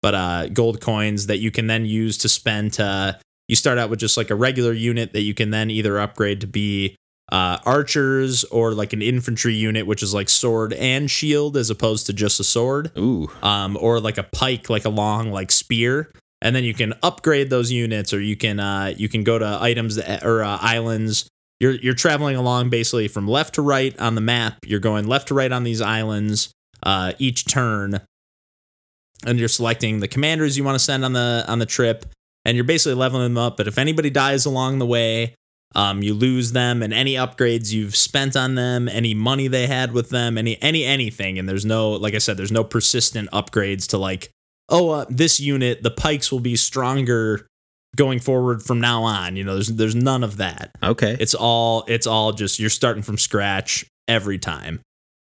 but 0.00 0.14
uh, 0.14 0.48
gold 0.48 0.80
coins 0.80 1.26
that 1.26 1.38
you 1.38 1.50
can 1.50 1.66
then 1.66 1.84
use 1.84 2.16
to 2.18 2.28
spend. 2.28 2.74
To, 2.74 3.18
you 3.48 3.56
start 3.56 3.78
out 3.78 3.90
with 3.90 3.98
just 3.98 4.16
like 4.16 4.30
a 4.30 4.34
regular 4.34 4.72
unit 4.72 5.12
that 5.12 5.22
you 5.22 5.34
can 5.34 5.50
then 5.50 5.70
either 5.70 5.98
upgrade 5.98 6.40
to 6.42 6.46
be 6.46 6.96
uh, 7.30 7.58
archers 7.64 8.44
or 8.44 8.72
like 8.72 8.92
an 8.92 9.02
infantry 9.02 9.54
unit, 9.54 9.86
which 9.86 10.02
is 10.02 10.14
like 10.14 10.28
sword 10.28 10.72
and 10.74 11.10
shield 11.10 11.56
as 11.56 11.70
opposed 11.70 12.06
to 12.06 12.12
just 12.12 12.40
a 12.40 12.44
sword. 12.44 12.90
Ooh. 12.96 13.30
Um, 13.42 13.76
or 13.80 14.00
like 14.00 14.18
a 14.18 14.22
pike, 14.22 14.70
like 14.70 14.84
a 14.84 14.90
long 14.90 15.30
like 15.30 15.50
spear. 15.50 16.10
And 16.40 16.54
then 16.54 16.62
you 16.62 16.72
can 16.72 16.94
upgrade 17.02 17.50
those 17.50 17.72
units, 17.72 18.12
or 18.12 18.20
you 18.20 18.36
can 18.36 18.60
uh, 18.60 18.94
you 18.96 19.08
can 19.08 19.24
go 19.24 19.40
to 19.40 19.58
items 19.60 19.96
that, 19.96 20.24
or 20.24 20.44
uh, 20.44 20.58
islands. 20.60 21.28
You're 21.58 21.72
you're 21.72 21.94
traveling 21.94 22.36
along 22.36 22.70
basically 22.70 23.08
from 23.08 23.26
left 23.26 23.56
to 23.56 23.62
right 23.62 23.98
on 23.98 24.14
the 24.14 24.20
map. 24.20 24.58
You're 24.64 24.78
going 24.78 25.08
left 25.08 25.28
to 25.28 25.34
right 25.34 25.50
on 25.50 25.64
these 25.64 25.80
islands 25.80 26.52
uh, 26.84 27.14
each 27.18 27.44
turn, 27.46 28.02
and 29.26 29.40
you're 29.40 29.48
selecting 29.48 29.98
the 29.98 30.06
commanders 30.06 30.56
you 30.56 30.62
want 30.62 30.76
to 30.76 30.84
send 30.84 31.04
on 31.04 31.12
the 31.12 31.44
on 31.48 31.58
the 31.58 31.66
trip, 31.66 32.06
and 32.48 32.56
you're 32.56 32.64
basically 32.64 32.94
leveling 32.94 33.24
them 33.24 33.36
up. 33.36 33.58
But 33.58 33.68
if 33.68 33.76
anybody 33.76 34.08
dies 34.08 34.46
along 34.46 34.78
the 34.78 34.86
way, 34.86 35.34
um, 35.74 36.02
you 36.02 36.14
lose 36.14 36.52
them 36.52 36.82
and 36.82 36.94
any 36.94 37.12
upgrades 37.12 37.74
you've 37.74 37.94
spent 37.94 38.36
on 38.36 38.54
them, 38.54 38.88
any 38.88 39.12
money 39.12 39.48
they 39.48 39.66
had 39.66 39.92
with 39.92 40.08
them, 40.08 40.38
any 40.38 40.60
any 40.62 40.82
anything. 40.82 41.38
And 41.38 41.46
there's 41.46 41.66
no, 41.66 41.90
like 41.90 42.14
I 42.14 42.18
said, 42.18 42.38
there's 42.38 42.50
no 42.50 42.64
persistent 42.64 43.30
upgrades 43.32 43.86
to 43.88 43.98
like, 43.98 44.30
oh, 44.70 44.88
uh, 44.88 45.04
this 45.10 45.38
unit, 45.38 45.82
the 45.82 45.90
pikes 45.90 46.32
will 46.32 46.40
be 46.40 46.56
stronger 46.56 47.46
going 47.96 48.18
forward 48.18 48.62
from 48.62 48.80
now 48.80 49.02
on. 49.02 49.36
You 49.36 49.44
know, 49.44 49.52
there's 49.52 49.68
there's 49.68 49.94
none 49.94 50.24
of 50.24 50.38
that. 50.38 50.70
Okay. 50.82 51.18
It's 51.20 51.34
all 51.34 51.84
it's 51.86 52.06
all 52.06 52.32
just 52.32 52.58
you're 52.58 52.70
starting 52.70 53.02
from 53.02 53.18
scratch 53.18 53.84
every 54.08 54.38
time. 54.38 54.80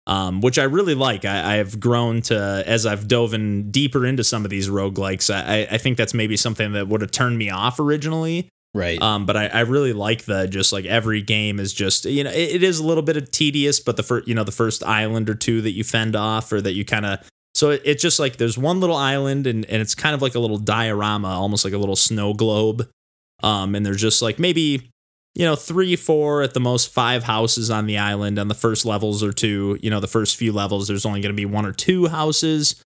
Um, 0.08 0.40
which 0.40 0.56
I 0.56 0.64
really 0.64 0.94
like. 0.94 1.24
I, 1.24 1.54
I 1.54 1.56
have 1.56 1.80
grown 1.80 2.20
to 2.22 2.62
as 2.64 2.86
I've 2.86 3.08
dove 3.08 3.34
in 3.34 3.72
deeper 3.72 4.06
into 4.06 4.22
some 4.22 4.44
of 4.44 4.50
these 4.50 4.68
roguelikes. 4.68 5.34
I, 5.34 5.66
I 5.68 5.78
think 5.78 5.96
that's 5.96 6.14
maybe 6.14 6.36
something 6.36 6.72
that 6.72 6.86
would 6.86 7.00
have 7.00 7.10
turned 7.10 7.38
me 7.38 7.50
off 7.50 7.80
originally. 7.80 8.48
Right. 8.76 9.00
Um, 9.00 9.24
but 9.24 9.36
I, 9.36 9.46
I 9.46 9.60
really 9.60 9.94
like 9.94 10.26
the 10.26 10.46
just 10.46 10.72
like 10.72 10.84
every 10.84 11.22
game 11.22 11.58
is 11.58 11.72
just 11.72 12.04
you 12.04 12.22
know 12.22 12.30
it, 12.30 12.56
it 12.56 12.62
is 12.62 12.78
a 12.78 12.84
little 12.84 13.02
bit 13.02 13.16
of 13.16 13.30
tedious, 13.30 13.80
but 13.80 13.96
the 13.96 14.02
first 14.02 14.28
you 14.28 14.34
know 14.34 14.44
the 14.44 14.52
first 14.52 14.84
island 14.84 15.30
or 15.30 15.34
two 15.34 15.62
that 15.62 15.72
you 15.72 15.82
fend 15.82 16.14
off 16.14 16.52
or 16.52 16.60
that 16.60 16.74
you 16.74 16.84
kind 16.84 17.06
of 17.06 17.18
so 17.54 17.70
it, 17.70 17.80
it's 17.86 18.02
just 18.02 18.20
like 18.20 18.36
there's 18.36 18.58
one 18.58 18.80
little 18.80 18.96
island 18.96 19.46
and 19.46 19.64
and 19.64 19.80
it's 19.80 19.94
kind 19.94 20.14
of 20.14 20.20
like 20.20 20.34
a 20.34 20.38
little 20.38 20.58
diorama, 20.58 21.28
almost 21.28 21.64
like 21.64 21.72
a 21.72 21.78
little 21.78 21.96
snow 21.96 22.34
globe. 22.34 22.88
Um, 23.42 23.74
and 23.74 23.84
there's 23.84 24.00
just 24.00 24.20
like 24.20 24.38
maybe 24.38 24.90
you 25.36 25.44
know 25.44 25.54
three, 25.54 25.96
four 25.96 26.40
at 26.40 26.54
the 26.54 26.60
most, 26.60 26.92
five 26.92 27.22
houses 27.24 27.70
on 27.70 27.86
the 27.86 27.98
island 27.98 28.38
on 28.38 28.48
the 28.48 28.54
first 28.54 28.86
levels 28.86 29.22
or 29.22 29.32
two. 29.32 29.78
You 29.82 29.90
know 29.90 30.00
the 30.00 30.06
first 30.06 30.36
few 30.36 30.50
levels, 30.50 30.88
there's 30.88 31.04
only 31.04 31.20
going 31.20 31.32
to 31.32 31.36
be 31.36 31.44
one 31.44 31.66
or 31.66 31.72
two 31.72 32.06
houses. 32.06 32.82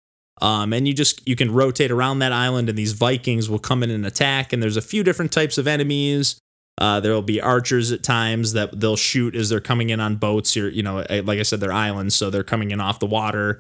Um, 0.42 0.72
and 0.74 0.88
you 0.88 0.94
just 0.94 1.28
you 1.28 1.36
can 1.36 1.52
rotate 1.52 1.90
around 1.90 2.20
that 2.20 2.32
island, 2.32 2.70
and 2.70 2.78
these 2.78 2.94
Vikings 2.94 3.50
will 3.50 3.60
come 3.60 3.82
in 3.82 3.90
and 3.90 4.06
attack. 4.06 4.54
And 4.54 4.62
there's 4.62 4.78
a 4.78 4.82
few 4.82 5.04
different 5.04 5.32
types 5.32 5.58
of 5.58 5.68
enemies. 5.68 6.40
Uh, 6.78 7.00
there 7.00 7.14
will 7.14 7.24
be 7.24 7.42
archers 7.42 7.92
at 7.92 8.04
times 8.04 8.54
that 8.54 8.80
they'll 8.80 8.98
shoot 8.98 9.36
as 9.36 9.50
they're 9.50 9.60
coming 9.60 9.90
in 9.90 10.00
on 10.00 10.18
boats. 10.18 10.54
Here, 10.54 10.68
you 10.68 10.84
know, 10.84 11.00
eh, 11.00 11.24
like 11.26 11.40
I 11.40 11.44
said, 11.44 11.62
they're 11.62 11.74
islands, 11.74 12.16
so 12.16 12.30
they're 12.30 12.44
coming 12.44 12.70
in 12.70 12.80
off 12.80 13.00
the 13.00 13.08
water. 13.08 13.60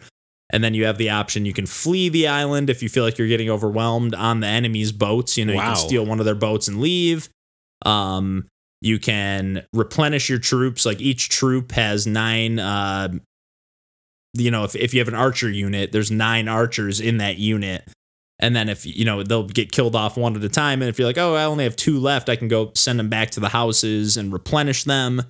And 0.52 0.64
then 0.64 0.76
you 0.76 0.86
have 0.86 1.00
the 1.00 1.10
option 1.10 1.46
you 1.46 1.54
can 1.54 1.66
flee 1.66 2.08
the 2.08 2.28
island 2.28 2.70
if 2.70 2.84
you 2.84 2.90
feel 2.90 3.04
like 3.04 3.18
you're 3.18 3.28
getting 3.28 3.50
overwhelmed 3.50 4.14
on 4.14 4.42
the 4.42 4.48
enemy's 4.48 4.92
boats. 4.92 5.38
You 5.38 5.46
know, 5.46 5.56
wow. 5.56 5.70
you 5.70 5.76
can 5.76 5.88
steal 5.88 6.06
one 6.06 6.20
of 6.20 6.26
their 6.26 6.36
boats 6.36 6.68
and 6.68 6.80
leave. 6.80 7.30
Um, 7.84 8.48
you 8.82 9.00
can 9.00 9.66
replenish 9.74 10.30
your 10.30 10.40
troops. 10.40 10.86
Like 10.86 11.02
each 11.02 11.30
troop 11.30 11.72
has 11.72 12.06
nine 12.06 12.60
uh, 12.60 13.10
you 14.38 14.52
know, 14.52 14.64
if, 14.64 14.76
if 14.76 14.94
you 14.94 15.00
have 15.00 15.08
an 15.08 15.16
archer 15.16 15.50
unit, 15.50 15.92
there's 15.92 16.12
nine 16.12 16.48
archers 16.48 17.00
in 17.00 17.18
that 17.18 17.38
unit. 17.38 17.88
And 18.40 18.56
then 18.56 18.68
if, 18.68 18.86
you 18.86 19.06
know, 19.06 19.24
they'll 19.24 19.48
get 19.48 19.72
killed 19.72 19.96
off 19.96 20.18
one 20.18 20.36
at 20.36 20.44
a 20.44 20.50
time. 20.50 20.82
And 20.82 20.90
if 20.90 21.00
you're 21.00 21.08
like, 21.08 21.18
oh, 21.18 21.36
I 21.36 21.46
only 21.46 21.64
have 21.64 21.76
two 21.76 22.00
left, 22.00 22.28
I 22.28 22.36
can 22.36 22.50
go 22.50 22.72
send 22.76 23.00
them 23.00 23.10
back 23.10 23.32
to 23.32 23.40
the 23.40 23.50
houses 23.50 24.18
and 24.18 24.34
replenish 24.34 24.84
them. 24.84 25.24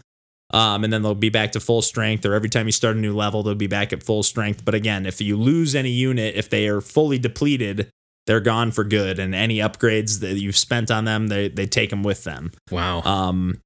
Um, 0.51 0.83
and 0.83 0.91
then 0.91 1.01
they'll 1.01 1.15
be 1.15 1.29
back 1.29 1.51
to 1.53 1.59
full 1.59 1.81
strength, 1.81 2.25
or 2.25 2.33
every 2.33 2.49
time 2.49 2.67
you 2.67 2.71
start 2.71 2.95
a 2.95 2.99
new 2.99 3.15
level, 3.15 3.41
they'll 3.41 3.55
be 3.55 3.67
back 3.67 3.91
at 3.91 4.03
full 4.03 4.21
strength. 4.23 4.63
But 4.63 4.75
again, 4.75 5.05
if 5.05 5.19
you 5.19 5.37
lose 5.37 5.75
any 5.75 5.89
unit, 5.89 6.35
if 6.35 6.49
they 6.49 6.67
are 6.67 6.81
fully 6.81 7.17
depleted, 7.17 7.89
they're 8.27 8.39
gone 8.39 8.71
for 8.71 8.83
good. 8.83 9.19
And 9.19 9.35
any 9.35 9.57
upgrades 9.57 10.19
that 10.21 10.35
you've 10.35 10.57
spent 10.57 10.91
on 10.91 11.05
them, 11.05 11.27
they, 11.27 11.47
they 11.47 11.67
take 11.67 11.89
them 11.89 12.03
with 12.03 12.23
them. 12.23 12.51
Wow. 12.71 13.01
Um, 13.01 13.61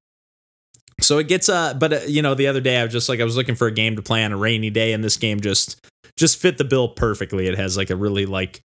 so 1.01 1.17
it 1.17 1.29
gets 1.29 1.47
uh 1.47 1.73
but 1.75 1.93
uh, 1.93 1.99
you 2.07 2.21
know 2.21 2.35
the 2.35 2.47
other 2.47 2.59
day 2.59 2.77
I 2.77 2.83
was 2.83 2.91
just 2.91 3.07
like 3.07 3.21
I 3.21 3.23
was 3.23 3.37
looking 3.37 3.55
for 3.55 3.67
a 3.67 3.71
game 3.71 3.95
to 3.95 4.01
play 4.01 4.21
on 4.25 4.33
a 4.33 4.37
rainy 4.37 4.69
day 4.69 4.91
and 4.91 5.01
this 5.01 5.15
game 5.15 5.39
just 5.39 5.79
just 6.17 6.37
fit 6.37 6.57
the 6.57 6.65
bill 6.65 6.89
perfectly. 6.89 7.47
It 7.47 7.57
has 7.57 7.77
like 7.77 7.89
a 7.89 7.95
really 7.95 8.25
like 8.25 8.61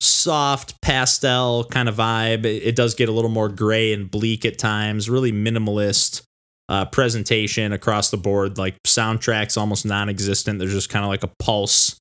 soft 0.00 0.80
pastel 0.80 1.64
kind 1.64 1.88
of 1.88 1.96
vibe. 1.96 2.44
It, 2.44 2.62
it 2.62 2.76
does 2.76 2.94
get 2.94 3.08
a 3.08 3.12
little 3.12 3.30
more 3.30 3.48
gray 3.48 3.92
and 3.92 4.10
bleak 4.10 4.44
at 4.44 4.58
times, 4.58 5.10
really 5.10 5.32
minimalist 5.32 6.22
uh, 6.68 6.86
presentation 6.86 7.72
across 7.72 8.10
the 8.10 8.16
board. 8.16 8.58
Like 8.58 8.82
soundtracks 8.84 9.58
almost 9.58 9.84
non-existent. 9.84 10.58
There's 10.58 10.72
just 10.72 10.90
kind 10.90 11.04
of 11.04 11.08
like 11.08 11.22
a 11.22 11.30
pulse, 11.38 11.98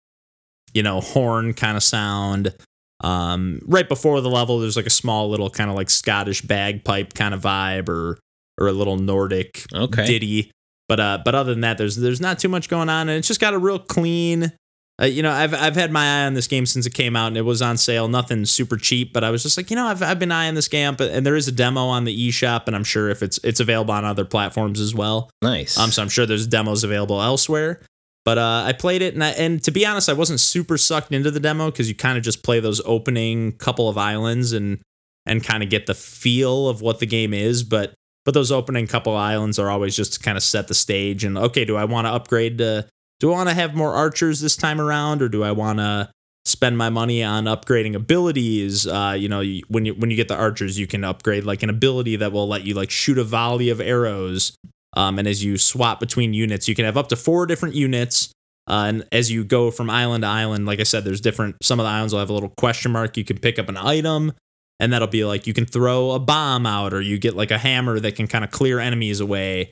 you 0.73 0.83
know, 0.83 1.01
horn 1.01 1.53
kind 1.53 1.75
of 1.75 1.83
sound. 1.83 2.55
Um, 3.01 3.61
right 3.65 3.87
before 3.87 4.21
the 4.21 4.29
level, 4.29 4.59
there's 4.59 4.75
like 4.75 4.85
a 4.85 4.91
small 4.91 5.29
little 5.29 5.49
kind 5.49 5.69
of 5.69 5.75
like 5.75 5.89
Scottish 5.89 6.41
bagpipe 6.41 7.13
kind 7.13 7.33
of 7.33 7.41
vibe 7.41 7.89
or 7.89 8.17
or 8.59 8.67
a 8.67 8.71
little 8.71 8.97
Nordic 8.97 9.65
okay. 9.73 10.05
ditty. 10.05 10.51
But 10.87 10.99
uh, 10.99 11.19
but 11.23 11.35
other 11.35 11.53
than 11.53 11.61
that, 11.61 11.77
there's 11.77 11.95
there's 11.95 12.21
not 12.21 12.39
too 12.39 12.49
much 12.49 12.69
going 12.69 12.89
on, 12.89 13.09
and 13.09 13.17
it's 13.17 13.27
just 13.27 13.41
got 13.41 13.53
a 13.53 13.59
real 13.59 13.79
clean. 13.79 14.53
Uh, 14.99 15.05
you 15.05 15.21
know, 15.21 15.31
I've 15.31 15.53
I've 15.53 15.75
had 15.75 15.91
my 15.91 16.21
eye 16.21 16.25
on 16.25 16.33
this 16.33 16.47
game 16.47 16.65
since 16.65 16.85
it 16.85 16.93
came 16.93 17.15
out, 17.15 17.27
and 17.27 17.37
it 17.37 17.43
was 17.43 17.61
on 17.61 17.77
sale. 17.77 18.07
Nothing 18.07 18.45
super 18.45 18.77
cheap, 18.77 19.13
but 19.13 19.23
I 19.23 19.29
was 19.29 19.43
just 19.43 19.57
like, 19.57 19.69
you 19.69 19.75
know, 19.75 19.85
I've 19.85 20.01
I've 20.01 20.17
been 20.17 20.31
eyeing 20.31 20.55
this 20.55 20.67
game, 20.67 20.95
but 20.95 21.11
and 21.11 21.25
there 21.25 21.35
is 21.35 21.47
a 21.47 21.51
demo 21.51 21.85
on 21.87 22.05
the 22.05 22.29
eShop, 22.29 22.67
and 22.67 22.75
I'm 22.75 22.85
sure 22.85 23.09
if 23.09 23.21
it's 23.21 23.37
it's 23.43 23.59
available 23.59 23.93
on 23.93 24.05
other 24.05 24.25
platforms 24.25 24.79
as 24.79 24.95
well. 24.95 25.29
Nice. 25.41 25.77
Um, 25.77 25.91
so 25.91 26.01
I'm 26.01 26.09
sure 26.09 26.25
there's 26.25 26.47
demos 26.47 26.83
available 26.83 27.21
elsewhere. 27.21 27.81
But 28.27 28.37
uh, 28.37 28.63
I 28.65 28.73
played 28.73 29.01
it, 29.01 29.13
and 29.13 29.23
I, 29.23 29.29
and 29.29 29.63
to 29.63 29.71
be 29.71 29.85
honest, 29.85 30.09
I 30.09 30.13
wasn't 30.13 30.41
super 30.41 30.77
sucked 30.77 31.13
into 31.13 31.31
the 31.31 31.39
demo 31.39 31.71
because 31.71 31.87
you 31.87 31.95
kind 31.95 32.17
of 32.17 32.25
just 32.25 32.43
play 32.43 32.59
those 32.59 32.81
opening 32.83 33.53
couple 33.53 33.87
of 33.87 33.97
islands 33.97 34.51
and 34.51 34.81
and 35.25 35.41
kind 35.41 35.63
of 35.63 35.69
get 35.69 35.85
the 35.85 35.93
feel 35.93 36.67
of 36.67 36.81
what 36.81 36.99
the 36.99 37.05
game 37.05 37.33
is. 37.33 37.63
But 37.63 37.93
but 38.25 38.33
those 38.33 38.51
opening 38.51 38.85
couple 38.85 39.15
islands 39.15 39.57
are 39.57 39.69
always 39.69 39.95
just 39.95 40.15
to 40.15 40.19
kind 40.19 40.35
of 40.35 40.43
set 40.43 40.67
the 40.67 40.73
stage 40.73 41.23
and 41.23 41.37
okay, 41.37 41.63
do 41.63 41.77
I 41.77 41.85
want 41.85 42.05
to 42.05 42.11
upgrade 42.11 42.57
to 42.57 42.89
do 43.21 43.31
I 43.31 43.35
want 43.37 43.47
to 43.47 43.55
have 43.55 43.73
more 43.73 43.93
archers 43.93 44.41
this 44.41 44.57
time 44.57 44.81
around 44.81 45.21
or 45.21 45.29
do 45.29 45.45
I 45.45 45.53
want 45.53 45.79
to 45.79 46.09
spend 46.43 46.77
my 46.77 46.89
money 46.89 47.23
on 47.23 47.45
upgrading 47.45 47.95
abilities 47.95 48.85
uh, 48.85 49.15
you 49.17 49.29
know 49.29 49.41
when 49.69 49.85
you 49.85 49.93
when 49.93 50.11
you 50.11 50.17
get 50.17 50.27
the 50.27 50.35
archers 50.35 50.77
you 50.77 50.85
can 50.85 51.05
upgrade 51.05 51.45
like 51.45 51.63
an 51.63 51.69
ability 51.69 52.17
that 52.17 52.33
will 52.33 52.49
let 52.49 52.65
you 52.65 52.73
like 52.73 52.91
shoot 52.91 53.17
a 53.17 53.23
volley 53.23 53.69
of 53.69 53.79
arrows 53.79 54.57
um, 54.97 55.19
and 55.19 55.27
as 55.27 55.43
you 55.43 55.57
swap 55.57 55.99
between 55.99 56.33
units 56.33 56.67
you 56.67 56.73
can 56.73 56.83
have 56.83 56.97
up 56.97 57.07
to 57.07 57.15
four 57.15 57.45
different 57.45 57.75
units. 57.75 58.31
Uh, 58.67 58.87
and 58.89 59.07
as 59.13 59.31
you 59.31 59.45
go 59.45 59.71
from 59.71 59.89
island 59.89 60.23
to 60.23 60.27
island 60.27 60.65
like 60.65 60.81
i 60.81 60.83
said 60.83 61.05
there's 61.05 61.21
different 61.21 61.55
some 61.61 61.79
of 61.79 61.85
the 61.85 61.89
islands 61.89 62.11
will 62.11 62.19
have 62.19 62.29
a 62.29 62.33
little 62.33 62.51
question 62.57 62.91
mark. 62.91 63.15
You 63.15 63.23
can 63.23 63.37
pick 63.37 63.57
up 63.59 63.69
an 63.69 63.77
item 63.77 64.33
and 64.79 64.91
that'll 64.91 65.07
be 65.07 65.23
like 65.23 65.47
you 65.47 65.53
can 65.53 65.65
throw 65.65 66.11
a 66.11 66.19
bomb 66.19 66.65
out 66.65 66.93
or 66.93 66.99
you 66.99 67.17
get 67.17 67.35
like 67.35 67.51
a 67.51 67.57
hammer 67.57 67.99
that 67.99 68.15
can 68.15 68.27
kind 68.27 68.43
of 68.43 68.51
clear 68.51 68.79
enemies 68.79 69.21
away. 69.21 69.71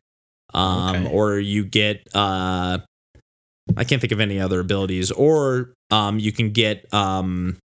Um 0.53 1.07
okay. 1.07 1.13
or 1.13 1.39
you 1.39 1.65
get 1.65 2.07
uh 2.13 2.77
I 3.75 3.83
can't 3.83 3.99
think 3.99 4.13
of 4.13 4.21
any 4.21 4.39
other 4.39 4.59
abilities. 4.61 5.11
Or 5.11 5.73
um 5.91 6.19
you 6.19 6.31
can 6.31 6.51
get 6.51 6.91
um 6.93 7.57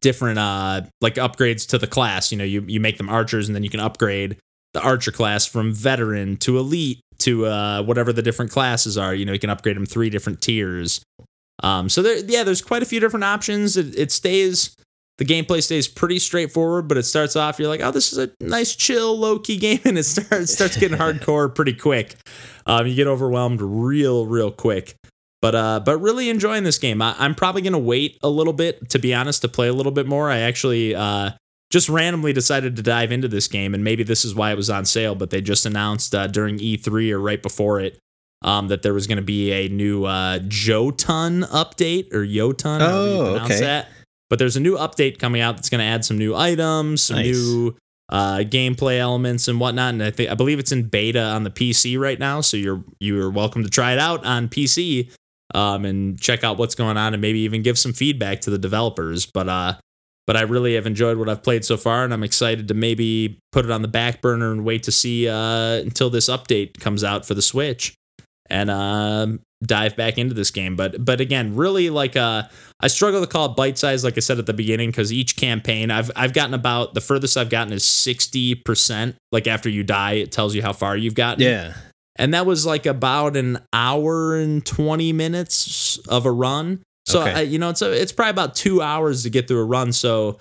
different 0.00 0.38
uh 0.38 0.82
like 1.00 1.14
upgrades 1.14 1.68
to 1.68 1.78
the 1.78 1.86
class. 1.86 2.32
You 2.32 2.38
know 2.38 2.44
you 2.44 2.64
you 2.66 2.80
make 2.80 2.96
them 2.96 3.08
archers 3.08 3.48
and 3.48 3.54
then 3.54 3.62
you 3.62 3.70
can 3.70 3.80
upgrade 3.80 4.36
the 4.74 4.80
archer 4.80 5.10
class 5.10 5.46
from 5.46 5.72
veteran 5.72 6.36
to 6.36 6.58
elite 6.58 7.00
to 7.18 7.46
uh 7.46 7.82
whatever 7.82 8.12
the 8.12 8.22
different 8.22 8.50
classes 8.50 8.96
are 8.96 9.14
you 9.14 9.24
know 9.24 9.32
you 9.32 9.38
can 9.38 9.50
upgrade 9.50 9.76
them 9.76 9.86
three 9.86 10.10
different 10.10 10.40
tiers 10.40 11.02
um 11.62 11.88
so 11.88 12.02
there 12.02 12.18
yeah 12.26 12.42
there's 12.42 12.62
quite 12.62 12.82
a 12.82 12.86
few 12.86 13.00
different 13.00 13.24
options 13.24 13.76
it, 13.76 13.98
it 13.98 14.10
stays 14.10 14.76
the 15.20 15.26
gameplay 15.26 15.62
stays 15.62 15.86
pretty 15.86 16.18
straightforward, 16.18 16.88
but 16.88 16.96
it 16.96 17.02
starts 17.02 17.36
off 17.36 17.58
you're 17.58 17.68
like, 17.68 17.82
oh, 17.82 17.90
this 17.90 18.10
is 18.10 18.18
a 18.18 18.30
nice, 18.40 18.74
chill, 18.74 19.18
low 19.18 19.38
key 19.38 19.58
game, 19.58 19.80
and 19.84 19.98
it 19.98 20.04
starts 20.04 20.54
starts 20.54 20.78
getting 20.78 20.96
hardcore 20.98 21.54
pretty 21.54 21.74
quick. 21.74 22.16
Um, 22.64 22.86
you 22.86 22.94
get 22.94 23.06
overwhelmed 23.06 23.60
real, 23.60 24.24
real 24.24 24.50
quick. 24.50 24.94
But 25.42 25.54
uh, 25.54 25.80
but 25.80 25.98
really 25.98 26.30
enjoying 26.30 26.64
this 26.64 26.78
game. 26.78 27.02
I, 27.02 27.14
am 27.18 27.34
probably 27.34 27.60
gonna 27.60 27.78
wait 27.78 28.18
a 28.22 28.30
little 28.30 28.54
bit 28.54 28.88
to 28.90 28.98
be 28.98 29.12
honest 29.12 29.42
to 29.42 29.48
play 29.48 29.68
a 29.68 29.74
little 29.74 29.92
bit 29.92 30.06
more. 30.06 30.30
I 30.30 30.38
actually 30.38 30.94
uh, 30.94 31.32
just 31.70 31.88
randomly 31.88 32.32
decided 32.32 32.76
to 32.76 32.82
dive 32.82 33.12
into 33.12 33.28
this 33.28 33.48
game, 33.48 33.74
and 33.74 33.84
maybe 33.84 34.02
this 34.02 34.24
is 34.24 34.34
why 34.34 34.50
it 34.50 34.56
was 34.56 34.68
on 34.68 34.84
sale. 34.84 35.14
But 35.14 35.30
they 35.30 35.40
just 35.40 35.64
announced 35.64 36.14
uh, 36.14 36.26
during 36.26 36.58
E3 36.58 37.12
or 37.12 37.20
right 37.20 37.40
before 37.40 37.80
it 37.80 37.98
um, 38.42 38.68
that 38.68 38.82
there 38.82 38.94
was 38.94 39.06
going 39.06 39.16
to 39.16 39.22
be 39.22 39.52
a 39.52 39.68
new 39.68 40.04
uh, 40.04 40.38
Jotunn 40.40 41.44
update 41.44 42.12
or 42.12 42.24
Jotunn. 42.24 42.80
Oh, 42.80 43.38
okay. 43.44 43.60
That. 43.60 43.88
But 44.28 44.38
there's 44.38 44.56
a 44.56 44.60
new 44.60 44.76
update 44.76 45.18
coming 45.18 45.40
out 45.40 45.56
that's 45.56 45.68
going 45.68 45.80
to 45.80 45.84
add 45.84 46.04
some 46.04 46.16
new 46.16 46.36
items, 46.36 47.02
some 47.02 47.16
nice. 47.16 47.36
new 47.36 47.76
uh, 48.08 48.38
gameplay 48.38 48.98
elements 48.98 49.48
and 49.48 49.58
whatnot. 49.58 49.94
And 49.94 50.02
I 50.02 50.10
think 50.10 50.30
I 50.30 50.34
believe 50.34 50.58
it's 50.58 50.72
in 50.72 50.84
beta 50.88 51.22
on 51.22 51.44
the 51.44 51.50
PC 51.50 51.98
right 51.98 52.18
now, 52.18 52.40
so 52.40 52.56
you're 52.56 52.84
you're 52.98 53.30
welcome 53.30 53.64
to 53.64 53.70
try 53.70 53.92
it 53.92 53.98
out 53.98 54.24
on 54.24 54.48
PC 54.48 55.10
um, 55.54 55.84
and 55.84 56.20
check 56.20 56.44
out 56.44 56.58
what's 56.58 56.74
going 56.74 56.96
on 56.96 57.12
and 57.12 57.20
maybe 57.20 57.40
even 57.40 57.62
give 57.62 57.78
some 57.78 57.92
feedback 57.92 58.40
to 58.42 58.50
the 58.50 58.58
developers. 58.58 59.26
But 59.26 59.48
uh, 59.48 59.74
but 60.30 60.36
I 60.36 60.42
really 60.42 60.76
have 60.76 60.86
enjoyed 60.86 61.18
what 61.18 61.28
I've 61.28 61.42
played 61.42 61.64
so 61.64 61.76
far, 61.76 62.04
and 62.04 62.14
I'm 62.14 62.22
excited 62.22 62.68
to 62.68 62.74
maybe 62.74 63.40
put 63.50 63.64
it 63.64 63.70
on 63.72 63.82
the 63.82 63.88
back 63.88 64.22
burner 64.22 64.52
and 64.52 64.64
wait 64.64 64.84
to 64.84 64.92
see 64.92 65.28
uh, 65.28 65.80
until 65.80 66.08
this 66.08 66.28
update 66.28 66.78
comes 66.78 67.02
out 67.02 67.26
for 67.26 67.34
the 67.34 67.42
Switch 67.42 67.96
and 68.48 68.70
uh, 68.70 69.26
dive 69.60 69.96
back 69.96 70.18
into 70.18 70.32
this 70.32 70.52
game. 70.52 70.76
But 70.76 71.04
but 71.04 71.20
again, 71.20 71.56
really 71.56 71.90
like 71.90 72.14
uh, 72.14 72.44
I 72.78 72.86
struggle 72.86 73.20
to 73.20 73.26
call 73.26 73.46
it 73.46 73.56
bite 73.56 73.76
size, 73.76 74.04
like 74.04 74.16
I 74.16 74.20
said 74.20 74.38
at 74.38 74.46
the 74.46 74.52
beginning, 74.52 74.90
because 74.90 75.12
each 75.12 75.34
campaign 75.34 75.90
I've 75.90 76.12
I've 76.14 76.32
gotten 76.32 76.54
about 76.54 76.94
the 76.94 77.00
furthest 77.00 77.36
I've 77.36 77.50
gotten 77.50 77.72
is 77.72 77.84
sixty 77.84 78.54
percent. 78.54 79.16
Like 79.32 79.48
after 79.48 79.68
you 79.68 79.82
die, 79.82 80.12
it 80.12 80.30
tells 80.30 80.54
you 80.54 80.62
how 80.62 80.72
far 80.72 80.96
you've 80.96 81.16
gotten. 81.16 81.42
Yeah. 81.42 81.74
And 82.14 82.34
that 82.34 82.46
was 82.46 82.64
like 82.64 82.86
about 82.86 83.36
an 83.36 83.58
hour 83.72 84.36
and 84.36 84.64
twenty 84.64 85.12
minutes 85.12 85.98
of 86.06 86.24
a 86.24 86.30
run. 86.30 86.84
So 87.06 87.22
okay. 87.22 87.32
I, 87.32 87.40
you 87.40 87.58
know, 87.58 87.70
it's 87.70 87.82
a, 87.82 87.90
it's 87.90 88.12
probably 88.12 88.30
about 88.30 88.54
two 88.54 88.82
hours 88.82 89.22
to 89.24 89.30
get 89.30 89.48
through 89.48 89.60
a 89.60 89.64
run. 89.64 89.92
So 89.92 90.38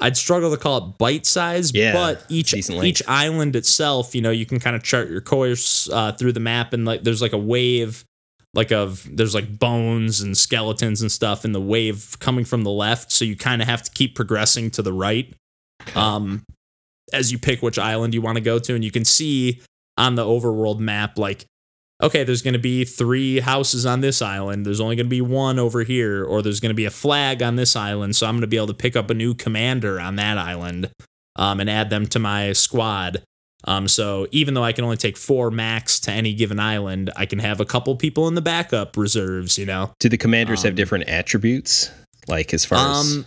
I'd 0.00 0.16
struggle 0.16 0.50
to 0.50 0.56
call 0.56 0.78
it 0.78 0.98
bite 0.98 1.26
size, 1.26 1.72
yeah, 1.72 1.92
but 1.92 2.24
each 2.28 2.52
each 2.54 3.02
island 3.06 3.54
itself, 3.54 4.14
you 4.14 4.20
know, 4.20 4.32
you 4.32 4.44
can 4.44 4.58
kind 4.58 4.74
of 4.74 4.82
chart 4.82 5.08
your 5.08 5.20
course 5.20 5.88
uh, 5.90 6.12
through 6.12 6.32
the 6.32 6.40
map, 6.40 6.72
and 6.72 6.84
like 6.84 7.04
there's 7.04 7.22
like 7.22 7.32
a 7.32 7.38
wave, 7.38 8.04
like 8.52 8.72
of 8.72 9.08
there's 9.16 9.32
like 9.32 9.58
bones 9.60 10.20
and 10.20 10.36
skeletons 10.36 11.02
and 11.02 11.12
stuff 11.12 11.44
in 11.44 11.52
the 11.52 11.60
wave 11.60 12.16
coming 12.18 12.44
from 12.44 12.64
the 12.64 12.70
left, 12.70 13.12
so 13.12 13.24
you 13.24 13.36
kind 13.36 13.62
of 13.62 13.68
have 13.68 13.82
to 13.84 13.90
keep 13.92 14.16
progressing 14.16 14.72
to 14.72 14.82
the 14.82 14.92
right, 14.92 15.32
um, 15.94 16.42
as 17.12 17.30
you 17.30 17.38
pick 17.38 17.62
which 17.62 17.78
island 17.78 18.12
you 18.12 18.20
want 18.20 18.36
to 18.36 18.42
go 18.42 18.58
to, 18.58 18.74
and 18.74 18.82
you 18.84 18.90
can 18.90 19.04
see 19.04 19.60
on 19.96 20.16
the 20.16 20.24
overworld 20.24 20.80
map 20.80 21.16
like 21.16 21.46
okay, 22.02 22.24
there's 22.24 22.42
going 22.42 22.54
to 22.54 22.60
be 22.60 22.84
three 22.84 23.40
houses 23.40 23.86
on 23.86 24.00
this 24.00 24.20
island. 24.20 24.66
There's 24.66 24.80
only 24.80 24.96
going 24.96 25.06
to 25.06 25.10
be 25.10 25.20
one 25.20 25.58
over 25.58 25.84
here, 25.84 26.24
or 26.24 26.42
there's 26.42 26.60
going 26.60 26.70
to 26.70 26.74
be 26.74 26.84
a 26.84 26.90
flag 26.90 27.42
on 27.42 27.56
this 27.56 27.76
island. 27.76 28.16
So 28.16 28.26
I'm 28.26 28.34
going 28.34 28.42
to 28.42 28.46
be 28.46 28.56
able 28.56 28.66
to 28.68 28.74
pick 28.74 28.96
up 28.96 29.08
a 29.10 29.14
new 29.14 29.34
commander 29.34 30.00
on 30.00 30.16
that 30.16 30.38
island 30.38 30.90
um, 31.36 31.60
and 31.60 31.70
add 31.70 31.90
them 31.90 32.06
to 32.06 32.18
my 32.18 32.52
squad. 32.52 33.22
Um, 33.64 33.86
so 33.86 34.26
even 34.32 34.54
though 34.54 34.64
I 34.64 34.72
can 34.72 34.84
only 34.84 34.96
take 34.96 35.16
four 35.16 35.50
max 35.50 36.00
to 36.00 36.10
any 36.10 36.34
given 36.34 36.58
island, 36.58 37.10
I 37.16 37.26
can 37.26 37.38
have 37.38 37.60
a 37.60 37.64
couple 37.64 37.94
people 37.94 38.26
in 38.26 38.34
the 38.34 38.42
backup 38.42 38.96
reserves. 38.96 39.56
You 39.56 39.66
know, 39.66 39.94
do 40.00 40.08
the 40.08 40.18
commanders 40.18 40.60
um, 40.60 40.68
have 40.68 40.74
different 40.74 41.08
attributes? 41.08 41.90
Like 42.28 42.52
as 42.54 42.64
far 42.64 42.78
as 42.78 43.16
um, 43.16 43.26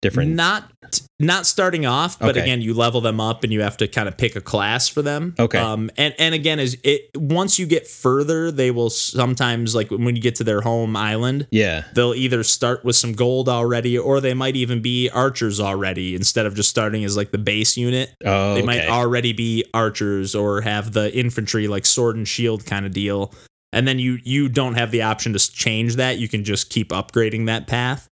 different 0.00 0.34
not 0.34 0.70
not 1.18 1.44
starting 1.44 1.84
off 1.84 2.18
but 2.20 2.30
okay. 2.30 2.40
again 2.40 2.62
you 2.62 2.72
level 2.72 3.00
them 3.00 3.20
up 3.20 3.42
and 3.42 3.52
you 3.52 3.60
have 3.60 3.76
to 3.76 3.88
kind 3.88 4.06
of 4.06 4.16
pick 4.16 4.36
a 4.36 4.40
class 4.40 4.88
for 4.88 5.02
them. 5.02 5.34
Okay. 5.38 5.58
Um 5.58 5.90
and 5.96 6.14
and 6.18 6.34
again 6.34 6.60
is 6.60 6.78
it 6.84 7.10
once 7.16 7.58
you 7.58 7.66
get 7.66 7.86
further 7.86 8.52
they 8.52 8.70
will 8.70 8.90
sometimes 8.90 9.74
like 9.74 9.90
when 9.90 10.14
you 10.14 10.22
get 10.22 10.36
to 10.36 10.44
their 10.44 10.60
home 10.60 10.94
island 10.96 11.48
yeah. 11.50 11.84
they'll 11.94 12.14
either 12.14 12.44
start 12.44 12.84
with 12.84 12.94
some 12.94 13.12
gold 13.12 13.48
already 13.48 13.98
or 13.98 14.20
they 14.20 14.34
might 14.34 14.54
even 14.54 14.80
be 14.80 15.10
archers 15.10 15.58
already 15.58 16.14
instead 16.14 16.46
of 16.46 16.54
just 16.54 16.70
starting 16.70 17.04
as 17.04 17.16
like 17.16 17.32
the 17.32 17.38
base 17.38 17.76
unit. 17.76 18.14
Oh 18.24 18.54
they 18.54 18.60
okay. 18.60 18.66
might 18.66 18.88
already 18.88 19.32
be 19.32 19.64
archers 19.74 20.34
or 20.34 20.60
have 20.60 20.92
the 20.92 21.14
infantry 21.16 21.66
like 21.66 21.84
sword 21.84 22.16
and 22.16 22.28
shield 22.28 22.64
kind 22.64 22.86
of 22.86 22.92
deal. 22.92 23.34
And 23.72 23.86
then 23.86 23.98
you 23.98 24.18
you 24.22 24.48
don't 24.48 24.74
have 24.74 24.92
the 24.92 25.02
option 25.02 25.32
to 25.32 25.38
change 25.38 25.96
that. 25.96 26.18
You 26.18 26.28
can 26.28 26.44
just 26.44 26.70
keep 26.70 26.90
upgrading 26.90 27.46
that 27.46 27.66
path 27.66 28.08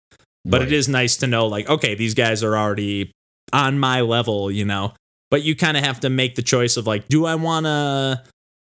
but 0.44 0.60
right. 0.60 0.68
it 0.68 0.72
is 0.72 0.88
nice 0.88 1.16
to 1.18 1.26
know, 1.26 1.46
like, 1.46 1.68
okay, 1.68 1.94
these 1.94 2.14
guys 2.14 2.42
are 2.42 2.56
already 2.56 3.10
on 3.52 3.78
my 3.78 4.00
level, 4.00 4.50
you 4.50 4.64
know. 4.64 4.92
But 5.30 5.42
you 5.42 5.56
kind 5.56 5.76
of 5.76 5.84
have 5.84 6.00
to 6.00 6.10
make 6.10 6.36
the 6.36 6.42
choice 6.42 6.76
of 6.76 6.86
like, 6.86 7.08
do 7.08 7.24
I 7.26 7.34
wanna 7.34 8.22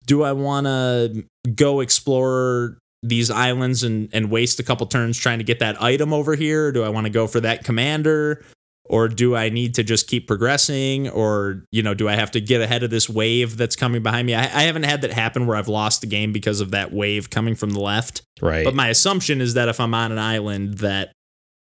do 0.06 0.24
I 0.24 0.34
wanna 0.34 1.10
go 1.56 1.80
explore 1.80 2.78
these 3.04 3.30
islands 3.30 3.84
and 3.84 4.10
and 4.14 4.32
waste 4.32 4.60
a 4.60 4.64
couple 4.64 4.86
turns 4.88 5.18
trying 5.18 5.40
to 5.40 5.44
get 5.44 5.60
that 5.60 5.82
item 5.82 6.14
over 6.14 6.36
here? 6.36 6.72
do 6.72 6.84
I 6.84 6.90
want 6.90 7.06
to 7.06 7.12
go 7.12 7.28
for 7.28 7.40
that 7.42 7.64
commander? 7.64 8.44
Or 8.88 9.08
do 9.08 9.36
I 9.36 9.50
need 9.50 9.74
to 9.76 9.84
just 9.84 10.08
keep 10.08 10.28
progressing? 10.28 11.10
Or, 11.10 11.64
you 11.72 11.82
know, 11.82 11.96
do 11.96 12.08
I 12.08 12.14
have 12.14 12.30
to 12.32 12.42
get 12.42 12.62
ahead 12.62 12.84
of 12.84 12.92
this 12.92 13.10
wave 13.10 13.58
that's 13.58 13.76
coming 13.76 14.04
behind 14.04 14.28
me? 14.28 14.36
I, 14.36 14.44
I 14.44 14.62
haven't 14.64 14.84
had 14.84 15.02
that 15.02 15.12
happen 15.12 15.48
where 15.48 15.58
I've 15.58 15.68
lost 15.68 16.02
the 16.02 16.08
game 16.08 16.32
because 16.32 16.62
of 16.62 16.70
that 16.70 16.94
wave 16.94 17.32
coming 17.32 17.56
from 17.56 17.72
the 17.72 17.80
left. 17.80 18.22
Right. 18.42 18.64
But 18.64 18.76
my 18.76 18.90
assumption 18.90 19.42
is 19.42 19.56
that 19.56 19.70
if 19.70 19.80
I'm 19.80 19.96
on 19.96 20.12
an 20.12 20.20
island 20.20 20.76
that 20.80 21.14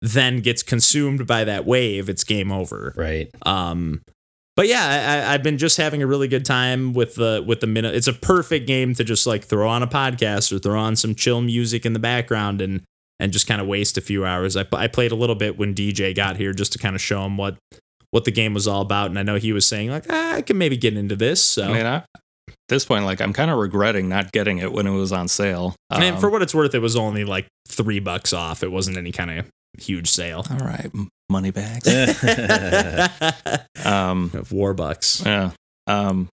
then 0.01 0.39
gets 0.39 0.63
consumed 0.63 1.25
by 1.25 1.43
that 1.43 1.65
wave, 1.65 2.09
it's 2.09 2.23
game 2.23 2.51
over. 2.51 2.93
Right. 2.95 3.29
Um, 3.45 4.01
but 4.55 4.67
yeah, 4.67 5.25
I, 5.27 5.33
have 5.33 5.43
been 5.43 5.57
just 5.57 5.75
having 5.77 6.01
a 6.01 6.07
really 6.07 6.29
good 6.29 6.45
time 6.45 6.93
with 6.93 7.15
the 7.15 7.43
with 7.45 7.59
the 7.59 7.67
minute. 7.67 7.93
It's 7.93 8.07
a 8.07 8.13
perfect 8.13 8.67
game 8.67 8.93
to 8.95 9.03
just 9.03 9.27
like 9.27 9.43
throw 9.43 9.67
on 9.67 9.83
a 9.83 9.87
podcast 9.87 10.53
or 10.53 10.59
throw 10.59 10.79
on 10.79 10.95
some 10.95 11.13
chill 11.13 11.41
music 11.41 11.85
in 11.85 11.91
the 11.91 11.99
background 11.99 12.61
and 12.61 12.81
and 13.19 13.33
just 13.33 13.47
kind 13.47 13.59
of 13.59 13.67
waste 13.67 13.97
a 13.97 14.01
few 14.01 14.25
hours. 14.25 14.55
I, 14.55 14.65
I 14.71 14.87
played 14.87 15.11
a 15.11 15.15
little 15.15 15.35
bit 15.35 15.57
when 15.57 15.73
DJ 15.73 16.15
got 16.15 16.37
here 16.37 16.53
just 16.53 16.71
to 16.73 16.79
kind 16.79 16.95
of 16.95 17.01
show 17.01 17.25
him 17.25 17.35
what 17.35 17.57
what 18.11 18.23
the 18.23 18.31
game 18.31 18.53
was 18.53 18.65
all 18.65 18.81
about, 18.81 19.09
and 19.09 19.19
I 19.19 19.23
know 19.23 19.35
he 19.35 19.51
was 19.51 19.67
saying 19.67 19.89
like 19.89 20.05
ah, 20.09 20.35
I 20.35 20.41
can 20.41 20.57
maybe 20.57 20.77
get 20.77 20.95
into 20.95 21.17
this. 21.17 21.43
So 21.43 21.65
I 21.65 21.73
mean, 21.73 21.85
I, 21.85 21.95
at 21.95 22.55
this 22.69 22.85
point, 22.85 23.03
like 23.03 23.19
I'm 23.19 23.33
kind 23.33 23.51
of 23.51 23.57
regretting 23.57 24.07
not 24.07 24.31
getting 24.31 24.59
it 24.59 24.71
when 24.71 24.87
it 24.87 24.91
was 24.91 25.11
on 25.11 25.27
sale. 25.27 25.75
Um, 25.89 26.01
and 26.01 26.19
for 26.19 26.29
what 26.29 26.41
it's 26.41 26.55
worth, 26.55 26.73
it 26.73 26.79
was 26.79 26.95
only 26.95 27.25
like 27.25 27.47
three 27.67 27.99
bucks 27.99 28.31
off. 28.31 28.63
It 28.63 28.71
wasn't 28.71 28.97
any 28.97 29.11
kind 29.11 29.31
of 29.31 29.45
huge 29.79 30.09
sale. 30.09 30.45
All 30.49 30.57
right, 30.57 30.91
money 31.29 31.51
bags. 31.51 31.87
um, 33.85 34.31
war 34.51 34.73
bucks. 34.73 35.23
Yeah. 35.25 35.51
Um, 35.87 36.29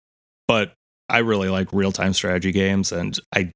but 0.47 0.73
I 1.09 1.19
really 1.19 1.49
like 1.49 1.73
real 1.73 1.91
time 1.91 2.13
strategy 2.13 2.51
games, 2.51 2.91
and 2.91 3.17
I 3.35 3.51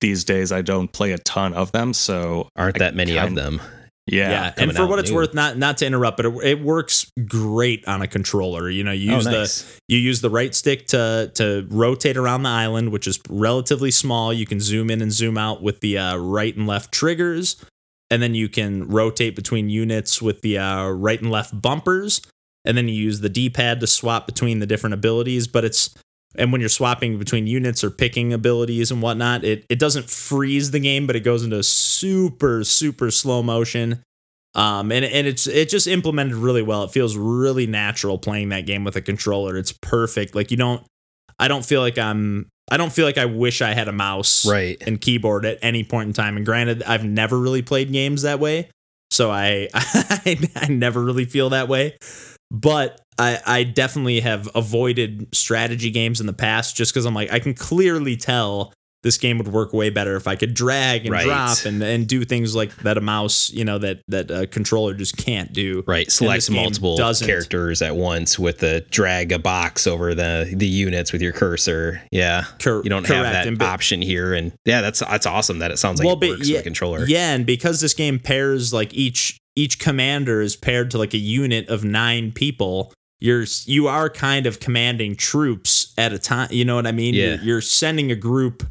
these 0.00 0.24
days 0.24 0.52
I 0.52 0.62
don't 0.62 0.92
play 0.92 1.12
a 1.12 1.18
ton 1.18 1.54
of 1.54 1.72
them, 1.72 1.92
so 1.92 2.48
aren't 2.56 2.76
I 2.76 2.78
that 2.80 2.94
many 2.94 3.14
kind, 3.14 3.28
of 3.28 3.34
them. 3.34 3.60
Yeah, 4.06 4.30
yeah. 4.30 4.54
and 4.56 4.74
for 4.74 4.86
what 4.86 4.98
it's 4.98 5.10
new. 5.10 5.16
worth, 5.16 5.34
not 5.34 5.58
not 5.58 5.78
to 5.78 5.86
interrupt, 5.86 6.16
but 6.16 6.26
it, 6.26 6.34
it, 6.44 6.62
works 6.62 7.10
great 7.26 7.86
on 7.86 8.00
a 8.00 8.06
controller. 8.06 8.70
You 8.70 8.84
know, 8.84 8.92
you 8.92 9.12
oh, 9.12 9.16
use 9.16 9.26
oh, 9.26 9.30
nice. 9.30 9.62
the 9.62 9.80
you 9.88 9.98
use 9.98 10.22
the 10.22 10.30
right 10.30 10.54
stick 10.54 10.86
to 10.88 11.30
to 11.34 11.66
rotate 11.70 12.16
around 12.16 12.42
the 12.42 12.48
island, 12.48 12.90
which 12.90 13.06
is 13.06 13.20
relatively 13.28 13.90
small. 13.90 14.32
You 14.32 14.46
can 14.46 14.60
zoom 14.60 14.90
in 14.90 15.02
and 15.02 15.12
zoom 15.12 15.36
out 15.36 15.62
with 15.62 15.80
the 15.80 15.98
uh, 15.98 16.16
right 16.16 16.56
and 16.56 16.66
left 16.66 16.90
triggers 16.90 17.62
and 18.10 18.22
then 18.22 18.34
you 18.34 18.48
can 18.48 18.88
rotate 18.88 19.36
between 19.36 19.68
units 19.68 20.22
with 20.22 20.40
the 20.42 20.58
uh, 20.58 20.88
right 20.88 21.20
and 21.20 21.30
left 21.30 21.60
bumpers 21.60 22.22
and 22.64 22.76
then 22.76 22.88
you 22.88 22.94
use 22.94 23.20
the 23.20 23.28
d-pad 23.28 23.80
to 23.80 23.86
swap 23.86 24.26
between 24.26 24.58
the 24.58 24.66
different 24.66 24.94
abilities 24.94 25.46
but 25.46 25.64
it's 25.64 25.94
and 26.34 26.52
when 26.52 26.60
you're 26.60 26.68
swapping 26.68 27.18
between 27.18 27.46
units 27.46 27.82
or 27.82 27.90
picking 27.90 28.32
abilities 28.32 28.90
and 28.90 29.00
whatnot 29.00 29.44
it, 29.44 29.64
it 29.68 29.78
doesn't 29.78 30.10
freeze 30.10 30.70
the 30.70 30.80
game 30.80 31.06
but 31.06 31.16
it 31.16 31.20
goes 31.20 31.42
into 31.44 31.62
super 31.62 32.64
super 32.64 33.10
slow 33.10 33.42
motion. 33.42 34.02
Um, 34.54 34.90
and, 34.90 35.04
and 35.04 35.26
it's 35.26 35.46
it 35.46 35.68
just 35.68 35.86
implemented 35.86 36.34
really 36.34 36.62
well. 36.62 36.84
It 36.84 36.90
feels 36.90 37.16
really 37.16 37.66
natural 37.66 38.18
playing 38.18 38.48
that 38.48 38.66
game 38.66 38.82
with 38.82 38.96
a 38.96 39.02
controller. 39.02 39.56
It's 39.56 39.72
perfect. 39.72 40.34
Like 40.34 40.50
you 40.50 40.56
don't 40.56 40.84
i 41.38 41.48
don't 41.48 41.64
feel 41.64 41.80
like 41.80 41.98
i'm 41.98 42.48
I 42.70 42.76
don't 42.76 42.92
feel 42.92 43.06
like 43.06 43.18
I 43.18 43.24
wish 43.24 43.62
I 43.62 43.72
had 43.72 43.88
a 43.88 43.92
mouse 43.92 44.46
right. 44.46 44.76
and 44.86 45.00
keyboard 45.00 45.46
at 45.46 45.58
any 45.62 45.84
point 45.84 46.08
in 46.08 46.12
time. 46.12 46.36
And 46.36 46.44
granted, 46.44 46.82
I've 46.82 47.04
never 47.04 47.38
really 47.38 47.62
played 47.62 47.90
games 47.90 48.22
that 48.22 48.40
way, 48.40 48.68
so 49.10 49.30
I 49.30 49.68
I, 49.74 50.38
I 50.54 50.68
never 50.68 51.02
really 51.02 51.24
feel 51.24 51.50
that 51.50 51.68
way. 51.68 51.96
But 52.50 53.00
I 53.18 53.40
I 53.46 53.64
definitely 53.64 54.20
have 54.20 54.48
avoided 54.54 55.34
strategy 55.34 55.90
games 55.90 56.20
in 56.20 56.26
the 56.26 56.32
past 56.32 56.76
just 56.76 56.92
because 56.92 57.06
I'm 57.06 57.14
like 57.14 57.32
I 57.32 57.38
can 57.38 57.54
clearly 57.54 58.16
tell 58.16 58.72
this 59.02 59.16
game 59.16 59.38
would 59.38 59.48
work 59.48 59.72
way 59.72 59.90
better 59.90 60.16
if 60.16 60.26
I 60.26 60.34
could 60.34 60.54
drag 60.54 61.06
and 61.06 61.12
right. 61.12 61.24
drop 61.24 61.64
and, 61.64 61.82
and 61.82 62.06
do 62.06 62.24
things 62.24 62.56
like 62.56 62.74
that 62.78 62.98
a 62.98 63.00
mouse, 63.00 63.50
you 63.50 63.64
know, 63.64 63.78
that 63.78 64.00
that 64.08 64.30
a 64.30 64.46
controller 64.46 64.94
just 64.94 65.16
can't 65.16 65.52
do. 65.52 65.84
Right. 65.86 66.10
Select 66.10 66.50
multiple 66.50 66.96
characters 66.96 67.80
at 67.80 67.94
once 67.94 68.38
with 68.38 68.58
the 68.58 68.84
drag 68.90 69.30
a 69.32 69.38
box 69.38 69.86
over 69.86 70.14
the 70.14 70.52
the 70.54 70.66
units 70.66 71.12
with 71.12 71.22
your 71.22 71.32
cursor. 71.32 72.02
Yeah. 72.10 72.44
Cor- 72.60 72.82
you 72.82 72.90
don't 72.90 73.04
correct. 73.04 73.24
have 73.24 73.32
that 73.32 73.46
and 73.46 73.62
option 73.62 74.02
here. 74.02 74.34
And 74.34 74.52
yeah, 74.64 74.80
that's 74.80 74.98
that's 75.00 75.26
awesome 75.26 75.60
that 75.60 75.70
it 75.70 75.78
sounds 75.78 76.00
like 76.00 76.06
well, 76.06 76.18
it 76.20 76.28
works 76.28 76.48
yeah, 76.48 76.56
with 76.56 76.62
a 76.62 76.64
controller. 76.64 77.06
Yeah, 77.06 77.34
and 77.34 77.46
because 77.46 77.80
this 77.80 77.94
game 77.94 78.18
pairs 78.18 78.72
like 78.72 78.92
each 78.94 79.38
each 79.54 79.78
commander 79.78 80.40
is 80.40 80.56
paired 80.56 80.90
to 80.92 80.98
like 80.98 81.14
a 81.14 81.18
unit 81.18 81.68
of 81.68 81.84
nine 81.84 82.32
people, 82.32 82.92
you're 83.20 83.44
you 83.64 83.86
are 83.86 84.10
kind 84.10 84.46
of 84.46 84.58
commanding 84.58 85.14
troops 85.14 85.94
at 85.96 86.12
a 86.12 86.18
time. 86.18 86.48
You 86.50 86.64
know 86.64 86.76
what 86.76 86.86
I 86.86 86.92
mean? 86.92 87.14
Yeah. 87.14 87.26
You're, 87.26 87.42
you're 87.42 87.60
sending 87.60 88.10
a 88.10 88.16
group 88.16 88.64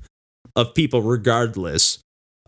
of 0.57 0.73
people 0.73 1.01
regardless. 1.01 1.99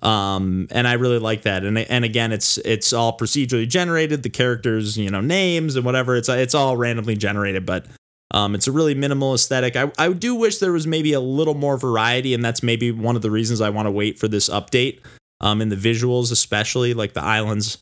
Um, 0.02 0.68
and 0.72 0.88
I 0.88 0.94
really 0.94 1.20
like 1.20 1.42
that. 1.44 1.64
And 1.64 1.78
and 1.78 2.04
again, 2.06 2.32
it's 2.32 2.58
it's 2.60 2.92
all 2.94 3.18
procedurally 3.18 3.68
generated. 3.68 4.24
The 4.24 4.30
characters, 4.30 4.98
you 4.98 5.10
know, 5.10 5.22
names 5.22 5.76
and 5.76 5.86
whatever. 5.86 6.16
It's 6.16 6.30
it's 6.30 6.56
all 6.56 6.78
randomly 6.78 7.16
generated, 7.16 7.66
but 7.66 7.86
um, 8.32 8.56
it's 8.56 8.68
a 8.68 8.72
really 8.72 8.94
minimal 8.96 9.34
aesthetic. 9.34 9.76
I, 9.76 9.92
I 9.98 10.14
do 10.14 10.36
wish 10.36 10.60
there 10.60 10.72
was 10.72 10.88
maybe 10.88 11.14
a 11.14 11.20
little 11.20 11.56
more 11.56 11.78
variety, 11.78 12.34
and 12.34 12.44
that's 12.46 12.64
maybe 12.64 12.92
one 12.92 13.16
of 13.16 13.22
the 13.22 13.32
reasons 13.32 13.60
I 13.60 13.70
want 13.72 13.88
to 13.88 13.92
wait 13.92 14.18
for 14.20 14.28
this 14.28 14.50
update. 14.50 15.00
Um, 15.42 15.62
in 15.62 15.70
the 15.70 15.78
visuals, 15.78 16.32
especially 16.34 16.94
like 16.94 17.14
the 17.14 17.24
islands, 17.24 17.78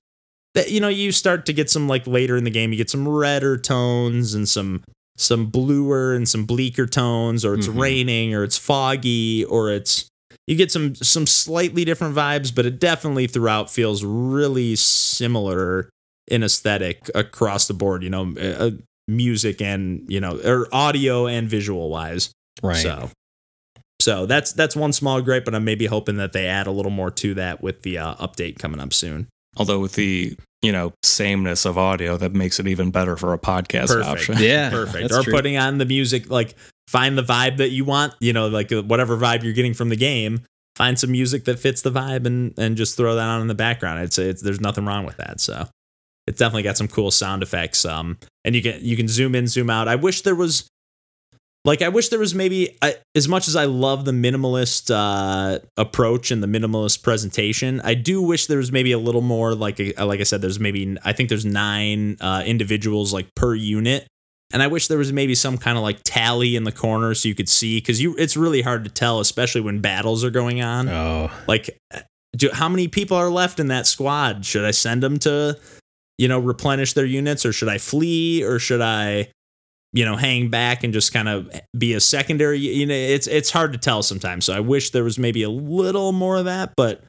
that 0.54 0.70
you 0.72 0.80
know 0.80 0.90
you 0.90 1.12
start 1.12 1.46
to 1.48 1.54
get 1.54 1.70
some 1.70 1.88
like 1.88 2.06
later 2.08 2.36
in 2.38 2.44
the 2.44 2.52
game, 2.52 2.72
you 2.72 2.78
get 2.78 2.90
some 2.90 3.08
redder 3.08 3.58
tones 3.58 4.34
and 4.34 4.48
some 4.50 4.84
some 5.18 5.48
bluer 5.48 6.14
and 6.16 6.28
some 6.30 6.46
bleaker 6.46 6.86
tones, 6.88 7.44
or 7.46 7.54
it's 7.56 7.68
Mhm. 7.68 7.80
raining, 7.82 8.34
or 8.36 8.44
it's 8.44 8.58
foggy, 8.58 9.44
or 9.46 9.70
it's 9.72 10.06
you 10.48 10.56
get 10.56 10.72
some 10.72 10.96
some 10.96 11.28
slightly 11.28 11.86
different 11.86 12.16
vibes, 12.16 12.54
but 12.54 12.66
it 12.66 12.80
definitely 12.80 13.28
throughout 13.28 13.70
feels 13.70 14.04
really 14.04 14.76
similar 14.76 15.90
in 16.28 16.44
aesthetic 16.44 17.10
across 17.16 17.68
the 17.68 17.74
board. 17.74 18.04
You 18.04 18.10
know, 18.10 18.36
uh, 18.38 18.72
music 19.08 19.62
and 19.62 20.06
you 20.08 20.20
know, 20.20 20.40
or 20.44 20.68
audio 20.72 21.28
and 21.28 21.50
visual 21.50 21.90
wise. 21.90 22.32
Right. 22.64 22.78
So, 22.78 23.10
so 24.02 24.26
that's 24.26 24.54
that's 24.54 24.76
one 24.76 24.94
small 24.94 25.22
gripe, 25.22 25.46
but 25.46 25.56
I'm 25.56 25.66
maybe 25.66 25.86
hoping 25.86 26.18
that 26.18 26.34
they 26.34 26.48
add 26.48 26.68
a 26.68 26.72
little 26.72 26.92
more 26.92 27.12
to 27.12 27.34
that 27.36 27.62
with 27.62 27.82
the 27.82 27.98
uh, 27.98 28.16
update 28.16 28.60
coming 28.60 28.80
up 28.80 28.94
soon. 28.94 29.28
Although 29.58 29.80
with 29.80 29.94
the 29.94 30.38
you 30.62 30.72
know 30.72 30.94
sameness 31.04 31.66
of 31.66 31.78
audio, 31.78 32.18
that 32.18 32.34
makes 32.34 32.60
it 32.60 32.68
even 32.68 32.92
better 32.92 33.18
for 33.18 33.34
a 33.34 33.40
podcast 33.40 33.88
Perfect. 33.88 34.08
option. 34.08 34.36
Yeah. 34.40 34.70
Perfect. 34.70 35.10
that's 35.10 35.18
or 35.18 35.24
true. 35.24 35.34
putting 35.34 35.58
on 35.58 35.78
the 35.78 35.86
music, 35.86 36.30
like 36.30 36.56
find 36.88 37.18
the 37.18 37.24
vibe 37.24 37.58
that 37.58 37.70
you 37.70 37.86
want. 37.86 38.14
You 38.20 38.34
know, 38.34 38.48
like 38.48 38.72
uh, 38.72 38.84
whatever 38.84 39.18
vibe 39.18 39.44
you're 39.44 39.54
getting 39.54 39.74
from 39.74 39.90
the 39.90 39.96
game. 39.96 40.42
Find 40.76 41.00
some 41.00 41.12
music 41.12 41.46
that 41.46 41.58
fits 41.58 41.82
the 41.82 41.92
vibe 41.92 42.26
and 42.26 42.54
and 42.58 42.78
just 42.78 42.98
throw 42.98 43.16
that 43.16 43.28
on 43.28 43.42
in 43.42 43.48
the 43.48 43.56
background. 43.56 44.04
It's 44.04 44.18
it's 44.18 44.42
there's 44.42 44.62
nothing 44.62 44.86
wrong 44.86 45.06
with 45.06 45.18
that. 45.18 45.40
So 45.40 45.68
it's 46.28 46.38
definitely 46.38 46.64
got 46.64 46.78
some 46.78 46.88
cool 46.88 47.10
sound 47.10 47.42
effects. 47.42 47.86
Um, 47.86 48.18
and 48.46 48.54
you 48.56 48.62
can 48.62 48.80
you 48.84 48.96
can 48.96 49.08
zoom 49.08 49.34
in, 49.34 49.48
zoom 49.48 49.70
out. 49.70 49.88
I 49.88 49.96
wish 49.96 50.22
there 50.22 50.36
was. 50.36 50.68
Like 51.66 51.82
I 51.82 51.90
wish 51.90 52.08
there 52.08 52.20
was 52.20 52.34
maybe 52.34 52.78
I, 52.82 52.96
as 53.14 53.28
much 53.28 53.50
as 53.50 53.58
I 53.58 53.66
love 53.66 54.06
the 54.06 54.14
minimalist 54.14 54.90
uh, 54.90 55.60
approach 55.76 56.32
and 56.32 56.42
the 56.42 56.48
minimalist 56.48 57.04
presentation, 57.04 57.82
I 57.84 57.94
do 57.94 58.22
wish 58.22 58.46
there 58.46 58.60
was 58.60 58.72
maybe 58.72 58.94
a 58.94 58.98
little 58.98 59.22
more 59.22 59.54
like 59.54 59.78
a, 59.82 59.92
like 60.06 60.22
I 60.22 60.24
said, 60.24 60.42
there's 60.42 60.62
maybe 60.62 60.96
I 61.04 61.12
think 61.12 61.28
there's 61.28 61.44
nine 61.44 62.16
uh, 62.22 62.44
individuals 62.46 63.12
like 63.12 63.36
per 63.36 63.54
unit, 63.54 64.08
and 64.54 64.64
I 64.64 64.68
wish 64.68 64.88
there 64.88 64.98
was 64.98 65.12
maybe 65.12 65.36
some 65.36 65.58
kind 65.58 65.78
of 65.78 65.84
like 65.84 66.00
tally 66.04 66.56
in 66.56 66.64
the 66.64 66.72
corner 66.72 67.14
so 67.14 67.28
you 67.28 67.36
could 67.36 67.50
see 67.50 67.78
because 67.80 68.02
you 68.02 68.16
it's 68.18 68.38
really 68.38 68.62
hard 68.62 68.84
to 68.86 68.90
tell, 68.90 69.20
especially 69.20 69.62
when 69.62 69.82
battles 69.82 70.24
are 70.24 70.30
going 70.30 70.62
on. 70.62 70.88
Oh, 70.90 71.32
Like, 71.48 71.78
do, 72.36 72.50
how 72.54 72.70
many 72.70 72.88
people 72.88 73.18
are 73.18 73.30
left 73.30 73.60
in 73.60 73.68
that 73.68 73.88
squad? 73.88 74.46
Should 74.46 74.64
I 74.64 74.72
send 74.72 75.04
them 75.04 75.20
to, 75.20 75.58
you 76.18 76.28
know, 76.28 76.40
replenish 76.40 76.94
their 76.94 77.06
units, 77.06 77.46
or 77.46 77.52
should 77.52 77.70
I 77.70 77.78
flee, 77.78 78.44
or 78.44 78.60
should 78.60 78.82
I, 78.82 79.32
you 79.94 80.06
know, 80.06 80.16
hang 80.16 80.50
back 80.50 80.84
and 80.84 80.94
just 80.94 81.12
kind 81.14 81.28
of 81.28 81.50
be 81.78 81.94
a 81.94 82.00
secondary? 82.00 82.60
You 82.60 82.86
know, 82.86 82.94
it's 82.94 83.28
it's 83.28 83.52
hard 83.52 83.74
to 83.74 83.80
tell 83.80 84.02
sometimes. 84.04 84.46
So 84.46 84.54
I 84.54 84.60
wish 84.62 84.92
there 84.92 85.04
was 85.04 85.20
maybe 85.20 85.44
a 85.44 85.50
little 85.50 86.12
more 86.14 86.38
of 86.38 86.46
that, 86.46 86.74
but 86.78 87.04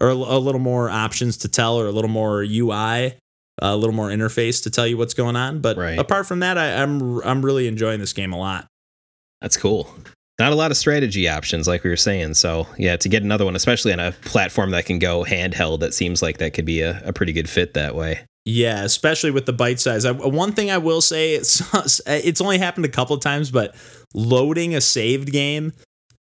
or 0.00 0.08
a, 0.10 0.14
a 0.14 0.38
little 0.38 0.60
more 0.60 0.90
options 0.90 1.38
to 1.38 1.48
tell, 1.48 1.76
or 1.76 1.86
a 1.86 1.92
little 1.92 2.10
more 2.10 2.42
UI, 2.42 3.14
a 3.62 3.76
little 3.76 3.94
more 3.94 4.08
interface 4.08 4.62
to 4.64 4.70
tell 4.70 4.86
you 4.86 4.96
what's 4.96 5.14
going 5.14 5.36
on. 5.36 5.60
But 5.60 5.76
Right. 5.76 5.98
apart 5.98 6.26
from 6.26 6.40
that, 6.40 6.58
I, 6.58 6.82
I'm 6.82 7.20
I'm 7.22 7.44
really 7.44 7.66
enjoying 7.68 8.00
this 8.00 8.12
game 8.12 8.32
a 8.32 8.38
lot. 8.38 8.66
that's 9.40 9.56
cool. 9.56 9.92
Not 10.40 10.50
a 10.50 10.56
lot 10.56 10.72
of 10.72 10.76
strategy 10.76 11.28
options, 11.28 11.68
like 11.68 11.84
we 11.84 11.90
were 11.90 11.96
saying. 11.96 12.34
So, 12.34 12.66
yeah, 12.76 12.96
to 12.96 13.08
get 13.08 13.22
another 13.22 13.44
one, 13.44 13.54
especially 13.54 13.92
on 13.92 14.00
a 14.00 14.10
platform 14.22 14.70
that 14.72 14.84
can 14.84 14.98
go 14.98 15.22
handheld, 15.22 15.78
that 15.80 15.94
seems 15.94 16.22
like 16.22 16.38
that 16.38 16.54
could 16.54 16.64
be 16.64 16.80
a, 16.80 17.00
a 17.04 17.12
pretty 17.12 17.32
good 17.32 17.48
fit 17.48 17.74
that 17.74 17.94
way. 17.94 18.24
Yeah, 18.44 18.82
especially 18.82 19.30
with 19.30 19.46
the 19.46 19.52
bite 19.52 19.78
size. 19.78 20.04
I, 20.04 20.10
one 20.10 20.50
thing 20.52 20.72
I 20.72 20.78
will 20.78 21.00
say, 21.00 21.34
it's, 21.34 21.62
it's 22.06 22.40
only 22.40 22.58
happened 22.58 22.84
a 22.84 22.88
couple 22.88 23.14
of 23.14 23.22
times, 23.22 23.52
but 23.52 23.76
loading 24.12 24.74
a 24.74 24.80
saved 24.80 25.30
game 25.30 25.72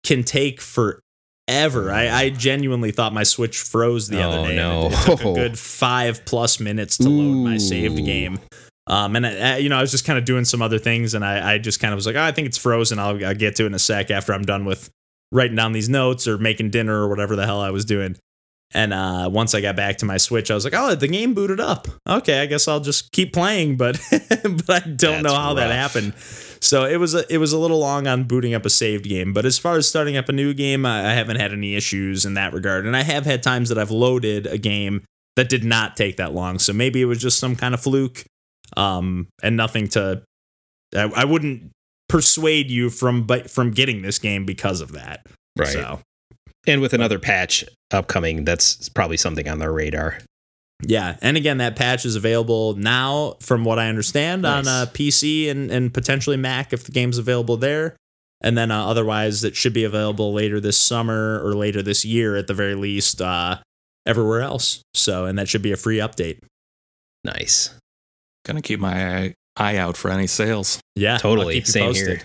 can 0.05 0.23
take 0.23 0.61
forever. 0.61 1.01
I, 1.49 2.09
I 2.25 2.31
genuinely 2.31 2.91
thought 2.91 3.13
my 3.13 3.23
Switch 3.23 3.59
froze 3.61 4.09
the 4.09 4.23
other 4.23 4.39
Oh, 4.39 4.47
day. 4.47 4.57
no. 4.57 4.89
It, 4.91 5.05
took 5.05 5.21
a 5.21 5.33
good 5.35 5.59
five 5.59 6.25
plus 6.25 6.59
minutes 6.61 6.97
to 6.99 7.09
load 7.09 7.45
my 7.45 7.59
saved 7.59 8.05
game. 8.05 8.39
Um, 8.87 9.17
and 9.17 9.27
I, 9.27 9.55
I- 9.55 9.57
you 9.59 9.69
know, 9.69 9.77
I 9.79 9.81
was 9.81 9.91
just 9.91 10.05
kind 10.05 10.19
of 10.19 10.25
doing 10.25 10.45
some 10.45 10.63
other 10.63 10.79
things, 10.79 11.15
and 11.15 11.25
I, 11.25 11.55
I 11.55 11.59
just 11.59 11.81
kind 11.81 11.93
of 11.93 11.97
was 11.97 12.07
like, 12.07 12.17
oh, 12.17 12.23
I 12.23 12.33
think 12.33 12.47
it's 12.49 12.59
frozen. 12.59 12.99
I'll, 12.99 13.25
I'll 13.25 13.35
get 13.35 13.57
to 13.57 13.65
it 13.65 13.67
in 13.67 13.75
a 13.75 13.79
sec 13.79 14.11
after 14.11 14.33
I'm 14.33 14.43
done 14.43 14.65
with 14.65 14.91
writing 15.33 15.57
down 15.57 15.73
these 15.73 15.89
notes 15.89 16.29
or 16.29 16.39
making 16.39 16.71
dinner 16.71 16.95
or 17.03 17.09
whatever 17.09 17.35
the 17.37 17.45
hell 17.47 17.61
I 17.61 17.71
was 17.71 17.85
doing. 17.85 18.17
And 18.75 18.93
uh, 18.93 19.31
once 19.33 19.55
I 19.55 19.61
got 19.61 19.77
back 19.77 19.99
to 19.99 20.05
my 20.05 20.17
Switch, 20.17 20.51
I 20.51 20.55
was 20.55 20.65
like, 20.65 20.75
"Oh, 20.75 20.95
the 20.97 21.07
game 21.07 21.33
booted 21.33 21.61
up. 21.61 21.87
Okay, 22.09 22.41
I 22.41 22.47
guess 22.47 22.67
I'll 22.67 22.81
just 22.81 23.13
keep 23.13 23.33
playing." 23.33 23.77
But 23.77 24.01
but 24.11 24.71
I 24.71 24.81
don't 24.81 25.23
know 25.23 25.31
That's 25.31 25.35
how 25.35 25.55
that 25.55 25.71
happened. 25.71 26.15
So 26.61 26.85
it 26.85 26.97
was 26.97 27.15
a 27.15 27.33
it 27.33 27.39
was 27.39 27.53
a 27.53 27.59
little 27.59 27.79
long 27.79 28.09
on 28.09 28.25
booting 28.25 28.53
up 28.53 28.67
a 28.67 28.71
saved 28.71 29.05
game. 29.05 29.33
But 29.33 29.45
as 29.45 29.59
far 29.59 29.77
as 29.77 29.89
starting 29.89 30.17
up 30.17 30.29
a 30.29 30.33
new 30.33 30.53
game, 30.55 30.85
I, 30.85 31.11
I 31.11 31.13
haven't 31.13 31.37
had 31.37 31.53
any 31.53 31.77
issues 31.77 32.25
in 32.25 32.35
that 32.35 32.53
regard. 32.53 32.85
And 32.85 32.97
I 32.97 33.03
have 33.03 33.25
had 33.25 33.43
times 33.43 33.69
that 33.69 33.79
I've 33.79 33.93
loaded 33.93 34.47
a 34.49 34.59
game 34.59 35.05
that 35.37 35.49
did 35.49 35.63
not 35.63 35.97
take 35.97 36.17
that 36.17 36.33
long. 36.33 36.59
So 36.59 36.73
maybe 36.73 37.01
it 37.01 37.07
was 37.07 37.19
just 37.19 37.39
some 37.39 37.55
kind 37.55 37.75
of 37.75 37.81
fluke, 37.81 38.25
um, 38.77 39.29
and 39.43 39.57
nothing 39.57 39.89
to. 39.89 40.23
I, 40.97 41.11
I 41.15 41.25
wouldn't 41.25 41.71
persuade 42.09 42.71
you 42.71 42.91
from 42.91 43.25
but 43.25 43.51
from 43.51 43.71
getting 43.71 44.03
this 44.03 44.19
game 44.19 44.45
because 44.45 44.81
of 44.81 44.93
that. 44.93 45.27
So 45.73 46.01
And 46.67 46.81
with 46.81 46.93
another 46.93 47.19
patch 47.19 47.65
upcoming, 47.95 48.45
that's 48.45 48.89
probably 48.91 49.17
something 49.17 49.49
on 49.49 49.59
their 49.61 49.73
radar. 49.73 50.19
Yeah, 50.87 51.17
and 51.23 51.37
again, 51.37 51.59
that 51.59 51.77
patch 51.77 52.05
is 52.05 52.17
available 52.17 52.75
now, 52.75 53.37
from 53.41 53.65
what 53.65 53.79
I 53.79 53.89
understand, 53.89 54.45
on 54.45 54.65
Nice. 54.65 54.89
uh, 54.89 54.91
PC 54.93 55.49
and 55.51 55.71
and 55.71 55.95
potentially 55.95 56.37
Mac 56.37 56.73
if 56.75 56.85
the 56.85 56.93
game's 56.93 57.17
available 57.17 57.57
there. 57.57 57.97
And 58.43 58.59
then 58.59 58.71
uh, 58.71 58.85
otherwise, 58.87 59.43
it 59.45 59.57
should 59.57 59.73
be 59.73 59.85
available 59.85 60.35
later 60.35 60.61
this 60.61 60.77
summer 60.77 61.41
or 61.43 61.55
later 61.55 61.81
this 61.81 62.05
year 62.05 62.37
at 62.37 62.47
the 62.47 62.53
very 62.53 62.75
least, 62.75 63.23
uh, 63.23 63.57
everywhere 64.05 64.43
else. 64.43 64.83
So, 64.93 65.25
and 65.25 65.39
that 65.39 65.49
should 65.49 65.63
be 65.63 65.73
a 65.73 65.77
free 65.79 65.97
update. 65.99 66.41
Nice. 67.23 67.71
Gonna 68.45 68.61
keep 68.61 68.81
my 68.81 69.17
eye, 69.17 69.35
eye 69.57 69.77
out 69.79 69.97
for 69.97 70.11
any 70.11 70.27
sales. 70.27 70.79
Yeah, 70.97 71.17
Totally. 71.17 71.55
keep 71.55 71.67
you 71.67 71.73
Same 71.73 71.85
posted. 71.87 72.07
here. 72.19 72.23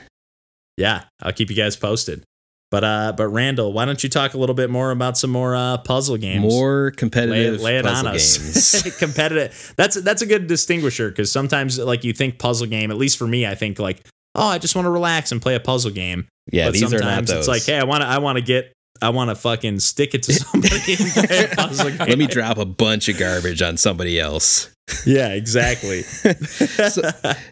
Yeah, 0.76 1.04
I'll 1.22 1.32
keep 1.32 1.50
you 1.50 1.56
guys 1.56 1.78
posted. 1.78 2.24
But 2.72 2.84
uh, 2.84 3.14
but 3.18 3.30
Randall, 3.30 3.74
why 3.74 3.86
don't 3.86 4.04
you 4.04 4.10
talk 4.10 4.36
a 4.36 4.38
little 4.38 4.54
bit 4.54 4.70
more 4.70 4.91
about 4.91 5.18
some 5.18 5.32
more 5.32 5.56
uh, 5.56 5.78
puzzle 5.80 6.18
games? 6.18 6.44
More 6.44 6.91
competitive 6.91 7.62
lay 7.62 7.78
it 7.78 7.86
puzzle 7.86 8.08
on 8.08 8.14
games. 8.14 8.98
Competitive. 9.00 9.74
That's 9.76 10.00
that's 10.02 10.22
a 10.22 10.28
good 10.28 10.46
distinguisher 10.46 11.10
because 11.10 11.32
sometimes 11.32 11.80
like 11.80 12.04
you 12.04 12.14
think 12.14 12.38
puzzle 12.38 12.68
game. 12.68 12.91
At 12.91 12.98
least 12.98 13.18
for 13.18 13.26
me, 13.26 13.48
I 13.48 13.56
think 13.56 13.80
like 13.80 14.06
oh, 14.36 14.48
I 14.48 14.60
just 14.60 14.76
want 14.76 14.86
to 14.86 14.91
relax 14.91 15.32
and 15.32 15.41
play 15.41 15.56
a 15.56 15.60
puzzle 15.60 15.91
game. 15.91 16.28
yeah, 16.52 16.68
but 16.68 16.74
these 16.74 16.84
are 16.84 17.00
not 17.00 17.06
sometimes 17.06 17.30
those. 17.30 17.38
it's 17.40 17.48
like 17.48 17.64
hey, 17.64 17.80
I 17.80 17.86
want 17.86 18.02
to 18.02 18.08
I 18.08 18.20
want 18.20 18.38
to 18.38 18.44
get 18.44 18.72
I 19.01 19.09
want 19.09 19.30
to 19.30 19.35
fucking 19.35 19.80
stick 19.80 20.13
it 20.13 20.23
to 20.23 20.34
somebody 20.34 20.95
and 20.99 21.11
play 21.11 21.45
a 21.51 21.55
puzzle. 21.55 21.91
Let 21.91 22.17
me 22.17 22.27
drop 22.27 22.57
a 22.57 22.65
bunch 22.65 23.09
of 23.09 23.17
garbage 23.17 23.61
on 23.61 23.77
somebody 23.77 24.19
else. 24.19 24.73
Yeah, 25.05 25.30
exactly. 25.30 26.03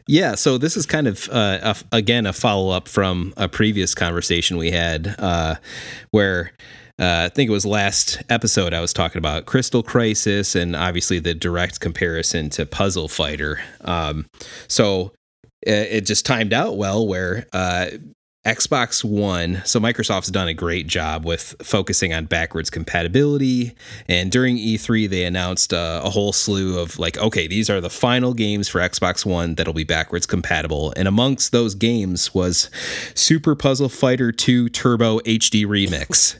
Yeah, 0.07 0.35
so 0.35 0.57
this 0.57 0.77
is 0.77 0.85
kind 0.85 1.05
of 1.07 1.29
uh, 1.29 1.73
a, 1.91 1.95
again 1.95 2.25
a 2.25 2.33
follow 2.33 2.71
up 2.71 2.87
from 2.87 3.33
a 3.35 3.49
previous 3.49 3.93
conversation 3.93 4.55
we 4.57 4.71
had, 4.71 5.15
uh, 5.19 5.55
where 6.11 6.53
uh, 6.99 7.25
I 7.25 7.29
think 7.29 7.49
it 7.49 7.51
was 7.51 7.65
last 7.65 8.23
episode 8.29 8.73
I 8.73 8.81
was 8.81 8.93
talking 8.93 9.19
about 9.19 9.45
Crystal 9.45 9.83
Crisis 9.83 10.55
and 10.55 10.75
obviously 10.75 11.19
the 11.19 11.33
direct 11.33 11.79
comparison 11.79 12.49
to 12.51 12.65
Puzzle 12.65 13.07
Fighter. 13.07 13.59
Um, 13.81 14.25
so 14.67 15.11
uh, 15.67 15.71
it 15.71 16.05
just 16.05 16.25
timed 16.25 16.53
out 16.53 16.77
well 16.77 17.05
where 17.05 17.45
uh, 17.53 17.87
Xbox 18.47 19.03
One, 19.03 19.61
so 19.65 19.77
Microsoft's 19.77 20.31
done 20.31 20.47
a 20.47 20.53
great 20.53 20.87
job 20.87 21.25
with 21.25 21.53
focusing 21.61 22.13
on 22.13 22.25
backwards 22.25 22.69
compatibility. 22.69 23.75
And 24.07 24.31
during 24.31 24.55
E3, 24.55 25.09
they 25.09 25.25
announced 25.25 25.73
uh, 25.73 25.99
a 26.01 26.09
whole 26.09 26.31
slew 26.31 26.79
of 26.79 26.97
like, 26.97 27.17
okay, 27.17 27.47
these 27.47 27.69
are 27.69 27.81
the 27.81 27.89
final 27.89 28.33
games 28.33 28.69
for 28.69 28.79
Xbox 28.79 29.25
One 29.25 29.55
that'll 29.55 29.73
be 29.73 29.83
backwards 29.83 30.25
compatible. 30.25 30.93
And 30.95 31.09
amongst 31.09 31.51
those 31.51 31.75
games 31.75 32.33
was 32.33 32.71
Super 33.15 33.53
Puzzle 33.53 33.89
Fighter 33.89 34.31
2 34.31 34.69
Turbo 34.69 35.19
HD 35.19 35.65
Remix. 35.65 36.39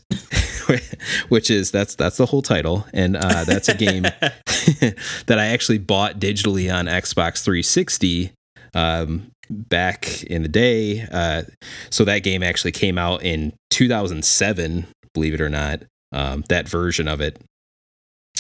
Which 1.30 1.50
is 1.50 1.72
that's 1.72 1.96
that's 1.96 2.18
the 2.18 2.26
whole 2.26 2.42
title, 2.42 2.86
and 2.94 3.16
uh, 3.16 3.46
that's 3.46 3.70
a 3.70 3.74
game 3.74 4.04
that 5.28 5.38
I 5.40 5.46
actually 5.46 5.78
bought 5.78 6.20
digitally 6.20 6.74
on 6.74 6.88
Xbox 6.88 7.44
360 7.44 8.34
um, 8.74 9.32
back 9.50 10.24
in 10.24 10.42
the 10.44 10.50
day. 10.50 11.06
Uh, 11.12 11.44
so 11.90 12.04
that 12.06 12.20
game 12.20 12.44
actually 12.44 12.72
came 12.72 12.98
out 12.98 13.24
in 13.24 13.54
2007, 13.70 14.88
believe 15.14 15.34
it 15.34 15.42
or 15.42 15.50
not, 15.50 15.84
um, 16.12 16.44
that 16.50 16.68
version 16.68 17.08
of 17.08 17.22
it. 17.22 17.42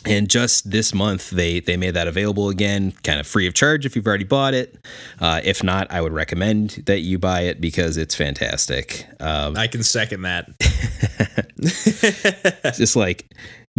and 0.05 0.29
just 0.29 0.69
this 0.69 0.93
month 0.93 1.31
they 1.31 1.59
they 1.59 1.75
made 1.75 1.91
that 1.95 2.07
available 2.07 2.49
again 2.49 2.93
kind 3.03 3.19
of 3.19 3.25
free 3.25 3.47
of 3.47 3.53
charge 3.55 3.83
if 3.83 3.95
you've 3.95 4.05
already 4.05 4.23
bought 4.23 4.53
it 4.53 4.77
uh, 5.19 5.41
if 5.43 5.63
not 5.63 5.89
i 5.91 5.99
would 5.99 6.13
recommend 6.13 6.83
that 6.85 6.99
you 6.99 7.17
buy 7.17 7.41
it 7.41 7.59
because 7.59 7.97
it's 7.97 8.13
fantastic 8.13 9.07
um, 9.19 9.57
I 9.57 9.65
can 9.67 9.81
second 9.81 10.21
that. 10.21 10.47
just 12.77 12.95
like 12.95 13.25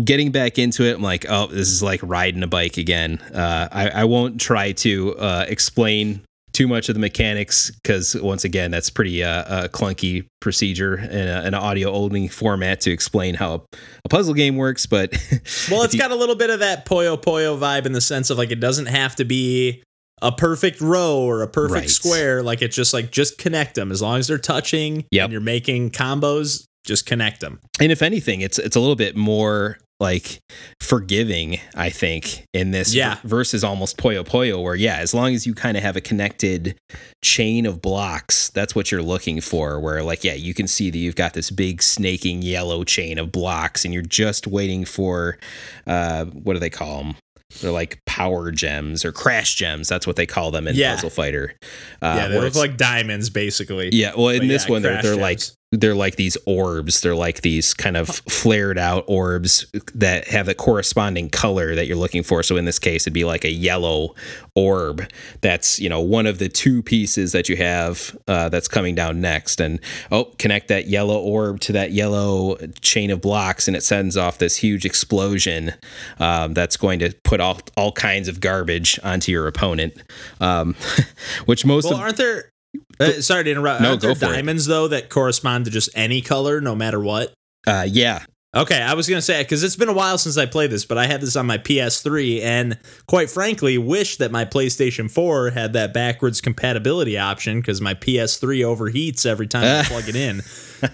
getting 0.05 0.33
back 0.33 0.59
into 0.59 0.83
it 0.85 0.97
i'm 0.97 1.03
like 1.03 1.25
oh 1.29 1.47
this 1.47 1.69
is 1.69 1.83
like 1.85 2.01
riding 2.03 2.43
a 2.43 2.47
bike 2.49 2.77
again 2.77 3.19
uh, 3.33 3.69
I, 3.71 3.89
I 3.91 4.05
won't 4.05 4.41
try 4.41 4.73
to 4.73 5.17
uh, 5.17 5.45
explain 5.49 6.23
too 6.59 6.67
much 6.69 6.89
of 6.89 6.95
the 6.97 7.01
mechanics 7.01 7.71
because 7.83 8.17
once 8.17 8.43
again 8.43 8.71
that's 8.73 8.91
pretty 8.91 9.23
uh, 9.23 9.65
a 9.65 9.69
clunky 9.69 10.27
procedure 10.41 10.99
in, 10.99 11.29
a, 11.29 11.41
in 11.43 11.47
an 11.47 11.55
audio 11.55 11.93
only 11.93 12.27
format 12.27 12.81
to 12.81 12.91
explain 12.91 13.35
how 13.37 13.65
a 14.05 14.09
puzzle 14.09 14.35
game 14.35 14.57
works 14.57 14.85
but 14.87 15.13
Well, 15.71 15.83
it's 15.85 15.95
you- 15.95 16.01
got 16.01 16.11
a 16.11 16.17
little 16.17 16.35
bit 16.35 16.51
of 16.51 16.59
that 16.61 16.85
Puyo 16.85 17.17
Puyo 17.17 17.57
vibe 17.59 17.87
in 17.87 17.93
the 17.93 18.01
sense 18.01 18.29
of 18.31 18.39
like 18.39 18.51
it 18.51 18.59
doesn't 18.61 18.87
have 18.87 19.15
to 19.17 19.25
be 19.25 19.83
a 20.21 20.33
perfect 20.33 20.81
row 20.81 21.19
or 21.21 21.43
a 21.43 21.49
perfect 21.49 21.73
Right. 21.83 21.89
square. 21.91 22.43
Like 22.43 22.61
it's 22.61 22.75
just 22.75 22.93
like 22.93 23.13
just 23.13 23.39
connect 23.39 23.77
them 23.77 23.93
as 23.93 24.03
long 24.03 24.19
as 24.19 24.27
they're 24.27 24.37
touching 24.37 25.05
Yep. 25.13 25.25
and 25.25 25.33
you're 25.33 25.41
making 25.41 25.91
combos. 25.91 26.65
Just 26.85 27.07
connect 27.07 27.41
them. 27.41 27.61
and 27.81 27.93
if 27.93 28.03
anything 28.03 28.41
it's 28.41 28.59
it's 28.59 28.75
a 28.75 28.81
little 28.81 28.97
bit 28.97 29.15
more 29.17 29.79
like 30.01 30.39
forgiving 30.81 31.59
i 31.75 31.91
think 31.91 32.45
in 32.55 32.71
this 32.71 32.95
Yeah. 32.95 33.19
versus 33.25 33.65
almost 33.65 33.97
Puyo 33.99 34.25
Puyo 34.25 34.63
where 34.63 34.75
yeah 34.75 34.97
as 34.97 35.13
long 35.13 35.35
as 35.35 35.47
you 35.47 35.55
kind 35.55 35.77
of 35.77 35.83
have 35.83 35.97
a 35.97 36.01
connected 36.01 36.77
chain 37.25 37.67
of 37.67 37.83
blocks 37.83 38.49
that's 38.51 38.75
what 38.75 38.91
you're 38.93 39.03
looking 39.03 39.41
for 39.41 39.81
where 39.81 40.03
like 40.03 40.23
yeah 40.25 40.35
you 40.35 40.55
can 40.55 40.69
see 40.69 40.91
that 40.91 40.99
you've 40.99 41.17
got 41.17 41.35
this 41.35 41.51
big 41.51 41.83
snaking 41.83 42.43
yellow 42.43 42.85
chain 42.85 43.19
of 43.19 43.33
blocks 43.33 43.85
and 43.85 43.93
you're 43.93 44.03
just 44.03 44.47
waiting 44.47 44.85
for 44.85 45.37
uh 45.87 46.25
what 46.27 46.55
do 46.55 46.59
they 46.61 46.71
call 46.71 47.03
them 47.03 47.17
they're 47.61 47.73
like 47.73 47.99
power 48.07 48.51
gems 48.53 49.05
or 49.05 49.11
crash 49.13 49.55
gems 49.57 49.89
that's 49.89 50.07
what 50.07 50.17
they 50.17 50.27
call 50.27 50.51
them 50.51 50.69
in 50.69 50.77
Yeah. 50.77 50.95
puzzle 50.95 51.11
fighter 51.11 51.55
uh, 52.03 52.15
yeah, 52.17 52.29
they 52.29 52.39
look 52.41 52.55
like 52.55 52.77
diamonds 52.77 53.31
basically. 53.31 53.89
yeah, 53.93 54.13
well, 54.17 54.29
in 54.29 54.41
But 54.41 54.49
this 54.49 54.67
yeah, 54.67 54.71
one, 54.73 54.83
they're, 54.83 55.03
they're 55.03 55.17
like. 55.17 55.41
They're 55.71 55.95
like 55.95 56.17
these 56.17 56.37
orbs. 56.47 57.03
They're 57.03 57.15
like 57.15 57.43
these 57.43 57.75
kind 57.75 57.97
of 57.97 58.09
flared 58.09 58.79
out 58.79 59.05
orbs 59.07 59.67
that 59.95 60.29
have 60.29 60.47
the 60.47 60.55
corresponding 60.55 61.29
color 61.29 61.75
that 61.75 61.87
you're 61.87 61.97
looking 61.97 62.23
for. 62.23 62.43
So 62.43 62.57
in 62.57 62.65
this 62.65 62.79
case, 62.79 63.03
it'd 63.03 63.13
be 63.13 63.25
like 63.25 63.45
a 63.45 63.51
yellow 63.51 64.15
orb. 64.55 65.07
That's 65.43 65.79
you 65.79 65.91
know 65.91 66.01
one 66.01 66.27
of 66.27 66.39
the 66.39 66.49
two 66.49 66.83
pieces 66.83 67.33
that 67.33 67.51
you 67.51 67.57
have 67.57 68.17
uh, 68.27 68.49
that's 68.49 68.67
coming 68.69 68.95
down 68.95 69.21
next. 69.21 69.61
And 69.61 69.79
oh, 70.11 70.33
connect 70.39 70.69
that 70.69 70.87
yellow 70.87 71.19
orb 71.19 71.61
to 71.61 71.73
that 71.73 71.93
yellow 71.93 72.57
chain 72.81 73.11
of 73.11 73.21
blocks, 73.21 73.69
and 73.69 73.77
it 73.77 73.83
sends 73.83 74.17
off 74.17 74.39
this 74.39 74.57
huge 74.57 74.87
explosion 74.87 75.75
um, 76.19 76.55
that's 76.55 76.79
going 76.79 76.99
to 77.01 77.13
put 77.25 77.41
all 77.41 77.61
all 77.77 77.93
kinds 77.93 78.29
of 78.29 78.41
garbage 78.41 78.99
onto 79.05 79.33
your 79.33 79.47
opponent. 79.47 79.95
Um, 80.41 80.77
which 81.45 81.67
most 81.67 81.85
Well, 81.85 81.95
of 81.95 82.01
aren't 82.01 82.17
there? 82.17 82.53
Uh, 83.01 83.13
sorry 83.21 83.45
to 83.45 83.51
interrupt. 83.51 83.81
No, 83.81 83.91
aren't 83.91 84.03
go 84.03 84.15
for 84.15 84.27
it. 84.27 84.29
diamonds 84.29 84.67
though 84.67 84.89
that 84.89 85.09
correspond 85.09 85.65
to 85.67 85.71
just 85.71 85.89
any 85.95 86.21
color, 86.21 86.61
no 86.61 86.75
matter 86.75 87.01
what? 87.01 87.33
uh, 87.67 87.87
yeah 87.89 88.25
Okay, 88.57 88.81
I 88.81 88.95
was 88.95 89.07
gonna 89.07 89.21
say 89.21 89.43
because 89.43 89.63
it's 89.63 89.77
been 89.77 89.91
a 89.91 89.93
while 89.93 90.17
since 90.17 90.39
I 90.39 90.47
played 90.47 90.71
this, 90.71 90.87
but 90.87 90.97
I 90.97 91.05
had 91.07 91.21
this 91.21 91.37
on 91.37 91.45
my 91.45 91.59
PS3, 91.59 92.41
and 92.43 92.79
quite 93.07 93.29
frankly, 93.29 93.77
wish 93.77 94.17
that 94.17 94.31
my 94.33 94.47
PlayStation 94.47 95.11
4 95.11 95.51
had 95.51 95.75
that 95.75 95.93
backwards 95.93 96.41
compatibility 96.41 97.19
option 97.19 97.61
because 97.61 97.83
my 97.83 97.93
PS3 97.93 98.61
overheats 98.61 99.27
every 99.27 99.47
time 99.47 99.65
I 99.65 99.85
plug 99.87 100.09
it 100.09 100.17
in. 100.17 100.41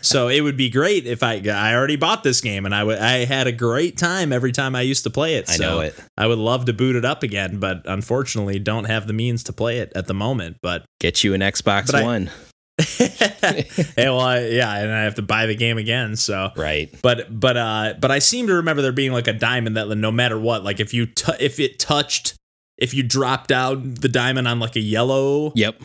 So 0.03 0.27
it 0.27 0.41
would 0.41 0.57
be 0.57 0.69
great 0.69 1.07
if 1.07 1.23
I 1.23 1.35
I 1.49 1.75
already 1.77 1.95
bought 1.95 2.25
this 2.25 2.41
game 2.41 2.67
and 2.67 2.75
I 2.75 2.83
would 2.83 2.99
I 2.99 3.25
had 3.25 3.47
a 3.47 3.53
great 3.53 3.97
time 3.97 4.33
every 4.33 4.51
time 4.51 4.75
I 4.75 4.81
used 4.81 5.05
to 5.05 5.11
play 5.11 5.37
it. 5.37 5.49
I 5.49 5.53
So 5.55 5.63
know 5.65 5.81
it. 5.81 5.95
I 6.17 6.27
would 6.27 6.39
love 6.39 6.65
to 6.65 6.73
boot 6.73 6.97
it 6.97 7.05
up 7.05 7.23
again, 7.23 7.61
but 7.61 7.83
unfortunately, 7.85 8.59
don't 8.59 8.87
have 8.87 9.07
the 9.07 9.13
means 9.13 9.45
to 9.45 9.53
play 9.53 9.79
it 9.79 9.93
at 9.95 10.09
the 10.09 10.15
moment. 10.15 10.57
But 10.61 10.85
get 11.01 11.23
you 11.23 11.35
an 11.35 11.41
Xbox 11.41 11.87
But 11.87 11.95
I- 11.97 12.03
One. 12.03 12.31
hey, 12.79 13.67
well, 13.97 14.21
I, 14.21 14.41
yeah, 14.47 14.77
and 14.79 14.93
I 14.93 15.03
have 15.05 15.15
to 15.17 15.23
buy 15.23 15.47
the 15.47 15.55
game 15.55 15.79
again. 15.79 16.17
So 16.17 16.51
Right. 16.57 16.95
but 17.03 17.39
but 17.39 17.57
uh 17.57 17.95
but 18.01 18.11
I 18.11 18.19
seem 18.19 18.47
to 18.49 18.55
remember 18.55 18.83
there 18.83 18.93
being 18.93 19.13
like 19.13 19.29
a 19.29 19.33
diamond 19.33 19.77
that 19.77 19.89
no 19.97 20.11
matter 20.11 20.39
what, 20.39 20.65
like 20.65 20.81
if 20.81 20.93
you 20.93 21.07
t- 21.07 21.33
if 21.41 21.61
it 21.61 21.79
touched 21.79 22.35
if 22.77 22.93
you 22.93 23.05
dropped 23.05 23.49
down 23.49 23.95
the 23.95 24.09
diamond 24.09 24.49
on 24.49 24.59
like 24.59 24.75
a 24.75 24.81
yellow 24.81 25.53
Yep. 25.55 25.81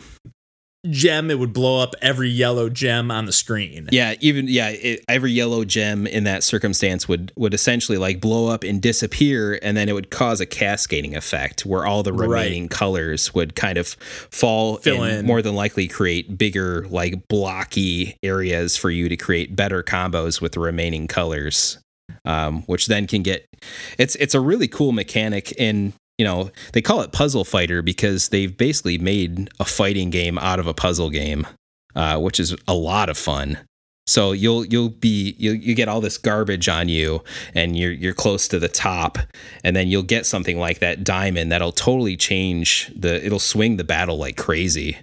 Gem, 0.88 1.30
it 1.30 1.38
would 1.38 1.52
blow 1.52 1.82
up 1.82 1.94
every 2.00 2.30
yellow 2.30 2.68
gem 2.68 3.10
on 3.10 3.26
the 3.26 3.32
screen. 3.32 3.88
Yeah. 3.92 4.14
Even 4.20 4.48
yeah. 4.48 4.68
It, 4.70 5.04
every 5.08 5.32
yellow 5.32 5.64
gem 5.64 6.06
in 6.06 6.24
that 6.24 6.42
circumstance 6.42 7.08
would 7.08 7.32
would 7.36 7.52
essentially 7.52 7.98
like 7.98 8.20
blow 8.20 8.48
up 8.48 8.64
and 8.64 8.80
disappear, 8.80 9.58
and 9.62 9.76
then 9.76 9.88
it 9.88 9.92
would 9.92 10.10
cause 10.10 10.40
a 10.40 10.46
cascading 10.46 11.14
effect 11.16 11.66
where 11.66 11.84
all 11.84 12.02
the 12.02 12.12
Right. 12.12 12.28
remaining 12.28 12.68
colors 12.68 13.34
would 13.34 13.54
kind 13.54 13.78
of 13.78 13.88
fall 14.30 14.76
Fill 14.78 15.02
and 15.02 15.18
in. 15.20 15.26
more 15.26 15.42
than 15.42 15.54
likely 15.54 15.86
create 15.88 16.36
bigger 16.38 16.86
like 16.88 17.28
blocky 17.28 18.16
areas 18.22 18.76
for 18.76 18.90
you 18.90 19.08
to 19.08 19.16
create 19.16 19.54
better 19.54 19.82
combos 19.82 20.40
with 20.40 20.52
the 20.52 20.60
remaining 20.60 21.06
colors. 21.08 21.78
Um, 22.24 22.62
which 22.62 22.86
then 22.86 23.06
can 23.06 23.22
get 23.22 23.46
it's 23.96 24.14
it's 24.16 24.34
a 24.34 24.40
really 24.40 24.66
cool 24.68 24.90
mechanic 24.92 25.54
and 25.58 25.92
you 26.20 26.24
know 26.26 26.50
they 26.74 26.82
call 26.82 27.00
it 27.00 27.12
puzzle 27.12 27.46
fighter 27.46 27.80
because 27.80 28.28
they've 28.28 28.58
basically 28.58 28.98
made 28.98 29.48
a 29.58 29.64
fighting 29.64 30.10
game 30.10 30.38
out 30.38 30.60
of 30.60 30.66
a 30.66 30.74
puzzle 30.74 31.08
game 31.08 31.46
uh, 31.96 32.18
which 32.18 32.38
is 32.38 32.54
a 32.68 32.74
lot 32.74 33.08
of 33.08 33.16
fun 33.16 33.56
so 34.06 34.32
you'll 34.32 34.66
you'll 34.66 34.90
be 34.90 35.34
you 35.38 35.52
you 35.52 35.74
get 35.74 35.88
all 35.88 36.02
this 36.02 36.18
garbage 36.18 36.68
on 36.68 36.90
you 36.90 37.24
and 37.54 37.78
you're 37.78 37.90
you're 37.90 38.12
close 38.12 38.46
to 38.46 38.58
the 38.58 38.68
top 38.68 39.16
and 39.64 39.74
then 39.74 39.88
you'll 39.88 40.02
get 40.02 40.26
something 40.26 40.58
like 40.58 40.80
that 40.80 41.02
diamond 41.02 41.50
that'll 41.50 41.72
totally 41.72 42.18
change 42.18 42.92
the 42.94 43.24
it'll 43.24 43.38
swing 43.38 43.78
the 43.78 43.84
battle 43.84 44.18
like 44.18 44.36
crazy 44.36 44.98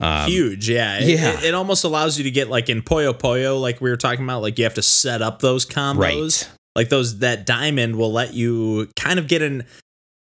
um, 0.00 0.28
Huge, 0.28 0.68
yeah. 0.68 0.98
It, 0.98 1.10
yeah. 1.10 1.38
It, 1.38 1.44
it 1.44 1.54
almost 1.54 1.84
allows 1.84 2.18
you 2.18 2.24
to 2.24 2.30
get 2.32 2.50
like 2.50 2.68
in 2.68 2.82
Puyo 2.82 3.12
Puyo, 3.12 3.60
like 3.60 3.80
we 3.80 3.88
were 3.88 3.96
talking 3.96 4.24
about, 4.24 4.42
like 4.42 4.58
you 4.58 4.64
have 4.64 4.74
to 4.74 4.82
set 4.82 5.22
up 5.22 5.38
those 5.38 5.64
combos. 5.64 5.96
right 5.96 6.50
Like 6.74 6.88
those 6.88 7.20
that 7.20 7.46
diamond 7.46 7.94
will 7.94 8.10
let 8.10 8.34
you 8.34 8.88
kind 8.96 9.20
of 9.20 9.28
get 9.28 9.42
an 9.42 9.64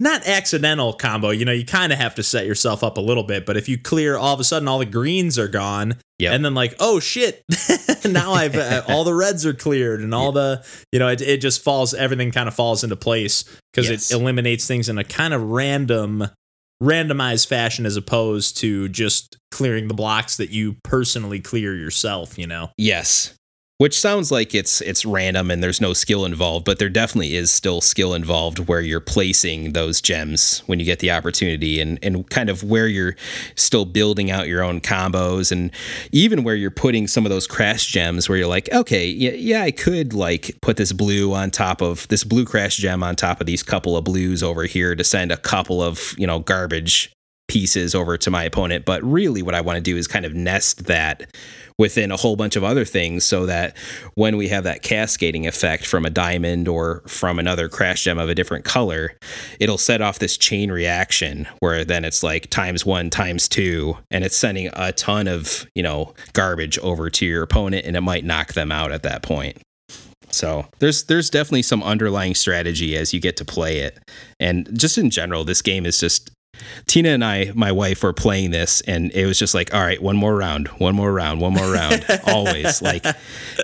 not 0.00 0.26
accidental 0.26 0.92
combo. 0.94 1.30
You 1.30 1.44
know, 1.44 1.52
you 1.52 1.64
kind 1.64 1.92
of 1.92 1.98
have 1.98 2.14
to 2.16 2.22
set 2.22 2.46
yourself 2.46 2.82
up 2.82 2.96
a 2.96 3.00
little 3.00 3.22
bit, 3.22 3.44
but 3.46 3.56
if 3.56 3.68
you 3.68 3.76
clear 3.78 4.16
all 4.16 4.32
of 4.34 4.40
a 4.40 4.44
sudden 4.44 4.66
all 4.66 4.78
the 4.78 4.86
greens 4.86 5.38
are 5.38 5.46
gone, 5.48 5.96
Yep. 6.18 6.32
and 6.34 6.44
then 6.44 6.54
like 6.54 6.74
oh 6.80 6.98
shit, 7.00 7.42
now 8.04 8.32
I've 8.32 8.56
uh, 8.56 8.82
all 8.88 9.04
the 9.04 9.14
reds 9.14 9.46
are 9.46 9.54
cleared 9.54 10.00
and 10.00 10.14
all 10.14 10.32
the 10.32 10.64
you 10.92 10.98
know 10.98 11.08
it, 11.08 11.20
it 11.20 11.40
just 11.40 11.62
falls 11.62 11.94
everything 11.94 12.30
kind 12.32 12.48
of 12.48 12.54
falls 12.54 12.82
into 12.82 12.96
place 12.96 13.44
because 13.72 13.88
Yes. 13.88 14.10
it 14.10 14.16
eliminates 14.16 14.66
things 14.66 14.88
in 14.88 14.98
a 14.98 15.04
kind 15.04 15.32
of 15.34 15.42
random 15.42 16.24
randomized 16.82 17.46
fashion 17.46 17.84
as 17.86 17.96
opposed 17.96 18.56
to 18.58 18.88
just 18.88 19.36
clearing 19.50 19.88
the 19.88 19.94
blocks 19.94 20.36
that 20.38 20.50
you 20.50 20.76
personally 20.82 21.40
clear 21.40 21.74
yourself. 21.74 22.38
You 22.38 22.46
know. 22.46 22.70
Yes. 22.78 23.34
Which 23.80 23.98
sounds 23.98 24.30
like 24.30 24.54
it's 24.54 24.82
it's 24.82 25.06
random 25.06 25.50
and 25.50 25.62
there's 25.62 25.80
no 25.80 25.94
skill 25.94 26.26
involved, 26.26 26.66
but 26.66 26.78
there 26.78 26.90
definitely 26.90 27.34
is 27.34 27.50
still 27.50 27.80
skill 27.80 28.12
involved 28.12 28.68
where 28.68 28.82
you're 28.82 29.00
placing 29.00 29.72
those 29.72 30.02
gems 30.02 30.62
when 30.66 30.78
you 30.78 30.84
get 30.84 30.98
the 30.98 31.10
opportunity 31.10 31.80
and, 31.80 31.98
and 32.02 32.28
kind 32.28 32.50
of 32.50 32.62
where 32.62 32.86
you're 32.86 33.16
still 33.54 33.86
building 33.86 34.30
out 34.30 34.48
your 34.48 34.62
own 34.62 34.82
combos 34.82 35.50
and 35.50 35.70
even 36.12 36.44
where 36.44 36.54
you're 36.54 36.70
putting 36.70 37.08
some 37.08 37.24
of 37.24 37.30
those 37.30 37.46
crash 37.46 37.86
gems 37.86 38.28
where 38.28 38.36
you're 38.36 38.46
like, 38.46 38.70
okay, 38.70 39.06
yeah, 39.06 39.30
yeah, 39.30 39.62
I 39.62 39.70
could 39.70 40.12
like 40.12 40.58
put 40.60 40.76
this 40.76 40.92
blue 40.92 41.32
on 41.32 41.50
top 41.50 41.80
of 41.80 42.06
this 42.08 42.22
blue 42.22 42.44
crash 42.44 42.76
gem 42.76 43.02
on 43.02 43.16
top 43.16 43.40
of 43.40 43.46
these 43.46 43.62
couple 43.62 43.96
of 43.96 44.04
blues 44.04 44.42
over 44.42 44.64
here 44.64 44.94
to 44.94 45.04
send 45.04 45.32
a 45.32 45.38
couple 45.38 45.82
of, 45.82 46.14
you 46.18 46.26
know, 46.26 46.40
garbage 46.40 47.14
pieces 47.50 47.96
over 47.96 48.16
to 48.16 48.30
my 48.30 48.44
opponent. 48.44 48.84
But 48.84 49.02
really, 49.02 49.42
what 49.42 49.56
I 49.56 49.60
want 49.60 49.76
to 49.76 49.80
do 49.80 49.96
is 49.96 50.06
kind 50.06 50.24
of 50.24 50.34
nest 50.34 50.86
that 50.86 51.28
within 51.78 52.12
a 52.12 52.16
whole 52.16 52.36
bunch 52.36 52.54
of 52.54 52.62
other 52.62 52.84
things 52.84 53.24
so 53.24 53.46
that 53.46 53.76
when 54.14 54.36
we 54.36 54.46
have 54.46 54.62
that 54.62 54.82
cascading 54.82 55.48
effect 55.48 55.84
from 55.84 56.06
a 56.06 56.10
diamond 56.10 56.68
or 56.68 57.02
from 57.08 57.40
another 57.40 57.68
crash 57.68 58.04
gem 58.04 58.20
of 58.20 58.28
a 58.28 58.36
different 58.36 58.64
color, 58.64 59.16
it'll 59.58 59.78
set 59.78 60.00
off 60.00 60.20
this 60.20 60.36
chain 60.36 60.70
reaction 60.70 61.48
where 61.58 61.84
then 61.84 62.04
it's 62.04 62.22
like 62.22 62.48
times 62.50 62.86
one, 62.86 63.10
times 63.10 63.48
two, 63.48 63.98
and 64.12 64.22
it's 64.22 64.36
sending 64.36 64.70
a 64.74 64.92
ton 64.92 65.26
of, 65.26 65.66
you 65.74 65.82
know, 65.82 66.14
garbage 66.32 66.78
over 66.78 67.10
to 67.10 67.26
your 67.26 67.42
opponent 67.42 67.84
and 67.84 67.96
it 67.96 68.02
might 68.02 68.24
knock 68.24 68.52
them 68.52 68.70
out 68.70 68.92
at 68.92 69.02
that 69.02 69.22
point. 69.22 69.58
So 70.28 70.66
there's 70.78 71.04
there's 71.04 71.28
definitely 71.28 71.62
some 71.62 71.82
underlying 71.82 72.36
strategy 72.36 72.96
as 72.96 73.12
you 73.12 73.20
get 73.20 73.36
to 73.38 73.44
play 73.44 73.78
it. 73.78 73.98
And 74.38 74.78
just 74.78 74.96
in 74.98 75.10
general, 75.10 75.42
this 75.42 75.62
game 75.62 75.84
is 75.84 75.98
just 75.98 76.30
Tina 76.86 77.10
and 77.10 77.24
I, 77.24 77.52
my 77.54 77.72
wife, 77.72 78.02
were 78.02 78.12
playing 78.12 78.50
this, 78.50 78.80
and 78.82 79.12
it 79.12 79.26
was 79.26 79.38
just 79.38 79.54
like, 79.54 79.72
all 79.72 79.80
right, 79.80 80.02
one 80.02 80.16
more 80.16 80.34
round, 80.34 80.68
one 80.78 80.94
more 80.94 81.12
round, 81.12 81.40
one 81.40 81.54
more 81.54 81.70
round. 81.70 82.04
Always 82.26 82.82
like, 82.82 83.04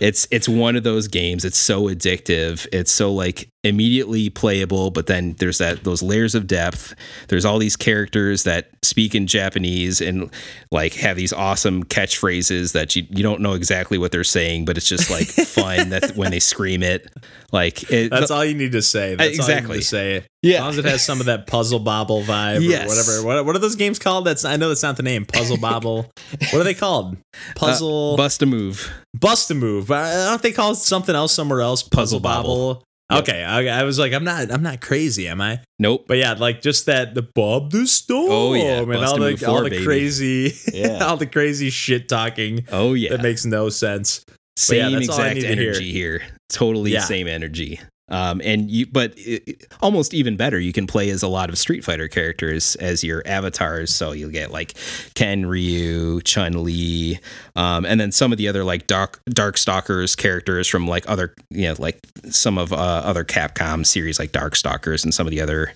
it's 0.01 0.27
it's 0.31 0.49
one 0.49 0.77
of 0.77 0.85
those 0.85 1.09
games. 1.09 1.45
It's 1.45 1.59
so 1.59 1.85
addictive. 1.85 2.67
It's 2.73 2.93
so 2.93 3.13
like 3.13 3.51
immediately 3.65 4.31
playable, 4.31 4.91
but 4.93 5.07
then 5.09 5.35
there's 5.39 5.59
that 5.59 5.83
those 5.83 6.03
layers 6.03 6.35
of 6.37 6.47
depth. 6.47 6.95
There's 7.29 7.45
all 7.45 7.59
these 7.59 7.75
characters 7.77 8.45
that 8.45 8.69
speak 8.83 9.15
in 9.15 9.27
Japanese 9.27 10.01
and 10.01 10.31
like 10.71 10.95
have 10.95 11.17
these 11.17 11.33
awesome 11.33 11.83
catchphrases 11.85 12.73
that 12.75 12.95
you, 12.95 13.05
you 13.11 13.25
don't 13.25 13.41
know 13.41 13.55
exactly 13.55 13.99
what 13.99 14.13
they're 14.13 14.23
saying, 14.23 14.67
but 14.67 14.77
it's 14.77 14.89
just 14.89 15.11
like 15.11 15.27
fun 15.47 15.89
that 15.91 16.13
when 16.17 16.31
they 16.31 16.39
scream 16.39 16.83
it. 16.85 17.09
Like 17.53 17.91
it, 17.91 18.11
That's 18.11 18.31
all 18.31 18.45
you 18.45 18.55
need 18.55 18.73
to 18.73 18.83
say. 18.83 19.15
That's 19.17 19.29
all 19.31 19.35
you 19.35 19.41
Exactly. 19.41 19.77
need 19.79 19.83
to 19.83 19.87
say. 19.89 20.15
It. 20.17 20.27
Yeah. 20.43 20.55
As 20.57 20.61
long 20.61 20.71
as 20.71 20.79
it 20.79 20.85
has 20.85 21.05
some 21.05 21.19
of 21.21 21.27
that 21.27 21.47
puzzle 21.49 21.79
bobble 21.81 22.23
vibe 22.23 22.63
Yes. 22.63 22.85
or 22.85 22.89
whatever. 22.89 23.27
What, 23.27 23.47
what 23.47 23.57
are 23.57 23.61
those 23.61 23.77
games 23.77 23.99
called? 23.99 24.27
That's 24.27 24.45
I 24.45 24.57
know 24.57 24.69
that's 24.69 24.83
not 24.83 24.97
the 24.97 25.03
name. 25.03 25.25
Puzzle 25.25 25.57
bobble. 25.57 26.11
what 26.39 26.55
are 26.55 26.65
they 26.65 26.75
called? 26.75 27.17
Puzzle 27.57 28.15
Uh, 28.15 28.17
bust 28.17 28.43
a 28.43 28.47
move. 28.47 28.93
bust 29.19 29.51
a 29.51 29.55
move. 29.55 29.89
But 29.89 30.15
aren't 30.29 30.43
they 30.43 30.53
called 30.53 30.77
something 30.77 31.15
else 31.17 31.33
somewhere 31.33 31.63
else? 31.63 31.83
Puzzle 31.83 32.21
bobble. 32.21 32.69
Yep. 32.75 32.83
Okay, 33.13 33.45
I, 33.45 33.81
I 33.81 33.85
was 33.85 33.99
like, 34.01 34.13
I'm 34.13 34.25
not, 34.25 34.51
I'm 34.51 34.63
not 34.65 34.81
crazy, 34.81 35.29
am 35.29 35.41
I? 35.41 35.61
Nope. 35.79 36.07
But 36.09 36.19
yeah, 36.19 36.33
like 36.33 36.61
just 36.61 36.87
that 36.87 37.15
the 37.15 37.23
Bob 37.23 37.71
the 37.71 37.87
Storm 37.87 38.31
Oh, 38.33 38.55
yeah, 38.55 38.81
and 38.81 38.95
all 38.97 39.19
the 39.19 39.45
all 39.47 39.63
the 39.63 39.71
baby. 39.71 39.85
crazy, 39.85 40.53
Yeah. 40.73 40.99
all 41.05 41.17
the 41.17 41.27
crazy 41.27 41.71
shit 41.71 42.09
talking 42.09 42.65
Oh 42.73 42.95
yeah. 42.95 43.11
that 43.11 43.23
makes 43.23 43.45
no 43.45 43.69
sense. 43.69 44.25
yeah, 44.29 44.33
same 44.59 44.95
I 44.97 44.99
exact 44.99 45.39
energy 45.39 45.93
here. 45.93 46.23
Totally 46.49 46.91
Yeah. 46.93 47.01
same 47.03 47.29
energy. 47.29 47.81
Um, 48.09 48.41
and 48.45 48.71
you, 48.71 48.87
but 48.87 49.15
it, 49.17 49.67
almost 49.81 50.15
even 50.15 50.37
better, 50.37 50.59
you 50.61 50.73
can 50.73 50.87
play 50.87 51.11
as 51.11 51.23
a 51.23 51.29
lot 51.29 51.49
of 51.49 51.59
Street 51.59 51.85
Fighter 51.85 52.07
characters 52.07 52.77
as 52.77 53.03
your 53.03 53.23
avatars. 53.27 53.93
So 53.95 54.13
you'll 54.13 54.31
get 54.31 54.53
like 54.53 54.75
Ken, 55.15 55.47
Ryu, 55.47 56.21
Chun 56.21 56.65
Li, 56.65 57.19
um, 57.57 57.85
and 57.85 58.01
then 58.01 58.13
some 58.13 58.31
of 58.31 58.39
the 58.39 58.49
other 58.49 58.63
like 58.63 58.87
Dark 58.87 59.21
Dark 59.27 59.57
Stalkers 59.57 60.15
characters 60.15 60.69
from 60.69 60.87
like 60.87 61.09
other, 61.09 61.35
you 61.51 61.69
know, 61.69 61.75
like 61.79 61.99
some 62.31 62.59
of 62.59 62.73
uh, 62.73 62.77
other 62.77 63.25
Capcom 63.25 63.85
series 63.85 64.19
like 64.19 64.31
Darkstalkers 64.33 65.03
and 65.03 65.13
some 65.13 65.27
of 65.27 65.33
the 65.33 65.41
other 65.41 65.73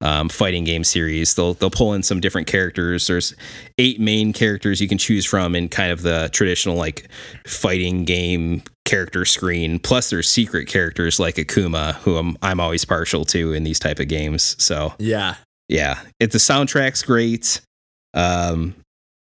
um, 0.00 0.28
fighting 0.28 0.64
game 0.64 0.84
series. 0.84 1.34
They'll 1.34 1.54
they'll 1.54 1.70
pull 1.70 1.94
in 1.94 2.02
some 2.02 2.20
different 2.20 2.46
characters. 2.46 3.08
There's 3.08 3.34
eight 3.78 4.00
main 4.00 4.32
characters 4.32 4.80
you 4.80 4.88
can 4.88 4.98
choose 4.98 5.26
from 5.26 5.56
in 5.56 5.68
kind 5.68 5.90
of 5.90 6.02
the 6.02 6.30
traditional 6.32 6.76
like 6.76 7.08
fighting 7.44 8.04
game 8.04 8.62
character 8.92 9.24
screen. 9.24 9.78
Plus, 9.78 10.10
there's 10.10 10.28
secret 10.28 10.68
characters 10.68 11.18
like 11.18 11.36
Akuma, 11.36 11.94
who 12.02 12.16
I'm 12.18 12.36
I'm 12.42 12.60
always 12.60 12.84
partial 12.84 13.24
to 13.26 13.52
in 13.54 13.64
these 13.64 13.78
type 13.78 13.98
of 13.98 14.08
games. 14.08 14.54
So 14.62 14.92
Yeah, 14.98 15.36
yeah, 15.68 15.98
it 16.20 16.32
the 16.32 16.38
soundtrack's 16.38 17.02
great. 17.02 17.60
Um, 18.12 18.74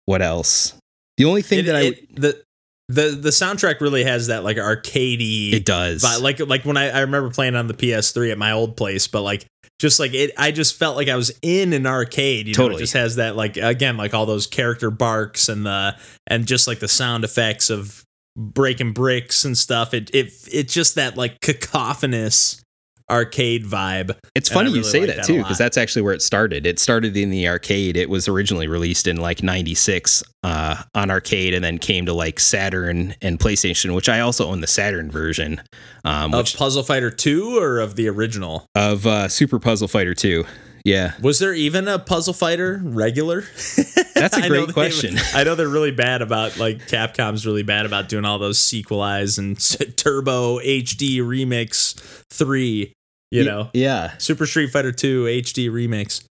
what 0.06 0.22
else? 0.22 0.74
The 1.18 1.26
only 1.26 1.42
thing 1.42 1.60
it, 1.60 1.64
that 1.64 1.76
I 1.76 1.82
it- 1.82 2.16
the 2.16 2.44
the 2.88 3.18
the 3.20 3.30
soundtrack 3.32 3.82
really 3.82 4.04
has 4.04 4.28
that 4.28 4.44
like 4.44 4.58
arcadey 4.58 5.54
it 5.54 5.66
does 5.66 6.04
vi- 6.04 6.18
like 6.18 6.40
like 6.40 6.64
when 6.66 6.78
I, 6.78 6.90
I 6.90 7.00
remember 7.00 7.32
playing 7.32 7.56
on 7.56 7.66
the 7.66 7.74
PS3 7.74 8.32
at 8.32 8.38
my 8.38 8.52
old 8.52 8.78
place, 8.78 9.08
but 9.08 9.24
like 9.24 9.48
just 9.80 10.00
like 10.00 10.14
it, 10.14 10.32
I 10.38 10.52
just 10.52 10.76
felt 10.78 10.96
like 10.96 11.10
I 11.10 11.16
was 11.16 11.32
in 11.42 11.74
an 11.74 11.88
arcade. 11.88 12.46
You 12.48 12.54
know, 12.54 12.58
Totally. 12.58 12.76
it 12.76 12.84
just 12.84 12.94
has 12.94 13.16
that 13.16 13.36
like 13.36 13.58
again 13.58 13.98
like 13.98 14.14
all 14.14 14.28
those 14.28 14.46
character 14.46 14.92
barks 14.92 15.50
and 15.50 15.66
the 15.66 15.96
and 16.28 16.46
just 16.46 16.68
like 16.68 16.78
the 16.80 16.88
sound 16.88 17.24
effects 17.24 17.72
of 17.72 18.05
breaking 18.36 18.94
bricks 18.94 19.46
and 19.46 19.58
stuff. 19.58 19.94
It 19.94 20.10
it 20.14 20.34
it's 20.52 20.74
just 20.74 20.96
that 20.96 21.18
like 21.18 21.40
cacophonous 21.42 22.62
arcade 23.10 23.64
vibe. 23.66 24.18
It's 24.34 24.50
funny 24.50 24.72
you 24.72 24.84
say 24.84 25.02
like 25.02 25.10
that 25.10 25.16
that 25.18 25.26
too, 25.26 25.38
because 25.38 25.58
that's 25.58 25.78
actually 25.78 26.02
where 26.02 26.14
it 26.14 26.22
started. 26.22 26.66
It 26.66 26.80
started 26.80 27.16
in 27.16 27.30
the 27.30 27.48
arcade. 27.48 27.98
It 27.98 28.10
was 28.10 28.28
originally 28.28 28.68
released 28.68 29.08
in 29.08 29.18
like 29.18 29.44
'96 29.44 30.24
uh, 30.44 30.84
on 30.96 31.12
arcade, 31.12 31.54
and 31.54 31.64
then 31.64 31.78
came 31.78 32.06
to 32.08 32.14
like 32.14 32.40
Saturn 32.40 33.16
and 33.22 33.40
PlayStation, 33.40 33.94
which 33.96 34.10
I 34.10 34.20
also 34.22 34.48
own 34.48 34.62
the 34.62 34.68
Saturn 34.68 35.12
version, 35.12 35.62
um, 36.04 36.34
Of 36.34 36.40
which 36.40 36.58
Puzzle 36.58 36.84
Fighter 36.84 37.12
2 37.12 37.58
or 37.60 37.80
of 37.80 37.96
the 37.96 38.08
original? 38.10 38.66
of 38.76 39.06
uh, 39.06 39.28
Super 39.28 39.60
Puzzle 39.60 39.88
Fighter 39.88 40.14
2. 40.14 40.44
Yeah, 40.86 41.14
Was 41.20 41.40
there 41.40 41.54
even 41.54 41.88
a 41.88 41.98
Puzzle 42.00 42.34
Fighter 42.34 42.80
regular? 42.84 43.42
That's 44.14 44.38
a 44.38 44.42
great 44.48 44.68
they- 44.68 44.74
question. 44.74 45.16
I 45.34 45.44
know 45.44 45.56
they're 45.56 45.68
really 45.68 45.90
bad 45.92 46.22
about 46.22 46.58
like 46.60 46.88
Capcom's 46.88 47.46
really 47.46 47.64
bad 47.64 47.86
about 47.88 48.08
doing 48.08 48.24
all 48.24 48.38
those 48.38 48.60
sequelize 48.60 49.40
and 49.40 49.58
Turbo 49.98 50.60
HD 50.60 51.18
Remix 51.18 52.00
3, 52.30 52.94
you 53.32 53.42
Y- 53.42 53.46
know. 53.48 53.72
yeah. 53.74 54.16
Super 54.20 54.46
Street 54.46 54.68
Fighter 54.72 54.92
2 54.92 55.24
HD 55.26 55.70
Remix. 55.72 56.24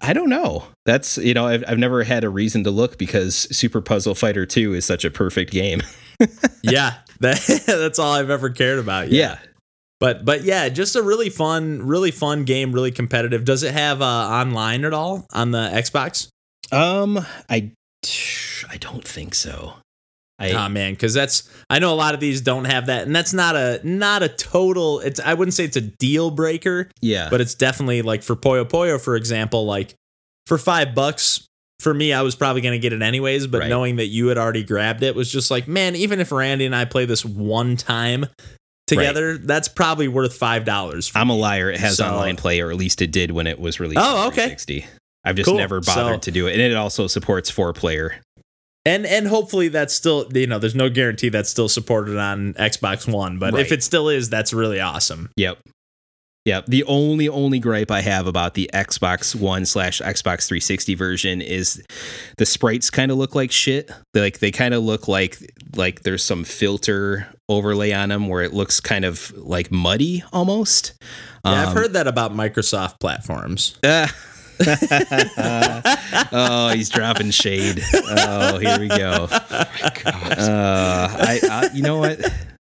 I 0.00 0.12
don't 0.12 0.28
know. 0.28 0.64
That's 0.84 1.16
you 1.18 1.34
know 1.34 1.46
I've 1.46 1.64
I've 1.66 1.78
never 1.78 2.02
had 2.04 2.22
a 2.24 2.28
reason 2.28 2.62
to 2.64 2.70
look 2.70 2.98
because 2.98 3.34
Super 3.56 3.80
Puzzle 3.80 4.14
Fighter 4.14 4.46
2 4.46 4.74
is 4.74 4.84
such 4.84 5.04
a 5.04 5.10
perfect 5.10 5.50
game. 5.52 5.82
yeah, 6.62 6.94
that, 7.20 7.40
that's 7.66 7.98
all 7.98 8.12
I've 8.14 8.30
ever 8.30 8.50
cared 8.50 8.78
about. 8.80 9.10
Yeah. 9.10 9.38
But 10.00 10.24
but 10.24 10.44
yeah, 10.44 10.68
just 10.68 10.94
a 10.96 11.02
really 11.02 11.28
fun, 11.30 11.82
really 11.82 12.10
fun 12.10 12.44
game, 12.44 12.72
really 12.72 12.92
competitive. 12.92 13.44
Does 13.44 13.62
it 13.62 13.72
have 13.72 14.00
uh, 14.00 14.04
online 14.04 14.84
at 14.84 14.94
all 14.94 15.26
on 15.32 15.50
the 15.50 15.70
Xbox? 15.72 16.28
Um, 16.70 17.18
I 17.50 17.72
I 18.70 18.76
don't 18.78 19.06
think 19.06 19.34
so. 19.34 19.74
I 20.38 20.52
Ah 20.52 20.68
man, 20.68 20.92
because 20.92 21.14
that's 21.14 21.48
I 21.68 21.80
know 21.80 21.92
a 21.92 21.96
lot 21.96 22.14
of 22.14 22.20
these 22.20 22.40
don't 22.40 22.66
have 22.66 22.86
that, 22.86 23.06
and 23.06 23.16
that's 23.16 23.32
not 23.32 23.56
a 23.56 23.80
not 23.82 24.22
a 24.22 24.28
total. 24.28 25.00
It's 25.00 25.18
I 25.18 25.34
wouldn't 25.34 25.54
say 25.54 25.64
it's 25.64 25.76
a 25.76 25.80
deal 25.80 26.30
breaker, 26.30 26.90
yeah. 27.00 27.28
but 27.28 27.40
it's 27.40 27.54
definitely 27.54 28.02
like 28.02 28.22
for 28.22 28.36
Puyo 28.36 28.64
Puyo, 28.64 29.00
for 29.00 29.16
example, 29.16 29.66
like 29.66 29.94
for 30.46 30.58
five 30.58 30.94
bucks. 30.94 31.44
For 31.80 31.94
me, 31.94 32.12
I 32.12 32.22
was 32.22 32.34
probably 32.34 32.60
going 32.60 32.72
to 32.72 32.80
get 32.80 32.92
it 32.92 33.02
anyways, 33.02 33.46
but 33.46 33.60
Right. 33.60 33.68
knowing 33.68 33.96
that 33.96 34.06
you 34.06 34.26
had 34.26 34.36
already 34.36 34.64
grabbed 34.64 35.04
it 35.04 35.14
was 35.14 35.30
just 35.30 35.48
like, 35.48 35.68
man, 35.68 35.94
even 35.94 36.18
if 36.18 36.32
Randy 36.32 36.66
and 36.66 36.74
I 36.74 36.84
play 36.84 37.04
this 37.04 37.24
one 37.24 37.76
time 37.76 38.26
together, 38.88 39.38
that's 39.38 39.68
probably 39.68 40.08
worth 40.08 40.34
five 40.34 40.64
dollars. 40.64 41.10
I'm 41.14 41.30
a 41.30 41.36
liar. 41.36 41.70
It 41.70 41.80
has 41.80 41.96
So- 41.96 42.06
online 42.06 42.36
play, 42.36 42.60
or 42.60 42.70
at 42.70 42.76
least 42.76 43.00
it 43.02 43.10
did 43.12 43.30
when 43.30 43.46
it 43.46 43.58
was 43.60 43.78
released. 43.80 44.00
Oh, 44.02 44.28
okay. 44.28 44.46
360. 44.56 44.86
I've 45.24 45.36
just 45.36 45.46
Cool. 45.48 45.58
never 45.58 45.80
bothered 45.80 46.16
So- 46.16 46.18
to 46.20 46.30
do 46.30 46.46
it, 46.46 46.52
and 46.52 46.60
it 46.62 46.74
also 46.74 47.06
supports 47.06 47.50
four 47.50 47.72
player. 47.72 48.16
And 48.86 49.04
and 49.04 49.26
hopefully 49.28 49.68
that's 49.68 49.92
still 49.92 50.28
you 50.32 50.46
know 50.46 50.58
there's 50.58 50.74
no 50.74 50.88
guarantee 50.88 51.28
that's 51.28 51.50
still 51.50 51.68
supported 51.68 52.16
on 52.16 52.54
Xbox 52.54 53.06
One, 53.06 53.38
but 53.38 53.58
if 53.58 53.70
it 53.70 53.82
still 53.82 54.08
is, 54.08 54.30
that's 54.30 54.52
really 54.54 54.80
awesome. 54.80 55.30
Yep. 55.36 55.58
Yep. 56.48 56.64
The 56.66 56.82
only 56.84 57.28
only 57.28 57.58
gripe 57.58 57.90
I 57.90 58.00
have 58.00 58.26
about 58.26 58.54
the 58.54 58.70
Xbox 58.72 59.34
One 59.34 59.66
slash 59.66 60.00
Xbox 60.00 60.48
360 60.48 60.94
version 60.94 61.42
is 61.42 61.84
the 62.38 62.46
sprites 62.46 62.88
kind 62.88 63.10
of 63.10 63.18
look 63.18 63.34
like 63.34 63.52
shit. 63.52 63.90
They 64.14 64.22
like 64.22 64.38
they 64.38 64.50
kind 64.50 64.72
of 64.72 64.82
look 64.82 65.08
like 65.08 65.36
like 65.76 66.04
there's 66.04 66.24
some 66.24 66.44
filter 66.44 67.26
overlay 67.50 67.92
on 67.92 68.08
them 68.08 68.28
where 68.28 68.42
it 68.42 68.54
looks 68.54 68.80
kind 68.80 69.04
of 69.04 69.30
like 69.36 69.70
muddy 69.70 70.24
almost. 70.32 70.94
Yeah, 71.44 71.52
I've 71.64 71.68
Um, 71.68 71.74
heard 71.74 71.92
that 71.92 72.06
about 72.06 72.32
Microsoft 72.32 72.98
platforms. 72.98 73.78
Ah. 73.84 74.10
oh, 76.32 76.68
he's 76.70 76.88
dropping 76.88 77.30
shade. 77.30 77.82
Oh, 77.94 78.58
here 78.58 78.78
we 78.80 78.88
go. 78.88 79.28
Uh, 80.08 81.08
I, 81.20 81.40
I, 81.50 81.70
you 81.74 81.82
know 81.82 81.98
what? 81.98 82.20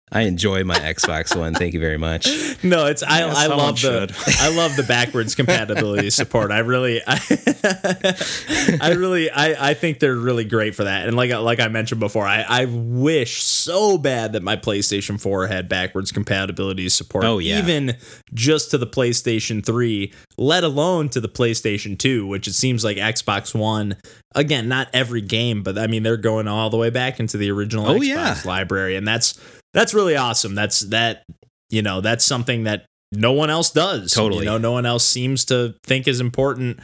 I 0.10 0.22
enjoy 0.22 0.64
my 0.64 0.76
Xbox 0.76 1.38
One. 1.38 1.54
Thank 1.54 1.74
you 1.74 1.80
very 1.80 1.98
much. 1.98 2.28
No, 2.64 2.88
it's 2.88 3.04
I, 3.04 3.20
Yeah, 3.20 3.28
I 3.28 3.44
someone 3.48 3.58
love 3.60 3.82
the 3.82 4.36
I 4.42 4.50
love 4.56 4.76
the 4.76 4.84
backwards 4.84 5.36
compatibility 5.36 6.10
support. 6.10 6.52
I 6.52 6.60
really 6.60 7.02
I, 7.06 7.20
I 8.82 8.94
really 8.94 9.30
I, 9.30 9.70
I 9.70 9.74
think 9.74 10.00
they're 10.00 10.16
really 10.16 10.44
great 10.44 10.74
for 10.76 10.86
that. 10.86 11.08
And 11.08 11.16
like 11.16 11.32
like 11.32 11.60
I 11.60 11.68
mentioned 11.68 12.00
before, 12.00 12.26
I, 12.26 12.42
I 12.48 12.66
wish 12.66 13.44
so 13.44 13.98
bad 13.98 14.34
that 14.34 14.42
my 14.44 14.56
PlayStation 14.56 15.22
4 15.22 15.48
had 15.48 15.70
backwards 15.70 16.12
compatibility 16.12 16.90
support. 16.90 17.26
Oh, 17.26 17.38
yeah. 17.38 17.60
Even 17.60 17.96
just 18.34 18.72
to 18.72 18.78
the 18.78 18.88
PlayStation 18.88 19.64
3, 19.66 20.12
let 20.38 20.64
alone 20.64 21.10
to 21.10 21.22
the 21.22 21.30
PlayStation 21.30 21.98
2, 21.98 22.26
which 22.26 22.48
it 22.48 22.54
seems 22.54 22.84
like 22.84 22.98
Xbox 22.98 23.54
One 23.54 23.98
again, 24.36 24.68
not 24.68 24.88
every 24.94 25.22
game, 25.22 25.62
but 25.64 25.78
I 25.78 25.88
mean 25.88 26.04
they're 26.04 26.18
going 26.18 26.48
all 26.48 26.70
the 26.70 26.78
way 26.78 26.90
back 26.90 27.20
into 27.20 27.38
the 27.38 27.52
original 27.52 27.88
Oh, 27.88 28.00
Xbox 28.00 28.06
yeah. 28.08 28.42
library. 28.46 28.96
And 28.96 29.08
that's 29.08 29.40
that's 29.78 29.94
really 29.94 30.16
awesome. 30.16 30.56
That's 30.56 30.80
that 30.90 31.24
you 31.70 31.84
know 31.84 32.02
that's 32.02 32.26
something 32.26 32.64
that 32.64 32.86
no 33.12 33.32
one 33.32 33.50
else 33.50 33.72
does 33.72 34.12
Totally. 34.12 34.40
you 34.44 34.46
know 34.46 34.58
no 34.58 34.72
one 34.72 34.86
else 34.86 35.06
seems 35.06 35.46
to 35.46 35.76
think 35.84 36.08
is 36.08 36.20
important 36.20 36.80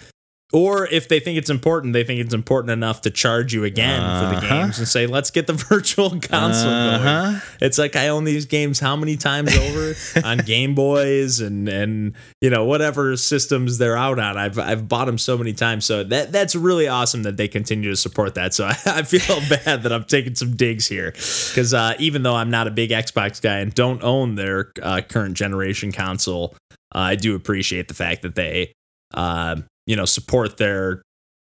or 0.54 0.88
if 0.88 1.08
they 1.10 1.20
think 1.20 1.38
it's 1.38 1.50
important 1.50 1.94
they 1.94 2.04
think 2.04 2.20
it's 2.22 2.34
important 2.34 2.72
enough 2.72 3.02
to 3.02 3.10
charge 3.10 3.54
you 3.54 3.64
again 3.64 4.00
for 4.00 4.30
the 4.30 4.38
Uh-huh. 4.38 4.64
games 4.64 4.78
and 4.80 4.88
say 4.88 5.08
let's 5.08 5.32
get 5.32 5.48
the 5.48 5.54
virtual 5.70 6.12
console 6.20 6.70
Uh-huh. 6.72 7.40
it's 7.60 7.78
like 7.78 7.96
i 7.96 8.08
own 8.10 8.24
these 8.24 8.46
games 8.46 8.80
how 8.80 8.96
many 8.96 9.18
times 9.18 9.56
over 9.58 9.94
on 10.28 10.38
game 10.40 10.76
boys 10.76 11.40
and 11.40 11.68
and 11.68 12.14
you 12.42 12.50
know 12.50 12.66
whatever 12.66 13.16
systems 13.18 13.78
they're 13.78 13.98
out 13.98 14.20
on? 14.20 14.38
I've 14.38 14.60
i've 14.60 14.88
bought 14.88 15.06
them 15.06 15.18
so 15.18 15.38
many 15.38 15.54
times. 15.54 15.86
So 15.86 16.04
that 16.04 16.32
that's 16.32 16.56
really 16.56 16.88
awesome 16.88 17.24
that 17.24 17.38
they 17.38 17.48
continue 17.48 17.90
to 17.90 17.96
support 17.96 18.36
that. 18.36 18.54
So 18.54 18.66
i, 18.66 18.76
I 18.86 19.02
feel 19.04 19.40
bad 19.50 19.84
that 19.84 19.92
i'm 19.92 20.04
taking 20.04 20.36
some 20.36 20.56
digs 20.56 20.88
here. 20.88 21.12
Because 21.12 21.74
uh, 21.74 21.94
even 22.00 22.24
though 22.24 22.36
i'm 22.36 22.50
not 22.52 22.68
a 22.68 22.72
big 22.72 22.92
xbox 22.92 23.42
guy 23.42 23.58
and 23.60 23.74
don't 23.74 24.04
own 24.04 24.36
their 24.36 24.72
uh, 24.82 25.02
current 25.08 25.36
generation 25.36 25.92
console 25.92 26.56
uh, 26.94 27.00
i 27.00 27.16
do 27.16 27.36
appreciate 27.36 27.88
the 27.88 27.94
fact 27.94 28.22
that 28.22 28.36
they 28.36 28.72
uh, 29.14 29.56
you 29.88 29.96
know 29.96 30.06
support 30.06 30.58
their 30.58 31.02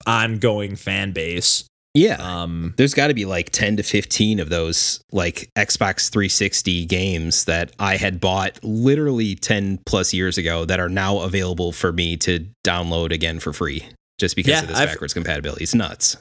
ongoing 0.07 0.77
fan 0.77 1.13
base 1.13 1.65
Yeah. 1.97 2.17
Um, 2.19 2.75
There's 2.77 2.93
got 2.93 3.07
to 3.07 3.15
be 3.15 3.25
like 3.25 3.51
10 3.51 3.77
to 3.77 3.83
15 3.85 4.41
of 4.41 4.49
those 4.49 5.01
like 5.13 5.49
Xbox 5.57 6.11
360 6.11 6.87
games 6.87 7.45
that 7.45 7.71
I 7.79 7.97
had 7.97 8.21
bought 8.21 8.59
literally 8.65 9.37
10 9.37 9.79
plus 9.87 10.13
years 10.13 10.37
ago 10.37 10.65
that 10.65 10.81
are 10.81 10.89
now 10.89 11.21
available 11.21 11.71
for 11.71 11.93
me 11.93 12.17
to 12.19 12.49
download 12.67 13.13
again 13.13 13.39
for 13.39 13.53
free 13.53 13.87
just 14.19 14.35
because 14.35 14.51
Yeah, 14.51 14.63
of 14.63 14.69
this 14.69 14.77
I've- 14.77 14.91
backwards 14.93 15.15
compatibility. 15.15 15.63
It's 15.63 15.75
nuts. 15.75 16.17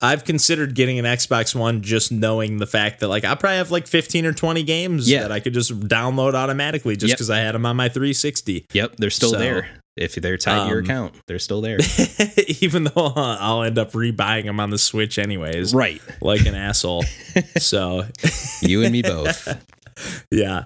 I've 0.00 0.24
considered 0.24 0.74
getting 0.76 0.98
an 1.00 1.04
Xbox 1.04 1.54
One 1.56 1.82
just 1.82 2.10
knowing 2.12 2.58
the 2.58 2.66
fact 2.68 3.00
that 3.00 3.08
like 3.08 3.24
I 3.24 3.34
probably 3.34 3.58
have 3.58 3.70
like 3.70 3.86
15 3.86 4.24
or 4.26 4.32
20 4.32 4.62
games 4.62 5.10
Yeah. 5.10 5.22
that 5.22 5.32
I 5.32 5.40
could 5.40 5.52
just 5.54 5.78
download 5.80 6.34
automatically 6.34 6.96
just 6.96 7.08
Yep. 7.10 7.18
because 7.18 7.30
I 7.30 7.38
had 7.40 7.54
them 7.54 7.66
on 7.66 7.76
my 7.76 7.88
360. 7.90 8.64
Yep, 8.72 8.96
they're 8.96 9.10
still 9.10 9.32
So, 9.32 9.38
there. 9.38 9.68
If 9.98 10.14
they're 10.14 10.36
tied 10.36 10.64
to 10.64 10.68
your 10.68 10.78
um, 10.78 10.84
account, 10.84 11.14
they're 11.26 11.38
still 11.38 11.60
there. 11.60 11.78
Even 12.60 12.84
though 12.84 13.12
I'll 13.16 13.62
end 13.62 13.78
up 13.78 13.92
rebuying 13.92 14.44
them 14.44 14.60
on 14.60 14.70
the 14.70 14.78
Switch 14.78 15.18
anyways, 15.18 15.74
right. 15.74 16.00
like 16.20 16.46
an 16.46 16.54
asshole. 16.54 17.04
so 17.58 18.04
You 18.62 18.82
and 18.82 18.92
me 18.92 19.02
both. 19.02 19.48
yeah. 20.30 20.64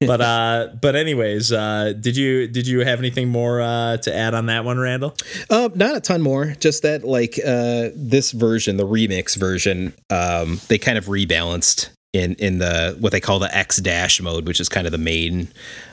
But 0.00 0.20
uh 0.20 0.68
but 0.80 0.96
anyways, 0.96 1.52
uh 1.52 1.92
did 1.98 2.16
you 2.16 2.48
did 2.48 2.66
you 2.66 2.80
have 2.80 2.98
anything 2.98 3.28
more 3.28 3.60
uh 3.60 3.96
to 3.98 4.14
add 4.14 4.34
on 4.34 4.46
that 4.46 4.64
one, 4.64 4.78
Randall? 4.78 5.14
Uh, 5.50 5.68
not 5.74 5.96
a 5.96 6.00
ton 6.00 6.22
more. 6.22 6.54
Just 6.58 6.82
that, 6.82 7.04
like, 7.04 7.38
uh, 7.44 7.90
this 7.94 8.32
version, 8.32 8.76
the 8.76 8.86
remix 8.86 9.36
version, 9.36 9.92
um, 10.10 10.60
they 10.68 10.78
kind 10.78 10.98
of 10.98 11.06
rebalanced 11.06 11.90
in 12.12 12.34
in 12.34 12.58
the 12.58 12.96
what 13.00 13.12
they 13.12 13.20
call 13.20 13.38
the 13.38 13.54
X 13.56 13.78
dash 13.78 14.20
mode, 14.20 14.46
which 14.46 14.60
is 14.60 14.68
kind 14.68 14.86
of 14.86 14.92
the 14.92 14.98
main 14.98 15.48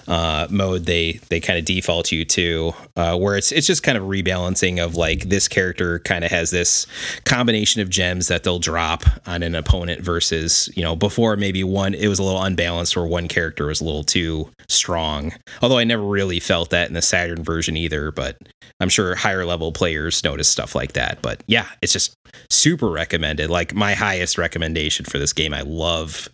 uh, 0.10 0.48
mode 0.50 0.86
they 0.86 1.14
they 1.30 1.40
kind 1.40 1.58
of 1.58 1.66
default 1.66 2.12
you 2.12 2.26
to, 2.26 2.74
uh, 2.96 3.18
where 3.18 3.38
it's 3.38 3.52
it's 3.52 3.68
just 3.68 3.84
kind 3.84 3.98
of 3.98 4.06
rebalancing 4.06 4.84
of 4.84 4.96
like 4.96 5.30
this 5.30 5.48
character 5.48 6.00
kind 6.00 6.26
of 6.26 6.32
has 6.32 6.50
this 6.50 6.88
combination 7.26 7.82
of 7.82 7.90
gems 7.90 8.28
that 8.28 8.44
they'll 8.44 8.60
drop 8.60 9.04
on 9.28 9.44
an 9.44 9.56
opponent 9.56 10.02
versus 10.02 10.68
you 10.76 10.84
know 10.84 10.96
before 10.96 11.38
maybe 11.38 11.64
one 11.64 11.94
it 11.94 12.08
was 12.08 12.20
a 12.20 12.24
little 12.24 12.42
unbalanced 12.42 12.98
or 12.98 13.08
one 13.08 13.28
character 13.28 13.68
was 13.68 13.80
a 13.80 13.86
little 13.86 14.04
too 14.04 14.50
strong. 14.68 15.34
Although 15.62 15.78
I 15.78 15.84
never 15.84 16.04
really 16.04 16.40
felt 16.40 16.72
that 16.72 16.88
in 16.88 16.94
the 16.96 17.02
Saturn 17.02 17.44
version 17.44 17.78
either, 17.78 18.12
but 18.12 18.38
I'm 18.80 18.90
sure 18.90 19.16
higher 19.16 19.46
level 19.46 19.72
players 19.72 20.24
notice 20.24 20.50
stuff 20.50 20.74
like 20.74 20.94
that. 20.94 21.22
But 21.22 21.44
yeah, 21.48 21.68
it's 21.82 21.94
just 21.94 22.16
super 22.50 22.90
recommended. 22.90 23.50
Like 23.50 23.74
my 23.76 23.94
highest 23.94 24.38
recommendation 24.38 25.06
for 25.06 25.20
this 25.20 25.34
game. 25.34 25.54
I 25.54 25.62
love. 25.62 26.30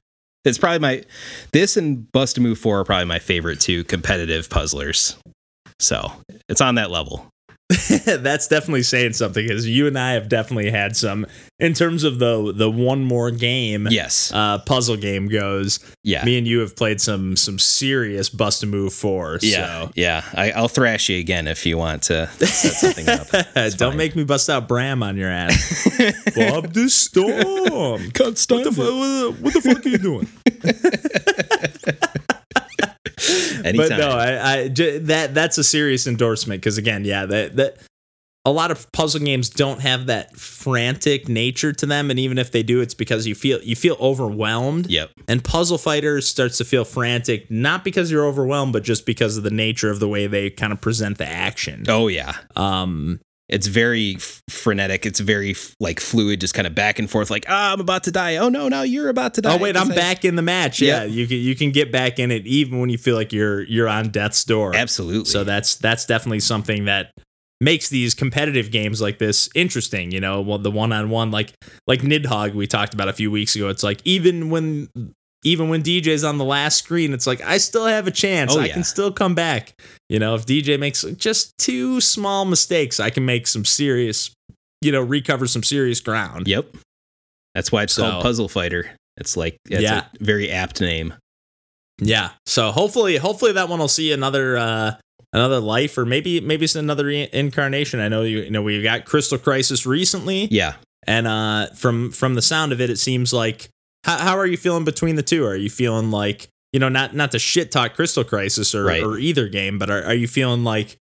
It's 0.45 0.57
probably 0.57 0.79
my 0.79 1.03
this 1.51 1.75
and 1.75 2.09
Bust 2.11 2.37
a 2.37 2.41
Move 2.41 2.59
Four 2.59 2.79
are 2.79 2.83
probably 2.83 3.05
my 3.05 3.19
favorite 3.19 3.59
two 3.59 3.83
competitive 3.83 4.49
puzzlers. 4.49 5.17
So 5.79 6.11
it's 6.47 6.61
on 6.61 6.75
that 6.75 6.91
level. 6.91 7.29
That's 8.05 8.47
definitely 8.47 8.83
saying 8.83 9.13
something 9.13 9.47
because 9.47 9.67
you 9.67 9.87
and 9.87 9.97
I 9.97 10.11
have 10.13 10.29
definitely 10.29 10.69
had 10.69 10.95
some 10.95 11.25
in 11.59 11.73
terms 11.73 12.03
of 12.03 12.19
the 12.19 12.53
the 12.55 12.69
one 12.69 13.03
more 13.03 13.31
game 13.31 13.87
Yes. 13.89 14.31
uh 14.31 14.59
puzzle 14.59 14.97
game 14.97 15.27
goes. 15.27 15.79
Yeah. 16.03 16.23
Me 16.25 16.37
and 16.37 16.45
you 16.47 16.59
have 16.59 16.75
played 16.75 17.01
some 17.01 17.35
some 17.35 17.57
serious 17.57 18.29
bust 18.29 18.61
a 18.61 18.67
move 18.67 18.93
for. 18.93 19.39
yeah. 19.41 19.85
So 19.85 19.91
Yeah. 19.95 20.23
I, 20.35 20.51
I'll 20.51 20.67
thrash 20.67 21.09
you 21.09 21.17
again 21.19 21.47
if 21.47 21.65
you 21.65 21.77
want 21.79 22.03
to 22.03 22.27
set 22.27 22.73
something 22.73 23.09
up. 23.09 23.27
Don't 23.55 23.77
fine. 23.91 23.97
make 23.97 24.15
me 24.15 24.23
bust 24.25 24.47
out 24.47 24.67
Bram 24.67 25.01
on 25.01 25.17
your 25.17 25.29
ass. 25.31 25.87
Bob 26.35 26.71
the 26.73 26.87
Storm. 26.87 28.11
Can't 28.11 28.19
What 28.29 28.37
stand 28.37 28.65
what 28.65 29.53
the 29.53 29.61
fuck 29.63 29.83
are 29.85 29.89
you 29.89 29.97
doing? 29.97 30.27
Anytime. 33.65 33.89
But 33.89 33.97
no, 33.97 34.09
I, 34.09 34.53
I 34.53 34.67
j- 34.67 34.99
that 34.99 35.33
that's 35.33 35.57
a 35.57 35.63
serious 35.63 36.05
endorsement 36.05 36.61
because 36.61 36.77
again, 36.77 37.03
yeah, 37.03 37.25
that 37.25 37.55
that 37.55 37.77
a 38.45 38.51
lot 38.51 38.69
of 38.69 38.91
puzzle 38.91 39.21
games 39.21 39.49
don't 39.49 39.81
have 39.81 40.05
that 40.05 40.37
frantic 40.37 41.27
nature 41.27 41.73
to 41.73 41.85
them, 41.87 42.11
and 42.11 42.19
even 42.19 42.37
if 42.37 42.51
they 42.51 42.61
do, 42.61 42.79
it's 42.79 42.93
because 42.93 43.25
you 43.25 43.33
feel 43.33 43.59
you 43.63 43.75
feel 43.75 43.97
overwhelmed. 43.99 44.87
Yep. 44.87 45.11
And 45.27 45.43
Puzzle 45.43 45.79
Fighter 45.79 46.21
starts 46.21 46.59
to 46.59 46.65
feel 46.65 46.85
frantic, 46.85 47.49
not 47.49 47.83
because 47.83 48.11
you're 48.11 48.25
overwhelmed, 48.25 48.71
but 48.71 48.83
just 48.83 49.07
because 49.07 49.35
of 49.35 49.43
the 49.43 49.49
nature 49.49 49.89
of 49.89 49.99
the 49.99 50.07
way 50.07 50.27
they 50.27 50.51
kind 50.51 50.71
of 50.71 50.79
present 50.79 51.17
the 51.17 51.27
action. 51.27 51.85
Oh 51.87 52.07
yeah. 52.07 52.35
Um, 52.55 53.19
It's 53.47 53.67
very 53.67 54.15
f- 54.15 54.41
frenetic. 54.49 55.05
It's 55.05 55.19
very 55.19 55.51
f- 55.51 55.75
like 55.79 55.99
fluid, 55.99 56.41
just 56.41 56.53
kind 56.55 56.65
of 56.65 56.73
back 56.73 56.97
and 56.97 57.09
forth. 57.09 57.29
Like, 57.29 57.45
ah, 57.47 57.73
I'm 57.73 57.79
about 57.79 58.03
to 58.05 58.11
die. 58.11 58.37
Oh 58.37 58.49
no, 58.49 58.67
now 58.69 58.81
you're 58.81 59.09
about 59.09 59.35
to 59.35 59.41
die. 59.41 59.53
oh 59.53 59.57
wait, 59.59 59.77
I'm 59.77 59.91
I- 59.91 59.95
back 59.95 60.25
in 60.25 60.35
the 60.35 60.41
match. 60.41 60.81
Yeah, 60.81 61.03
you 61.03 61.27
can 61.27 61.37
you 61.37 61.55
can 61.55 61.71
get 61.71 61.91
back 61.91 62.17
in 62.17 62.31
it 62.31 62.47
even 62.47 62.79
when 62.79 62.89
you 62.89 62.97
feel 62.97 63.15
like 63.15 63.31
you're 63.31 63.61
you're 63.63 63.87
on 63.87 64.09
death's 64.09 64.43
door. 64.43 64.75
Absolutely. 64.75 65.25
So 65.25 65.43
that's 65.43 65.75
that's 65.75 66.05
definitely 66.05 66.39
something 66.39 66.85
that 66.85 67.11
makes 67.61 67.87
these 67.89 68.13
competitive 68.15 68.71
games 68.71 68.99
like 68.99 69.19
this 69.19 69.47
interesting. 69.53 70.11
You 70.11 70.19
know, 70.21 70.41
well, 70.41 70.57
the 70.57 70.71
one 70.71 70.91
on 70.91 71.09
one 71.11 71.29
like 71.29 71.53
like 71.85 72.01
Nidhogg 72.01 72.55
we 72.55 72.65
talked 72.65 72.93
about 72.95 73.09
a 73.09 73.13
few 73.13 73.29
weeks 73.29 73.55
ago. 73.55 73.69
It's 73.69 73.83
like 73.83 74.01
even 74.05 74.49
when 74.49 74.89
even 75.45 75.69
when 75.69 75.81
DJ's 75.83 76.23
on 76.23 76.37
the 76.37 76.43
last 76.43 76.77
screen, 76.79 77.13
it's 77.13 77.25
like 77.27 77.39
I 77.41 77.57
still 77.59 77.85
have 77.85 78.07
a 78.07 78.11
chance. 78.11 78.53
Oh, 78.55 78.59
I 78.59 78.65
yeah. 78.65 78.73
can 78.73 78.83
still 78.83 79.11
come 79.11 79.35
back. 79.35 79.79
You 80.09 80.19
know, 80.19 80.35
if 80.35 80.45
DJ 80.45 80.77
makes 80.79 81.03
just 81.15 81.57
two 81.57 82.01
small 82.01 82.43
mistakes, 82.45 82.99
I 82.99 83.09
can 83.11 83.25
make 83.25 83.47
some 83.47 83.63
serious, 83.63 84.31
you 84.81 84.91
know, 84.91 85.01
recover 85.01 85.47
some 85.47 85.63
serious 85.63 85.99
ground. 86.01 86.47
Yep. 86.47 86.75
That's 87.53 87.71
why 87.71 87.83
it's 87.83 87.93
So- 87.93 88.09
called 88.09 88.23
Puzzle 88.23 88.49
Fighter. 88.49 88.91
It's 89.17 89.37
like 89.37 89.57
it's 89.69 89.81
Yeah. 89.81 90.05
a 90.19 90.23
very 90.23 90.51
apt 90.51 90.81
name. 90.81 91.13
Yeah. 91.99 92.31
So 92.45 92.71
hopefully, 92.71 93.15
hopefully 93.17 93.53
that 93.53 93.69
one 93.69 93.79
will 93.79 93.87
see 93.87 94.11
another 94.11 94.57
uh 94.57 94.95
another 95.31 95.59
life, 95.59 95.97
or 95.97 96.05
maybe 96.05 96.41
maybe 96.41 96.65
it's 96.65 96.75
another 96.75 97.09
incarnation. 97.09 97.99
I 97.99 98.07
know 98.09 98.23
you, 98.23 98.39
you 98.41 98.49
know 98.51 98.61
we 98.61 98.81
got 98.81 99.05
Crystal 99.05 99.37
Crisis 99.37 99.85
recently, 99.85 100.47
Yeah. 100.51 100.73
and 101.07 101.27
uh 101.27 101.67
from 101.75 102.11
from 102.11 102.35
the 102.35 102.41
sound 102.41 102.73
of 102.73 102.81
it, 102.81 102.89
it 102.89 102.97
seems 102.99 103.31
like 103.31 103.69
how 104.05 104.17
how 104.17 104.37
are 104.37 104.45
you 104.45 104.57
feeling 104.57 104.83
between 104.85 105.15
the 105.15 105.23
two? 105.23 105.45
Are 105.45 105.55
you 105.55 105.69
feeling 105.69 106.11
like 106.11 106.47
you 106.71 106.79
know 106.79 106.89
not 106.89 107.13
not 107.15 107.31
to 107.31 107.39
shit 107.39 107.71
talk 107.71 107.93
Crystal 107.95 108.23
Crisis 108.23 108.73
or 108.73 108.85
Right. 108.85 109.03
or 109.03 109.17
either 109.17 109.47
game, 109.47 109.77
but 109.79 109.89
are 109.89 110.03
are 110.03 110.13
you 110.13 110.27
feeling 110.27 110.63
like 110.63 110.97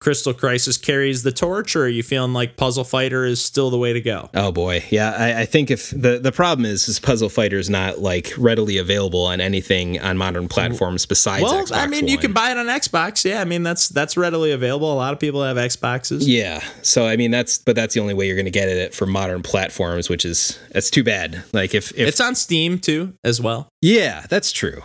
Crystal 0.00 0.32
Crisis 0.32 0.76
carries 0.76 1.24
the 1.24 1.32
torch, 1.32 1.74
or 1.74 1.84
are 1.84 1.88
you 1.88 2.04
feeling 2.04 2.32
like 2.32 2.56
Puzzle 2.56 2.84
Fighter 2.84 3.24
is 3.24 3.40
still 3.40 3.68
the 3.70 3.78
way 3.78 3.92
to 3.92 4.00
go? 4.00 4.30
Oh 4.32 4.52
boy. 4.52 4.84
Yeah. 4.90 5.10
I, 5.10 5.40
I 5.40 5.44
think 5.44 5.70
if 5.72 5.90
the 5.90 6.18
the 6.20 6.30
problem 6.30 6.64
is, 6.64 6.88
is 6.88 7.00
Puzzle 7.00 7.28
Fighter 7.28 7.58
is 7.58 7.68
not 7.68 7.98
like 7.98 8.32
readily 8.38 8.78
available 8.78 9.22
on 9.24 9.40
anything 9.40 9.98
on 10.00 10.16
modern 10.16 10.46
platforms 10.46 11.04
besides 11.04 11.42
well, 11.42 11.64
Xbox 11.64 11.76
I 11.76 11.86
mean, 11.88 12.06
you 12.06 12.16
can 12.16 12.32
buy 12.32 12.52
it 12.52 12.56
on 12.56 12.66
Xbox. 12.66 13.24
Yeah, 13.24 13.40
I 13.40 13.44
mean 13.44 13.64
that's 13.64 13.88
that's 13.88 14.16
readily 14.16 14.52
available. 14.52 14.92
A 14.92 14.94
lot 14.94 15.12
of 15.12 15.18
people 15.18 15.42
have 15.42 15.56
Xboxes. 15.56 16.22
Yeah. 16.26 16.62
So 16.82 17.06
I 17.06 17.16
mean 17.16 17.32
that's 17.32 17.58
but 17.58 17.74
that's 17.74 17.94
the 17.94 18.00
only 18.00 18.14
way 18.14 18.26
you're 18.28 18.36
going 18.36 18.44
to 18.44 18.52
get 18.52 18.68
it 18.68 18.94
for 18.94 19.06
modern 19.06 19.42
platforms, 19.42 20.08
which 20.08 20.24
is 20.24 20.58
that's 20.70 20.90
too 20.90 21.02
bad. 21.02 21.42
Like 21.52 21.74
if 21.74 21.90
if 21.98 22.06
It's 22.08 22.20
on 22.20 22.36
Steam 22.36 22.78
too, 22.78 23.14
as 23.24 23.40
well. 23.40 23.68
yeah, 23.82 24.26
that's 24.30 24.52
true. 24.52 24.82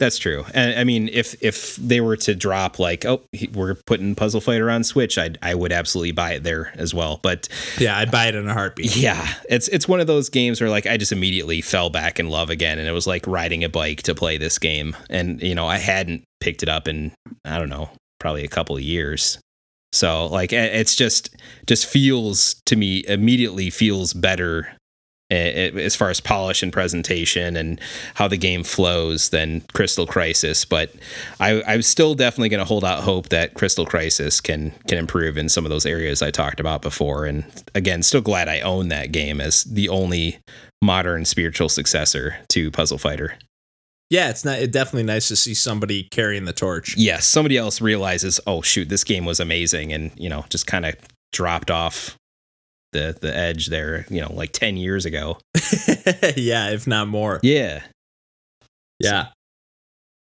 That's 0.00 0.18
true. 0.18 0.44
And 0.52 0.78
I 0.78 0.82
mean 0.84 1.08
if 1.12 1.40
if 1.40 1.76
they 1.76 2.00
were 2.00 2.16
to 2.18 2.34
drop 2.34 2.78
like 2.80 3.04
oh 3.04 3.22
we're 3.52 3.76
putting 3.86 4.14
Puzzle 4.16 4.40
Fighter 4.40 4.68
on 4.68 4.82
Switch, 4.82 5.16
I 5.18 5.30
I 5.40 5.54
would 5.54 5.70
absolutely 5.72 6.10
buy 6.12 6.32
it 6.32 6.42
there 6.42 6.72
as 6.74 6.92
well. 6.92 7.20
But 7.22 7.48
Yeah, 7.78 7.96
I'd 7.96 8.10
buy 8.10 8.26
it 8.26 8.34
in 8.34 8.48
a 8.48 8.52
heartbeat. 8.52 8.96
yeah, 8.96 9.26
it's 9.48 9.68
it's 9.68 9.86
one 9.86 10.00
of 10.00 10.06
those 10.08 10.28
games 10.28 10.60
where 10.60 10.68
like 10.68 10.86
I 10.86 10.96
just 10.96 11.12
immediately 11.12 11.60
fell 11.60 11.90
back 11.90 12.18
in 12.18 12.28
love 12.28 12.50
again, 12.50 12.78
and 12.80 12.88
it 12.88 12.92
was 12.92 13.06
like 13.06 13.24
riding 13.26 13.62
a 13.62 13.68
bike 13.68 14.02
to 14.02 14.14
play 14.16 14.36
this 14.36 14.58
game. 14.58 14.96
And 15.08 15.40
you 15.40 15.54
know 15.54 15.66
I 15.66 15.78
hadn't 15.78 16.24
picked 16.40 16.64
it 16.64 16.68
up 16.68 16.88
in 16.88 17.12
I 17.44 17.58
don't 17.60 17.70
know 17.70 17.88
probably 18.18 18.42
a 18.44 18.48
couple 18.48 18.76
of 18.76 18.82
years. 18.82 19.38
So 19.92 20.26
like 20.26 20.52
it- 20.52 20.74
it's 20.74 20.96
just 20.96 21.36
just 21.68 21.86
feels 21.86 22.56
to 22.66 22.74
me 22.74 23.04
immediately 23.06 23.70
feels 23.70 24.12
better 24.12 24.72
as 25.30 25.96
far 25.96 26.10
as 26.10 26.20
polish 26.20 26.62
and 26.62 26.72
presentation 26.72 27.56
and 27.56 27.80
how 28.14 28.28
the 28.28 28.36
game 28.36 28.62
flows 28.62 29.30
than 29.30 29.62
Crystal 29.72 30.06
Crisis. 30.06 30.64
But 30.64 30.94
I, 31.40 31.62
I'm 31.66 31.82
still 31.82 32.14
definitely 32.14 32.50
going 32.50 32.60
to 32.60 32.64
hold 32.64 32.84
out 32.84 33.02
hope 33.02 33.30
that 33.30 33.54
Crystal 33.54 33.86
Crisis 33.86 34.40
can 34.40 34.72
can 34.86 34.98
improve 34.98 35.38
in 35.38 35.48
some 35.48 35.64
of 35.64 35.70
those 35.70 35.86
areas 35.86 36.22
I 36.22 36.30
talked 36.30 36.60
about 36.60 36.82
before. 36.82 37.24
And 37.24 37.44
again, 37.74 38.02
still 38.02 38.20
glad 38.20 38.48
I 38.48 38.60
own 38.60 38.88
that 38.88 39.12
game 39.12 39.40
as 39.40 39.64
the 39.64 39.88
only 39.88 40.38
modern 40.82 41.24
spiritual 41.24 41.68
successor 41.68 42.36
to 42.48 42.70
Puzzle 42.70 42.98
Fighter. 42.98 43.38
Yeah, 44.10 44.28
it's 44.28 44.44
not. 44.44 44.58
It's 44.58 44.72
definitely 44.72 45.04
nice 45.04 45.28
to 45.28 45.36
see 45.36 45.54
somebody 45.54 46.04
carrying 46.04 46.44
the 46.44 46.52
torch. 46.52 46.96
Yes, 46.96 47.26
somebody 47.26 47.56
else 47.56 47.80
realizes, 47.80 48.38
oh 48.46 48.60
shoot, 48.60 48.88
this 48.88 49.02
game 49.02 49.24
was 49.24 49.40
amazing, 49.40 49.92
and 49.92 50.12
you 50.16 50.28
know, 50.28 50.44
just 50.50 50.66
kind 50.66 50.84
of 50.84 50.94
dropped 51.32 51.70
off 51.70 52.16
the 52.94 53.18
the 53.20 53.36
edge 53.36 53.66
there, 53.66 54.06
you 54.08 54.22
know, 54.22 54.32
like 54.32 54.52
ten 54.52 54.78
years 54.78 55.04
ago. 55.04 55.38
yeah, 56.36 56.70
if 56.70 56.86
not 56.86 57.08
more. 57.08 57.40
Yeah, 57.42 57.82
Yeah, 58.98 59.26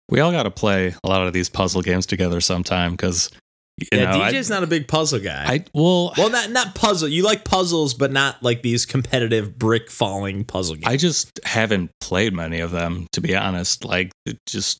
We 0.09 0.19
all 0.19 0.33
got 0.33 0.43
to 0.43 0.51
play 0.51 0.93
a 1.01 1.07
lot 1.07 1.25
of 1.25 1.31
these 1.31 1.47
puzzle 1.47 1.81
games 1.81 2.05
together 2.05 2.41
sometime 2.41 2.91
because 2.91 3.29
you 3.77 3.87
yeah. 3.93 4.11
know 4.11 4.19
DJ's 4.19 4.49
not 4.49 4.63
a 4.63 4.67
big 4.67 4.89
puzzle 4.89 5.19
guy. 5.19 5.45
I, 5.45 5.53
I 5.53 5.65
well 5.73 6.13
well, 6.17 6.29
not 6.29 6.51
not 6.51 6.75
puzzle. 6.75 7.07
You 7.07 7.23
like 7.23 7.45
puzzles, 7.45 7.93
but 7.93 8.11
not 8.11 8.43
like 8.43 8.61
these 8.63 8.85
competitive 8.85 9.57
brick 9.57 9.89
falling 9.89 10.43
puzzle 10.43 10.75
games. 10.75 10.87
I 10.87 10.97
just 10.97 11.39
haven't 11.45 11.91
played 12.01 12.33
many 12.33 12.59
of 12.59 12.71
them 12.71 13.07
to 13.13 13.21
be 13.21 13.35
honest. 13.35 13.85
Like 13.85 14.11
it 14.25 14.37
just 14.47 14.79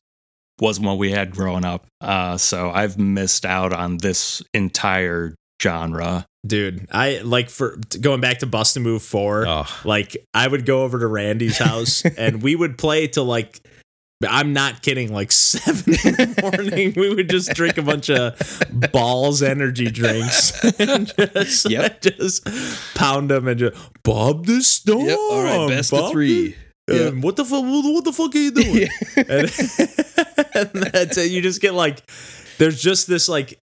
wasn't 0.60 0.86
what 0.86 0.98
we 0.98 1.10
had 1.10 1.30
growing 1.30 1.64
up. 1.64 1.86
Uh, 2.00 2.36
so 2.36 2.70
I've 2.70 2.98
missed 2.98 3.44
out 3.44 3.72
on 3.72 3.98
this 3.98 4.42
entire 4.52 5.34
genre. 5.62 6.26
dude. 6.46 6.86
I 6.92 7.18
like 7.18 7.48
for 7.50 7.78
going 8.00 8.20
back 8.20 8.40
to 8.40 8.46
Bust 8.46 8.76
a 8.76 8.80
Move 8.80 9.02
Four. 9.02 9.46
Oh, 9.46 9.80
Like 9.84 10.16
I 10.34 10.46
would 10.46 10.66
go 10.66 10.82
over 10.82 10.98
to 10.98 11.06
Randy's 11.06 11.58
house 11.58 12.04
and 12.18 12.42
we 12.42 12.54
would 12.56 12.76
play 12.78 13.06
till 13.06 13.24
like 13.24 13.60
I'm 14.26 14.52
not 14.54 14.80
kidding, 14.82 15.12
like 15.12 15.32
seven 15.32 15.94
in 15.94 16.12
the 16.14 16.40
morning. 16.66 16.94
We 16.96 17.14
would 17.14 17.28
just 17.28 17.50
drink 17.54 17.76
a 17.78 17.82
bunch 17.82 18.08
of 18.10 18.38
Bawls 18.92 19.42
energy 19.42 19.90
drinks 19.90 20.52
and 20.80 21.12
just, 21.16 21.68
Yep. 21.68 22.00
just 22.00 22.46
pound 22.94 23.30
them 23.30 23.48
and 23.48 23.58
just 23.58 23.76
Bob 24.02 24.46
the 24.46 24.62
Storm. 24.62 25.06
yep. 25.06 25.18
All 25.18 25.42
right, 25.42 25.68
best 25.68 25.90
Bob 25.90 26.04
of 26.06 26.10
three. 26.12 26.56
the- 26.86 26.94
Yeah. 26.96 27.06
um, 27.08 27.20
what 27.22 27.36
the 27.36 27.44
fuck? 27.44 27.64
What 27.64 28.04
the 28.04 28.12
fuck 28.12 28.34
are 28.34 28.38
you 28.38 28.50
doing? 28.50 28.88
and, 29.16 29.50
and 30.54 30.82
that's 30.92 31.16
it. 31.18 31.30
You 31.30 31.42
just 31.42 31.60
get 31.60 31.74
like, 31.74 32.02
there's 32.58 32.80
just 32.82 33.06
this 33.08 33.28
like, 33.28 33.58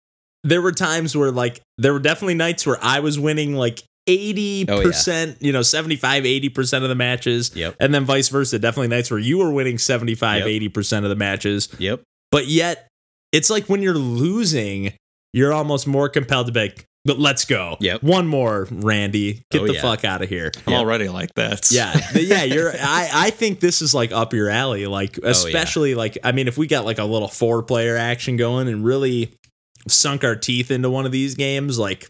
there 0.44 0.62
were 0.62 0.72
times 0.72 1.16
where 1.16 1.32
like, 1.32 1.62
there 1.78 1.94
were 1.94 2.00
definitely 2.00 2.36
nights 2.36 2.66
where 2.66 2.78
I 2.82 3.00
was 3.00 3.20
winning 3.20 3.56
like 3.56 3.84
80%, 4.08 5.38
you 5.42 5.52
know, 5.52 5.62
75, 5.62 6.24
80% 6.24 6.84
of 6.84 6.90
the 6.90 6.96
matches. 6.96 7.52
Yep. 7.56 7.76
And 7.80 7.94
then 7.94 8.06
vice 8.06 8.30
versa. 8.30 8.60
Definitely 8.60 8.90
nights 8.90 9.12
where 9.12 9.20
you 9.20 9.38
were 9.40 9.52
winning 9.52 9.78
75, 9.78 10.46
Yep. 10.48 10.74
80% 10.74 11.04
of 11.04 11.10
the 11.10 11.16
matches. 11.16 11.70
Yep. 11.78 12.02
But 12.32 12.48
yet, 12.48 12.88
it's 13.32 13.50
like 13.50 13.66
when 13.68 13.82
you're 13.82 13.94
losing, 13.94 14.94
you're 15.34 15.54
almost 15.54 15.88
more 15.88 16.10
compelled 16.10 16.48
to 16.48 16.54
be 16.54 16.62
like, 16.62 16.86
but 17.06 17.20
let's 17.20 17.46
go. 17.46 17.78
Yep. 17.80 18.04
One 18.04 18.28
more, 18.28 18.68
Randy. 18.70 19.42
Get 19.52 19.62
Oh, 19.62 19.68
the 19.68 19.74
yeah. 19.76 19.82
fuck 19.82 20.04
out 20.04 20.22
of 20.22 20.28
here. 20.30 20.52
I'm 20.66 20.74
Yep. 20.74 20.80
already 20.82 21.08
like 21.10 21.34
that. 21.36 21.72
Yeah, 21.72 21.98
yeah, 22.14 22.44
you're. 22.46 22.72
I 22.78 23.10
I 23.14 23.30
think 23.30 23.62
this 23.62 23.82
is 23.82 23.94
like 23.94 24.12
up 24.12 24.34
your 24.34 24.50
alley. 24.50 24.88
Like 24.88 25.18
oh, 25.24 25.30
especially 25.30 25.96
like 25.96 26.18
I 26.24 26.34
mean, 26.34 26.50
if 26.50 26.58
we 26.58 26.68
got 26.68 26.84
like 26.84 26.98
a 26.98 27.06
little 27.06 27.30
four 27.30 27.64
player 27.64 27.96
action 27.96 28.36
going 28.36 28.68
and 28.68 28.84
really 28.84 29.32
sunk 29.92 30.24
our 30.24 30.36
teeth 30.36 30.72
into 30.72 30.90
one 30.90 31.06
of 31.06 31.12
these 31.12 31.36
games, 31.36 31.78
like 31.80 32.10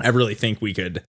I 0.00 0.08
really 0.08 0.34
think 0.34 0.60
we 0.60 0.74
could. 0.74 1.04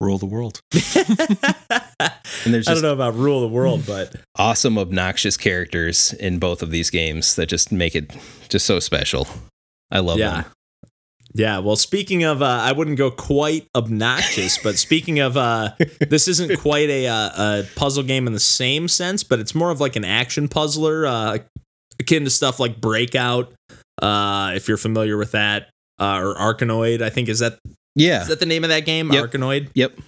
Rule 0.00 0.18
the 0.18 0.26
world. 0.26 0.60
And 2.44 2.54
there's 2.54 2.68
I 2.68 2.74
don't 2.74 2.82
know 2.82 2.92
about 2.92 3.14
rule 3.14 3.40
the 3.40 3.48
world, 3.48 3.84
but 3.86 4.14
awesome, 4.36 4.78
obnoxious 4.78 5.36
characters 5.36 6.12
in 6.14 6.38
both 6.38 6.62
of 6.62 6.70
these 6.70 6.90
games 6.90 7.34
that 7.36 7.46
just 7.46 7.72
make 7.72 7.94
it 7.94 8.16
just 8.48 8.64
so 8.64 8.80
special. 8.80 9.26
I 9.90 9.98
love 10.00 10.18
yeah. 10.18 10.42
them. 10.42 10.52
Yeah, 11.34 11.58
well, 11.58 11.76
speaking 11.76 12.24
of, 12.24 12.40
uh, 12.40 12.46
I 12.46 12.72
wouldn't 12.72 12.96
go 12.96 13.10
quite 13.10 13.68
obnoxious, 13.74 14.56
but 14.62 14.78
speaking 14.78 15.18
of, 15.18 15.36
uh, 15.36 15.72
this 16.08 16.26
isn't 16.26 16.58
quite 16.60 16.88
a, 16.88 17.06
uh, 17.06 17.30
a 17.36 17.64
puzzle 17.76 18.02
game 18.02 18.26
in 18.26 18.32
the 18.32 18.40
same 18.40 18.88
sense, 18.88 19.22
but 19.22 19.38
it's 19.38 19.54
more 19.54 19.70
of 19.70 19.80
like 19.80 19.94
an 19.94 20.04
action 20.04 20.48
puzzler, 20.48 21.06
uh, 21.06 21.38
akin 22.00 22.24
to 22.24 22.30
stuff 22.30 22.58
like 22.58 22.80
Breakout, 22.80 23.52
uh, 24.02 24.52
if 24.54 24.68
you're 24.68 24.76
familiar 24.76 25.16
with 25.16 25.32
that, 25.32 25.70
uh, 26.00 26.20
or 26.22 26.34
Arkanoid. 26.34 27.02
I 27.02 27.10
think 27.10 27.28
is 27.28 27.38
that 27.40 27.58
Yeah. 27.94 28.22
is 28.22 28.28
that 28.28 28.40
the 28.40 28.46
name 28.46 28.64
of 28.64 28.70
that 28.70 28.86
game, 28.86 29.12
Yep. 29.12 29.30
Arkanoid. 29.32 29.68
Yep. 29.74 29.98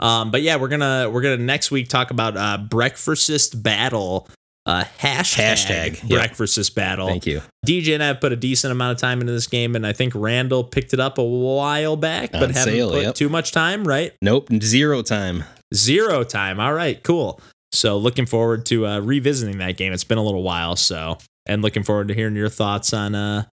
Um, 0.00 0.30
but 0.30 0.42
yeah, 0.42 0.56
we're 0.56 0.68
gonna 0.68 1.08
we're 1.10 1.22
gonna 1.22 1.36
next 1.38 1.70
week 1.70 1.88
talk 1.88 2.10
about 2.10 2.36
uh, 2.36 2.58
Breakfastist 2.68 3.62
Battle. 3.62 4.28
Uh, 4.66 4.82
hashtag, 4.98 5.54
Hashtag, 6.02 6.10
yep. 6.10 6.32
Breakfastist 6.32 6.74
Battle. 6.74 7.06
Thank 7.06 7.24
you. 7.24 7.40
DJ 7.64 7.94
and 7.94 8.02
I 8.02 8.08
have 8.08 8.20
put 8.20 8.32
a 8.32 8.36
decent 8.36 8.72
amount 8.72 8.96
of 8.96 9.00
time 9.00 9.20
into 9.20 9.32
this 9.32 9.46
game, 9.46 9.76
and 9.76 9.86
I 9.86 9.92
think 9.92 10.12
Randall 10.16 10.64
picked 10.64 10.92
it 10.92 10.98
up 10.98 11.18
a 11.18 11.22
while 11.22 11.94
back, 11.96 12.32
but 12.32 12.42
On 12.42 12.50
haven't 12.50 12.72
sale, 12.74 12.90
put 12.90 13.02
yep. 13.02 13.14
too 13.14 13.28
much 13.28 13.52
time, 13.52 13.86
right? 13.86 14.12
Nope. 14.20 14.48
Zero 14.60 15.02
time. 15.02 15.44
Zero 15.72 16.24
time. 16.24 16.58
All 16.58 16.72
right, 16.74 17.00
cool. 17.04 17.40
So 17.70 17.96
looking 17.96 18.26
forward 18.26 18.66
to 18.66 18.86
uh, 18.88 18.98
revisiting 18.98 19.58
that 19.58 19.76
game. 19.76 19.92
It's 19.92 20.02
been 20.04 20.18
a 20.18 20.24
little 20.24 20.42
while, 20.42 20.74
so 20.74 21.18
and 21.46 21.62
looking 21.62 21.82
forward 21.82 22.08
to 22.08 22.14
hearing 22.14 22.36
your 22.36 22.48
thoughts 22.48 22.92
on 22.92 23.14
uh, 23.14 23.44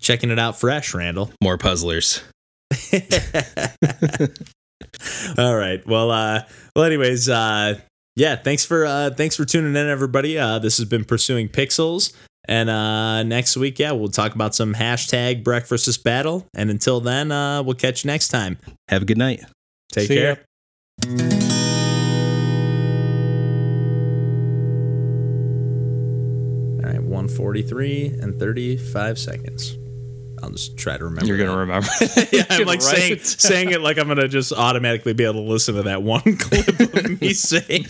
checking 0.00 0.30
it 0.30 0.38
out 0.38 0.58
fresh, 0.58 0.94
Randall. 0.94 1.32
More 1.42 1.58
puzzlers. 1.58 2.22
All 5.38 5.56
right. 5.56 5.86
Well, 5.86 6.10
uh, 6.10 6.42
well, 6.74 6.84
anyways, 6.84 7.28
uh, 7.28 7.78
yeah, 8.14 8.36
thanks 8.36 8.64
for 8.64 8.86
uh, 8.86 9.10
thanks 9.10 9.36
for 9.36 9.44
tuning 9.44 9.76
in, 9.76 9.88
everybody. 9.88 10.38
Uh, 10.38 10.58
this 10.58 10.78
has 10.78 10.86
been 10.86 11.04
pursuing 11.04 11.48
pixels, 11.48 12.12
and 12.48 12.70
uh, 12.70 13.22
next 13.22 13.56
week, 13.56 13.78
yeah, 13.78 13.92
we'll 13.92 14.08
talk 14.08 14.34
about 14.34 14.54
some 14.54 14.74
hashtag 14.74 15.42
breakfastist 15.42 16.02
battle. 16.02 16.46
And 16.54 16.70
until 16.70 17.00
then, 17.00 17.30
uh, 17.30 17.62
we'll 17.62 17.74
catch 17.74 18.04
you 18.04 18.08
next 18.08 18.28
time. 18.28 18.58
Have 18.88 19.02
a 19.02 19.04
good 19.04 19.18
night. 19.18 19.44
Take 19.92 20.08
See 20.08 20.16
care. 20.16 20.44
All 21.06 21.55
right, 27.26 27.36
one 27.36 27.36
forty 27.36 27.62
three 27.62 28.06
and 28.06 28.38
thirty 28.38 28.76
five 28.76 29.18
seconds. 29.18 29.76
I'll 30.42 30.50
just 30.50 30.76
try 30.76 30.98
to 30.98 31.04
remember. 31.04 31.26
You're 31.26 31.38
that. 31.38 31.46
gonna 31.46 31.58
remember. 31.58 31.88
yeah, 32.32 32.44
I'm 32.50 32.66
like 32.66 32.82
saying 32.82 33.12
it 33.12 33.26
saying 33.26 33.70
it 33.70 33.80
like 33.80 33.98
I'm 33.98 34.08
gonna 34.08 34.28
just 34.28 34.52
automatically 34.52 35.14
be 35.14 35.24
able 35.24 35.34
to 35.34 35.40
listen 35.50 35.74
to 35.76 35.82
that 35.84 36.02
one 36.02 36.20
clip 36.38 36.68
of 36.68 37.20
me 37.20 37.32
saying. 37.32 37.86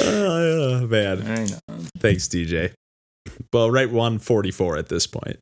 oh, 0.00 0.86
man. 0.86 1.46
Thanks, 1.98 2.28
DJ. 2.28 2.72
Well, 3.52 3.70
right 3.70 3.90
144 3.90 4.76
at 4.76 4.88
this 4.88 5.06
point. 5.06 5.38